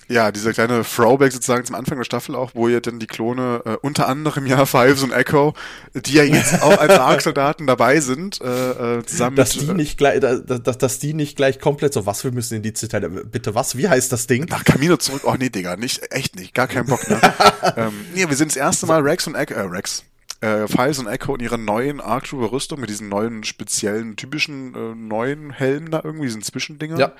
Ja, 0.08 0.30
dieser 0.30 0.52
kleine 0.52 0.82
Throwback 0.84 1.32
sozusagen 1.32 1.64
zum 1.64 1.74
Anfang 1.74 1.98
der 1.98 2.04
Staffel 2.04 2.34
auch, 2.34 2.52
wo 2.54 2.68
ja 2.68 2.80
dann 2.80 2.98
die 2.98 3.06
Klone, 3.06 3.62
äh, 3.64 3.76
unter 3.82 4.08
anderem 4.08 4.46
ja 4.46 4.64
Fives 4.66 5.02
und 5.02 5.12
Echo, 5.12 5.54
die 5.94 6.14
ja 6.14 6.22
jetzt 6.22 6.62
auch 6.62 6.78
als 6.78 6.92
Arc-Soldaten 6.98 7.66
dabei 7.66 8.00
sind, 8.00 8.40
äh, 8.40 8.98
äh, 8.98 9.04
zusammen 9.04 9.36
Dass 9.36 9.56
mit, 9.56 9.68
die 9.68 9.74
nicht 9.74 9.98
gleich, 9.98 10.20
dass, 10.20 10.44
dass, 10.44 10.78
dass 10.78 10.98
die 10.98 11.14
nicht 11.14 11.36
gleich 11.36 11.58
komplett 11.58 11.92
so, 11.92 12.06
was, 12.06 12.24
wir 12.24 12.32
müssen 12.32 12.54
in 12.54 12.62
die 12.62 12.72
Zitadelle. 12.72 13.24
Bitte 13.24 13.54
was? 13.54 13.76
Wie 13.76 13.88
heißt 13.88 14.12
das 14.12 14.26
Ding? 14.26 14.46
nach 14.48 14.64
Camino 14.64 14.96
zurück. 14.96 15.22
Oh 15.24 15.34
nee, 15.38 15.50
Digga, 15.50 15.76
nicht, 15.76 16.12
echt 16.12 16.36
nicht, 16.36 16.54
gar 16.54 16.68
keinen 16.68 16.86
Bock, 16.86 17.08
ne? 17.08 17.20
ähm, 17.76 17.92
nee, 18.14 18.28
wir 18.28 18.36
sind 18.36 18.52
das 18.52 18.56
erste 18.56 18.86
Mal 18.86 19.00
Rex 19.00 19.26
und 19.26 19.34
Echo, 19.34 19.54
äh, 19.54 19.62
Rex, 19.62 20.04
äh, 20.40 20.68
Fives 20.68 20.98
und 20.98 21.08
Echo 21.08 21.34
in 21.34 21.40
ihrer 21.40 21.56
neuen 21.56 22.00
arc 22.00 22.32
rüstung 22.32 22.80
mit 22.80 22.90
diesen 22.90 23.08
neuen 23.08 23.44
speziellen, 23.44 24.16
typischen, 24.16 24.74
äh, 24.74 24.94
neuen 24.94 25.50
Helmen 25.50 25.90
da 25.90 26.00
irgendwie, 26.04 26.26
diesen 26.26 26.42
Zwischendinger. 26.42 26.98
Ja. 26.98 27.12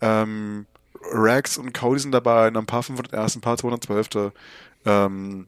Ähm, 0.00 0.66
Rex 1.12 1.58
und 1.58 1.72
Cody 1.74 2.00
sind 2.00 2.12
dabei, 2.12 2.48
in 2.48 2.56
ein 2.56 2.66
paar 2.66 2.82
501, 2.82 3.36
ein 3.36 3.40
paar 3.40 3.56
212. 3.56 4.32
Ähm, 4.86 5.46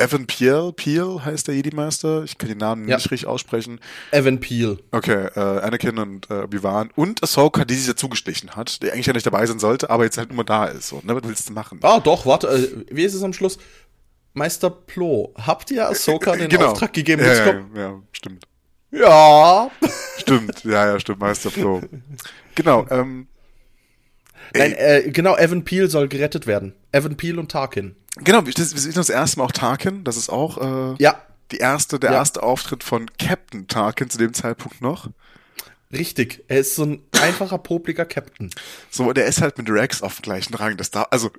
Evan 0.00 0.26
Peel, 0.28 0.72
Peel 0.74 1.24
heißt 1.24 1.48
der 1.48 1.56
Jedi-Meister. 1.56 2.22
Ich 2.22 2.38
kann 2.38 2.48
den 2.48 2.58
Namen 2.58 2.86
Ja. 2.86 2.96
nicht 2.96 3.10
richtig 3.10 3.26
aussprechen. 3.26 3.80
Evan 4.12 4.38
Peel. 4.38 4.78
Okay, 4.92 5.26
äh, 5.34 5.40
Anakin 5.40 5.98
und 5.98 6.30
äh, 6.30 6.42
Obi-Wan 6.44 6.90
und 6.94 7.20
Ahsoka, 7.24 7.64
die 7.64 7.74
sich 7.74 7.88
dazu 7.88 8.08
gestichen 8.08 8.50
hat, 8.54 8.80
die 8.82 8.92
eigentlich 8.92 9.06
ja 9.06 9.12
nicht 9.12 9.26
dabei 9.26 9.44
sein 9.46 9.58
sollte, 9.58 9.90
aber 9.90 10.04
jetzt 10.04 10.16
halt 10.16 10.32
nur 10.32 10.44
da 10.44 10.66
ist. 10.66 10.88
So, 10.88 11.00
ne? 11.02 11.16
Was 11.16 11.24
willst 11.24 11.48
du 11.48 11.52
machen? 11.52 11.80
Ah, 11.82 11.98
doch, 11.98 12.26
warte, 12.26 12.46
äh, 12.46 12.86
wie 12.94 13.02
ist 13.02 13.14
es 13.14 13.24
am 13.24 13.32
Schluss? 13.32 13.58
Meister 14.34 14.70
Plo, 14.70 15.34
habt 15.36 15.68
ihr 15.72 15.88
Ahsoka 15.88 16.36
den 16.36 16.48
Genau. 16.48 16.66
Auftrag 16.70 16.92
gegeben? 16.92 17.24
Ja, 17.24 17.34
ja, 17.34 17.60
ja, 17.74 18.02
stimmt. 18.12 18.44
Ja. 18.90 19.70
Stimmt, 20.18 20.64
ja, 20.64 20.86
ja, 20.92 21.00
stimmt, 21.00 21.20
Meister 21.20 21.50
Flo. 21.50 21.80
Genau, 22.54 22.86
ähm. 22.90 23.28
Nein, 24.54 24.72
äh, 24.76 25.10
genau, 25.10 25.36
Evan 25.36 25.64
Peel 25.64 25.88
soll 25.90 26.08
gerettet 26.08 26.46
werden. 26.46 26.74
Evan 26.92 27.16
Peel 27.16 27.38
und 27.38 27.50
Tarkin. 27.50 27.96
Genau, 28.16 28.44
wir 28.46 28.52
sehen 28.54 28.92
das 28.94 29.10
erste 29.10 29.38
Mal 29.38 29.44
auch 29.44 29.52
Tarkin, 29.52 30.04
das 30.04 30.16
ist 30.16 30.28
auch 30.30 30.58
äh, 30.58 31.02
Ja, 31.02 31.22
die 31.52 31.58
erste, 31.58 31.98
der 32.00 32.12
Ja. 32.12 32.16
erste 32.18 32.42
Auftritt 32.42 32.82
von 32.82 33.06
Captain 33.18 33.68
Tarkin 33.68 34.10
zu 34.10 34.18
dem 34.18 34.34
Zeitpunkt 34.34 34.80
noch. 34.80 35.08
richtig. 35.92 36.44
Er 36.48 36.58
ist 36.60 36.74
so 36.74 36.84
ein 36.84 37.02
einfacher, 37.20 37.58
popliger 37.58 38.04
Captain. 38.06 38.50
So, 38.90 39.12
der 39.12 39.26
ist 39.26 39.40
halt 39.40 39.56
mit 39.58 39.68
Rex 39.70 40.02
auf 40.02 40.16
dem 40.16 40.22
gleichen 40.22 40.54
Rang. 40.54 40.76
Das 40.76 40.90
da, 40.90 41.02
also, 41.10 41.30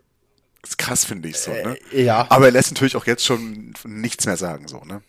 ist 0.63 0.77
krass, 0.77 1.03
finde 1.05 1.29
ich 1.29 1.37
so, 1.37 1.51
ne? 1.51 1.77
Äh, 1.91 2.03
ja. 2.03 2.25
Aber 2.29 2.45
er 2.45 2.51
lässt 2.51 2.71
natürlich 2.71 2.95
auch 2.95 3.05
jetzt 3.05 3.25
schon 3.25 3.73
nichts 3.85 4.25
mehr 4.25 4.37
sagen, 4.37 4.67
so, 4.67 4.79
ne? 4.85 5.01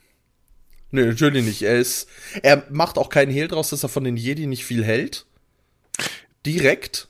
Nö, 0.91 1.07
natürlich 1.07 1.45
nicht. 1.45 1.63
Er 1.63 1.79
ist, 1.79 2.09
er 2.43 2.65
macht 2.71 2.99
auch 2.99 3.09
keinen 3.09 3.31
Hehl 3.31 3.49
draus, 3.49 3.71
dass 3.71 3.83
er 3.83 3.89
von 3.89 4.05
den 4.05 4.17
Jedi 4.17 4.47
nicht 4.47 4.65
viel 4.65 4.85
hält. 4.85 5.27
Direkt. 6.45 7.09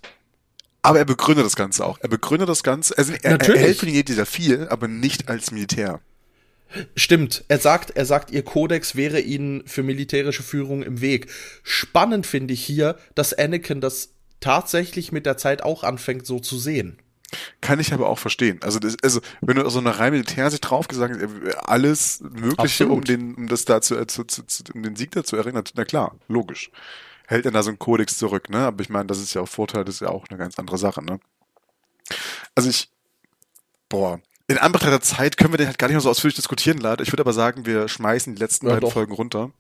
Aber 0.83 0.99
er 0.99 1.05
begründet 1.05 1.45
das 1.45 1.57
Ganze 1.57 1.85
auch. 1.85 1.99
Er 2.01 2.09
begründet 2.09 2.49
das 2.49 2.62
Ganze, 2.62 2.97
also 2.97 3.12
er, 3.22 3.41
er 3.41 3.59
hält 3.59 3.78
von 3.78 3.87
den 3.87 3.95
Jedi 3.95 4.12
sehr 4.12 4.26
viel, 4.26 4.68
aber 4.68 4.89
nicht 4.89 5.28
als 5.28 5.51
Militär. 5.51 6.01
Stimmt. 6.95 7.45
Er 7.49 7.59
sagt, 7.59 7.91
er 7.97 8.07
sagt, 8.07 8.31
ihr 8.31 8.45
Kodex 8.45 8.95
wäre 8.95 9.20
ihnen 9.20 9.66
für 9.66 9.83
militärische 9.83 10.43
Führung 10.43 10.83
im 10.83 11.01
Weg. 11.01 11.28
Spannend 11.62 12.26
finde 12.26 12.55
ich 12.55 12.64
hier, 12.64 12.97
dass 13.14 13.35
Anakin 13.35 13.81
das 13.81 14.11
tatsächlich 14.41 15.12
mit 15.12 15.26
der 15.26 15.37
Zeit 15.37 15.62
auch 15.62 15.85
anfängt, 15.85 16.26
so 16.26 16.39
zu 16.39 16.59
sehen. 16.59 16.99
Kann 17.61 17.81
ich 17.81 17.93
aber 17.93 18.09
auch 18.09 18.18
verstehen. 18.18 18.61
Also, 18.62 18.78
das, 18.78 18.97
also 19.03 19.20
wenn 19.41 19.57
du 19.57 19.68
so 19.70 19.78
einer 19.78 19.99
rein 19.99 20.12
Militärsicht 20.12 20.68
drauf 20.68 20.89
gesagt 20.89 21.14
hast, 21.14 21.22
äh, 21.22 21.55
alles 21.62 22.20
Mögliche, 22.20 22.85
Absolut. 22.85 22.93
um 22.93 23.05
den, 23.05 23.35
um 23.35 23.49
das 23.49 23.64
da 23.64 23.81
zu, 23.81 23.97
äh, 23.97 24.07
zu, 24.07 24.24
zu, 24.24 24.43
zu 24.45 24.64
um 24.74 24.83
den 24.83 24.97
Sieg 24.97 25.11
da 25.12 25.24
zu 25.24 25.37
erinnern, 25.37 25.64
na 25.74 25.85
klar, 25.85 26.16
logisch. 26.28 26.70
Hält 27.26 27.47
dann 27.47 27.55
da 27.55 27.62
so 27.62 27.70
ein 27.70 27.78
Kodex 27.78 28.18
zurück, 28.18 28.51
ne? 28.51 28.59
Aber 28.59 28.83
ich 28.83 28.89
meine, 28.89 29.07
das 29.07 29.20
ist 29.20 29.35
ja 29.35 29.43
auch 29.43 29.49
Vorteil, 29.49 29.85
das 29.85 29.97
ist 29.97 30.01
ja 30.01 30.09
auch 30.09 30.26
eine 30.28 30.39
ganz 30.39 30.59
andere 30.59 30.78
Sache, 30.78 31.05
ne? 31.05 31.20
Also 32.57 32.68
ich, 32.68 32.91
boah, 33.89 34.20
in 34.49 34.59
Anbetracht 34.59 34.91
der 34.91 35.01
Zeit 35.01 35.37
können 35.37 35.53
wir 35.53 35.59
den 35.59 35.68
halt 35.68 35.78
gar 35.78 35.87
nicht 35.87 35.95
mehr 35.95 36.01
so 36.01 36.11
ausführlich 36.11 36.35
diskutieren, 36.35 36.78
leider. 36.78 37.05
Ich 37.05 37.12
würde 37.12 37.22
aber 37.22 37.33
sagen, 37.33 37.66
wir 37.66 37.87
schmeißen 37.87 38.35
die 38.35 38.41
letzten 38.41 38.66
Ja, 38.66 38.72
beiden 38.72 38.89
doch. 38.89 38.93
Folgen 38.93 39.12
runter. 39.12 39.53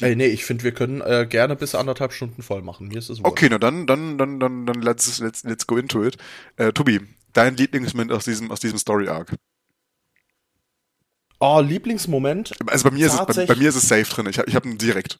Ey, 0.00 0.16
nee, 0.16 0.26
ich 0.26 0.44
finde, 0.44 0.64
wir 0.64 0.72
können 0.72 1.00
äh, 1.02 1.26
gerne 1.28 1.54
bis 1.54 1.74
anderthalb 1.74 2.12
Stunden 2.12 2.42
voll 2.42 2.62
machen. 2.62 2.88
Mir 2.88 2.98
ist 2.98 3.10
es. 3.10 3.24
Okay, 3.24 3.48
na 3.48 3.58
dann, 3.58 3.86
dann, 3.86 4.18
dann, 4.18 4.40
dann, 4.40 4.66
dann 4.66 4.82
let's, 4.82 5.20
let's, 5.20 5.44
let's 5.44 5.66
go 5.66 5.76
into 5.76 6.04
it. 6.04 6.16
Äh, 6.56 6.72
Tobi, 6.72 7.00
dein 7.32 7.56
Lieblingsmoment 7.56 8.10
aus 8.10 8.24
diesem, 8.24 8.50
aus 8.50 8.60
diesem 8.60 8.78
Story 8.78 9.08
Arc. 9.08 9.34
Oh, 11.38 11.60
Lieblingsmoment. 11.60 12.54
Also 12.66 12.88
bei 12.88 12.94
mir 12.94 13.06
ist 13.06 13.14
es, 13.14 13.36
bei, 13.36 13.46
bei 13.46 13.54
mir 13.54 13.68
ist 13.68 13.76
es 13.76 13.88
safe 13.88 14.04
drin. 14.04 14.26
Ich 14.26 14.38
habe 14.38 14.48
ich 14.48 14.56
hab 14.56 14.64
ihn 14.64 14.78
direkt. 14.78 15.18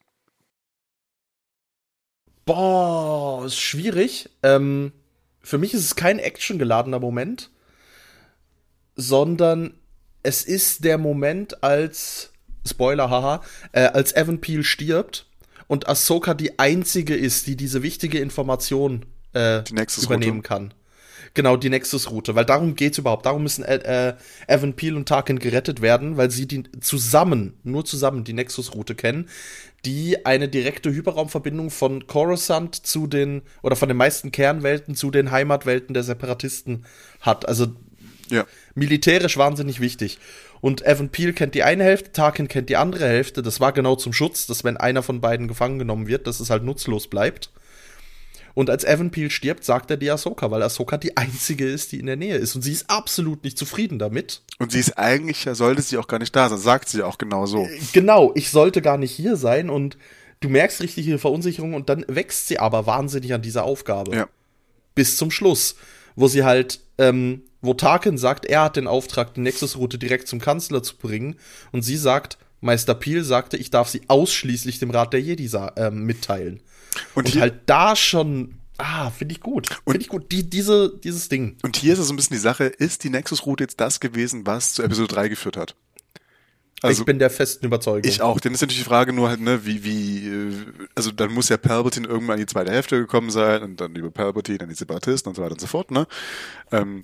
Boah, 2.45 3.45
ist 3.47 3.59
schwierig. 3.59 4.31
Ähm, 4.43 4.93
für 5.41 5.59
mich 5.59 5.72
ist 5.72 5.85
es 5.85 5.97
kein 5.97 6.18
actiongeladener 6.18 6.99
Moment, 6.99 7.51
sondern 8.97 9.75
es 10.22 10.45
ist 10.45 10.85
der 10.85 10.99
Moment, 10.99 11.62
als 11.62 12.34
Spoiler, 12.67 13.11
haha, 13.11 13.43
äh, 13.73 13.83
als 13.83 14.15
Evan 14.15 14.41
Peel 14.41 14.65
stirbt 14.65 15.27
und 15.67 15.89
Ahsoka 15.89 16.35
die 16.35 16.59
einzige 16.59 17.15
ist, 17.15 17.47
die 17.47 17.57
diese 17.57 17.83
wichtige 17.83 18.19
Information 18.19 19.07
äh, 19.35 19.62
übernehmen 20.03 20.43
kann. 20.43 20.75
Genau, 21.35 21.57
die 21.57 21.69
Nexus-Route, 21.69 22.37
weil 22.37 22.45
darum 22.45 22.77
geht's 22.77 22.99
überhaupt. 22.99 23.27
Darum 23.27 23.43
müssen 23.43 23.65
äh, 23.65 24.11
äh, 24.11 24.15
Evan 24.47 24.75
Peel 24.75 24.95
und 24.95 25.09
Tarkin 25.09 25.41
gerettet 25.41 25.83
werden, 25.83 26.17
weil 26.17 26.31
sie 26.31 26.47
die 26.47 26.62
zusammen, 26.81 27.55
nur 27.65 27.85
zusammen 27.85 28.23
die 28.23 28.35
Nexus-Route 28.35 28.95
kennen, 28.95 29.29
die 29.85 30.25
eine 30.25 30.49
direkte 30.49 30.93
Hyperraumverbindung 30.93 31.71
von 31.71 32.07
Coruscant 32.07 32.87
zu 32.87 33.09
den, 33.09 33.43
oder 33.62 33.75
von 33.75 33.89
den 33.89 33.99
meisten 33.99 34.31
Kernwelten 34.31 34.95
zu 34.95 35.11
den 35.11 35.33
Heimatwelten 35.33 35.93
der 35.93 36.05
Separatisten 36.05 36.85
hat. 37.21 37.49
Also 37.49 37.67
Ja. 38.31 38.47
militärisch 38.75 39.37
wahnsinnig 39.37 39.81
wichtig. 39.81 40.18
Und 40.61 40.85
Evan 40.87 41.11
Peel 41.11 41.33
kennt 41.33 41.55
die 41.55 41.62
eine 41.62 41.85
Hälfte, 41.85 42.12
Tarkin 42.12 42.49
kennt 42.49 42.70
die 42.70 42.77
andere 42.77 43.07
Hälfte. 43.07 43.43
Das 43.43 43.61
war 43.61 43.72
genau 43.72 43.97
zum 43.97 44.12
Schutz, 44.12 44.47
dass 44.47 44.64
wenn 44.64 44.77
einer 44.77 45.03
von 45.03 45.20
beiden 45.20 45.47
gefangen 45.47 45.79
genommen 45.79 46.07
wird, 46.07 46.27
dass 46.27 46.41
es 46.41 46.51
halt 46.51 46.64
nutzlos 46.64 47.09
bleibt. 47.09 47.51
Und 48.55 48.70
als 48.70 48.85
Evan 48.85 49.11
Peel 49.11 49.31
stirbt, 49.31 49.64
sagt 49.64 49.91
er 49.91 49.97
die 49.97 50.11
Ahsoka, 50.11 50.51
weil 50.51 50.62
Ahsoka 50.62 50.97
die 50.97 51.16
einzige 51.16 51.68
ist, 51.68 51.93
die 51.93 51.99
in 51.99 52.07
der 52.07 52.16
Nähe 52.16 52.37
ist. 52.37 52.55
Und 52.55 52.62
sie 52.62 52.72
ist 52.72 52.89
absolut 52.89 53.43
nicht 53.43 53.59
zufrieden 53.59 53.99
damit. 53.99 54.43
Und 54.59 54.70
sie 54.72 54.79
ist 54.79 54.97
eigentlich, 54.97 55.45
ja, 55.45 55.55
sollte 55.55 55.83
sie 55.83 55.99
auch 55.99 56.07
gar 56.07 56.20
nicht 56.20 56.35
da 56.35 56.49
sein, 56.49 56.59
sagt 56.59 56.89
sie 56.89 57.03
auch 57.03 57.18
genau 57.18 57.47
so. 57.47 57.68
Genau, 57.93 58.33
ich 58.37 58.51
sollte 58.51 58.81
gar 58.81 58.97
nicht 58.97 59.11
hier 59.11 59.37
sein 59.37 59.70
und 59.70 59.99
du 60.41 60.49
merkst 60.49 60.81
richtig 60.81 61.07
ihre 61.07 61.18
Verunsicherung 61.18 61.75
und 61.75 61.89
dann 61.89 62.05
wächst 62.07 62.47
sie 62.47 62.61
aber 62.61 62.87
wahnsinnig 62.87 63.35
an 63.35 63.43
dieser 63.43 63.64
Aufgabe. 63.64 64.14
Ja. 64.14 64.29
Bis 64.95 65.16
zum 65.16 65.33
Schluss, 65.33 65.75
wo 66.17 66.29
sie 66.29 66.45
halt, 66.45 66.81
ähm, 66.99 67.43
wo 67.61 67.75
Tarkin 67.75 68.19
sagt, 68.19 68.45
er 68.47 68.62
hat 68.62 68.77
den 68.77 68.87
Auftrag, 68.87 69.35
die 69.35 69.41
Nexus-Route 69.41 69.99
direkt 69.99 70.29
zum 70.29 70.41
Kanzler 70.41 70.83
zu 70.83 70.97
bringen 70.97 71.37
und 71.73 71.83
sie 71.83 71.97
sagt, 71.97 72.39
Meister 72.61 72.95
Peel 72.95 73.25
sagte, 73.25 73.57
ich 73.57 73.71
darf 73.71 73.89
sie 73.89 74.03
ausschließlich 74.09 74.79
dem 74.79 74.91
Rat 74.91 75.12
der 75.12 75.21
Jedi 75.21 75.51
ähm, 75.77 76.05
mitteilen. 76.05 76.61
Und 77.15 77.35
Und, 77.35 77.41
halt 77.41 77.55
da 77.67 77.95
schon, 77.97 78.55
ah, 78.79 79.11
finde 79.11 79.35
ich 79.35 79.41
gut. 79.41 79.69
Und- 79.85 79.93
Finde 79.95 80.03
ich 80.03 80.09
gut, 80.09 80.33
die, 80.33 80.49
diese, 80.49 80.99
dieses 81.03 81.29
Ding. 81.29 81.57
Und 81.62 81.77
hier 81.77 81.93
ist 81.93 81.99
es 81.99 82.07
so 82.09 82.12
ein 82.12 82.17
bisschen 82.17 82.37
die 82.37 82.41
Sache, 82.43 82.65
ist 82.65 83.05
die 83.05 83.11
Nexus-Route 83.11 83.65
jetzt 83.65 83.81
das 83.81 84.01
gewesen, 84.01 84.47
was 84.47 84.73
zu 84.75 84.83
Episode 84.83 85.09
3 85.15 85.29
geführt 85.29 85.57
hat? 85.57 85.75
Also 86.85 87.01
ich 87.01 87.07
bin 87.07 87.18
der 87.18 87.30
festen 87.30 87.64
Überzeugung. 87.66 88.09
ich 88.09 88.20
auch. 88.20 88.39
Dann 88.41 88.53
ist 88.53 88.61
natürlich 88.61 88.82
die 88.82 88.89
Frage 88.89 89.12
nur 89.12 89.28
halt, 89.28 89.41
ne, 89.41 89.64
wie, 89.64 89.85
wie, 89.85 90.28
äh, 90.28 90.53
also 90.95 91.11
dann 91.11 91.32
muss 91.32 91.49
ja 91.49 91.57
Palpatine 91.57 92.07
irgendwann 92.07 92.39
in 92.39 92.47
die 92.47 92.53
zweite 92.53 92.70
Hälfte 92.72 92.99
gekommen 92.99 93.30
sein 93.30 93.62
und 93.62 93.80
dann 93.80 93.95
über 93.97 94.11
Palpatine, 94.11 94.59
dann 94.59 94.68
die 94.68 94.74
Separatisten 94.74 95.30
und 95.30 95.37
so 95.37 95.43
weiter 95.43 95.53
und 95.53 95.61
so 95.61 95.66
fort, 95.66 95.91
ne? 95.91 96.07
Ähm, 96.72 97.03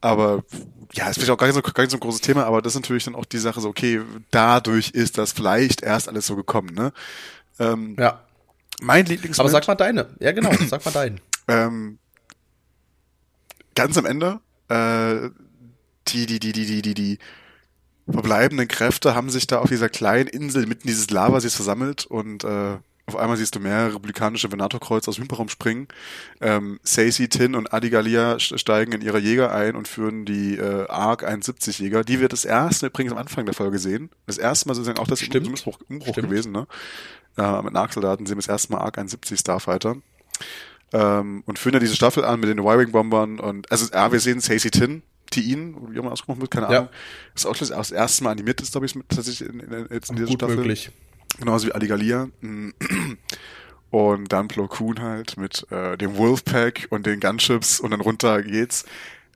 aber 0.00 0.44
ja, 0.92 1.08
ist 1.10 1.16
vielleicht 1.16 1.30
auch 1.30 1.36
gar 1.36 1.46
nicht, 1.48 1.56
so, 1.56 1.62
gar 1.62 1.82
nicht 1.82 1.90
so 1.90 1.96
ein 1.96 2.00
großes 2.00 2.20
Thema, 2.22 2.44
aber 2.44 2.62
das 2.62 2.74
ist 2.74 2.80
natürlich 2.80 3.04
dann 3.04 3.14
auch 3.16 3.24
die 3.26 3.38
Sache 3.38 3.60
so, 3.60 3.68
okay, 3.68 4.00
dadurch 4.30 4.90
ist 4.90 5.18
das 5.18 5.32
vielleicht 5.32 5.82
erst 5.82 6.08
alles 6.08 6.26
so 6.26 6.34
gekommen, 6.36 6.72
ne? 6.74 6.92
Ähm, 7.58 7.96
Ja. 7.98 8.22
mein 8.80 9.04
Lieblingsmoment. 9.04 9.54
Aber 9.54 9.60
sag 9.60 9.68
mal 9.68 9.74
deine. 9.74 10.08
Ja, 10.20 10.32
genau, 10.32 10.52
sag 10.68 10.84
mal 10.84 10.92
deinen. 10.92 11.20
Ähm, 11.50 11.98
ganz 13.74 13.96
am 13.96 14.04
Ende, 14.04 14.40
äh, 14.68 15.30
die, 16.08 16.26
die, 16.26 16.38
die, 16.38 16.52
die, 16.52 16.66
die, 16.66 16.82
die, 16.82 16.94
die 16.94 17.18
verbleibenden 18.10 18.68
Kräfte 18.68 19.14
haben 19.14 19.30
sich 19.30 19.46
da 19.46 19.58
auf 19.58 19.68
dieser 19.68 19.88
kleinen 19.88 20.28
Insel 20.28 20.66
mitten 20.66 20.86
dieses 20.88 21.10
Lavasees 21.10 21.54
versammelt 21.54 22.06
und 22.06 22.44
äh, 22.44 22.76
auf 23.06 23.16
einmal 23.16 23.38
siehst 23.38 23.54
du 23.54 23.60
mehrere 23.60 23.94
republikanische 23.94 24.52
Venator-Kreuze 24.52 25.08
aus 25.08 25.16
dem 25.16 25.24
Hyperraum 25.24 25.48
springen. 25.48 25.88
Ähm, 26.42 26.78
Sacy, 26.82 27.28
Tin 27.28 27.54
und 27.54 27.72
Adigalia 27.72 28.34
st- 28.34 28.58
steigen 28.58 28.92
in 28.92 29.00
ihre 29.00 29.18
Jäger 29.18 29.50
ein 29.54 29.76
und 29.76 29.88
führen 29.88 30.26
die 30.26 30.56
äh, 30.58 30.86
ARC 30.88 31.24
71 31.24 31.78
Jäger. 31.78 32.04
Die 32.04 32.20
wird 32.20 32.34
das 32.34 32.44
erste 32.44 32.88
übrigens 32.88 33.12
am 33.12 33.18
Anfang 33.18 33.46
der 33.46 33.54
Folge 33.54 33.78
sehen. 33.78 34.10
Das 34.26 34.36
erste 34.36 34.68
Mal 34.68 34.74
sozusagen 34.74 34.98
auch 34.98 35.06
das 35.06 35.20
Stimmt. 35.20 35.46
Umbruch, 35.46 35.78
Umbruch 35.88 36.08
Stimmt. 36.12 36.28
gewesen, 36.28 36.52
ne? 36.52 36.66
Äh, 37.38 37.62
mit 37.62 37.72
Nachsoldaten 37.72 38.26
sehen 38.26 38.36
wir 38.36 38.42
das 38.42 38.48
erste 38.48 38.72
Mal 38.72 38.80
ARC 38.80 38.98
71 38.98 39.40
Starfighter 39.40 39.96
ähm, 40.92 41.42
und 41.46 41.58
führen 41.58 41.74
ja 41.74 41.80
diese 41.80 41.94
Staffel 41.96 42.24
an 42.26 42.40
mit 42.40 42.50
den 42.50 42.58
Y-Wing-Bombern 42.58 43.40
und 43.40 43.70
also 43.70 43.86
ja, 43.92 44.12
wir 44.12 44.20
sehen 44.20 44.40
Stacey 44.42 44.70
Tin, 44.70 45.02
Tin, 45.30 45.74
wie 45.90 45.98
auch 45.98 46.02
immer 46.02 46.12
ausgesprochen 46.12 46.40
wird, 46.40 46.50
keine 46.50 46.66
Ja. 46.72 46.78
Ahnung. 46.78 46.88
Das 47.34 47.42
ist 47.44 47.46
auch 47.46 47.56
das, 47.56 47.68
das 47.68 47.90
erste 47.90 48.24
Mal 48.24 48.30
animiert 48.32 48.60
ist, 48.60 48.72
glaube 48.72 48.86
ich, 48.86 48.94
tatsächlich 49.08 49.48
in, 49.48 49.60
in, 49.60 49.86
jetzt 49.90 50.10
in 50.10 50.16
dieser 50.16 50.28
Gut 50.28 50.38
Staffel. 50.40 50.56
möglich. 50.56 50.90
Genauso 51.38 51.66
wie 51.68 51.72
Aligalia. 51.72 52.28
Und 53.90 54.32
dann 54.32 54.48
Plo 54.48 54.68
Koon 54.68 55.00
halt 55.00 55.38
mit 55.38 55.66
äh, 55.72 55.96
dem 55.96 56.16
Wolfpack 56.18 56.88
und 56.90 57.06
den 57.06 57.20
Gunships 57.20 57.80
und 57.80 57.90
dann 57.90 58.02
runter 58.02 58.42
geht's. 58.42 58.84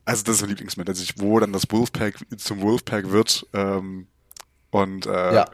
Also 0.05 0.23
das 0.23 0.35
ist 0.35 0.41
mein 0.41 0.49
Lieblingsmoment, 0.49 0.89
dass 0.89 1.01
ich, 1.01 1.19
wo 1.19 1.39
dann 1.39 1.51
das 1.53 1.63
Wolfpack 1.71 2.15
zum 2.37 2.61
Wolfpack 2.61 3.09
wird. 3.09 3.47
Ähm, 3.53 4.05
und 4.69 5.07
äh, 5.07 5.33
Ja. 5.33 5.45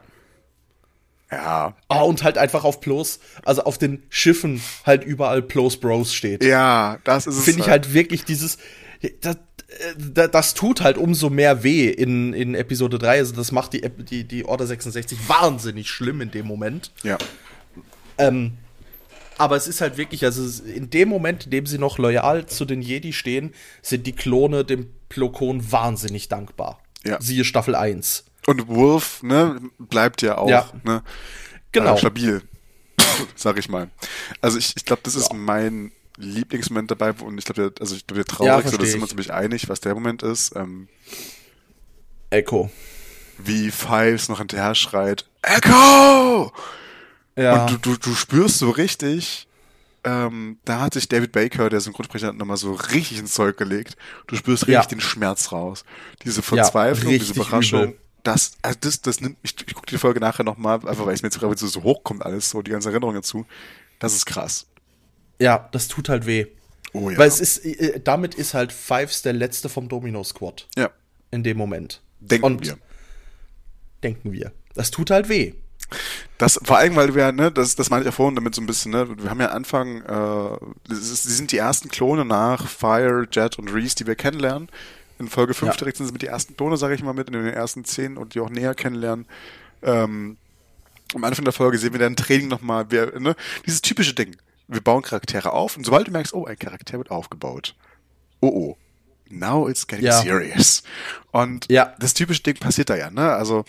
ja, 1.32 1.78
Ah, 1.88 2.02
und 2.02 2.24
halt 2.24 2.38
einfach 2.38 2.66
auf 2.66 2.82
Plos, 2.82 3.20
also 3.46 3.64
auf 3.64 3.78
den 3.78 4.04
Schiffen 4.10 4.62
halt 4.86 5.06
überall 5.06 5.44
Plos 5.44 5.80
Bros 5.80 6.14
steht. 6.14 6.44
ja, 6.44 6.98
das 7.06 7.26
ist 7.26 7.38
es. 7.38 7.46
Finde 7.46 7.62
ich 7.62 7.70
halt 7.70 7.94
wirklich 7.94 8.26
dieses. 8.26 8.58
Das, 9.22 9.38
das 9.98 10.54
tut 10.56 10.82
halt 10.82 10.98
umso 10.98 11.30
mehr 11.30 11.64
weh 11.64 11.90
in, 11.90 12.34
in 12.34 12.56
Episode 12.56 12.98
3. 13.00 13.20
Also, 13.20 13.36
das 13.36 13.52
macht 13.52 13.74
die, 13.74 13.82
die, 13.82 14.24
die 14.24 14.46
Order 14.46 14.66
66 14.68 15.18
wahnsinnig 15.30 15.90
schlimm 15.90 16.22
in 16.22 16.32
dem 16.32 16.48
Moment. 16.48 16.92
Ja, 17.04 17.18
Ähm, 18.18 18.58
aber 19.38 19.56
es 19.56 19.68
ist 19.68 19.80
halt 19.80 19.96
wirklich, 19.98 20.26
also 20.26 20.64
in 20.64 20.90
dem 20.90 21.08
Moment, 21.08 21.46
in 21.46 21.52
dem 21.52 21.66
sie 21.66 21.78
noch 21.78 21.98
loyal 21.98 22.46
zu 22.48 22.66
den 22.66 22.82
Jedi 22.82 23.14
stehen, 23.14 23.54
sind 23.82 24.06
die 24.06 24.12
Klone 24.12 24.66
dem 24.66 24.88
Plokon 25.08 25.72
wahnsinnig 25.72 26.28
dankbar. 26.28 26.82
Ja. 27.06 27.22
Siehe 27.22 27.46
Staffel 27.46 27.76
1. 27.76 28.26
Und 28.48 28.68
Wolf, 28.68 29.24
ne, 29.24 29.62
bleibt 29.78 30.22
ja 30.24 30.38
auch, 30.38 30.50
Ja. 30.50 30.70
ne, 30.84 31.04
Genau. 31.72 31.94
äh, 31.94 31.98
stabil, 31.98 32.42
sag 33.36 33.58
ich 33.58 33.70
mal. 33.70 33.90
Also 34.42 34.58
ich, 34.58 34.74
ich 34.76 34.84
glaube, 34.84 35.04
das 35.06 35.16
ist 35.16 35.32
mein 35.34 35.92
Lieblingsmoment 36.20 36.92
dabei 36.92 37.14
und 37.14 37.38
ich 37.38 37.46
glaube, 37.46 37.72
der- 37.72 37.82
also 37.82 37.96
ich 37.96 38.06
glaube, 38.06 38.24
der 38.24 38.36
traurigste, 38.36 38.62
versteh 38.62 38.78
da 38.78 38.84
sind 38.84 38.94
wir 38.94 38.98
ich. 38.98 39.02
uns 39.04 39.10
ziemlich 39.10 39.34
einig, 39.34 39.70
was 39.70 39.80
der 39.80 39.94
Moment 39.96 40.22
ist, 40.22 40.56
ähm, 40.56 40.88
Echo. 42.30 42.70
wie 43.38 43.72
Fives 43.72 44.30
noch 44.30 44.40
hinterher 44.40 44.76
schreit, 44.76 45.26
Echo! 45.42 46.52
Ja. 47.36 47.66
Und 47.66 47.72
du, 47.72 47.78
du, 47.78 47.98
du 47.98 48.14
spürst 48.16 48.58
so 48.60 48.70
richtig, 48.70 49.48
ähm, 50.04 50.58
da 50.66 50.82
hat 50.82 50.94
sich 50.94 51.08
David 51.08 51.32
Baker, 51.32 51.70
der 51.70 51.80
Synchronsprecher, 51.80 52.34
nochmal 52.34 52.58
so 52.58 52.74
richtig 52.74 53.20
ins 53.20 53.34
Zeug 53.34 53.58
gelegt. 53.58 53.96
Du 54.28 54.36
spürst 54.36 54.64
richtig 54.64 54.74
ja. 54.74 54.86
den 54.86 55.00
Schmerz 55.02 55.52
raus. 55.52 55.86
Diese 56.24 56.42
Verzweiflung, 56.42 57.14
ja, 57.14 57.20
diese 57.20 57.34
Überraschung. 57.34 57.84
Übel. 57.84 57.98
Das, 58.24 58.52
also 58.62 58.78
das, 58.82 59.02
das 59.02 59.22
nimmt 59.22 59.42
mich, 59.42 59.56
ich 59.66 59.74
gucke 59.74 59.88
die 59.90 59.98
Folge 59.98 60.20
nachher 60.20 60.44
nochmal, 60.44 60.76
einfach 60.86 61.06
weil 61.06 61.14
es 61.14 61.22
mir 61.22 61.28
jetzt 61.30 61.40
gerade 61.40 61.56
so 61.58 61.84
hochkommt 61.84 62.26
alles, 62.26 62.50
so 62.50 62.62
die 62.62 62.72
ganze 62.72 62.90
Erinnerung 62.90 63.16
dazu. 63.16 63.46
Das 64.00 64.14
ist 64.14 64.26
krass. 64.26 64.66
Ja, 65.40 65.70
das 65.72 65.88
tut 65.88 66.10
halt 66.10 66.26
weh. 66.26 66.48
Oh 66.94 67.10
ja. 67.10 67.18
Weil 67.18 67.28
es 67.28 67.40
ist, 67.40 67.66
äh, 67.66 68.00
damit 68.00 68.36
ist 68.36 68.54
halt 68.54 68.72
Fives 68.72 69.22
der 69.22 69.34
letzte 69.34 69.70
vom 69.70 69.88
Domino 69.88 70.24
Squad. 70.24 70.68
Ja. 70.76 70.90
In 71.32 71.44
dem 71.44 71.58
Moment. 71.58 72.02
Denken 72.20 72.46
Und 72.46 72.66
wir. 72.66 72.78
Denken 74.04 74.32
wir. 74.32 74.52
Das 74.74 74.92
tut 74.92 75.12
halt 75.12 75.30
weh. 75.30 75.54
Das, 76.38 76.60
vor 76.64 76.78
allem, 76.78 76.96
weil 76.96 77.16
wir, 77.16 77.32
ne, 77.32 77.52
das, 77.52 77.76
das 77.76 77.90
meine 77.90 78.02
ich 78.02 78.06
ja 78.06 78.12
vorhin 78.12 78.36
damit 78.36 78.56
so 78.56 78.62
ein 78.62 78.68
bisschen, 78.68 78.92
ne, 78.92 79.08
wir 79.18 79.30
haben 79.30 79.42
ja 79.42 79.48
Anfang, 79.48 80.02
äh, 80.04 80.94
ist, 80.94 81.26
die 81.26 81.32
sind 81.32 81.52
die 81.52 81.58
ersten 81.58 81.90
Klone 81.90 82.26
nach 82.26 82.68
Fire, 82.68 83.28
Jet 83.30 83.58
und 83.60 83.70
Reese, 83.70 83.96
die 83.96 84.08
wir 84.08 84.16
kennenlernen. 84.16 84.70
In 85.18 85.28
Folge 85.28 85.54
5 85.54 85.72
ja. 85.72 85.78
direkt 85.78 85.98
sind 85.98 86.08
sie 86.08 86.14
mit 86.14 86.22
die 86.22 86.28
ersten 86.28 86.56
Klone, 86.56 86.78
sage 86.78 86.96
ich 86.96 87.04
mal, 87.04 87.14
mit 87.14 87.28
in 87.28 87.34
den 87.34 87.46
ersten 87.48 87.84
10 87.84 88.18
und 88.18 88.36
die 88.36 88.40
auch 88.40 88.50
näher 88.50 88.74
kennenlernen. 88.74 89.26
Ähm, 89.82 90.38
am 91.14 91.24
Anfang 91.24 91.44
der 91.44 91.54
Folge 91.54 91.78
sehen 91.78 91.92
wir 91.92 92.00
dann 92.00 92.16
Training 92.16 92.48
nochmal, 92.48 92.86
wer, 92.90 93.20
ne, 93.20 93.36
dieses 93.66 93.82
typische 93.82 94.14
Ding. 94.14 94.38
Wir 94.70 94.82
bauen 94.82 95.02
Charaktere 95.02 95.52
auf 95.52 95.76
und 95.76 95.86
sobald 95.86 96.08
du 96.08 96.12
merkst, 96.12 96.34
oh, 96.34 96.46
ein 96.46 96.58
Charakter 96.58 96.98
wird 96.98 97.12
aufgebaut. 97.12 97.76
Oh, 98.40 98.48
oh. 98.48 98.78
Now 99.32 99.68
it's 99.70 99.86
getting 99.86 100.06
ja. 100.06 100.22
serious. 100.22 100.84
Und 101.32 101.70
ja. 101.70 101.94
das 102.00 102.14
typische 102.14 102.42
Ding 102.42 102.56
passiert 102.56 102.90
da 102.90 102.96
ja, 102.96 103.12
ne? 103.12 103.34
Also, 103.34 103.64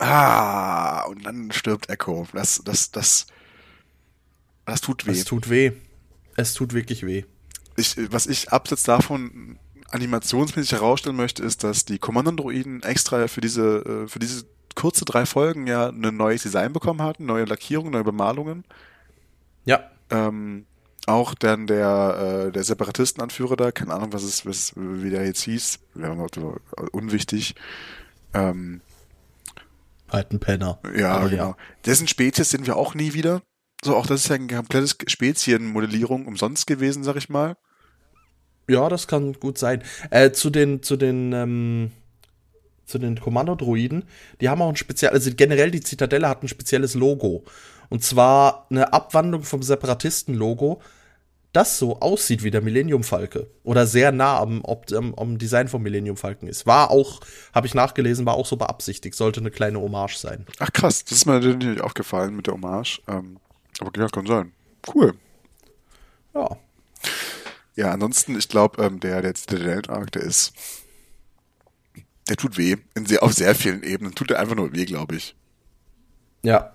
Ah, 0.00 1.02
und 1.02 1.26
dann 1.26 1.52
stirbt 1.52 1.90
Echo. 1.90 2.26
Das, 2.32 2.62
das, 2.64 2.90
das, 2.90 3.26
das 4.64 4.80
tut 4.80 5.06
weh. 5.06 5.12
Es 5.12 5.24
tut 5.24 5.50
weh. 5.50 5.72
Es 6.36 6.54
tut 6.54 6.72
wirklich 6.72 7.04
weh. 7.04 7.24
Ich, 7.76 7.96
was 8.10 8.26
ich 8.26 8.50
abseits 8.50 8.82
davon 8.84 9.58
animationsmäßig 9.90 10.72
herausstellen 10.72 11.16
möchte, 11.16 11.42
ist, 11.42 11.64
dass 11.64 11.84
die 11.84 11.98
Kommandandroiden 11.98 12.82
extra 12.82 13.28
für 13.28 13.42
diese, 13.42 14.04
äh, 14.04 14.08
für 14.08 14.18
diese 14.18 14.46
kurze 14.74 15.04
drei 15.04 15.26
Folgen 15.26 15.66
ja 15.66 15.88
ein 15.88 16.16
neues 16.16 16.42
Design 16.42 16.72
bekommen 16.72 17.02
hatten, 17.02 17.26
neue 17.26 17.44
Lackierungen, 17.44 17.92
neue 17.92 18.04
Bemalungen. 18.04 18.64
Ja. 19.64 19.90
Ähm, 20.10 20.66
auch 21.06 21.34
dann 21.34 21.66
der, 21.66 22.46
äh, 22.48 22.52
der 22.52 22.62
Separatistenanführer 22.62 23.56
da, 23.56 23.72
keine 23.72 23.94
Ahnung, 23.94 24.12
was 24.12 24.22
es, 24.22 24.46
was, 24.46 24.72
wie 24.76 25.10
der 25.10 25.24
jetzt 25.24 25.42
hieß, 25.42 25.78
unwichtig. 26.92 27.54
Ähm, 28.34 28.80
Halt 30.10 30.32
ein 30.32 30.40
Penner. 30.40 30.78
Ja, 30.96 31.12
Aber 31.12 31.30
genau. 31.30 31.50
Ja. 31.50 31.56
Dessen 31.86 32.08
Spezies 32.08 32.50
sind 32.50 32.66
wir 32.66 32.76
auch 32.76 32.94
nie 32.94 33.14
wieder. 33.14 33.42
So, 33.82 33.96
auch 33.96 34.06
das 34.06 34.22
ist 34.22 34.28
ja 34.28 34.34
ein 34.34 34.48
komplettes 34.48 34.96
Spezienmodellierung 35.06 36.26
umsonst 36.26 36.66
gewesen, 36.66 37.04
sag 37.04 37.16
ich 37.16 37.28
mal. 37.28 37.56
Ja, 38.68 38.88
das 38.88 39.06
kann 39.06 39.32
gut 39.34 39.56
sein. 39.56 39.82
Äh, 40.10 40.32
zu 40.32 40.50
den, 40.50 40.82
zu 40.82 40.96
den, 40.96 41.32
ähm, 41.32 41.90
zu 42.84 42.98
den 42.98 43.18
Kommandodroiden, 43.18 44.04
die 44.40 44.48
haben 44.48 44.60
auch 44.62 44.68
ein 44.68 44.76
spezielles, 44.76 45.14
also 45.14 45.30
generell 45.34 45.70
die 45.70 45.80
Zitadelle 45.80 46.28
hat 46.28 46.42
ein 46.42 46.48
spezielles 46.48 46.94
Logo. 46.94 47.44
Und 47.90 48.02
zwar 48.02 48.66
eine 48.70 48.92
Abwandlung 48.92 49.42
vom 49.42 49.62
Separatisten-Logo, 49.62 50.80
das 51.52 51.78
so 51.78 51.98
aussieht 52.00 52.44
wie 52.44 52.52
der 52.52 52.62
Millennium 52.62 53.02
Falke 53.02 53.50
oder 53.64 53.86
sehr 53.86 54.12
nah 54.12 54.38
am, 54.38 54.64
am, 54.64 55.14
am 55.16 55.38
Design 55.38 55.66
vom 55.66 55.82
Millennium 55.82 56.16
Falken 56.16 56.48
ist. 56.48 56.64
War 56.66 56.92
auch, 56.92 57.20
habe 57.52 57.66
ich 57.66 57.74
nachgelesen, 57.74 58.24
war 58.24 58.34
auch 58.34 58.46
so 58.46 58.56
beabsichtigt, 58.56 59.16
sollte 59.16 59.40
eine 59.40 59.50
kleine 59.50 59.80
Hommage 59.80 60.16
sein. 60.16 60.46
Ach 60.60 60.72
krass, 60.72 61.04
das 61.04 61.18
ist 61.18 61.26
mir 61.26 61.32
natürlich 61.32 61.58
nicht 61.58 61.80
aufgefallen 61.80 62.36
mit 62.36 62.46
der 62.46 62.54
Hommage. 62.54 63.02
Ähm, 63.08 63.38
aber 63.80 63.90
ja, 64.00 64.06
kann 64.08 64.26
sein. 64.26 64.52
Cool. 64.94 65.14
Ja. 66.34 66.56
Ja, 67.74 67.92
ansonsten, 67.92 68.38
ich 68.38 68.48
glaube, 68.48 68.82
ähm, 68.82 69.00
der, 69.00 69.22
der 69.22 69.34
Citadel-Arc, 69.34 70.12
der 70.12 70.22
ist, 70.22 70.52
der 72.28 72.36
tut 72.36 72.58
weh. 72.58 72.76
In 72.94 73.06
sehr, 73.06 73.22
auf 73.22 73.32
sehr 73.32 73.54
vielen 73.54 73.82
Ebenen. 73.82 74.14
Tut 74.14 74.30
er 74.30 74.38
einfach 74.38 74.54
nur 74.54 74.72
weh, 74.72 74.84
glaube 74.84 75.16
ich. 75.16 75.34
Ja. 76.42 76.74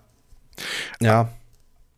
Ja. 0.99 1.29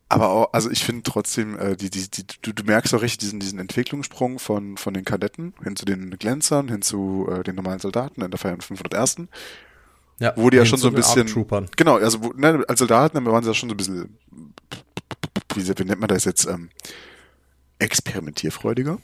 Aber 0.09 0.29
auch, 0.29 0.53
also 0.53 0.71
ich 0.71 0.85
finde 0.85 1.03
trotzdem, 1.03 1.59
äh, 1.59 1.75
die, 1.75 1.89
die, 1.89 2.09
die, 2.09 2.25
du, 2.41 2.53
du 2.53 2.63
merkst 2.63 2.93
auch 2.93 3.01
richtig 3.01 3.19
diesen, 3.19 3.39
diesen 3.41 3.59
Entwicklungssprung 3.59 4.39
von, 4.39 4.77
von 4.77 4.93
den 4.93 5.03
Kadetten 5.03 5.53
hin 5.63 5.75
zu 5.75 5.83
den 5.83 6.11
Glänzern, 6.11 6.69
hin 6.69 6.81
zu 6.81 7.27
äh, 7.29 7.43
den 7.43 7.55
normalen 7.55 7.79
Soldaten 7.79 8.21
in 8.21 8.31
der 8.31 8.37
Feier 8.37 8.55
501. 8.57 9.27
Ja, 10.19 10.33
wo 10.35 10.49
die 10.49 10.57
ja 10.57 10.65
schon 10.65 10.79
so 10.79 10.87
ein 10.87 10.95
bisschen. 10.95 11.27
Genau, 11.75 11.97
also 11.97 12.23
wo, 12.23 12.29
ne, 12.29 12.63
als 12.67 12.79
Soldaten 12.79 13.23
waren 13.25 13.43
sie 13.43 13.49
ja 13.49 13.53
schon 13.53 13.69
so 13.69 13.73
ein 13.73 13.77
bisschen, 13.77 14.17
wie, 15.53 15.67
wie 15.67 15.83
nennt 15.83 15.99
man 15.99 16.07
das 16.07 16.25
jetzt, 16.25 16.47
ähm, 16.47 16.69
experimentierfreudiger. 17.79 18.97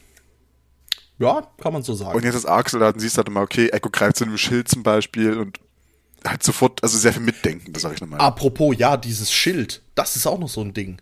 Ja, 1.19 1.47
kann 1.61 1.73
man 1.73 1.83
so 1.83 1.93
sagen. 1.93 2.15
Und 2.15 2.23
jetzt 2.23 2.35
als 2.35 2.45
Arc-Soldaten 2.45 2.99
siehst 2.99 3.15
du 3.15 3.19
halt 3.19 3.27
immer, 3.27 3.41
okay, 3.41 3.67
Echo 3.69 3.89
greift 3.89 4.17
zu 4.17 4.23
einem 4.23 4.37
Schild 4.37 4.67
zum 4.67 4.83
Beispiel 4.83 5.37
und 5.37 5.59
halt 6.25 6.43
sofort, 6.43 6.81
also 6.83 6.97
sehr 6.97 7.13
viel 7.13 7.21
mitdenken, 7.21 7.73
das 7.73 7.83
sag 7.83 7.93
ich 7.93 8.01
nochmal. 8.01 8.19
Apropos, 8.19 8.75
ja, 8.77 8.97
dieses 8.97 9.31
Schild, 9.31 9.81
das 9.95 10.15
ist 10.15 10.27
auch 10.27 10.39
noch 10.39 10.49
so 10.49 10.61
ein 10.61 10.73
Ding. 10.73 11.01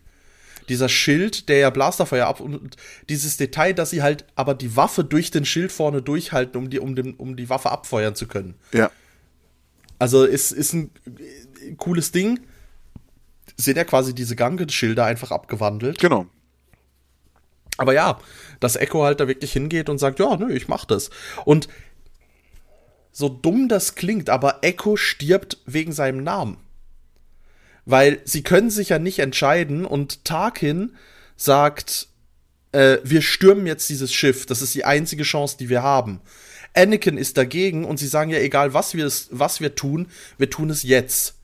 Dieser 0.69 0.89
Schild, 0.89 1.49
der 1.49 1.57
ja 1.57 1.69
Blasterfeuer 1.69 2.27
ab 2.27 2.39
und 2.39 2.75
dieses 3.09 3.37
Detail, 3.37 3.73
dass 3.73 3.89
sie 3.89 4.01
halt 4.01 4.25
aber 4.35 4.53
die 4.53 4.75
Waffe 4.75 5.03
durch 5.03 5.31
den 5.31 5.45
Schild 5.45 5.71
vorne 5.71 6.01
durchhalten, 6.01 6.57
um 6.57 6.69
die, 6.69 6.79
um, 6.79 6.95
den, 6.95 7.13
um 7.15 7.35
die 7.35 7.49
Waffe 7.49 7.71
abfeuern 7.71 8.15
zu 8.15 8.27
können. 8.27 8.55
Ja. 8.73 8.89
Also 9.99 10.23
ist, 10.23 10.51
ist 10.51 10.73
ein 10.73 10.91
cooles 11.77 12.11
Ding. 12.11 12.39
Sind 13.57 13.77
ja 13.77 13.83
quasi 13.83 14.15
diese 14.15 14.35
Gange-Schilder 14.35 15.05
einfach 15.05 15.31
abgewandelt. 15.31 15.99
Genau. 15.99 16.27
Aber 17.77 17.93
ja, 17.93 18.19
dass 18.59 18.75
Echo 18.75 19.03
halt 19.03 19.19
da 19.19 19.27
wirklich 19.27 19.51
hingeht 19.51 19.89
und 19.89 19.97
sagt, 19.97 20.19
ja, 20.19 20.37
nö, 20.37 20.53
ich 20.53 20.67
mach 20.67 20.85
das. 20.85 21.09
Und 21.45 21.67
so 23.11 23.29
dumm 23.29 23.67
das 23.67 23.95
klingt, 23.95 24.29
aber 24.29 24.59
Echo 24.61 24.95
stirbt 24.95 25.57
wegen 25.65 25.91
seinem 25.91 26.23
Namen. 26.23 26.57
Weil 27.85 28.21
sie 28.25 28.43
können 28.43 28.69
sich 28.69 28.89
ja 28.89 28.99
nicht 28.99 29.19
entscheiden 29.19 29.85
und 29.85 30.23
Tarkin 30.23 30.95
sagt, 31.35 32.07
äh, 32.71 32.97
wir 33.03 33.21
stürmen 33.21 33.65
jetzt 33.67 33.89
dieses 33.89 34.13
Schiff, 34.13 34.45
das 34.45 34.61
ist 34.61 34.75
die 34.75 34.85
einzige 34.85 35.23
Chance, 35.23 35.57
die 35.57 35.69
wir 35.69 35.83
haben. 35.83 36.21
Anakin 36.73 37.17
ist 37.17 37.37
dagegen 37.37 37.83
und 37.83 37.97
sie 37.97 38.07
sagen 38.07 38.31
ja, 38.31 38.39
egal 38.39 38.73
was 38.73 38.93
wir, 38.93 39.11
was 39.31 39.59
wir 39.59 39.75
tun, 39.75 40.07
wir 40.37 40.49
tun 40.49 40.69
es 40.69 40.83
jetzt. 40.83 41.35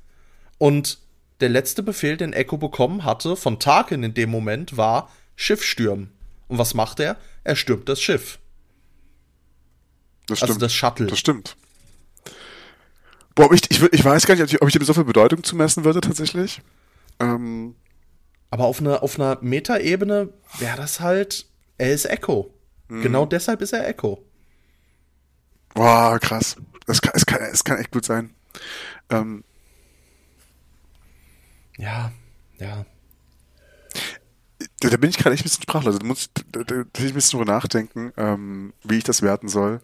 Und 0.58 1.00
der 1.42 1.50
letzte 1.50 1.84
Befehl, 1.84 2.18
den 2.18 2.34
Echo 2.34 2.58
bekommen 2.58 3.04
hatte 3.04 3.36
von 3.36 3.60
Tarkin 3.60 4.04
in 4.04 4.14
dem 4.14 4.30
Moment, 4.30 4.78
war 4.78 5.12
Schiff 5.36 5.64
stürmen. 5.64 6.12
Und 6.48 6.58
was 6.58 6.74
macht 6.74 7.00
er? 7.00 7.18
Er 7.44 7.56
stürmt 7.56 7.90
das 7.90 8.02
Schiff. 8.02 8.40
Das 10.28 10.42
also 10.42 10.54
stimmt. 10.54 10.64
Also 10.64 10.66
das 10.66 10.74
Shuttle. 10.74 11.08
Das 11.08 11.20
stimmt. 11.20 11.58
Boah, 13.38 13.52
ich, 13.54 13.62
ich, 13.70 13.82
ich 13.82 14.04
weiß 14.04 14.26
gar 14.26 14.36
nicht, 14.36 14.62
ob 14.62 14.68
ich 14.68 14.74
dem 14.74 14.84
so 14.84 14.94
viel 14.94 15.04
Bedeutung 15.04 15.44
zumessen 15.44 15.84
würde, 15.86 16.02
tatsächlich. 16.02 16.62
Ähm, 17.20 17.76
Aber 18.50 18.66
auf 18.66 18.80
einer 18.80 19.04
auf 19.04 19.20
einer 19.20 19.38
Metaebene 19.42 20.34
wäre 20.58 20.78
das 20.78 21.00
halt, 21.00 21.46
er 21.78 21.94
ist 21.94 22.06
Echo. 22.06 22.54
Mhm. 22.88 23.04
Genau 23.04 23.26
deshalb 23.26 23.62
ist 23.62 23.74
er 23.74 23.88
Echo. 23.88 24.24
Boah, 25.74 26.20
krass. 26.20 26.56
Es 26.88 27.02
kann, 27.02 27.14
es 27.16 27.26
kann, 27.26 27.42
es 27.42 27.64
kann 27.64 27.78
echt 27.78 27.92
gut 27.92 28.06
sein. 28.06 28.34
Ähm, 29.10 29.44
ja, 31.78 32.12
ja. 32.60 32.86
Da, 34.80 34.90
da 34.90 34.98
bin 34.98 35.12
ich 35.12 35.18
gerade 35.18 35.36
echt 35.36 35.44
ein 35.44 35.44
bisschen 35.44 35.62
sprachlos. 35.62 36.00
Da 36.00 36.06
muss 36.06 36.32
da, 36.34 36.64
da, 36.64 36.64
da 36.64 37.04
ich 37.04 37.10
ein 37.10 37.14
bisschen 37.14 37.40
drüber 37.40 37.52
nachdenken, 37.52 38.14
ähm, 38.18 38.74
wie 38.84 38.98
ich 38.98 39.04
das 39.04 39.22
werten 39.22 39.48
soll 39.48 39.80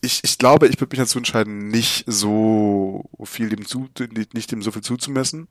ich, 0.00 0.20
ich 0.24 0.38
glaube, 0.38 0.68
ich 0.68 0.80
würde 0.80 0.96
mich 0.96 1.00
dazu 1.00 1.18
entscheiden, 1.18 1.68
nicht 1.68 2.04
so 2.06 3.04
viel 3.24 3.48
dem 3.50 3.66
zu, 3.66 3.88
nicht 4.32 4.52
dem 4.52 4.62
so 4.62 4.70
viel 4.70 4.82
zuzumessen. 4.82 5.48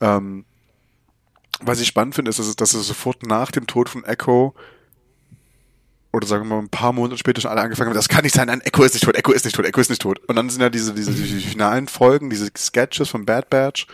Ähm, 0.00 0.44
was 1.60 1.80
ich 1.80 1.86
spannend 1.86 2.14
finde, 2.14 2.30
ist, 2.30 2.38
dass 2.38 2.46
es, 2.46 2.56
dass 2.56 2.74
es 2.74 2.86
sofort 2.86 3.24
nach 3.24 3.50
dem 3.50 3.66
Tod 3.66 3.88
von 3.88 4.04
Echo 4.04 4.54
oder 6.12 6.26
sagen 6.26 6.44
wir 6.44 6.56
mal 6.56 6.62
ein 6.62 6.68
paar 6.68 6.92
Monate 6.92 7.16
später 7.16 7.40
schon 7.40 7.50
alle 7.50 7.62
angefangen 7.62 7.88
haben, 7.88 7.96
das 7.96 8.08
kann 8.08 8.22
nicht 8.22 8.34
sein, 8.34 8.48
nein, 8.48 8.60
Echo 8.60 8.82
ist 8.82 8.92
nicht 8.92 9.04
tot, 9.04 9.16
Echo 9.16 9.32
ist 9.32 9.44
nicht 9.44 9.56
tot, 9.56 9.64
Echo 9.64 9.80
ist 9.80 9.88
nicht 9.88 10.02
tot. 10.02 10.18
Und 10.26 10.36
dann 10.36 10.50
sind 10.50 10.60
ja 10.60 10.68
diese, 10.68 10.92
diese, 10.92 11.12
diese 11.12 11.40
finalen 11.40 11.88
Folgen, 11.88 12.28
diese 12.28 12.50
Sketches 12.56 13.08
von 13.08 13.24
Bad 13.24 13.48
Batch 13.48 13.86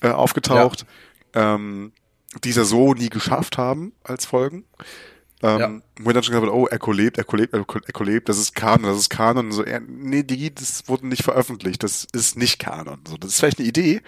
äh, 0.00 0.08
aufgetaucht, 0.08 0.86
ja. 1.34 1.54
ähm, 1.54 1.92
die 2.42 2.50
es 2.50 2.56
ja 2.56 2.64
so 2.64 2.94
nie 2.94 3.10
geschafft 3.10 3.58
haben 3.58 3.92
als 4.02 4.24
Folgen. 4.24 4.64
Ähm, 5.46 5.58
ja. 5.60 6.04
Wo 6.04 6.12
dann 6.12 6.22
schon 6.22 6.32
gesagt 6.32 6.42
wird, 6.42 6.52
oh, 6.52 6.66
Echo 6.66 6.92
lebt, 6.92 7.18
Echo 7.18 7.36
lebt, 7.36 7.54
Echo 7.54 8.04
lebt, 8.04 8.28
das 8.28 8.38
ist 8.38 8.54
Kanon, 8.54 8.90
das 8.90 8.98
ist 8.98 9.10
Kanon. 9.10 9.46
Und 9.46 9.52
so, 9.52 9.64
ja, 9.64 9.80
nee, 9.80 10.22
die, 10.22 10.52
das 10.52 10.88
wurde 10.88 11.06
nicht 11.06 11.22
veröffentlicht, 11.22 11.82
das 11.82 12.06
ist 12.12 12.36
nicht 12.36 12.58
Kanon. 12.58 13.00
So, 13.06 13.16
das 13.16 13.30
ist 13.30 13.38
vielleicht 13.38 13.58
eine 13.58 13.68
Idee, 13.68 14.02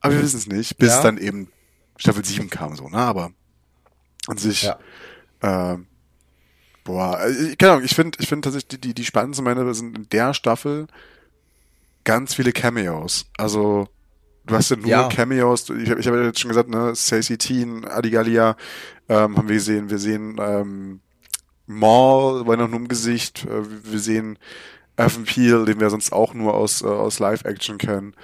aber 0.00 0.14
wir 0.14 0.22
wissen 0.22 0.36
es 0.36 0.46
nicht, 0.46 0.76
bis 0.76 0.90
ja. 0.90 1.02
dann 1.02 1.16
eben 1.16 1.48
Staffel 1.96 2.24
7 2.24 2.50
kam, 2.50 2.76
so, 2.76 2.88
ne, 2.88 2.98
aber 2.98 3.32
an 4.26 4.36
sich, 4.36 4.62
ja. 4.62 4.78
äh, 5.40 5.78
boah, 6.84 7.26
ich, 7.26 7.56
keine 7.56 7.72
Ahnung, 7.72 7.84
ich 7.84 7.94
finde, 7.94 8.18
ich 8.20 8.28
finde 8.28 8.46
tatsächlich, 8.46 8.68
die, 8.68 8.88
die, 8.88 8.94
die 8.94 9.04
spannendsten 9.04 9.44
Männer 9.44 9.72
sind 9.74 9.96
in 9.96 10.08
der 10.10 10.34
Staffel 10.34 10.86
ganz 12.04 12.34
viele 12.34 12.52
Cameos. 12.52 13.26
Also, 13.38 13.88
Du 14.44 14.56
hast 14.56 14.70
ja 14.70 14.76
nur 14.76 14.86
Ja. 14.86 15.08
Cameos. 15.08 15.70
Ich 15.70 15.90
habe 15.90 16.00
ich 16.00 16.06
hab 16.06 16.14
ja 16.14 16.22
jetzt 16.24 16.40
schon 16.40 16.48
gesagt, 16.48 16.68
ne, 16.68 16.94
Stacey 16.96 17.38
Teen, 17.38 17.84
Adigalia 17.84 18.56
ähm, 19.12 19.36
haben 19.36 19.48
wir 19.48 19.56
gesehen. 19.56 19.90
Wir 19.90 19.98
sehen 19.98 20.36
ähm, 20.40 21.00
Maul, 21.66 22.46
war 22.46 22.56
noch 22.56 22.68
nur 22.68 22.80
im 22.80 22.88
Gesicht. 22.88 23.44
Äh, 23.44 23.62
wir 23.84 23.98
sehen 23.98 24.38
Evan 24.96 25.24
Peel, 25.24 25.64
den 25.64 25.80
wir 25.80 25.90
sonst 25.90 26.12
auch 26.12 26.34
nur 26.34 26.54
aus, 26.54 26.82
äh, 26.82 26.86
aus 26.86 27.18
Live-Action 27.18 27.78
kennen. 27.78 28.14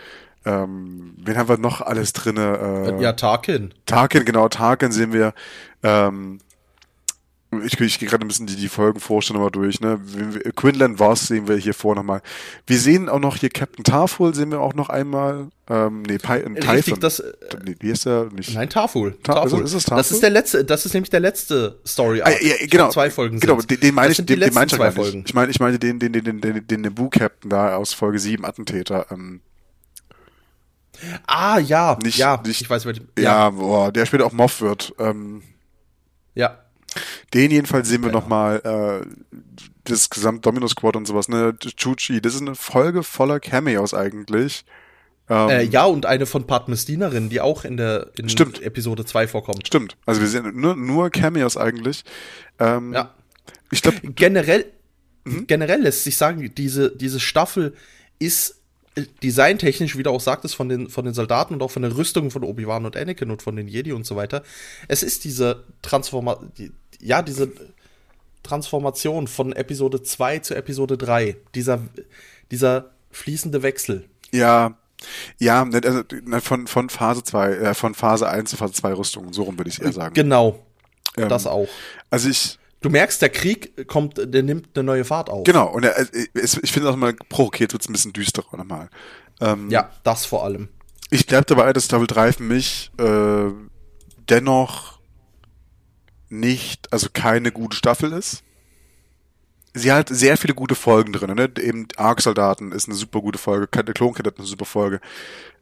Ähm, 0.45 1.15
wen 1.19 1.37
haben 1.37 1.49
wir 1.49 1.59
noch 1.59 1.81
alles 1.81 2.13
drinne? 2.13 2.95
Äh, 2.99 3.03
Ja, 3.03 3.13
Tarkin. 3.13 3.75
Tarkin, 3.87 4.25
genau, 4.25 4.49
Tarkin 4.49 4.93
sehen 4.93 5.13
wir. 5.13 5.35
Ähm, 5.83 6.39
ich, 7.65 7.81
ich 7.81 7.99
gehe 7.99 8.09
gerade 8.09 8.25
ein 8.25 8.29
bisschen 8.29 8.47
die, 8.47 8.57
die 8.57 8.69
Folgen 8.69 9.01
vorstellen 9.01 9.37
nochmal 9.39 9.51
durch. 9.51 9.81
Ne? 9.81 9.99
Quinlan 10.55 10.99
Voss 10.99 11.27
sehen 11.29 11.49
wir 11.49 11.57
hier 11.57 11.73
vor 11.73 11.95
nochmal. 11.95 12.21
Wir 12.67 12.79
sehen 12.79 13.09
auch 13.09 13.21
noch 13.21 13.37
hier 13.37 13.49
Captain 13.49 13.85
Tarful, 13.85 14.35
sehen 14.35 14.51
wir 14.51 14.61
auch 14.61 14.75
noch 14.75 14.91
einmal. 14.91 15.49
Ähm, 15.71 16.03
nee, 16.03 16.19
Pi 16.19 16.33
Richtig, 16.33 16.85
Typhon. 16.85 17.01
das, 17.01 17.23
Nee, 17.65 17.75
wie 17.81 17.91
ist 17.91 18.05
der? 18.05 18.25
Nicht. 18.33 18.53
nein, 18.55 18.69
Tafel. 18.69 19.17
Ta- 19.23 19.35
Tafel. 19.35 19.61
ist 19.61 19.65
es- 19.65 19.71
ist 19.71 19.75
es 19.75 19.85
Das 19.85 19.97
Tafel? 19.97 20.15
ist 20.15 20.23
der 20.23 20.31
letzte, 20.31 20.65
das 20.65 20.85
ist 20.87 20.93
nämlich 20.95 21.11
der 21.11 21.21
letzte 21.21 21.79
Story 21.87 22.21
Ah, 22.23 22.31
ja, 22.31 22.55
genau. 22.67 22.91
Zwei 22.91 23.11
Folgen 23.11 23.41
Genau, 23.41 23.61
den, 23.63 23.81
den 23.81 23.95
meine 23.95 24.09
Das 24.09 24.19
ich, 24.19 24.27
den, 24.27 24.41
den 24.41 24.53
meine 24.55 24.67
ich 24.67 24.73
gar 24.73 24.79
zwei 24.79 24.87
nicht. 24.89 24.97
Folgen. 24.97 25.25
Ich 25.27 25.35
meine, 25.35 25.51
ich 25.51 25.61
meine 25.61 25.79
den, 25.79 25.99
den, 25.99 26.13
den, 26.13 26.25
den, 26.25 26.41
den, 26.43 26.67
den 26.67 26.81
Naboo-Captain 26.83 27.49
da 27.51 27.77
aus 27.77 27.93
Folge 27.95 28.19
7, 28.19 28.45
Attentäter. 28.45 29.07
Ähm, 29.11 29.41
Ah, 31.27 31.59
ja, 31.61 31.97
Nicht- 32.03 32.19
ja, 32.19 32.43
nicht- 32.45 32.61
ich 32.61 32.69
weiß, 32.69 32.85
wer 32.85 32.93
die, 32.93 33.03
ja, 33.17 33.23
ja, 33.23 33.51
boah, 33.51 33.93
der 33.93 34.05
später 34.05 34.27
auch 34.27 34.33
Moff 34.33 34.61
wird. 34.61 34.93
Ähm, 34.99 35.43
ja. 36.35 36.59
Den 37.35 37.51
jedenfalls 37.51 37.89
sehen 37.89 38.03
wir 38.03 38.09
Genau. 38.09 38.19
noch 38.21 38.25
nochmal, 38.25 39.03
äh, 39.03 39.07
das 39.85 40.11
gesamt 40.11 40.45
Domino 40.45 40.69
Squad 40.69 40.97
und 40.97 41.07
sowas, 41.07 41.29
ne? 41.29 41.55
Chuchi, 41.59 42.21
das 42.21 42.35
ist 42.35 42.43
eine 42.43 42.55
Folge 42.55 43.03
voller 43.03 43.41
Cameos 43.41 43.95
eigentlich. 43.95 44.65
Ähm, 45.31 45.49
Äh, 45.51 45.63
ja, 45.65 45.85
und 45.85 46.07
eine 46.07 46.27
von 46.27 46.47
Pat 46.47 46.69
Mestinerin, 46.69 47.29
die 47.29 47.41
auch 47.41 47.65
in 47.65 47.77
der 47.77 48.11
in 48.17 48.29
Stimmt. 48.29 48.63
Episode 48.63 49.05
2 49.05 49.29
vorkommt. 49.29 49.67
Stimmt. 49.67 49.97
Also 50.07 50.21
wir 50.21 50.29
sehen 50.29 50.59
nur, 50.59 50.75
nur 50.77 51.11
Cameos 51.11 51.57
eigentlich. 51.57 52.05
Ähm, 52.59 52.93
Ja. 52.93 53.15
Ich 53.71 53.83
glaube, 53.83 53.99
Generell, 54.15 54.65
Mhm. 55.25 55.47
generell 55.47 55.83
lässt 55.83 56.05
sich 56.05 56.17
sagen, 56.17 56.51
diese, 56.57 56.95
diese 56.97 57.21
Staffel 57.21 57.75
ist 58.19 58.58
designtechnisch, 59.23 59.97
wie 59.97 60.03
du 60.03 60.11
auch 60.11 60.21
sagtest, 60.21 60.55
von 60.55 60.69
den, 60.69 60.89
von 60.89 61.05
den 61.05 61.15
Soldaten 61.15 61.55
und 61.55 61.63
auch 61.63 61.71
von 61.71 61.83
der 61.83 61.97
Rüstung 61.97 62.31
von 62.31 62.45
Obi-Wan 62.45 62.87
und 62.87 62.97
Anakin 62.97 63.31
und 63.31 63.43
von 63.43 63.57
den 63.57 63.69
Jedi 63.69 63.93
und 63.93 64.07
so 64.07 64.17
weiter. 64.17 64.43
Es 64.89 65.03
ist 65.03 65.25
diese 65.25 65.65
Transforma 65.83 66.39
die, 66.59 66.73
ja, 67.01 67.23
diese 67.23 67.53
Transformation 68.43 69.27
von 69.27 69.53
Episode 69.53 70.03
2 70.03 70.39
zu 70.41 70.55
Episode 70.55 70.97
3. 70.97 71.37
Dieser, 71.55 71.81
dieser 72.51 72.91
fließende 73.11 73.63
Wechsel. 73.63 74.05
ja, 74.31 74.77
ja, 75.39 75.65
ne, 75.65 75.81
also, 75.85 76.03
ne, 76.25 76.41
von, 76.41 76.67
von 76.67 76.91
Phase 76.91 77.23
2, 77.23 77.53
äh, 77.53 77.75
von 77.75 77.95
Phase 77.95 78.29
1 78.29 78.51
zu 78.51 78.57
Phase 78.57 78.73
2 78.73 78.95
Rüstungen, 78.95 79.33
so 79.33 79.45
rum 79.45 79.57
würde 79.59 79.71
ich 79.71 79.81
eher 79.81 79.93
sagen. 79.93 80.15
Genau. 80.15 80.65
Ähm, 81.17 81.29
Das 81.29 81.47
auch. 81.47 81.69
Also 82.11 82.29
ich, 82.29 82.59
Du 82.81 82.91
merkst, 82.91 83.21
der 83.21 83.29
Krieg 83.31 83.89
kommt, 83.89 84.19
der 84.19 84.43
nimmt 84.43 84.69
eine 84.77 84.85
neue 84.85 85.05
Fahrt 85.05 85.31
auf. 85.31 85.45
genau, 85.45 85.67
und 85.69 85.85
er, 85.85 85.97
es, 86.35 86.57
ich 86.63 86.71
finde 86.73 86.89
auch 86.91 86.97
mal, 86.97 87.13
provokiert 87.29 87.73
wird's 87.73 87.89
ein 87.89 87.93
bisschen 87.93 88.13
düsterer 88.13 88.57
nochmal. 88.57 88.89
Ähm, 89.41 89.69
Ja, 89.71 89.91
das 90.05 90.25
vor 90.27 90.45
allem. 90.45 90.69
Ich 91.11 91.27
bleib 91.27 91.47
dabei, 91.49 91.73
dass 91.73 91.87
Staffel 91.87 92.07
3 92.07 92.35
für 92.35 92.43
mich 92.45 92.91
äh, 92.99 93.51
dennoch 94.29 94.99
nicht, 96.29 96.93
also 96.93 97.09
keine 97.13 97.51
gute 97.53 97.77
Staffel 97.77 98.13
ist. 98.13 98.43
Sie 99.75 99.93
hat 99.93 100.09
sehr 100.09 100.37
viele 100.37 100.55
gute 100.55 100.75
Folgen 100.75 101.13
drin, 101.13 101.35
ne? 101.35 101.51
Eben 101.61 101.87
Ark-Soldaten 101.97 102.73
ist 102.73 102.89
eine 102.89 102.97
super 102.97 103.21
gute 103.21 103.39
Folge, 103.39 103.67
Kat- 103.69 103.95
Klonkadet 103.95 104.35
ist 104.35 104.41
eine 104.41 104.49
super 104.49 104.65
Folge. 104.65 105.01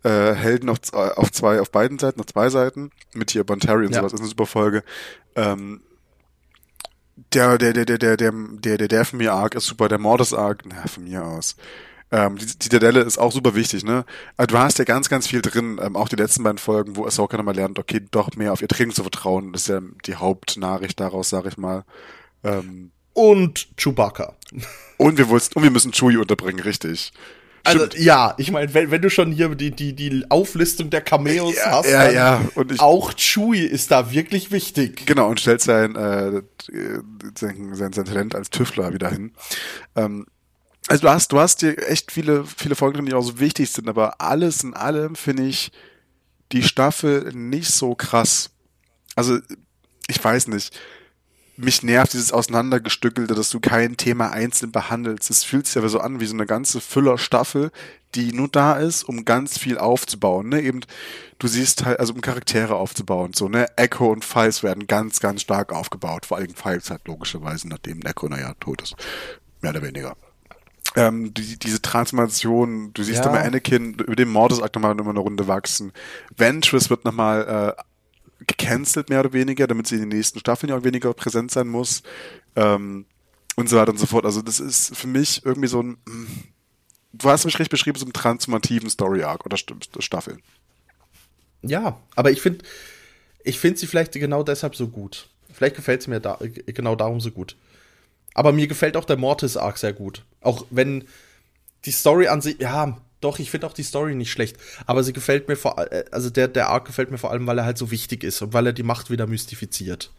Äh, 0.04 0.32
Helden 0.34 0.68
auf, 0.70 0.80
z- 0.80 0.94
auf 0.94 1.30
zwei, 1.32 1.60
auf 1.60 1.70
beiden 1.70 1.98
Seiten, 1.98 2.20
auf 2.20 2.26
zwei 2.26 2.48
Seiten, 2.48 2.90
mit 3.14 3.30
hier 3.30 3.44
Bontari 3.44 3.84
und 3.86 3.92
Ja. 3.94 4.00
sowas, 4.00 4.12
ist 4.14 4.20
eine 4.20 4.28
super 4.28 4.46
Folge. 4.46 4.84
Ähm, 5.34 5.82
der, 7.32 7.58
der, 7.58 7.72
der, 7.72 7.84
der, 7.84 7.98
der, 7.98 8.16
der, 8.16 8.32
der, 8.32 8.78
der, 8.78 8.88
der 8.88 9.04
von 9.04 9.18
mir 9.18 9.32
Arc 9.32 9.54
ist 9.54 9.66
super, 9.66 9.88
der 9.88 9.98
Mordes 9.98 10.34
Arc, 10.34 10.64
na, 10.66 10.86
von 10.86 11.04
mir 11.04 11.24
aus. 11.24 11.56
Ähm, 12.12 12.36
die 12.36 12.46
Zitadelle 12.46 13.00
ist 13.00 13.18
auch 13.18 13.32
super 13.32 13.54
wichtig, 13.56 13.82
ne? 13.84 14.04
Also 14.36 14.54
du 14.54 14.58
hast 14.58 14.78
ja 14.78 14.84
ganz, 14.84 15.08
ganz 15.08 15.26
viel 15.26 15.42
drin, 15.42 15.80
ähm, 15.82 15.96
auch 15.96 16.08
die 16.08 16.16
letzten 16.16 16.44
beiden 16.44 16.58
Folgen, 16.58 16.94
wo 16.94 17.04
Ahsoka 17.04 17.36
nochmal 17.36 17.56
lernt, 17.56 17.78
okay, 17.80 18.00
doch 18.10 18.30
mehr 18.36 18.52
auf 18.52 18.62
ihr 18.62 18.68
Training 18.68 18.94
zu 18.94 19.02
vertrauen. 19.02 19.52
Das 19.52 19.62
ist 19.62 19.68
ja 19.68 19.80
die 20.04 20.14
Hauptnachricht 20.14 21.00
daraus, 21.00 21.30
sag 21.30 21.46
ich 21.46 21.56
mal. 21.56 21.84
Ähm, 22.44 22.92
Und 23.12 23.68
Chewbacca. 23.76 24.34
und 24.98 25.18
wir 25.18 25.28
wollten, 25.28 25.54
und 25.54 25.62
wir 25.64 25.70
müssen 25.70 25.92
Chewie 25.92 26.18
unterbringen, 26.18 26.60
richtig. 26.60 27.12
Also, 27.66 27.86
Stimmt. 27.86 28.04
ja, 28.04 28.34
ich 28.38 28.52
meine, 28.52 28.72
wenn, 28.74 28.92
wenn 28.92 29.02
du 29.02 29.10
schon 29.10 29.32
hier 29.32 29.52
die, 29.54 29.72
die, 29.72 29.92
die 29.92 30.24
Auflistung 30.28 30.88
der 30.88 31.00
Cameos 31.00 31.56
Ja, 31.56 31.70
hast, 31.72 31.90
ja, 31.90 32.10
ja. 32.10 32.40
Und 32.54 32.70
ich, 32.70 32.80
auch 32.80 33.12
Chewie 33.14 33.64
ist 33.64 33.90
da 33.90 34.12
wirklich 34.12 34.52
wichtig. 34.52 35.04
Genau, 35.06 35.28
und 35.28 35.40
stellt 35.40 35.60
sein, 35.60 35.96
äh, 35.96 36.42
sein, 37.36 37.74
sein, 37.74 37.92
sein 37.92 38.04
Talent 38.04 38.36
als 38.36 38.50
Tüftler 38.50 38.94
wieder 38.94 39.10
hin. 39.10 39.32
Ähm, 39.96 40.26
also 40.86 41.02
du 41.02 41.10
hast, 41.10 41.32
du 41.32 41.40
hast 41.40 41.62
dir 41.62 41.76
echt 41.88 42.12
viele, 42.12 42.44
viele 42.44 42.76
Folgen 42.76 42.98
drin, 42.98 43.06
die 43.06 43.14
auch 43.14 43.22
so 43.22 43.40
wichtig 43.40 43.70
sind, 43.70 43.88
aber 43.88 44.20
alles 44.20 44.62
in 44.62 44.74
allem 44.74 45.16
finde 45.16 45.42
ich 45.42 45.72
die 46.52 46.62
Staffel 46.62 47.32
nicht 47.34 47.72
so 47.72 47.96
krass. 47.96 48.50
Also, 49.16 49.38
ich 50.06 50.22
weiß 50.22 50.46
nicht. 50.48 50.78
Mich 51.58 51.82
nervt 51.82 52.12
dieses 52.12 52.32
Auseinandergestückelte, 52.32 53.34
dass 53.34 53.48
du 53.50 53.60
kein 53.60 53.96
Thema 53.96 54.30
einzeln 54.30 54.72
behandelst. 54.72 55.30
Es 55.30 55.42
fühlt 55.42 55.66
sich 55.66 55.78
aber 55.78 55.88
so 55.88 56.00
an 56.00 56.20
wie 56.20 56.26
so 56.26 56.34
eine 56.34 56.46
ganze 56.46 56.80
Füller-Staffel, 56.82 57.70
die 58.14 58.32
nur 58.32 58.48
da 58.48 58.74
ist, 58.74 59.04
um 59.04 59.24
ganz 59.24 59.58
viel 59.58 59.78
aufzubauen. 59.78 60.50
Ne? 60.50 60.60
Eben, 60.60 60.80
du 61.38 61.48
siehst 61.48 61.84
halt, 61.86 61.98
also 61.98 62.12
um 62.12 62.20
Charaktere 62.20 62.74
aufzubauen. 62.74 63.32
So, 63.34 63.48
ne? 63.48 63.66
Echo 63.76 64.12
und 64.12 64.24
Files 64.24 64.62
werden 64.62 64.86
ganz, 64.86 65.20
ganz 65.20 65.40
stark 65.42 65.72
aufgebaut. 65.72 66.26
Vor 66.26 66.36
allem 66.36 66.54
Files 66.54 66.90
halt 66.90 67.06
logischerweise, 67.08 67.68
nachdem 67.68 68.02
Echo, 68.02 68.28
naja, 68.28 68.52
tot 68.60 68.82
ist. 68.82 68.94
Mehr 69.62 69.70
oder 69.72 69.82
weniger. 69.82 70.14
Ähm, 70.94 71.32
die, 71.34 71.58
diese 71.58 71.82
Transformation, 71.82 72.92
du 72.94 73.02
siehst 73.02 73.24
Ja. 73.24 73.30
immer 73.30 73.40
Anakin 73.40 73.94
über 73.94 74.16
den 74.16 74.28
Mordesakt 74.30 74.74
nochmal 74.74 74.92
immer 74.92 75.10
eine 75.10 75.18
Runde 75.20 75.46
wachsen. 75.48 75.92
Ventress 76.36 76.90
wird 76.90 77.04
nochmal 77.04 77.74
äh, 77.76 77.82
gecancelt, 78.46 79.08
mehr 79.08 79.20
oder 79.20 79.32
weniger, 79.32 79.66
damit 79.66 79.86
sie 79.86 79.96
in 79.96 80.02
den 80.02 80.10
nächsten 80.10 80.38
Staffeln 80.38 80.70
ja 80.70 80.78
auch 80.78 80.84
weniger 80.84 81.12
präsent 81.14 81.50
sein 81.50 81.68
muss. 81.68 82.02
Ähm, 82.54 83.06
und 83.56 83.68
so 83.68 83.76
weiter 83.76 83.90
und 83.90 83.98
so 83.98 84.06
fort. 84.06 84.24
Also 84.24 84.42
das 84.42 84.60
ist 84.60 84.94
für 84.96 85.06
mich 85.06 85.44
irgendwie 85.44 85.68
so 85.68 85.82
ein, 85.82 85.96
mm, 86.06 86.26
du 87.14 87.28
hast 87.28 87.44
mich 87.44 87.58
recht 87.58 87.70
beschrieben, 87.70 87.98
so 87.98 88.04
einen 88.04 88.12
transformativen 88.12 88.90
Story-Arc 88.90 89.44
oder 89.46 89.56
St 89.56 89.74
Staffel. 89.98 90.38
Ja, 91.62 91.98
aber 92.14 92.30
ich 92.30 92.40
finde, 92.40 92.64
ich 93.42 93.58
finde 93.58 93.78
sie 93.78 93.86
vielleicht 93.86 94.12
genau 94.12 94.42
deshalb 94.42 94.76
so 94.76 94.88
gut. 94.88 95.28
Vielleicht 95.52 95.76
gefällt 95.76 96.02
sie 96.02 96.10
mir 96.10 96.20
da, 96.20 96.38
genau 96.66 96.94
darum 96.96 97.20
so 97.20 97.30
gut. 97.30 97.56
Aber 98.34 98.52
mir 98.52 98.66
gefällt 98.66 98.96
auch 98.96 99.06
der 99.06 99.16
Mortis-Arc 99.16 99.78
sehr 99.78 99.94
gut. 99.94 100.22
Auch 100.42 100.66
wenn 100.68 101.04
die 101.86 101.92
Story 101.92 102.28
an 102.28 102.42
sich, 102.42 102.60
ja, 102.60 102.98
doch, 103.20 103.38
ich 103.38 103.50
finde 103.50 103.66
auch 103.66 103.72
die 103.72 103.82
Story 103.82 104.14
nicht 104.14 104.30
schlecht. 104.30 104.56
Aber 104.86 105.02
sie 105.02 105.12
gefällt 105.12 105.48
mir 105.48 105.56
vor 105.56 105.78
allem, 105.78 106.04
also 106.10 106.30
der, 106.30 106.48
der 106.48 106.68
Arc 106.68 106.86
gefällt 106.86 107.10
mir 107.10 107.18
vor 107.18 107.30
allem, 107.30 107.46
weil 107.46 107.58
er 107.58 107.64
halt 107.64 107.78
so 107.78 107.90
wichtig 107.90 108.24
ist 108.24 108.42
und 108.42 108.52
weil 108.52 108.66
er 108.66 108.72
die 108.72 108.82
Macht 108.82 109.10
wieder 109.10 109.26
mystifiziert. 109.26 110.12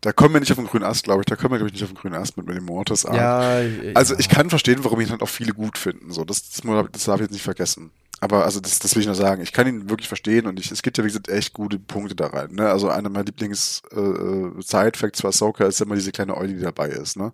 Da 0.00 0.12
kommen 0.12 0.34
wir 0.34 0.40
nicht 0.40 0.52
auf 0.52 0.58
den 0.58 0.66
grünen 0.66 0.84
Ast, 0.84 1.04
glaube 1.04 1.22
ich. 1.22 1.26
Da 1.26 1.36
kommen 1.36 1.52
wir, 1.52 1.58
glaube 1.58 1.68
ich, 1.68 1.72
nicht 1.72 1.82
auf 1.82 1.90
den 1.90 1.96
grünen 1.96 2.14
Ast 2.14 2.36
mit, 2.36 2.46
mit 2.46 2.56
dem 2.56 2.64
Mortis-Arc. 2.64 3.16
Ja, 3.16 3.94
Also 3.94 4.14
ja. 4.14 4.20
ich 4.20 4.28
kann 4.28 4.50
verstehen, 4.50 4.84
warum 4.84 5.00
ihn 5.00 5.10
halt 5.10 5.22
auch 5.22 5.28
viele 5.28 5.52
gut 5.52 5.78
finden. 5.78 6.12
So, 6.12 6.24
das, 6.24 6.50
das, 6.50 6.62
das 6.92 7.04
darf 7.04 7.16
ich 7.16 7.22
jetzt 7.22 7.32
nicht 7.32 7.42
vergessen. 7.42 7.90
Aber 8.20 8.44
also 8.44 8.60
das, 8.60 8.78
das 8.78 8.94
will 8.94 9.00
ich 9.00 9.06
nur 9.06 9.14
sagen. 9.14 9.42
Ich 9.42 9.52
kann 9.52 9.66
ihn 9.66 9.88
wirklich 9.88 10.08
verstehen 10.08 10.46
und 10.46 10.58
ich, 10.58 10.70
es 10.70 10.82
gibt 10.82 10.98
ja 10.98 11.04
wie 11.04 11.08
gesagt 11.08 11.28
echt 11.28 11.52
gute 11.52 11.78
Punkte 11.78 12.16
da 12.16 12.26
rein. 12.26 12.52
Ne? 12.52 12.68
Also 12.68 12.88
einer 12.88 13.08
meiner 13.08 13.24
Lieblings 13.24 13.82
äh, 13.92 14.00
äh, 14.00 14.92
für 14.92 15.28
Ahsoka 15.28 15.66
ist 15.66 15.80
immer 15.80 15.94
diese 15.94 16.12
kleine 16.12 16.36
Eule, 16.36 16.54
die 16.54 16.60
dabei 16.60 16.88
ist. 16.88 17.16
Ne? 17.16 17.32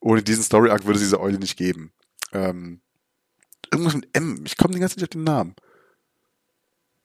Ohne 0.00 0.22
diesen 0.22 0.44
Story-Arc 0.44 0.84
würde 0.84 0.98
es 0.98 1.04
diese 1.04 1.20
Eule 1.20 1.38
nicht 1.38 1.56
geben. 1.56 1.92
Ähm, 2.32 2.80
irgendwas 3.72 3.94
mit 3.94 4.08
M. 4.16 4.44
Ich 4.46 4.56
komme 4.56 4.74
die 4.74 4.80
ganze 4.80 4.96
Zeit 4.96 5.02
nicht 5.02 5.10
auf 5.10 5.20
den 5.20 5.24
Namen. 5.24 5.54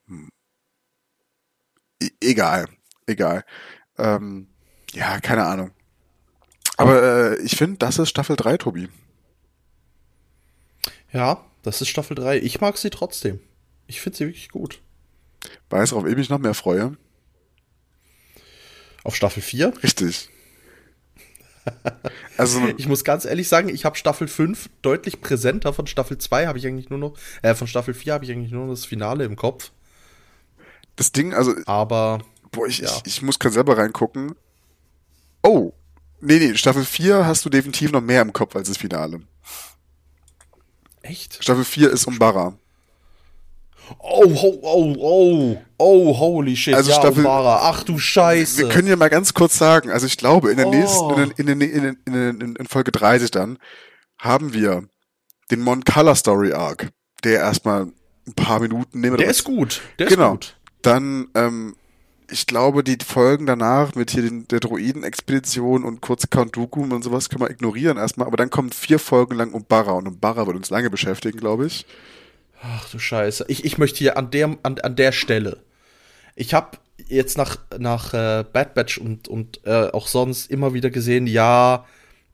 Hm. 0.08 0.30
E 2.02 2.10
egal. 2.22 2.68
Egal. 3.06 3.46
Ähm, 3.98 4.48
ja, 4.94 5.20
keine 5.20 5.46
Ahnung. 5.46 5.72
Aber 6.78 7.04
äh, 7.04 7.42
ich 7.42 7.56
finde, 7.56 7.78
das 7.78 8.00
ist 8.00 8.10
Staffel 8.10 8.36
3, 8.36 8.58
Tobi. 8.58 8.90
Ja, 11.12 11.46
das 11.62 11.82
ist 11.82 11.90
Staffel 11.90 12.16
3. 12.16 12.40
Ich 12.40 12.60
mag 12.62 12.78
sie 12.78 12.90
trotzdem. 12.90 13.40
Ich 13.88 14.02
finde 14.02 14.18
sie 14.18 14.26
wirklich 14.26 14.50
gut. 14.50 14.82
Weißt 15.70 15.92
du, 15.92 15.98
worauf 15.98 16.08
ich 16.08 16.16
mich 16.16 16.30
noch 16.30 16.40
mehr 16.40 16.54
freue? 16.54 16.98
Auf 19.04 19.16
Staffel 19.16 19.44
4? 19.44 19.74
Richtig. 19.84 20.30
Also, 22.38 22.60
Ich 22.78 22.88
muss 22.88 23.04
ganz 23.04 23.26
ehrlich 23.26 23.48
sagen, 23.48 23.70
ich 23.70 23.86
habe 23.86 23.96
Staffel 23.96 24.28
5 24.28 24.70
deutlich 24.82 25.22
präsenter. 25.22 25.72
Von 25.74 25.88
Staffel 25.88 26.18
2 26.18 26.48
habe 26.48 26.58
ich 26.58 26.66
eigentlich 26.68 26.90
nur 26.90 27.00
noch, 27.00 27.14
äh, 27.42 27.54
von 27.56 27.68
Staffel 27.68 27.94
4 27.94 28.14
habe 28.14 28.26
ich 28.26 28.32
eigentlich 28.32 28.52
nur 28.52 28.66
noch 28.66 28.74
das 28.74 28.86
Finale 28.86 29.24
im 29.26 29.36
Kopf. 29.36 29.72
das 30.96 31.12
Ding, 31.12 31.34
also, 31.34 31.54
Aber 31.66 32.20
boah, 32.52 32.68
ich, 32.68 32.80
Ja. 32.80 32.90
ich, 32.90 33.02
ich 33.06 33.22
muss 33.22 33.40
gerade 33.40 33.54
selber 33.54 33.78
reingucken. 33.78 34.36
Oh, 35.44 35.74
nee, 36.22 36.38
nee, 36.40 36.56
Staffel 36.56 36.86
4 36.86 37.26
hast 37.26 37.46
du 37.46 37.50
definitiv 37.50 37.92
noch 37.92 38.02
mehr 38.02 38.22
im 38.22 38.34
Kopf 38.34 38.56
als 38.56 38.68
das 38.68 38.78
Finale. 38.78 39.22
echt? 41.02 41.44
Staffel 41.44 41.66
4 41.66 41.92
ist 41.92 42.06
Umbara. 42.06 42.58
Oh, 44.00 44.24
oh, 44.26 44.60
oh, 44.62 44.96
oh, 45.00 45.58
oh, 45.78 46.20
holy 46.20 46.56
shit. 46.56 46.74
Also 46.76 46.92
ja, 46.92 46.98
Staffel- 47.00 47.26
Obara. 47.26 47.70
Ach 47.70 47.84
du 47.84 47.98
Scheiße. 47.98 48.58
Wir 48.60 48.70
können 48.70 48.88
ja 48.88 48.96
mal 48.96 49.10
ganz 49.10 49.34
kurz 49.34 49.58
sagen, 49.58 49.90
also 49.92 50.06
ich 50.06 50.18
glaube, 50.18 50.52
in 50.52 50.58
der 50.58 50.68
Oh. 50.68 50.72
nächsten, 50.72 51.32
in, 51.48 51.62
in, 51.62 51.62
in, 51.62 51.98
in, 52.42 52.56
in, 52.56 52.68
Folge 52.68 52.92
30 52.92 53.32
dann, 53.32 53.58
haben 54.20 54.54
wir 54.54 54.84
den 55.52 55.62
Mon 55.62 55.84
Color 55.84 56.16
Story 56.16 56.54
Arc, 56.54 56.90
der 57.24 57.40
erstmal 57.40 57.88
ein 58.28 58.34
paar 58.36 58.60
Minuten 58.60 59.02
nehmen 59.02 59.18
der 59.18 59.28
ist 59.28 59.44
gut. 59.44 59.82
Der 60.00 60.08
genau. 60.08 60.26
ist 60.26 60.32
gut. 60.32 60.56
Dann, 60.82 61.28
ähm, 61.36 61.76
ich 62.32 62.48
glaube, 62.48 62.84
die 62.84 62.98
Folgen 63.06 63.46
danach 63.46 63.96
mit 63.96 64.12
hier 64.12 64.24
den, 64.24 64.48
der 64.48 64.60
Droiden-Expedition 64.60 65.84
und 65.84 66.02
kurz 66.02 66.30
Count 66.30 66.56
Dooku 66.56 66.82
und 66.82 67.04
sowas 67.04 67.30
können 67.30 67.42
wir 67.42 67.50
ignorieren 67.50 67.98
erstmal, 67.98 68.28
aber 68.28 68.38
dann 68.38 68.50
kommen 68.50 68.72
vier 68.72 68.98
Folgen 69.00 69.36
lang 69.36 69.52
Umbara 69.52 69.92
und 69.92 70.08
Umbara 70.08 70.48
wird 70.48 70.56
uns 70.58 70.70
lange 70.70 70.90
beschäftigen, 70.90 71.38
glaube 71.40 71.66
ich. 71.68 71.86
Ach 72.66 72.90
du 72.90 72.98
Scheiße. 72.98 73.46
Ich, 73.50 73.66
ich 73.66 73.78
möchte 73.78 74.00
hier 74.00 74.18
an 74.18 74.32
der, 74.32 74.58
an, 74.64 74.80
an 74.80 74.96
der 74.96 75.12
Stelle. 75.12 75.58
Ich 76.36 76.54
habe 76.54 76.78
jetzt 77.10 77.38
nach, 77.38 77.58
nach 77.78 78.14
äh, 78.14 78.46
Bad 78.52 78.74
Batch 78.74 78.98
und, 78.98 79.28
und 79.28 79.60
äh, 79.66 79.90
auch 79.92 80.08
sonst 80.08 80.50
immer 80.50 80.74
wieder 80.74 80.90
gesehen, 80.90 81.28
ja, 81.28 81.86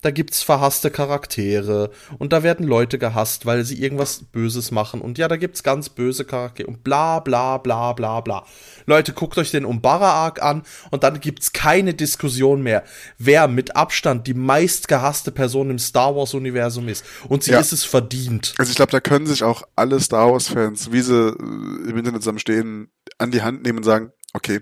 da 0.02 0.12
gibt's 0.12 0.44
verhasste 0.44 0.92
Charaktere 0.92 1.92
und 2.20 2.32
da 2.32 2.42
werden 2.42 2.66
Leute 2.66 2.98
gehasst, 2.98 3.46
weil 3.46 3.66
sie 3.66 3.82
irgendwas 3.82 4.24
Böses 4.32 4.72
machen 4.72 5.02
und 5.02 5.18
ja, 5.18 5.28
da 5.28 5.36
gibt's 5.36 5.62
ganz 5.62 5.90
böse 5.90 6.24
Charaktere 6.24 6.68
und 6.68 6.84
bla 6.86 7.20
bla 7.20 7.58
bla 7.58 7.92
bla 7.94 8.22
bla. 8.22 8.46
Leute, 8.86 9.12
guckt 9.12 9.38
euch 9.38 9.52
den 9.52 9.66
Umbara-Arc 9.66 10.42
an 10.42 10.64
und 10.92 11.04
dann 11.04 11.20
gibt's 11.20 11.52
keine 11.52 11.94
Diskussion 11.94 12.62
mehr, 12.64 12.84
wer 13.18 13.48
mit 13.50 13.76
Abstand 13.76 14.26
die 14.28 14.34
meist 14.34 14.88
gehasste 14.88 15.32
Person 15.32 15.70
im 15.70 15.80
Star 15.80 16.16
Wars-Universum 16.16 16.88
ist. 16.88 17.04
Und 17.28 17.44
sie 17.44 17.52
Ja. 17.52 17.60
ist 17.60 17.74
es 17.74 17.84
verdient. 17.84 18.54
Also 18.58 18.70
ich 18.70 18.78
glaube, 18.78 18.92
da 18.94 19.02
können 19.02 19.28
sich 19.28 19.44
auch 19.44 19.64
alle 19.76 20.00
Star 20.00 20.32
Wars-Fans, 20.32 20.92
wie 20.94 21.02
sie 21.02 21.28
äh, 21.30 21.90
im 21.90 21.98
Internet 21.98 22.22
zusammenstehen, 22.22 22.90
an 23.18 23.32
die 23.32 23.42
Hand 23.42 23.64
nehmen 23.64 23.80
und 23.80 23.84
sagen, 23.84 24.14
okay, 24.34 24.62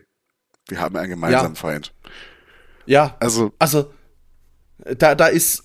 wir 0.68 0.80
haben 0.80 0.96
einen 0.98 1.12
gemeinsamen 1.12 1.54
Ja. 1.54 1.60
Feind. 1.62 1.94
Ja, 2.88 3.16
Also, 3.20 3.52
Also, 3.60 3.92
da, 4.98 5.16
da 5.16 5.28
ist. 5.28 5.64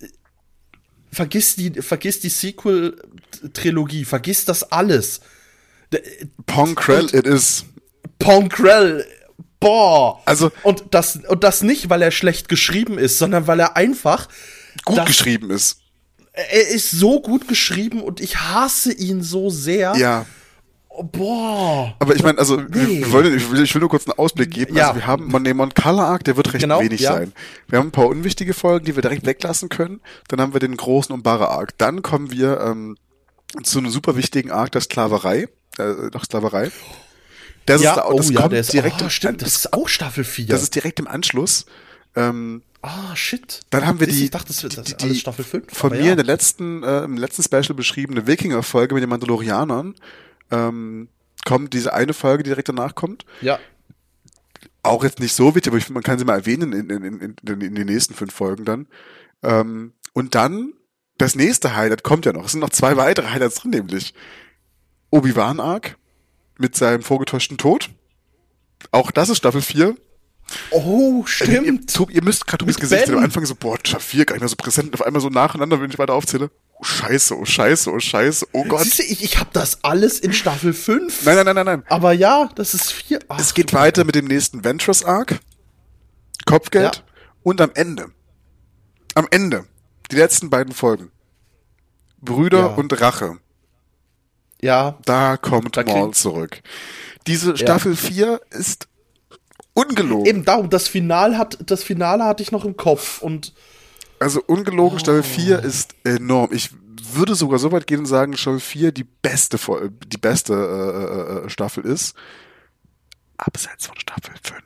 Vergiss 1.10 1.56
die, 1.56 1.70
vergiss 1.82 2.20
die 2.20 2.30
Sequel-Trilogie, 2.30 4.06
vergiss 4.06 4.46
das 4.46 4.72
alles. 4.72 5.20
Pong 6.46 6.74
Krell, 6.74 7.14
it 7.14 7.26
is. 7.26 7.66
Ponkrell, 8.18 9.06
boah. 9.60 10.22
Also- 10.24 10.52
und 10.62 10.84
das, 10.90 11.20
und 11.28 11.44
das 11.44 11.62
nicht, 11.62 11.90
weil 11.90 12.02
er 12.02 12.10
schlecht 12.10 12.48
geschrieben 12.48 12.98
ist, 12.98 13.18
sondern 13.18 13.46
weil 13.46 13.60
er 13.60 13.76
einfach. 13.76 14.28
Gut 14.84 14.98
das, 14.98 15.06
geschrieben 15.06 15.50
ist. 15.50 15.80
Er 16.32 16.68
ist 16.68 16.92
so 16.92 17.20
gut 17.20 17.46
geschrieben 17.46 18.02
und 18.02 18.20
ich 18.20 18.36
hasse 18.38 18.92
ihn 18.92 19.22
so 19.22 19.50
sehr. 19.50 19.94
Ja. 19.96 20.24
Oh, 20.94 21.04
boah. 21.04 21.94
Aber 22.00 22.14
ich 22.14 22.22
meine, 22.22 22.38
also 22.38 22.56
Nee. 22.56 23.04
wollen, 23.10 23.34
ich, 23.34 23.50
will, 23.50 23.62
ich 23.62 23.74
will 23.74 23.80
nur 23.80 23.88
kurz 23.88 24.06
einen 24.06 24.18
Ausblick 24.18 24.50
geben. 24.50 24.76
Ja. 24.76 24.88
Also 24.88 25.00
wir 25.00 25.06
haben 25.06 25.26
Mon, 25.28 25.42
den 25.42 25.56
Mon 25.56 25.72
Color 25.72 26.04
Arc, 26.04 26.24
der 26.24 26.36
wird 26.36 26.52
recht 26.52 26.60
Genau, 26.62 26.80
wenig 26.80 27.00
ja. 27.00 27.14
sein. 27.14 27.32
Wir 27.68 27.78
haben 27.78 27.88
ein 27.88 27.92
paar 27.92 28.08
unwichtige 28.08 28.52
Folgen, 28.52 28.84
die 28.84 28.94
wir 28.94 29.00
direkt 29.02 29.24
weglassen 29.24 29.68
können. 29.70 30.00
Dann 30.28 30.40
haben 30.40 30.52
wir 30.52 30.60
den 30.60 30.76
großen 30.76 31.14
Umbara 31.14 31.46
Arc. 31.46 31.78
Dann 31.78 32.02
kommen 32.02 32.30
wir 32.30 32.60
ähm, 32.60 32.96
zu 33.62 33.78
einem 33.78 33.90
super 33.90 34.16
wichtigen 34.16 34.50
Arc 34.50 34.72
der 34.72 34.82
Sklaverei. 34.82 35.48
Äh, 35.78 35.94
nach 36.12 36.24
Sklaverei. 36.26 36.70
Das 37.64 37.80
Ja, 37.80 37.92
ist, 37.92 37.96
da- 37.96 38.04
oh 38.08 38.16
das 38.18 38.28
ja, 38.30 38.40
kommt 38.40 38.52
der 38.52 38.60
ist 38.60 38.72
direkt 38.72 38.96
oh, 39.00 39.04
im, 39.04 39.10
stimmt, 39.10 39.40
das 39.40 39.56
ist 39.56 39.72
auch 39.72 39.88
Staffel 39.88 40.24
4. 40.24 40.46
das 40.46 40.62
ist 40.62 40.74
direkt 40.74 40.98
im 41.00 41.06
Anschluss. 41.06 41.64
Ähm, 42.14 42.62
ah, 42.82 43.14
shit. 43.16 43.60
Dann 43.70 43.86
haben 43.86 43.98
wir 44.00 44.08
Ich 44.08 44.16
die, 44.18 44.30
dachte, 44.30 44.48
das 44.48 44.62
wird 44.62 44.76
die, 44.88 44.94
die, 44.96 45.04
alles 45.04 45.20
Staffel 45.20 45.44
5. 45.44 45.64
von 45.72 45.92
mir 45.92 46.02
ja. 46.04 46.10
in 46.10 46.16
der 46.16 46.26
letzten, 46.26 46.82
äh, 46.82 47.04
im 47.04 47.16
letzten 47.16 47.42
Special 47.42 47.74
beschriebene 47.74 48.26
Wikinger-Folge 48.26 48.94
mit 48.94 49.02
den 49.02 49.08
Mandalorianern. 49.08 49.94
Ähm, 50.50 51.08
kommt 51.44 51.72
diese 51.72 51.92
eine 51.92 52.12
Folge, 52.14 52.42
die 52.42 52.50
direkt 52.50 52.68
danach 52.68 52.94
kommt. 52.94 53.24
Ja. 53.40 53.58
Auch 54.82 55.04
jetzt 55.04 55.20
nicht 55.20 55.34
so 55.34 55.54
wichtig, 55.54 55.70
aber 55.70 55.78
ich 55.78 55.84
finde, 55.84 55.94
man 55.98 56.02
kann 56.02 56.18
sie 56.18 56.24
mal 56.24 56.36
erwähnen 56.38 56.72
in, 56.72 56.90
in, 56.90 57.02
in, 57.02 57.36
in, 57.46 57.60
in 57.60 57.74
den 57.74 57.86
nächsten 57.86 58.14
fünf 58.14 58.34
Folgen 58.34 58.64
dann. 58.64 58.86
Ähm, 59.42 59.92
und 60.12 60.34
dann, 60.34 60.72
das 61.18 61.34
nächste 61.34 61.76
Highlight 61.76 62.02
kommt 62.02 62.26
ja 62.26 62.32
noch. 62.32 62.46
Es 62.46 62.52
sind 62.52 62.60
noch 62.60 62.70
zwei 62.70 62.96
weitere 62.96 63.28
Highlights 63.28 63.56
drin, 63.56 63.70
nämlich 63.70 64.14
Obi-Wan-Arc 65.10 65.96
mit 66.58 66.76
seinem 66.76 67.02
vorgetäuschten 67.02 67.58
Tod. 67.58 67.90
Auch 68.90 69.10
das 69.10 69.28
ist 69.28 69.38
Staffel 69.38 69.62
4. 69.62 69.94
Oh, 70.70 71.20
Ihr, 71.20 71.26
stimmt. 71.26 71.94
Tob, 71.94 72.10
ihr 72.10 72.22
müsst 72.22 72.46
gerade 72.46 72.64
Mit 72.64 72.78
Gesicht 72.78 73.06
Ben. 73.06 73.16
am 73.16 73.24
Anfang 73.24 73.46
so, 73.46 73.54
boah, 73.54 73.78
Staffel 73.78 74.18
4 74.18 74.24
gar 74.26 74.34
nicht 74.34 74.42
mehr 74.42 74.48
so 74.48 74.56
präsent. 74.56 74.88
Und 74.88 74.94
auf 74.94 75.02
einmal 75.06 75.22
so 75.22 75.28
nacheinander, 75.28 75.80
wenn 75.80 75.90
ich 75.90 75.98
weiter 75.98 76.14
aufzähle. 76.14 76.50
Oh, 76.82 76.84
scheiße, 76.84 77.38
oh, 77.38 77.44
scheiße, 77.44 77.90
oh, 77.92 78.00
scheiße, 78.00 78.46
oh 78.52 78.64
Gott. 78.64 78.82
Siehst 78.82 78.98
du, 78.98 79.02
ich, 79.04 79.22
ich 79.22 79.38
habe 79.38 79.50
das 79.52 79.84
alles 79.84 80.18
in 80.18 80.32
Staffel 80.32 80.72
5. 80.72 81.24
Nein, 81.24 81.36
nein, 81.36 81.44
nein, 81.46 81.54
nein, 81.54 81.66
nein. 81.66 81.82
Aber 81.88 82.12
ja, 82.12 82.48
das 82.56 82.74
ist 82.74 82.92
vier. 82.92 83.20
Ach, 83.28 83.38
Es 83.38 83.54
geht 83.54 83.72
weiter 83.72 84.02
mit 84.04 84.16
dem 84.16 84.24
nächsten 84.26 84.64
Ventress 84.64 85.04
Arc. 85.04 85.38
Kopfgeld. 86.44 86.96
Ja. 86.96 87.02
Und 87.44 87.60
am 87.60 87.70
Ende. 87.74 88.10
Am 89.14 89.28
Ende. 89.30 89.64
Die 90.10 90.16
letzten 90.16 90.50
beiden 90.50 90.74
Folgen. 90.74 91.12
Brüder 92.20 92.58
Ja. 92.58 92.66
und 92.66 93.00
Rache. 93.00 93.38
Ja, 94.60 94.98
Da 95.04 95.36
kommt 95.36 95.76
Da 95.76 95.84
Maul 95.84 96.14
zurück. 96.14 96.62
Diese 97.28 97.56
Staffel 97.56 97.94
4 97.96 98.40
ist 98.50 98.88
ungelogen. 99.74 100.26
eben 100.26 100.44
darum, 100.44 100.68
das 100.68 100.88
Finale 100.88 101.38
hat, 101.38 101.58
das 101.66 101.82
Finale 101.84 102.24
hatte 102.24 102.42
ich 102.42 102.50
noch 102.52 102.64
im 102.64 102.76
Kopf 102.76 103.22
und 103.22 103.54
Also 104.22 104.42
ungelogen, 104.46 104.98
Staffel 104.98 105.22
4 105.22 105.58
ist 105.60 105.94
enorm. 106.04 106.50
Ich 106.52 106.70
würde 107.14 107.34
sogar 107.34 107.58
so 107.58 107.72
weit 107.72 107.86
gehen 107.86 108.00
und 108.00 108.06
sagen, 108.06 108.36
Staffel 108.36 108.60
4 108.60 108.92
die 108.92 109.04
beste, 109.04 109.58
die 110.06 110.18
beste 110.18 110.54
äh, 110.54 111.46
äh, 111.46 111.50
Staffel 111.50 111.84
ist. 111.84 112.14
Abseits 113.36 113.86
von 113.86 113.98
Staffel 113.98 114.34
5. 114.42 114.60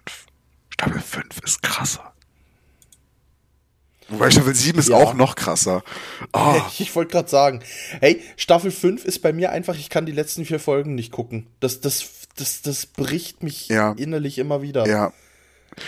Staffel 0.71 1.01
5 1.01 1.25
ist 1.45 1.63
krasser. 1.63 2.13
Wobei 4.09 4.31
Staffel 4.31 4.55
7 4.55 4.79
ist 4.79 4.89
Ja. 4.91 4.97
auch 4.97 5.15
noch 5.15 5.35
krasser. 5.35 5.83
Oh, 6.33 6.55
ich, 6.69 6.81
ich 6.81 6.95
wollte 6.95 7.11
gerade 7.13 7.29
sagen, 7.29 7.63
hey, 8.01 8.23
Staffel 8.37 8.71
5 8.71 9.05
ist 9.05 9.21
bei 9.21 9.33
mir 9.33 9.51
einfach, 9.51 9.75
ich 9.77 9.91
kann 9.91 10.07
die 10.07 10.13
letzten 10.13 10.45
vier 10.45 10.61
Folgen 10.61 10.95
nicht 10.95 11.11
gucken. 11.11 11.49
Das, 11.61 11.81
das, 11.81 12.07
das, 12.37 12.63
das 12.63 12.87
bricht 12.87 13.43
mich 13.43 13.69
Ja. 13.69 13.93
innerlich 13.93 14.39
immer 14.39 14.63
wieder. 14.63 14.87
ja. 14.87 15.13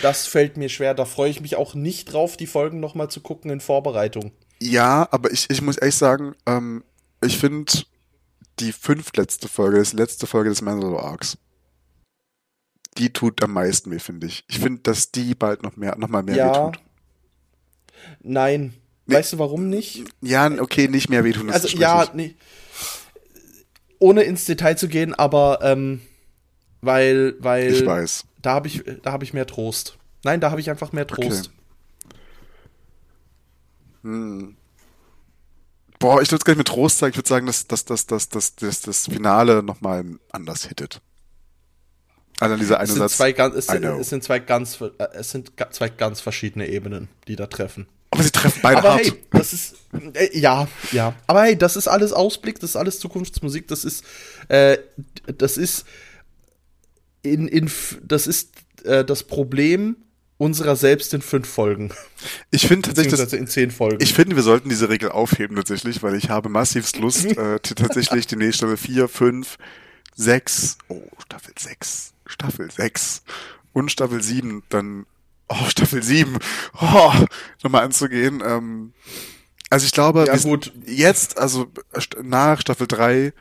Das 0.01 0.27
fällt 0.27 0.57
mir 0.57 0.69
schwer. 0.69 0.93
Da 0.93 1.05
freue 1.05 1.29
ich 1.31 1.41
mich 1.41 1.55
auch 1.55 1.73
nicht 1.73 2.13
drauf, 2.13 2.37
die 2.37 2.47
Folgen 2.47 2.79
noch 2.79 2.95
mal 2.95 3.09
zu 3.09 3.21
gucken 3.21 3.49
in 3.51 3.59
Vorbereitung. 3.59 4.31
Ja, 4.61 5.07
aber 5.11 5.31
ich, 5.31 5.49
ich 5.49 5.61
muss 5.61 5.77
ehrlich 5.77 5.95
sagen, 5.95 6.35
ähm, 6.45 6.83
ich 7.23 7.37
finde 7.37 7.71
die 8.59 8.71
fünftletzte 8.71 9.47
Folge, 9.47 9.79
das 9.79 9.93
letzte 9.93 10.27
Folge 10.27 10.49
des 10.49 10.61
Mandalore 10.61 11.03
Arcs, 11.03 11.37
die 12.97 13.11
tut 13.13 13.41
am 13.43 13.53
meisten 13.53 13.91
weh, 13.91 13.99
finde 13.99 14.27
ich. 14.27 14.43
Ich 14.47 14.59
finde, 14.59 14.81
dass 14.81 15.11
die 15.11 15.33
bald 15.33 15.63
noch 15.63 15.75
mehr, 15.77 15.97
noch 15.97 16.09
mal 16.09 16.23
mehr 16.23 16.35
Ja. 16.35 16.49
wehtut. 16.53 16.79
Nein. 18.21 18.73
Weißt 19.07 19.33
du 19.33 19.39
warum 19.39 19.69
nicht? 19.69 20.03
Ja, 20.21 20.51
okay, 20.61 20.87
nicht 20.87 21.09
mehr 21.09 21.23
wehtun. 21.23 21.49
Also 21.49 21.67
ja, 21.69 22.07
nee. 22.13 22.35
Ohne 23.97 24.21
ins 24.23 24.45
Detail 24.45 24.75
zu 24.77 24.87
gehen, 24.87 25.13
aber 25.15 25.59
ähm, 25.63 26.01
weil, 26.81 27.35
weil 27.39 27.71
Ich 27.73 27.85
weiß. 27.85 28.25
Da 28.41 28.53
habe 28.53 28.67
ich, 28.67 28.83
da 29.03 29.11
habe 29.11 29.23
ich 29.23 29.33
mehr 29.33 29.45
Trost. 29.47 29.97
Nein, 30.23 30.39
da 30.41 30.51
habe 30.51 30.61
ich 30.61 30.69
einfach 30.69 30.91
mehr 30.91 31.07
Trost. 31.07 31.51
Boah, 35.99 36.21
ich 36.21 36.31
würde 36.31 36.37
es 36.41 36.45
gar 36.45 36.53
nicht 36.53 36.57
mit 36.59 36.67
Trost 36.67 36.97
sagen. 36.99 37.11
Ich 37.11 37.17
würde 37.17 37.27
sagen, 37.27 37.45
dass, 37.45 37.67
dass, 37.67 37.83
dass, 37.85 38.07
dass, 38.07 38.29
dass, 38.29 38.55
dass 38.55 38.81
das 38.81 39.05
Finale 39.05 39.61
nochmal 39.63 40.05
anders 40.31 40.65
hittet. 40.65 41.01
Allein 42.39 42.59
dieser 42.59 42.77
eine 42.77 42.85
Es 42.85 42.91
sind, 42.91 42.99
Satz. 42.99 43.17
zwei, 43.17 43.33
ganz- 43.33 43.55
es, 43.55 43.67
sind, 43.67 43.83
es 43.83 44.09
sind 44.09 44.23
zwei 44.23 44.39
ganz, 44.39 44.79
äh, 44.79 44.89
es 45.13 45.29
sind 45.31 45.51
zwei 45.71 45.89
ganz 45.89 46.21
verschiedene 46.21 46.69
Ebenen, 46.69 47.09
die 47.27 47.35
da 47.35 47.47
treffen. 47.47 47.87
Aber 48.11 48.23
sie 48.23 48.31
treffen 48.31 48.61
beide 48.63 48.77
Aber 48.79 48.93
hart. 48.93 49.01
hey, 49.03 49.13
das 49.31 49.51
ist 49.51 49.75
äh, 50.13 50.39
ja, 50.39 50.67
ja. 50.93 51.13
Aber 51.27 51.41
hey, 51.43 51.57
das 51.57 51.75
ist 51.75 51.89
alles 51.89 52.13
Ausblick, 52.13 52.59
das 52.61 52.71
ist 52.71 52.75
alles 52.77 52.99
Zukunftsmusik, 52.99 53.67
das 53.67 53.83
ist 53.83 54.05
äh, 54.47 54.77
das 55.37 55.57
ist 55.57 55.85
in, 57.21 57.47
in 57.47 57.69
das 58.03 58.27
ist 58.27 58.51
äh, 58.83 59.03
das 59.03 59.23
Problem 59.23 59.97
unserer 60.37 60.77
selbst 60.77 61.13
in 61.13 61.21
fünf 61.21 61.49
Folgen. 61.49 61.91
Ich 62.49 62.65
finde 62.65 62.87
tatsächlich, 62.87 63.11
das, 63.11 63.19
Beziehungsweise 63.19 63.37
in 63.37 63.47
zehn 63.47 63.71
Folgen. 63.71 64.01
ich 64.01 64.13
finde, 64.13 64.35
wir 64.37 64.43
sollten 64.43 64.69
diese 64.69 64.89
Regel 64.89 65.09
aufheben 65.11 65.55
tatsächlich, 65.57 66.01
weil 66.01 66.15
ich 66.15 66.29
habe 66.29 66.49
massivst 66.49 66.97
Lust, 66.97 67.25
äh, 67.37 67.59
tatsächlich 67.59 68.25
die 68.25 68.37
nächste 68.37 68.65
Staffel 68.65 68.77
4, 68.77 69.07
5, 69.09 69.57
6, 70.15 70.77
oh, 70.87 71.01
Staffel 71.25 71.53
6, 71.57 72.13
Staffel 72.25 72.71
6 72.71 73.23
und 73.73 73.91
Staffel 73.91 74.23
7 74.23 74.63
dann, 74.69 75.05
oh, 75.49 75.65
Staffel 75.67 76.01
7, 76.01 76.37
oh, 76.81 77.13
nochmal 77.63 77.83
anzugehen. 77.83 78.41
Ähm, 78.45 78.93
also 79.69 79.85
ich 79.85 79.91
glaube, 79.91 80.25
Ja, 80.25 80.37
gut. 80.37 80.71
jetzt, 80.85 81.37
also 81.37 81.67
nach 82.23 82.61
Staffel 82.61 82.87
3 82.87 83.33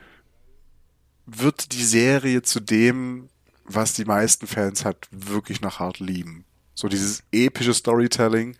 wird 1.27 1.73
die 1.73 1.85
Serie 1.85 2.43
zu 2.43 2.61
dem, 2.61 3.29
was 3.69 3.93
die 3.95 4.05
meisten 4.05 4.47
Fans 4.47 4.85
halt 4.85 5.09
wirklich 5.11 5.61
nach 5.61 5.79
hart 5.79 6.01
lieben. 6.01 6.45
So 6.75 6.89
dieses 6.89 7.23
epische 7.33 7.75
Storytelling, 7.75 8.57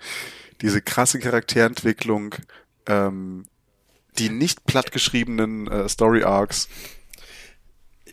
diese 0.61 0.83
krasse 0.83 1.19
Charakterentwicklung, 1.19 2.35
ähm, 2.87 3.47
die 4.19 4.29
nicht 4.29 4.67
plattgeschriebenen 4.67 5.69
äh, 5.69 5.89
Story 5.89 6.25
Arcs. 6.25 6.69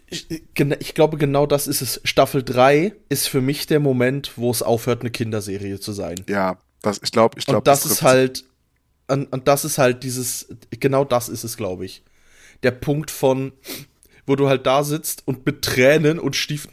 ich, 0.08 0.30
ich, 0.30 0.94
glaube, 0.94 1.18
genau 1.18 1.46
das 1.48 1.68
ist 1.68 1.82
es. 1.82 2.02
Staffel 2.04 2.44
3 2.44 2.94
ist 3.10 3.28
für 3.28 3.42
mich 3.42 3.66
der 3.66 3.80
Moment, 3.80 4.34
wo 4.36 4.52
es 4.52 4.62
aufhört, 4.62 5.02
eine 5.02 5.12
Kinderserie 5.12 5.80
zu 5.80 5.92
sein. 5.92 6.24
Ja, 6.30 6.60
das, 6.82 7.02
ich 7.04 7.12
glaube, 7.12 7.40
ich 7.40 7.46
glaube. 7.46 7.60
Und 7.60 7.68
das, 7.68 7.82
das 7.82 7.94
ist 7.94 8.02
halt, 8.04 8.46
und, 9.08 9.32
und 9.34 9.48
das 9.48 9.66
ist 9.66 9.78
halt 9.78 10.04
dieses, 10.04 10.48
genau 10.70 11.04
das 11.04 11.30
ist 11.30 11.44
es, 11.44 11.58
glaube 11.58 11.86
ich. 11.86 12.04
Der 12.64 12.72
Punkt 12.72 13.10
von, 13.10 13.54
wo 14.26 14.36
du 14.36 14.48
halt 14.48 14.66
da 14.66 14.84
sitzt 14.84 15.24
und 15.26 15.46
mit 15.46 15.62
Tränen 15.62 16.20
und 16.20 16.36
Stiefen. 16.36 16.72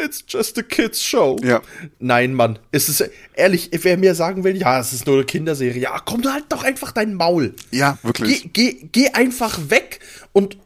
It's 0.00 0.24
just 0.28 0.56
a 0.58 0.62
kids 0.62 1.02
show. 1.02 1.36
Ja. 1.42 1.60
Nein, 1.98 2.32
Mann. 2.32 2.60
Es 2.70 2.88
ist 2.88 3.02
ehrlich, 3.34 3.70
wer 3.72 3.96
mir 3.96 4.14
sagen 4.14 4.44
will, 4.44 4.56
ja, 4.56 4.78
es 4.78 4.92
ist 4.92 5.06
nur 5.06 5.16
eine 5.16 5.24
Kinderserie. 5.24 5.80
Ja, 5.80 5.98
komm 5.98 6.22
halt 6.24 6.44
doch 6.50 6.62
einfach 6.62 6.92
dein 6.92 7.14
Maul. 7.14 7.54
Ja, 7.72 7.98
wirklich. 8.04 8.52
Geh, 8.52 8.74
geh, 8.74 8.88
geh 8.92 9.08
einfach 9.08 9.58
weg 9.70 9.98
und 10.32 10.56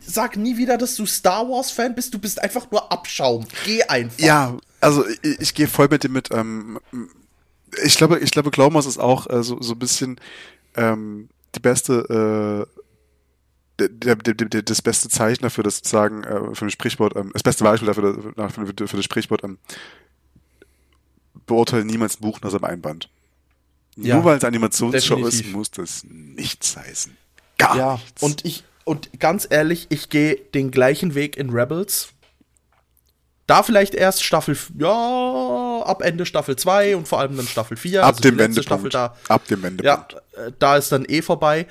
sag 0.00 0.36
nie 0.38 0.56
wieder, 0.56 0.78
dass 0.78 0.94
du 0.94 1.04
Star 1.04 1.48
Wars 1.50 1.70
Fan 1.70 1.94
bist. 1.94 2.14
Du 2.14 2.18
bist 2.18 2.42
einfach 2.42 2.70
nur 2.70 2.90
Abschaum. 2.90 3.44
Geh 3.66 3.82
einfach. 3.82 4.18
Ja, 4.18 4.56
also 4.80 5.04
ich, 5.06 5.40
ich 5.40 5.54
gehe 5.54 5.68
voll 5.68 5.88
mit 5.90 6.02
dir 6.02 6.08
mit. 6.08 6.30
Ähm, 6.32 6.78
ich 7.84 7.96
glaube, 7.96 8.20
ich 8.20 8.30
glaube, 8.30 8.50
Glaubens 8.50 8.86
ist 8.86 8.98
auch 8.98 9.28
äh, 9.28 9.42
so, 9.42 9.60
so 9.60 9.74
ein 9.74 9.78
bisschen 9.78 10.18
ähm, 10.76 11.28
die 11.54 11.60
beste 11.60 12.66
äh, 12.66 12.75
der, 13.78 14.16
der, 14.16 14.34
der, 14.34 14.62
das 14.62 14.82
beste 14.82 15.08
Zeichen 15.08 15.42
dafür, 15.42 15.64
das 15.64 15.76
sozusagen 15.76 16.24
äh, 16.24 16.54
für 16.54 16.66
ein 16.66 16.70
Sprichwort, 16.70 17.14
ähm, 17.16 17.30
das 17.32 17.42
beste 17.42 17.64
Beispiel 17.64 17.86
dafür, 17.86 18.34
für, 18.34 18.88
für, 18.88 18.96
das 18.96 19.04
Sprichwort, 19.04 19.44
ähm, 19.44 19.58
beurteile 21.46 21.84
niemals 21.84 22.18
ein 22.18 22.22
Buch 22.22 22.40
nach 22.40 22.50
seinem 22.50 22.64
Einband. 22.64 23.08
Ja, 23.96 24.16
Nur 24.16 24.24
weil 24.24 24.38
es 24.38 24.44
Animationsshow 24.44 25.26
ist, 25.26 25.46
muss 25.46 25.70
das 25.70 26.04
nichts 26.04 26.76
heißen. 26.76 27.16
Gar 27.58 27.76
ja, 27.76 27.92
nichts. 27.94 28.22
Und 28.22 28.44
ich, 28.44 28.64
und 28.84 29.18
ganz 29.18 29.46
ehrlich, 29.48 29.86
ich 29.90 30.10
gehe 30.10 30.36
den 30.36 30.70
gleichen 30.70 31.14
Weg 31.14 31.36
in 31.36 31.50
Rebels. 31.50 32.08
Da 33.46 33.62
vielleicht 33.62 33.94
erst 33.94 34.24
Staffel, 34.24 34.58
ja, 34.78 35.82
ab 35.84 36.02
Ende 36.02 36.26
Staffel 36.26 36.56
2 36.56 36.96
und 36.96 37.06
vor 37.08 37.20
allem 37.20 37.36
dann 37.36 37.46
Staffel 37.46 37.76
4. 37.76 38.02
Ab 38.02 38.08
also 38.08 38.20
dem 38.20 38.38
Wendepunkt. 38.38 38.92
Da, 38.92 39.16
ab 39.28 39.46
dem 39.46 39.62
Wendepunkt. 39.62 40.16
Ja, 40.36 40.44
äh, 40.46 40.52
da 40.58 40.76
ist 40.76 40.90
dann 40.90 41.04
eh 41.04 41.22
vorbei. 41.22 41.66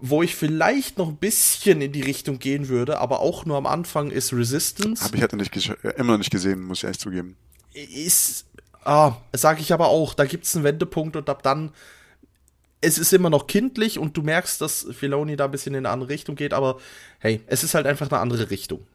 Wo 0.00 0.22
ich 0.22 0.36
vielleicht 0.36 0.98
noch 0.98 1.08
ein 1.08 1.16
bisschen 1.16 1.80
in 1.80 1.90
die 1.90 2.02
Richtung 2.02 2.38
gehen 2.38 2.68
würde, 2.68 2.98
aber 2.98 3.20
auch 3.20 3.44
nur 3.44 3.56
am 3.56 3.66
Anfang, 3.66 4.10
ist 4.10 4.32
Resistance. 4.32 5.04
Habe 5.04 5.16
ich 5.16 5.22
halt 5.22 5.32
nicht 5.32 5.68
äh, 5.68 5.88
immer 5.96 6.12
noch 6.12 6.18
nicht 6.18 6.30
gesehen, 6.30 6.62
muss 6.62 6.78
ich 6.78 6.84
ehrlich 6.84 7.00
zugeben. 7.00 7.36
Ist, 7.74 8.46
ah, 8.84 9.16
sage 9.32 9.60
ich 9.60 9.72
aber 9.72 9.88
auch, 9.88 10.14
da 10.14 10.24
gibt 10.24 10.44
es 10.44 10.54
einen 10.54 10.64
Wendepunkt 10.64 11.16
und 11.16 11.28
ab 11.28 11.42
dann, 11.42 11.72
es 12.80 12.98
ist 12.98 13.12
immer 13.12 13.30
noch 13.30 13.48
kindlich 13.48 13.98
und 13.98 14.16
du 14.16 14.22
merkst, 14.22 14.60
dass 14.60 14.86
Filoni 14.92 15.36
da 15.36 15.46
ein 15.46 15.50
bisschen 15.50 15.74
in 15.74 15.84
eine 15.84 15.90
andere 15.90 16.10
Richtung 16.10 16.36
geht, 16.36 16.52
aber 16.52 16.78
hey, 17.18 17.40
es 17.46 17.64
ist 17.64 17.74
halt 17.74 17.86
einfach 17.86 18.10
eine 18.10 18.20
andere 18.20 18.50
Richtung. 18.50 18.86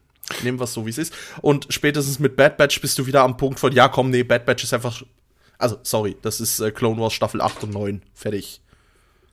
Nehmen 0.42 0.58
wir 0.58 0.64
es 0.64 0.72
so, 0.72 0.86
wie 0.86 0.90
es 0.90 0.96
ist. 0.96 1.12
Und 1.42 1.66
spätestens 1.68 2.18
mit 2.18 2.34
Bad 2.34 2.56
Batch 2.56 2.80
bist 2.80 2.98
du 2.98 3.06
wieder 3.06 3.22
am 3.22 3.36
Punkt 3.36 3.60
von, 3.60 3.72
ja 3.72 3.88
komm, 3.88 4.10
nee, 4.10 4.22
Bad 4.22 4.46
Batch 4.46 4.64
ist 4.64 4.72
einfach, 4.72 5.02
also 5.58 5.78
sorry, 5.82 6.16
das 6.22 6.40
ist 6.40 6.60
äh, 6.60 6.70
Clone 6.70 7.00
Wars 7.00 7.12
Staffel 7.12 7.42
8 7.42 7.64
und 7.64 7.74
9, 7.74 8.02
fertig. 8.14 8.62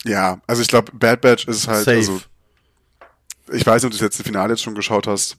Ja, 0.06 0.40
also 0.48 0.62
ich 0.62 0.68
glaube, 0.68 0.92
Bad 0.94 1.22
Batch 1.22 1.48
ist 1.48 1.68
halt, 1.68 1.86
Safe. 1.86 1.98
also 1.98 2.22
ich 3.52 3.66
weiß 3.66 3.84
nicht, 3.84 3.86
ob 3.86 3.92
du 3.92 3.98
das 3.98 4.02
letzte 4.02 4.24
Finale 4.24 4.54
jetzt 4.54 4.64
schon 4.64 4.76
geschaut 4.76 5.08
hast. 5.08 5.38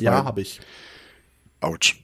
ja, 0.00 0.24
habe 0.24 0.42
ich. 0.42 0.60
Autsch. 1.60 2.02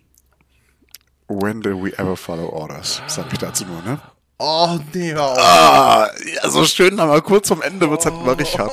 When 1.29 1.61
did 1.61 1.75
we 1.75 1.97
ever 1.99 2.17
follow 2.17 2.49
orders? 2.49 3.03
Sag 3.07 3.33
ich 3.33 3.39
dazu 3.39 3.65
nur, 3.65 3.83
ne? 3.83 4.01
Oh, 4.39 4.79
nee, 4.93 5.13
hör 5.13 5.39
Ah, 5.39 6.11
ja, 6.35 6.51
so 6.51 6.65
schön, 6.65 6.99
aber 6.99 7.21
kurz 7.23 7.47
vom 7.47 7.63
Ende 7.63 7.89
wird's 7.89 8.05
halt 8.05 8.17
immer 8.17 8.37
richtig 8.37 8.59
hart. 8.59 8.73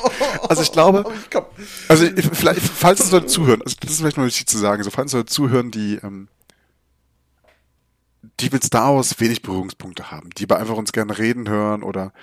Also 0.50 0.64
ich 0.64 0.72
glaube, 0.72 1.06
also 1.88 2.08
vielleicht, 2.34 2.62
falls 2.62 3.02
es 3.02 3.12
Leute 3.12 3.28
zuhören, 3.28 3.62
also 3.62 3.76
das 3.80 3.92
ist 3.92 4.00
vielleicht 4.00 4.18
noch 4.18 4.26
wichtig 4.26 4.48
zu 4.48 4.58
sagen, 4.58 4.84
so 4.84 4.90
falls 4.90 5.12
es 5.12 5.18
Leute 5.18 5.32
zuhören, 5.32 5.70
die, 5.70 6.00
ähm, 6.02 6.28
die 8.40 8.50
mit 8.50 8.64
Star 8.64 8.96
Wars 8.96 9.20
wenig 9.20 9.44
Berührungspunkte 9.44 10.10
haben, 10.10 10.32
die 10.32 10.46
aber 10.46 10.58
einfach 10.58 10.76
uns 10.76 10.92
gerne 10.92 11.18
reden 11.18 11.48
hören 11.48 11.84
oder 11.84 12.14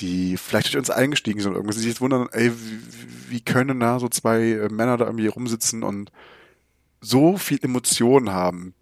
die 0.00 0.36
vielleicht 0.36 0.68
durch 0.68 0.76
uns 0.76 0.90
eingestiegen 0.90 1.40
sind 1.40 1.54
irgendwie 1.54 1.74
sich 1.74 1.86
jetzt 1.86 2.00
wundern, 2.00 2.28
ey, 2.32 2.50
wie, 2.52 3.30
wie 3.30 3.40
können 3.40 3.80
da 3.80 3.98
so 3.98 4.08
zwei 4.08 4.40
äh, 4.40 4.68
Männer 4.68 4.96
da 4.96 5.06
irgendwie 5.06 5.26
rumsitzen 5.26 5.82
und 5.82 6.10
so 7.00 7.36
viel 7.36 7.58
Emotionen 7.62 8.30
haben. 8.30 8.74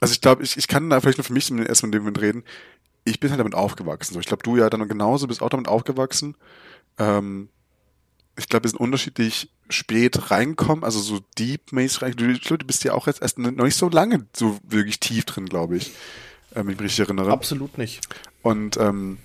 Also 0.00 0.12
ich 0.12 0.20
glaube, 0.20 0.42
ich, 0.42 0.56
ich 0.56 0.68
kann 0.68 0.90
da 0.90 1.00
vielleicht 1.00 1.18
nur 1.18 1.24
für 1.24 1.32
mich 1.32 1.50
erstmal 1.50 1.88
in 1.88 1.92
dem 1.92 2.02
Moment 2.02 2.20
reden. 2.20 2.44
Ich 3.04 3.20
bin 3.20 3.30
halt 3.30 3.40
damit 3.40 3.54
aufgewachsen. 3.54 4.14
So, 4.14 4.20
ich 4.20 4.26
glaube, 4.26 4.42
du 4.42 4.56
ja 4.56 4.70
dann 4.70 4.88
genauso 4.88 5.26
bist 5.26 5.42
auch 5.42 5.48
damit 5.48 5.68
aufgewachsen. 5.68 6.36
Ähm, 6.98 7.48
ich 8.38 8.48
glaube, 8.48 8.64
wir 8.64 8.70
sind 8.70 8.80
unterschiedlich 8.80 9.50
spät 9.70 10.30
reinkommen, 10.30 10.84
also 10.84 11.00
so 11.00 11.20
deep-mäßig 11.38 12.02
rein. 12.02 12.12
Du, 12.12 12.32
du 12.32 12.66
bist 12.66 12.84
ja 12.84 12.92
auch 12.92 13.06
jetzt 13.06 13.22
erst 13.22 13.38
noch 13.38 13.50
nicht 13.50 13.76
so 13.76 13.88
lange 13.88 14.26
so 14.34 14.58
wirklich 14.62 15.00
tief 15.00 15.24
drin, 15.24 15.46
glaube 15.46 15.76
ich, 15.76 15.88
äh, 16.50 16.56
wenn 16.56 16.70
ich 16.70 16.76
mich 16.76 16.80
richtig 16.80 17.00
erinnere. 17.00 17.32
Absolut 17.32 17.78
nicht. 17.78 18.06
Und 18.42 18.76
ähm, 18.76 19.18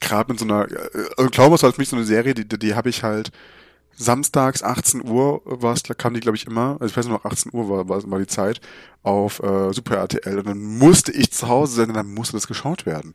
gerade 0.00 0.32
mit 0.32 0.40
so 0.40 0.44
einer, 0.44 0.66
äh, 0.70 1.26
Clown 1.28 1.50
war 1.50 1.58
halt 1.58 1.74
für 1.74 1.80
mich 1.80 1.88
so 1.88 1.96
eine 1.96 2.04
Serie, 2.04 2.34
die, 2.34 2.48
die, 2.48 2.58
die 2.58 2.74
habe 2.74 2.88
ich 2.88 3.02
halt 3.02 3.30
samstags 3.94 4.62
18 4.62 5.06
Uhr 5.06 5.42
war 5.44 5.74
es, 5.74 5.82
kam 5.98 6.14
die 6.14 6.20
glaube 6.20 6.36
ich 6.36 6.46
immer, 6.46 6.78
also 6.80 6.86
ich 6.86 6.96
weiß 6.96 7.06
noch 7.06 7.24
18 7.24 7.52
Uhr 7.52 7.68
war, 7.68 7.88
war, 7.88 8.10
war 8.10 8.18
die 8.18 8.26
Zeit 8.26 8.60
auf 9.02 9.42
äh, 9.42 9.72
Super 9.72 9.96
RTL 9.96 10.38
und 10.38 10.46
dann 10.46 10.62
musste 10.62 11.12
ich 11.12 11.32
zu 11.32 11.48
Hause 11.48 11.76
sein 11.76 11.88
und 11.88 11.96
dann 11.96 12.12
musste 12.14 12.36
das 12.36 12.46
geschaut 12.46 12.86
werden. 12.86 13.14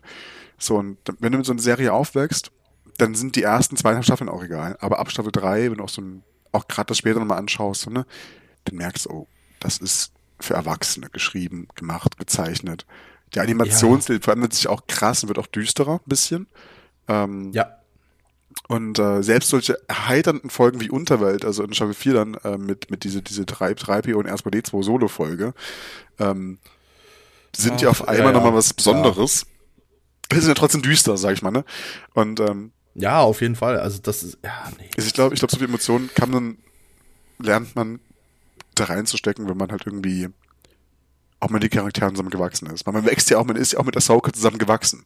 So 0.58 0.78
und 0.78 0.98
wenn 1.20 1.32
du 1.32 1.40
mit 1.40 1.48
so 1.48 1.54
einer 1.54 1.62
Serie 1.62 1.92
aufwächst, 1.92 2.52
dann 2.98 3.16
sind 3.16 3.36
die 3.36 3.44
ersten 3.44 3.76
zwei 3.76 4.00
Staffeln 4.02 4.30
auch 4.30 4.44
egal, 4.44 4.78
aber 4.80 5.00
ab 5.00 5.12
Staffel 5.12 5.32
3, 5.32 5.72
wenn 5.72 5.78
du 5.80 5.84
auch 5.84 5.90
so 5.90 6.02
ein, 6.02 6.24
auch 6.52 6.68
gerade 6.68 6.88
das 6.88 7.00
später 7.00 7.20
nochmal 7.20 7.40
anschaust, 7.40 7.82
so, 7.82 7.90
ne, 7.90 8.06
dann 8.66 8.76
merkst 8.78 9.06
du, 9.06 9.10
oh, 9.10 9.28
das 9.60 9.80
ist 9.80 10.12
für 10.40 10.54
Erwachsene 10.54 11.10
geschrieben, 11.10 11.68
gemacht, 11.76 12.18
gezeichnet. 12.18 12.86
Der 13.34 13.44
Animationsstil 13.44 14.18
ja. 14.18 14.22
verändert 14.22 14.54
sich 14.54 14.68
auch 14.68 14.88
krass 14.88 15.24
und 15.24 15.30
wird 15.30 15.40
auch 15.40 15.48
düsterer 15.48 15.96
ein 15.96 16.10
bisschen. 16.10 16.48
Ähm, 17.08 17.52
ja. 17.54 17.68
Und 18.68 18.98
äh, 18.98 19.22
selbst 19.22 19.50
solche 19.50 19.78
erheiternden 19.88 20.50
Folgen 20.50 20.82
wie 20.82 20.90
Unterwelt, 20.90 21.46
also 21.46 21.64
in 21.64 21.74
Staffel 21.74 21.94
4 21.94 22.14
dann 22.14 22.34
äh, 22.44 22.58
mit, 22.58 22.90
mit 22.90 23.04
diese, 23.04 23.22
diese 23.22 23.46
3, 23.46 23.74
3P 23.74 24.14
und 24.14 24.28
R2D2 24.28 24.84
Solo-Folge, 24.84 25.54
ähm, 26.20 26.58
sind 27.56 27.76
Ach, 27.76 27.82
ja 27.82 27.90
auf 27.90 28.08
einmal 28.08 28.28
ja, 28.28 28.32
nochmal 28.34 28.56
was 28.56 28.74
Besonderes. 28.74 29.46
Ja. 30.32 30.40
Sind 30.40 30.50
ja 30.50 30.56
trotzdem 30.56 30.82
düster, 30.82 31.18
sag 31.18 31.34
ich 31.34 31.44
mal, 31.44 31.52
ne? 31.52 31.64
Und 32.14 32.40
ähm, 32.40 32.72
ja, 32.96 33.20
auf 33.20 33.42
jeden 33.42 33.56
Fall. 33.56 33.78
Also 33.80 34.00
das 34.02 34.24
ist, 34.24 34.40
ja, 34.44 34.72
nee. 34.80 34.90
Also 34.98 35.08
ich 35.08 35.14
glaube, 35.14 35.34
ich 35.34 35.40
glaube, 35.40 35.52
so 35.52 35.58
viele 35.58 35.68
Emotionen 35.68 36.10
kann 36.16 36.32
man, 36.32 36.58
lernt 37.38 37.76
man 37.76 38.00
da 38.74 38.86
reinzustecken, 38.86 39.48
wenn 39.48 39.58
man 39.58 39.72
halt 39.72 39.86
irgendwie 39.86 40.30
auch 41.40 41.50
mit 41.50 41.62
den 41.62 41.70
Charakteren 41.70 42.16
zusammen 42.16 42.30
gewachsen 42.30 42.68
ist. 42.68 42.86
Weil 42.86 42.94
man 42.94 43.06
wächst 43.06 43.30
ja 43.30 43.38
auch, 43.38 43.46
man 43.46 43.58
ist 43.58 43.74
ja 43.74 43.80
auch 43.80 43.86
mit 43.86 43.96
Ahsoka 43.96 44.34
zusammen 44.34 44.58
gewachsen. 44.58 45.06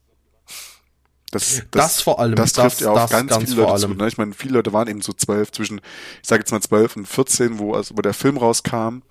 Das, 1.31 1.55
das, 1.55 1.65
das, 1.71 2.01
vor 2.01 2.19
allem. 2.19 2.35
Das 2.35 2.53
trifft 2.53 2.77
das, 2.77 2.79
ja 2.81 2.91
auf 2.91 3.09
ganz, 3.09 3.29
ganz, 3.29 3.49
viele 3.49 3.61
Leute 3.61 3.81
zu. 3.81 3.93
Ne? 3.93 4.07
Ich 4.07 4.17
meine, 4.17 4.33
viele 4.33 4.55
Leute 4.55 4.73
waren 4.73 4.87
eben 4.87 5.01
so 5.01 5.13
zwölf, 5.13 5.51
zwischen, 5.51 5.79
ich 6.21 6.27
sage 6.27 6.41
jetzt 6.41 6.51
mal 6.51 6.61
zwölf 6.61 6.95
und 6.95 7.07
vierzehn, 7.07 7.59
wo, 7.59 7.73
also, 7.73 7.95
wo 7.95 8.01
der 8.01 8.13
Film 8.13 8.37
rauskam. 8.37 9.01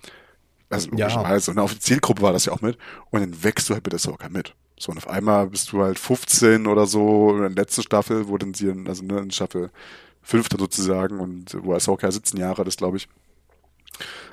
Also. 0.69 0.89
Ja. 0.95 1.07
Auf 1.07 1.73
die 1.73 1.79
Zielgruppe 1.79 2.21
war 2.21 2.33
das 2.33 2.45
ja 2.45 2.53
auch 2.53 2.61
mit. 2.61 2.77
Und 3.09 3.21
dann 3.21 3.43
wächst 3.43 3.69
du 3.69 3.73
halt 3.73 3.85
mit 3.85 3.93
der 3.93 3.99
Ahsoka 3.99 4.29
mit. 4.29 4.53
So, 4.77 4.91
und 4.91 4.97
auf 4.97 5.09
einmal 5.09 5.47
bist 5.47 5.71
du 5.71 5.81
halt 5.81 5.99
15 5.99 6.67
oder 6.67 6.85
so, 6.85 7.35
in 7.35 7.41
der 7.55 7.63
letzten 7.63 7.83
Staffel, 7.83 8.27
wo 8.27 8.37
dann 8.37 8.53
sie, 8.53 8.67
in, 8.67 8.87
also 8.87 9.03
ne, 9.03 9.19
in 9.19 9.31
Staffel 9.31 9.71
5 10.21 10.47
sozusagen, 10.57 11.19
und 11.19 11.57
wo 11.63 11.73
Ahsoka 11.73 12.11
17 12.11 12.39
Jahre 12.39 12.63
das, 12.63 12.77
glaube 12.77 12.97
ich. 12.97 13.07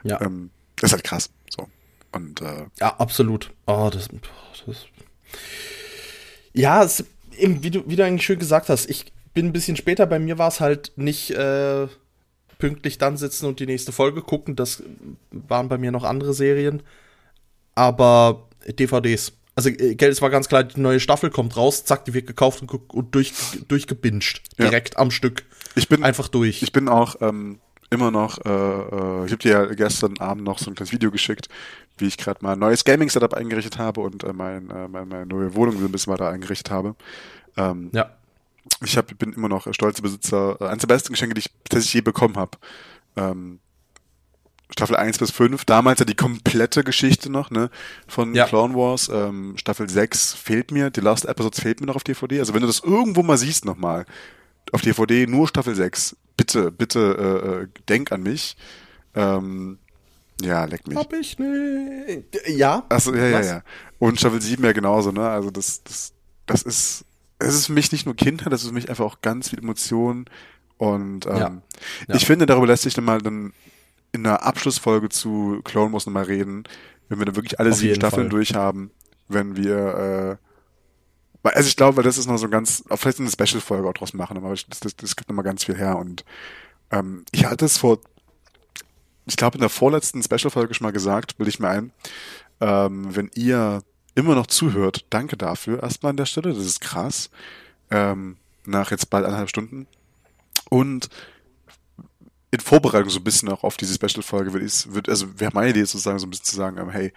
Ja. 0.04 0.20
Ähm, 0.20 0.50
das 0.76 0.90
ist 0.90 0.92
halt 0.92 1.04
krass. 1.04 1.30
So. 1.48 1.68
Und, 2.12 2.40
äh, 2.42 2.66
ja, 2.78 2.96
absolut. 2.96 3.52
Oh, 3.66 3.90
das, 3.92 4.08
das 4.66 4.86
ja, 6.56 6.82
es, 6.82 7.04
eben, 7.38 7.62
wie 7.62 7.70
du, 7.70 7.88
wie 7.88 7.96
du 7.96 8.04
eigentlich 8.04 8.26
schön 8.26 8.38
gesagt 8.38 8.68
hast, 8.68 8.88
ich 8.88 9.12
bin 9.34 9.46
ein 9.46 9.52
bisschen 9.52 9.76
später, 9.76 10.06
bei 10.06 10.18
mir 10.18 10.38
war 10.38 10.48
es 10.48 10.60
halt 10.60 10.92
nicht 10.96 11.30
äh, 11.30 11.86
pünktlich 12.58 12.98
dann 12.98 13.16
sitzen 13.16 13.46
und 13.46 13.60
die 13.60 13.66
nächste 13.66 13.92
Folge 13.92 14.22
gucken. 14.22 14.56
Das 14.56 14.82
waren 15.30 15.68
bei 15.68 15.78
mir 15.78 15.92
noch 15.92 16.04
andere 16.04 16.34
Serien. 16.34 16.82
Aber 17.74 18.48
DVDs. 18.66 19.32
Also, 19.54 19.68
äh, 19.70 19.94
Geld, 19.94 20.12
es 20.12 20.22
war 20.22 20.30
ganz 20.30 20.48
klar, 20.48 20.64
die 20.64 20.80
neue 20.80 21.00
Staffel 21.00 21.30
kommt 21.30 21.56
raus, 21.56 21.84
zack, 21.84 22.04
die 22.04 22.14
wird 22.14 22.26
gekauft 22.26 22.62
und, 22.62 22.72
und 22.94 23.14
durch, 23.14 23.32
durchgebinged. 23.68 24.42
Direkt 24.58 24.94
ja. 24.94 25.00
am 25.00 25.10
Stück. 25.10 25.44
Ich 25.74 25.88
bin 25.88 26.02
einfach 26.02 26.28
durch. 26.28 26.62
Ich 26.62 26.72
bin 26.72 26.88
auch 26.88 27.16
ähm, 27.20 27.58
immer 27.97 28.10
noch, 28.10 28.39
äh, 28.44 28.48
äh, 28.48 29.27
ich 29.27 29.32
habe 29.32 29.39
dir 29.39 29.52
ja 29.52 29.64
gestern 29.66 30.18
Abend 30.18 30.44
noch 30.44 30.59
so 30.59 30.70
ein 30.70 30.74
kleines 30.74 30.93
Video 30.93 31.10
geschickt, 31.10 31.48
wie 31.98 32.06
ich 32.06 32.16
gerade 32.16 32.43
mal 32.43 32.52
ein 32.52 32.59
neues 32.59 32.85
Gaming-Setup 32.85 33.35
eingerichtet 33.35 33.78
habe 33.78 34.01
und 34.01 34.23
äh, 34.23 34.32
mein, 34.32 34.70
äh, 34.70 34.89
meine, 34.89 35.27
neue 35.27 35.55
Wohnung 35.55 35.78
so 35.78 35.85
ein 35.85 35.93
bisschen 35.93 36.12
weiter 36.12 36.28
eingerichtet 36.28 36.70
habe. 36.70 36.94
Ähm, 37.56 37.90
ja. 37.93 38.10
Ich 38.85 38.97
hab, 38.97 39.16
bin 39.18 39.32
immer 39.32 39.48
noch 39.48 39.73
stolzer 39.73 40.02
Besitzer, 40.02 40.56
äh, 40.60 40.64
eines 40.66 40.81
der 40.81 40.89
besten 40.89 41.12
Geschenke, 41.12 41.35
die 41.35 41.40
ich 41.40 41.51
tatsächlich 41.68 41.94
je 41.94 42.01
bekommen 42.02 42.36
habe. 42.36 42.59
Ähm, 43.16 43.60
Staffel 44.70 44.97
1 44.97 45.18
bis 45.18 45.31
5, 45.31 45.64
damals 45.64 46.01
ja 46.01 46.05
die 46.05 46.16
komplette 46.16 46.82
Geschichte 46.82 47.31
noch, 47.31 47.51
ne, 47.51 47.70
von 48.09 48.35
ja. 48.35 48.47
Clone 48.47 48.74
Wars. 48.74 49.09
Ähm, 49.09 49.55
Staffel 49.56 49.89
6 49.89 50.35
fehlt 50.35 50.70
mir, 50.70 50.90
die 50.90 51.01
Last 51.01 51.24
Episodes 51.24 51.60
fehlt 51.60 51.81
mir 51.81 51.86
noch 51.86 51.97
auf 51.97 52.05
DVD. 52.05 52.40
Also 52.40 52.52
wenn 52.52 52.60
du 52.60 52.66
das 52.66 52.81
irgendwo 52.81 53.23
mal 53.23 53.39
siehst 53.39 53.64
nochmal, 53.64 54.06
auf 54.73 54.82
DVD 54.82 55.27
nur 55.27 55.47
Staffel 55.47 55.74
6, 55.74 56.16
bitte, 56.36 56.70
bitte, 56.70 57.68
äh, 57.68 57.80
denk 57.88 58.12
an 58.12 58.22
mich. 58.22 58.56
Ähm, 59.14 59.78
ja, 60.40 60.64
leck 60.64 60.86
mich. 60.86 60.96
Hab 60.96 61.12
ich 61.12 61.38
nicht. 61.38 62.48
Ja. 62.48 62.84
Achso, 62.88 63.14
ja, 63.14 63.26
ja, 63.26 63.40
ja. 63.40 63.62
Und 63.98 64.18
Staffel 64.20 64.42
7 64.42 64.62
ja 64.64 64.72
genauso, 64.72 65.10
ne? 65.10 65.28
Also 65.28 65.50
das, 65.50 65.82
das, 65.84 66.12
das 66.44 66.62
ist, 66.62 67.04
es 67.38 67.54
ist 67.54 67.66
für 67.66 67.72
mich 67.72 67.92
nicht 67.92 68.04
nur 68.06 68.14
Kindheit, 68.14 68.52
das 68.52 68.62
ist 68.62 68.68
für 68.68 68.74
mich 68.74 68.90
einfach 68.90 69.04
auch 69.04 69.20
ganz 69.22 69.48
viel 69.48 69.58
Emotionen. 69.58 70.26
Und 70.78 71.26
ähm, 71.26 71.36
ja. 71.36 71.62
Ja. 72.08 72.14
ich 72.14 72.26
finde, 72.26 72.44
darüber 72.44 72.66
lässt 72.66 72.82
sich 72.82 72.94
dann 72.94 73.04
mal 73.04 73.22
dann 73.22 73.54
in 74.12 74.26
einer 74.26 74.42
Abschlussfolge 74.42 75.08
zu 75.08 75.60
Clone 75.64 75.92
Wars 75.92 76.06
nochmal 76.06 76.24
reden, 76.24 76.64
wenn 77.08 77.18
wir 77.18 77.26
dann 77.26 77.36
wirklich 77.36 77.58
alle 77.58 77.70
Auf 77.70 77.76
sieben 77.76 77.94
Staffeln 77.94 78.24
Fall. 78.24 78.30
durchhaben, 78.30 78.90
wenn 79.28 79.56
wir 79.56 80.38
äh, 81.47 81.56
also 81.56 81.68
ich 81.68 81.77
glaube, 81.77 82.02
das 82.02 82.18
ist 82.18 82.27
noch 82.27 82.39
so 82.39 82.48
ganz, 82.48 82.85
vielleicht 82.94 83.20
eine 83.20 83.31
Special-Folge 83.31 83.89
auch 83.89 83.94
draus 83.94 84.14
machen, 84.14 84.36
aber 84.36 84.51
das, 84.51 84.66
das, 84.81 84.97
das 84.97 85.16
gibt 85.16 85.28
nochmal 85.28 85.44
ganz 85.44 85.64
viel 85.64 85.77
her. 85.77 85.97
Und 85.97 86.24
ähm, 86.90 87.24
ich 87.32 87.47
hatte 87.47 87.64
es 87.64 87.78
vor 87.78 87.98
ich 89.27 89.36
glaube, 89.36 89.56
in 89.56 89.60
der 89.60 89.70
vorletzten 89.70 90.23
Special-Folge 90.23 90.73
schon 90.73 90.85
mal 90.85 90.93
gesagt, 90.93 91.39
will 91.39 91.48
ich 91.48 91.59
mir 91.59 91.68
ein, 91.68 91.93
ähm, 92.60 93.14
wenn 93.14 93.31
ihr 93.35 93.82
immer 94.14 94.35
noch 94.35 94.47
zuhört, 94.47 95.05
danke 95.10 95.36
dafür 95.36 95.82
erstmal 95.82 96.10
an 96.10 96.16
der 96.16 96.27
Stelle, 96.27 96.55
das 96.55 96.64
ist 96.64 96.81
krass. 96.81 97.31
Ähm, 97.90 98.36
nach 98.64 98.90
jetzt 98.90 99.10
bald 99.10 99.24
eineinhalb 99.24 99.51
Stunden. 99.51 99.86
Und 100.70 101.10
in 102.51 102.60
Vorbereitung 102.60 103.10
so 103.10 103.18
ein 103.18 103.24
bisschen 103.24 103.48
auch 103.48 103.64
auf 103.64 103.77
diese 103.77 103.94
Special-Folge 103.94 104.55
wird, 104.55 105.09
also 105.09 105.39
wäre 105.39 105.52
meine 105.52 105.70
Idee 105.70 105.85
sozusagen 105.85 106.18
so 106.18 106.27
ein 106.27 106.31
bisschen 106.31 106.47
zu 106.47 106.56
sagen, 106.56 106.78
ähm, 106.78 106.90
hey, 106.90 107.12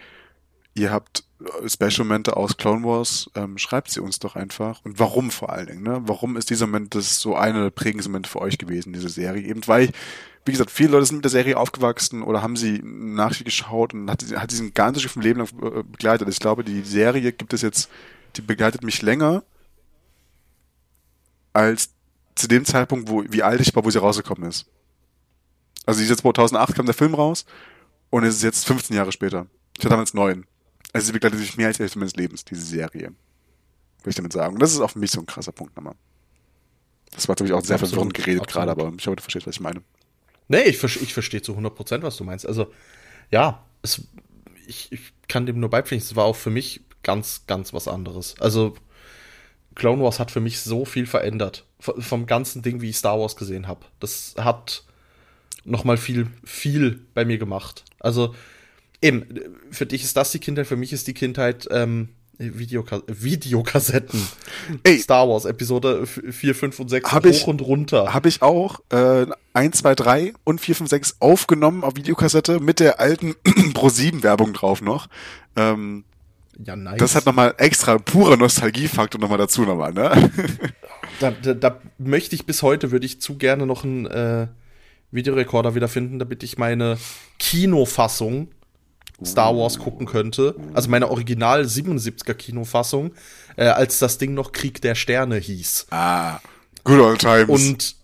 ihr 0.80 0.92
habt 0.92 1.24
äh, 1.42 1.70
Special-Momente 1.70 2.36
aus 2.38 2.58
Clone 2.58 2.84
Wars, 2.86 3.30
ähm, 3.36 3.58
schreibt 3.58 3.92
sie 3.92 4.00
uns 4.00 4.20
doch 4.20 4.36
einfach. 4.36 4.84
Und 4.84 5.00
warum 5.00 5.32
vor 5.32 5.52
allen 5.52 5.68
Dingen, 5.68 5.84
ne? 5.84 6.02
Warum 6.06 6.38
ist 6.38 6.50
dieser 6.50 6.68
Moment 6.68 6.96
das 6.96 7.20
so 7.20 7.36
eine 7.36 7.64
der 7.64 7.70
prägendsten 7.70 8.12
Momente 8.12 8.30
für 8.30 8.42
euch 8.42 8.58
gewesen, 8.58 8.94
diese 8.94 9.10
Serie? 9.10 9.44
Eben 9.44 9.68
weil 9.68 9.92
wie 10.46 10.54
gesagt, 10.54 10.72
viele 10.72 10.92
Leute 10.92 11.06
sind 11.06 11.18
mit 11.18 11.26
der 11.26 11.32
Serie 11.32 11.58
aufgewachsen 11.58 12.24
oder 12.24 12.42
haben 12.42 12.56
sie 12.56 12.82
nachgeschaut 12.84 13.94
und 13.94 14.10
hat, 14.10 14.24
hat 14.36 14.50
diesen 14.50 14.74
ganzen 14.74 15.02
Schiff 15.02 15.16
im 15.16 15.22
Leben 15.22 15.40
lang 15.40 15.50
äh, 15.62 15.84
begleitet. 15.84 16.28
Ich 16.28 16.40
glaube, 16.40 16.64
die 16.64 16.82
Serie 16.82 17.32
gibt 17.34 17.54
es 17.54 17.62
jetzt, 17.62 17.90
die 18.36 18.42
begleitet 18.42 18.84
mich 18.84 19.02
länger 19.02 19.44
als 21.54 21.92
zu 22.36 22.48
dem 22.48 22.66
Zeitpunkt, 22.66 23.10
wo, 23.10 23.24
wie 23.30 23.44
alt 23.44 23.62
ich 23.62 23.76
war, 23.76 23.84
wo 23.84 23.92
sie 23.92 24.00
rausgekommen 24.00 24.50
ist. 24.50 24.66
Also 25.86 26.02
jetzt 26.02 26.22
2008 26.22 26.76
kam 26.76 26.86
der 26.86 26.96
Film 26.96 27.14
raus 27.14 27.46
und 28.10 28.24
es 28.24 28.38
ist 28.38 28.44
jetzt 28.44 28.66
15 28.66 28.96
Jahre 28.96 29.12
später. 29.12 29.48
Ich 29.78 29.84
war 29.84 29.92
damals 29.92 30.14
neun. 30.14 30.46
Also 30.94 31.08
sie 31.08 31.14
begleitet 31.14 31.40
mich 31.40 31.58
mehr 31.58 31.68
als 31.68 31.78
die 31.78 31.84
Hälfte 31.84 32.00
meines 32.00 32.16
Lebens, 32.16 32.46
diese 32.46 32.62
Serie. 32.62 33.14
Will 34.04 34.10
ich 34.10 34.16
damit 34.16 34.34
sagen. 34.34 34.56
Und 34.56 34.62
das 34.62 34.72
ist 34.72 34.80
auch 34.80 34.92
für 34.92 35.00
mich 35.00 35.12
so 35.12 35.20
ein 35.20 35.26
krasser 35.26 35.52
Punkt 35.52 35.76
nochmal. 35.76 35.96
Das 37.12 37.28
war, 37.28 37.36
glaube 37.36 37.50
ich, 37.50 37.54
auch 37.54 37.64
sehr 37.64 37.76
Absolut. 37.76 37.94
verwirrend 37.94 38.14
geredet 38.14 38.42
Absolut. 38.42 38.68
gerade, 38.68 38.72
aber 38.72 38.94
ich 38.98 39.06
hoffe, 39.08 39.18
du 39.18 39.22
verstehst, 39.22 39.48
was 39.48 39.56
ich 39.56 39.62
meine. 39.62 39.82
Nee, 40.48 40.64
ich, 40.64 40.84
ich 40.84 41.14
verstehe 41.14 41.42
zu 41.42 41.54
100%, 41.54 42.02
was 42.02 42.18
du 42.18 42.24
meinst. 42.24 42.46
Also, 42.46 42.72
ja, 43.30 43.64
es, 43.82 44.02
ich, 44.68 44.92
ich 44.92 45.14
kann 45.28 45.46
dem 45.46 45.60
nur 45.60 45.70
beipflichten. 45.70 46.08
Es 46.08 46.16
war 46.16 46.26
auch 46.26 46.36
für 46.36 46.50
mich 46.50 46.82
ganz, 47.04 47.44
ganz 47.46 47.74
was 47.74 47.88
anderes. 47.88 48.36
Also, 48.40 48.76
Clone 49.76 50.02
Wars 50.04 50.20
hat 50.20 50.32
für 50.32 50.40
mich 50.40 50.60
so 50.60 50.86
viel 50.86 51.06
verändert. 51.06 51.66
Vom 51.80 52.26
ganzen 52.26 52.62
Ding, 52.62 52.82
wie 52.82 52.90
ich 52.90 52.98
Star 52.98 53.20
Wars 53.20 53.36
gesehen 53.36 53.68
habe. 53.68 53.86
Das 54.00 54.36
hat 54.38 54.84
nochmal 55.64 55.98
viel, 55.98 56.28
viel 56.44 57.06
bei 57.14 57.26
mir 57.26 57.38
gemacht. 57.38 57.86
Also, 58.00 58.36
eben, 59.02 59.26
für 59.72 59.86
dich 59.86 60.04
ist 60.04 60.18
das 60.18 60.32
die 60.32 60.40
Kindheit, 60.40 60.68
für 60.68 60.76
mich 60.76 60.94
ist 60.94 61.08
die 61.08 61.14
Kindheit 61.14 61.68
ähm, 61.72 62.10
Videoka 62.40 63.02
Videokassetten. 63.08 64.26
Ey, 64.84 64.98
Star 64.98 65.28
Wars 65.28 65.46
Episode 65.46 66.08
4, 66.08 66.56
5 66.56 66.80
und 66.80 66.90
6 66.90 67.12
hab 67.12 67.26
hoch 67.26 67.30
ich, 67.30 67.48
und 67.48 67.62
runter. 67.62 68.14
Habe 68.14 68.30
ich 68.30 68.42
auch 68.42 68.80
äh, 68.92 69.26
1, 69.54 69.78
2, 69.78 69.96
3 69.96 70.34
und 70.46 70.62
4, 70.62 70.76
5, 70.76 70.90
6 70.90 71.16
aufgenommen 71.20 71.84
auf 71.84 71.98
Videokassette 71.98 72.62
mit 72.62 72.80
der 72.80 73.00
alten 73.00 73.36
Pro 73.74 73.90
7 73.90 74.24
Werbung 74.24 74.54
drauf 74.54 74.82
noch. 74.82 75.10
Ähm, 75.58 76.06
ja, 76.64 76.76
nice. 76.76 76.98
Das 76.98 77.16
hat 77.16 77.26
nochmal 77.26 77.56
extra 77.58 77.98
pure 77.98 78.38
Nostalgiefaktor 78.38 79.20
nochmal 79.20 79.38
dazu 79.38 79.64
nochmal, 79.64 79.94
ne? 79.94 80.32
da, 81.20 81.32
da, 81.32 81.54
da 81.54 81.82
möchte 81.98 82.36
ich 82.36 82.46
bis 82.46 82.64
heute, 82.64 82.92
würde 82.92 83.06
ich 83.06 83.22
zu 83.22 83.38
gerne 83.38 83.66
noch 83.66 83.84
einen 83.84 84.06
äh, 84.06 84.48
Videorekorder 85.12 85.76
wiederfinden, 85.76 86.20
damit 86.20 86.44
ich 86.44 86.58
meine 86.58 86.98
Kinofassung 87.38 88.50
Star 89.24 89.56
Wars 89.56 89.80
gucken 89.80 90.06
könnte. 90.06 90.56
Also 90.74 90.90
meine 90.90 91.10
Original 91.10 91.62
77er 91.62 92.34
Kinofassung, 92.34 93.12
äh, 93.56 93.66
als 93.66 94.00
das 94.00 94.18
Ding 94.18 94.34
noch 94.34 94.52
Krieg 94.52 94.82
der 94.82 94.96
Sterne 94.96 95.38
hieß. 95.38 95.88
Ah, 95.92 96.40
good 96.84 97.00
old 97.00 97.20
times. 97.20 97.50
Und 97.50 97.96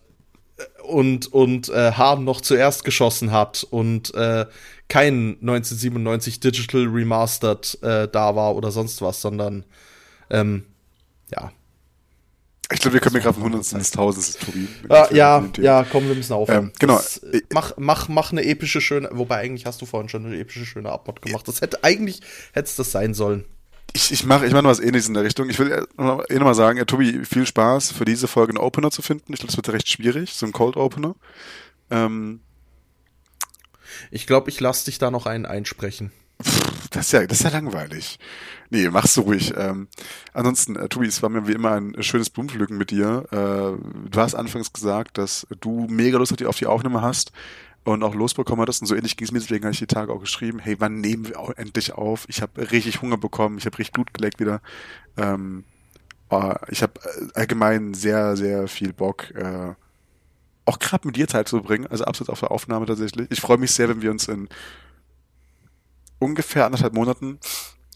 und 0.83 1.33
und 1.33 1.69
äh, 1.69 1.93
Hahn 1.93 2.23
noch 2.23 2.41
zuerst 2.41 2.83
geschossen 2.83 3.31
hat 3.31 3.65
und 3.69 4.13
äh, 4.13 4.45
kein 4.87 5.37
1997 5.41 6.39
Digital 6.39 6.85
Remastered 6.85 7.79
äh, 7.81 8.07
da 8.07 8.35
war 8.35 8.55
oder 8.55 8.71
sonst 8.71 9.01
was, 9.01 9.21
sondern 9.21 9.65
ähm, 10.29 10.65
ja, 11.31 11.51
ich 12.71 12.79
glaube, 12.79 12.93
wir 12.93 13.01
kommen 13.01 13.15
ja 13.15 13.21
gerade 13.21 13.35
von 13.35 13.43
Hundertstel 13.43 13.77
ins 13.77 13.91
Tausendste, 13.91 14.45
Tobi. 14.45 14.67
Ah, 14.89 15.07
ja, 15.11 15.45
ja, 15.57 15.85
komm, 15.89 16.07
wir 16.07 16.15
müssen 16.15 16.33
aufhören. 16.33 16.65
Ähm, 16.65 16.71
genau. 16.79 16.95
Das, 16.95 17.17
äh, 17.17 17.41
mach, 17.53 17.73
mach, 17.77 18.07
mach 18.07 18.31
eine 18.31 18.43
epische, 18.43 18.81
schöne, 18.81 19.09
wobei 19.11 19.37
eigentlich 19.37 19.65
hast 19.65 19.81
du 19.81 19.85
vorhin 19.85 20.09
schon 20.09 20.25
eine 20.25 20.37
epische, 20.39 20.65
schöne 20.65 20.91
Abmod 20.91 21.21
gemacht. 21.21 21.47
Das 21.47 21.61
hätte, 21.61 21.83
eigentlich 21.83 22.21
hätte 22.53 22.67
es 22.67 22.75
das 22.75 22.91
sein 22.91 23.13
sollen. 23.13 23.45
Ich, 23.93 24.11
ich 24.11 24.25
mache 24.25 24.45
ich 24.45 24.51
mach 24.51 24.61
noch 24.61 24.71
was 24.71 24.79
ähnliches 24.79 25.07
in 25.07 25.13
der 25.13 25.23
Richtung. 25.23 25.49
Ich 25.49 25.59
will 25.59 25.71
eh 25.71 26.33
nochmal 26.33 26.55
sagen, 26.55 26.77
ja, 26.77 26.85
Tobi, 26.85 27.23
viel 27.23 27.45
Spaß 27.45 27.91
für 27.91 28.03
diese 28.03 28.27
Folge 28.27 28.49
einen 28.49 28.57
Opener 28.57 28.91
zu 28.91 29.01
finden. 29.01 29.31
Ich 29.31 29.39
glaube, 29.39 29.47
das 29.47 29.57
wird 29.57 29.69
recht 29.69 29.87
schwierig, 29.87 30.33
so 30.33 30.45
ein 30.45 30.51
Cold 30.51 30.75
Opener. 30.75 31.15
Ähm, 31.91 32.41
ich 34.11 34.27
glaube, 34.27 34.49
ich 34.49 34.59
lasse 34.59 34.85
dich 34.85 34.97
da 34.97 35.11
noch 35.11 35.27
einen 35.27 35.45
einsprechen. 35.45 36.11
Das 36.91 37.07
ist 37.07 37.11
ja, 37.13 37.25
das 37.25 37.39
ist 37.39 37.43
ja 37.43 37.51
langweilig. 37.51 38.19
Nee, 38.75 38.89
du 38.89 39.21
ruhig. 39.21 39.53
Ähm, 39.55 39.87
ansonsten, 40.33 40.75
äh, 40.75 40.89
Tobi, 40.89 41.07
es 41.07 41.23
war 41.23 41.29
mir 41.29 41.47
wie 41.47 41.53
immer 41.53 41.71
ein 41.71 41.95
schönes 42.03 42.29
Blumenpflücken 42.29 42.77
mit 42.77 42.91
dir. 42.91 43.25
Äh, 43.31 44.09
du 44.09 44.19
hast 44.19 44.35
anfangs 44.35 44.73
gesagt, 44.73 45.17
dass 45.17 45.47
du 45.61 45.87
mega 45.89 46.17
Lust 46.17 46.45
auf 46.45 46.57
die 46.57 46.65
Aufnahme 46.65 47.01
hast 47.01 47.31
und 47.85 48.03
auch 48.03 48.13
losbekommen 48.13 48.61
hattest 48.61 48.81
und 48.81 48.87
so 48.87 48.95
ähnlich 48.95 49.15
ging 49.15 49.27
es 49.27 49.31
mir, 49.31 49.39
deswegen 49.39 49.63
habe 49.63 49.71
ich 49.71 49.79
die 49.79 49.87
Tage 49.87 50.11
auch 50.11 50.19
geschrieben, 50.19 50.59
hey, 50.59 50.75
wann 50.79 50.99
nehmen 50.99 51.25
wir 51.25 51.39
auch 51.39 51.51
endlich 51.51 51.93
auf? 51.93 52.25
Ich 52.27 52.41
habe 52.41 52.69
richtig 52.69 53.01
Hunger 53.01 53.15
bekommen, 53.15 53.59
ich 53.59 53.65
habe 53.65 53.77
richtig 53.77 53.93
Blut 53.93 54.13
geleckt 54.13 54.41
wieder. 54.41 54.59
Ähm, 55.15 55.63
oh, 56.29 56.51
ich 56.67 56.83
habe 56.83 56.99
äh, 56.99 57.27
allgemein 57.33 57.93
sehr, 57.93 58.35
sehr 58.35 58.67
viel 58.67 58.91
Bock, 58.91 59.31
äh, 59.35 59.73
auch 60.65 60.79
gerade 60.79 61.07
mit 61.07 61.15
dir 61.15 61.29
Zeit 61.29 61.47
zu 61.47 61.61
bringen, 61.61 61.87
also 61.87 62.03
absolut 62.03 62.29
auf 62.29 62.41
der 62.41 62.51
Aufnahme 62.51 62.87
tatsächlich. 62.87 63.31
Ich 63.31 63.39
freue 63.39 63.57
mich 63.57 63.71
sehr, 63.71 63.87
wenn 63.87 64.01
wir 64.01 64.11
uns 64.11 64.27
in 64.27 64.49
ungefähr 66.19 66.65
anderthalb 66.65 66.93
Monaten 66.93 67.39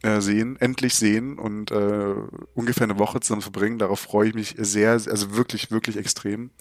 äh, 0.02 0.22
sehen, 0.22 0.58
endlich 0.60 0.96
sehen 0.96 1.38
und 1.38 1.72
äh, 1.72 2.16
ungefähr 2.54 2.86
eine 2.86 3.00
Woche 3.00 3.20
zusammen 3.20 3.42
verbringen. 3.42 3.80
Darauf 3.80 4.00
freue 4.00 4.30
ich 4.30 4.36
mich 4.36 4.56
sehr, 4.58 4.92
also 4.92 5.36
wirklich, 5.36 5.72
wirklich 5.72 5.98
extrem. 5.98 6.52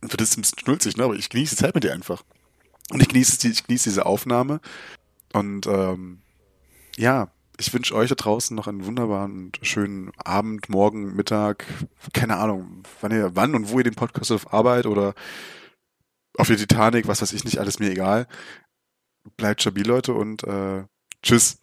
Wird 0.00 0.20
es 0.20 0.36
ein 0.36 0.40
bisschen 0.40 0.58
schnulzig, 0.58 0.96
ne? 0.96 1.04
Aber 1.04 1.14
ich 1.14 1.28
genieße 1.28 1.56
die 1.56 1.62
Zeit 1.62 1.74
mit 1.74 1.84
dir 1.84 1.92
einfach. 1.92 2.22
Und 2.90 3.02
ich 3.02 3.08
genieße, 3.08 3.38
die, 3.38 3.50
ich 3.50 3.66
genieße 3.66 3.90
diese 3.90 4.06
Aufnahme. 4.06 4.60
Und 5.32 5.66
ähm, 5.66 6.22
ja, 6.96 7.30
ich 7.58 7.72
wünsche 7.74 7.94
euch 7.94 8.08
da 8.08 8.14
draußen 8.14 8.56
noch 8.56 8.66
einen 8.66 8.86
wunderbaren 8.86 9.32
und 9.32 9.58
schönen 9.62 10.10
Abend, 10.16 10.70
Morgen, 10.70 11.14
Mittag, 11.14 11.66
keine 12.14 12.36
Ahnung, 12.36 12.82
wann 13.02 13.12
ihr, 13.12 13.36
wann 13.36 13.54
und 13.54 13.68
wo 13.68 13.78
ihr 13.78 13.84
den 13.84 13.94
Podcast 13.94 14.32
auf 14.32 14.54
Arbeit 14.54 14.86
oder 14.86 15.14
auf 16.38 16.46
der 16.48 16.56
Titanic, 16.56 17.06
was 17.06 17.20
weiß 17.20 17.34
ich 17.34 17.44
nicht, 17.44 17.58
alles 17.58 17.78
mir 17.78 17.90
egal. 17.90 18.26
Bleibt 19.36 19.60
stabil, 19.60 19.86
Leute, 19.86 20.14
und 20.14 20.42
äh, 20.44 20.84
tschüss. 21.22 21.59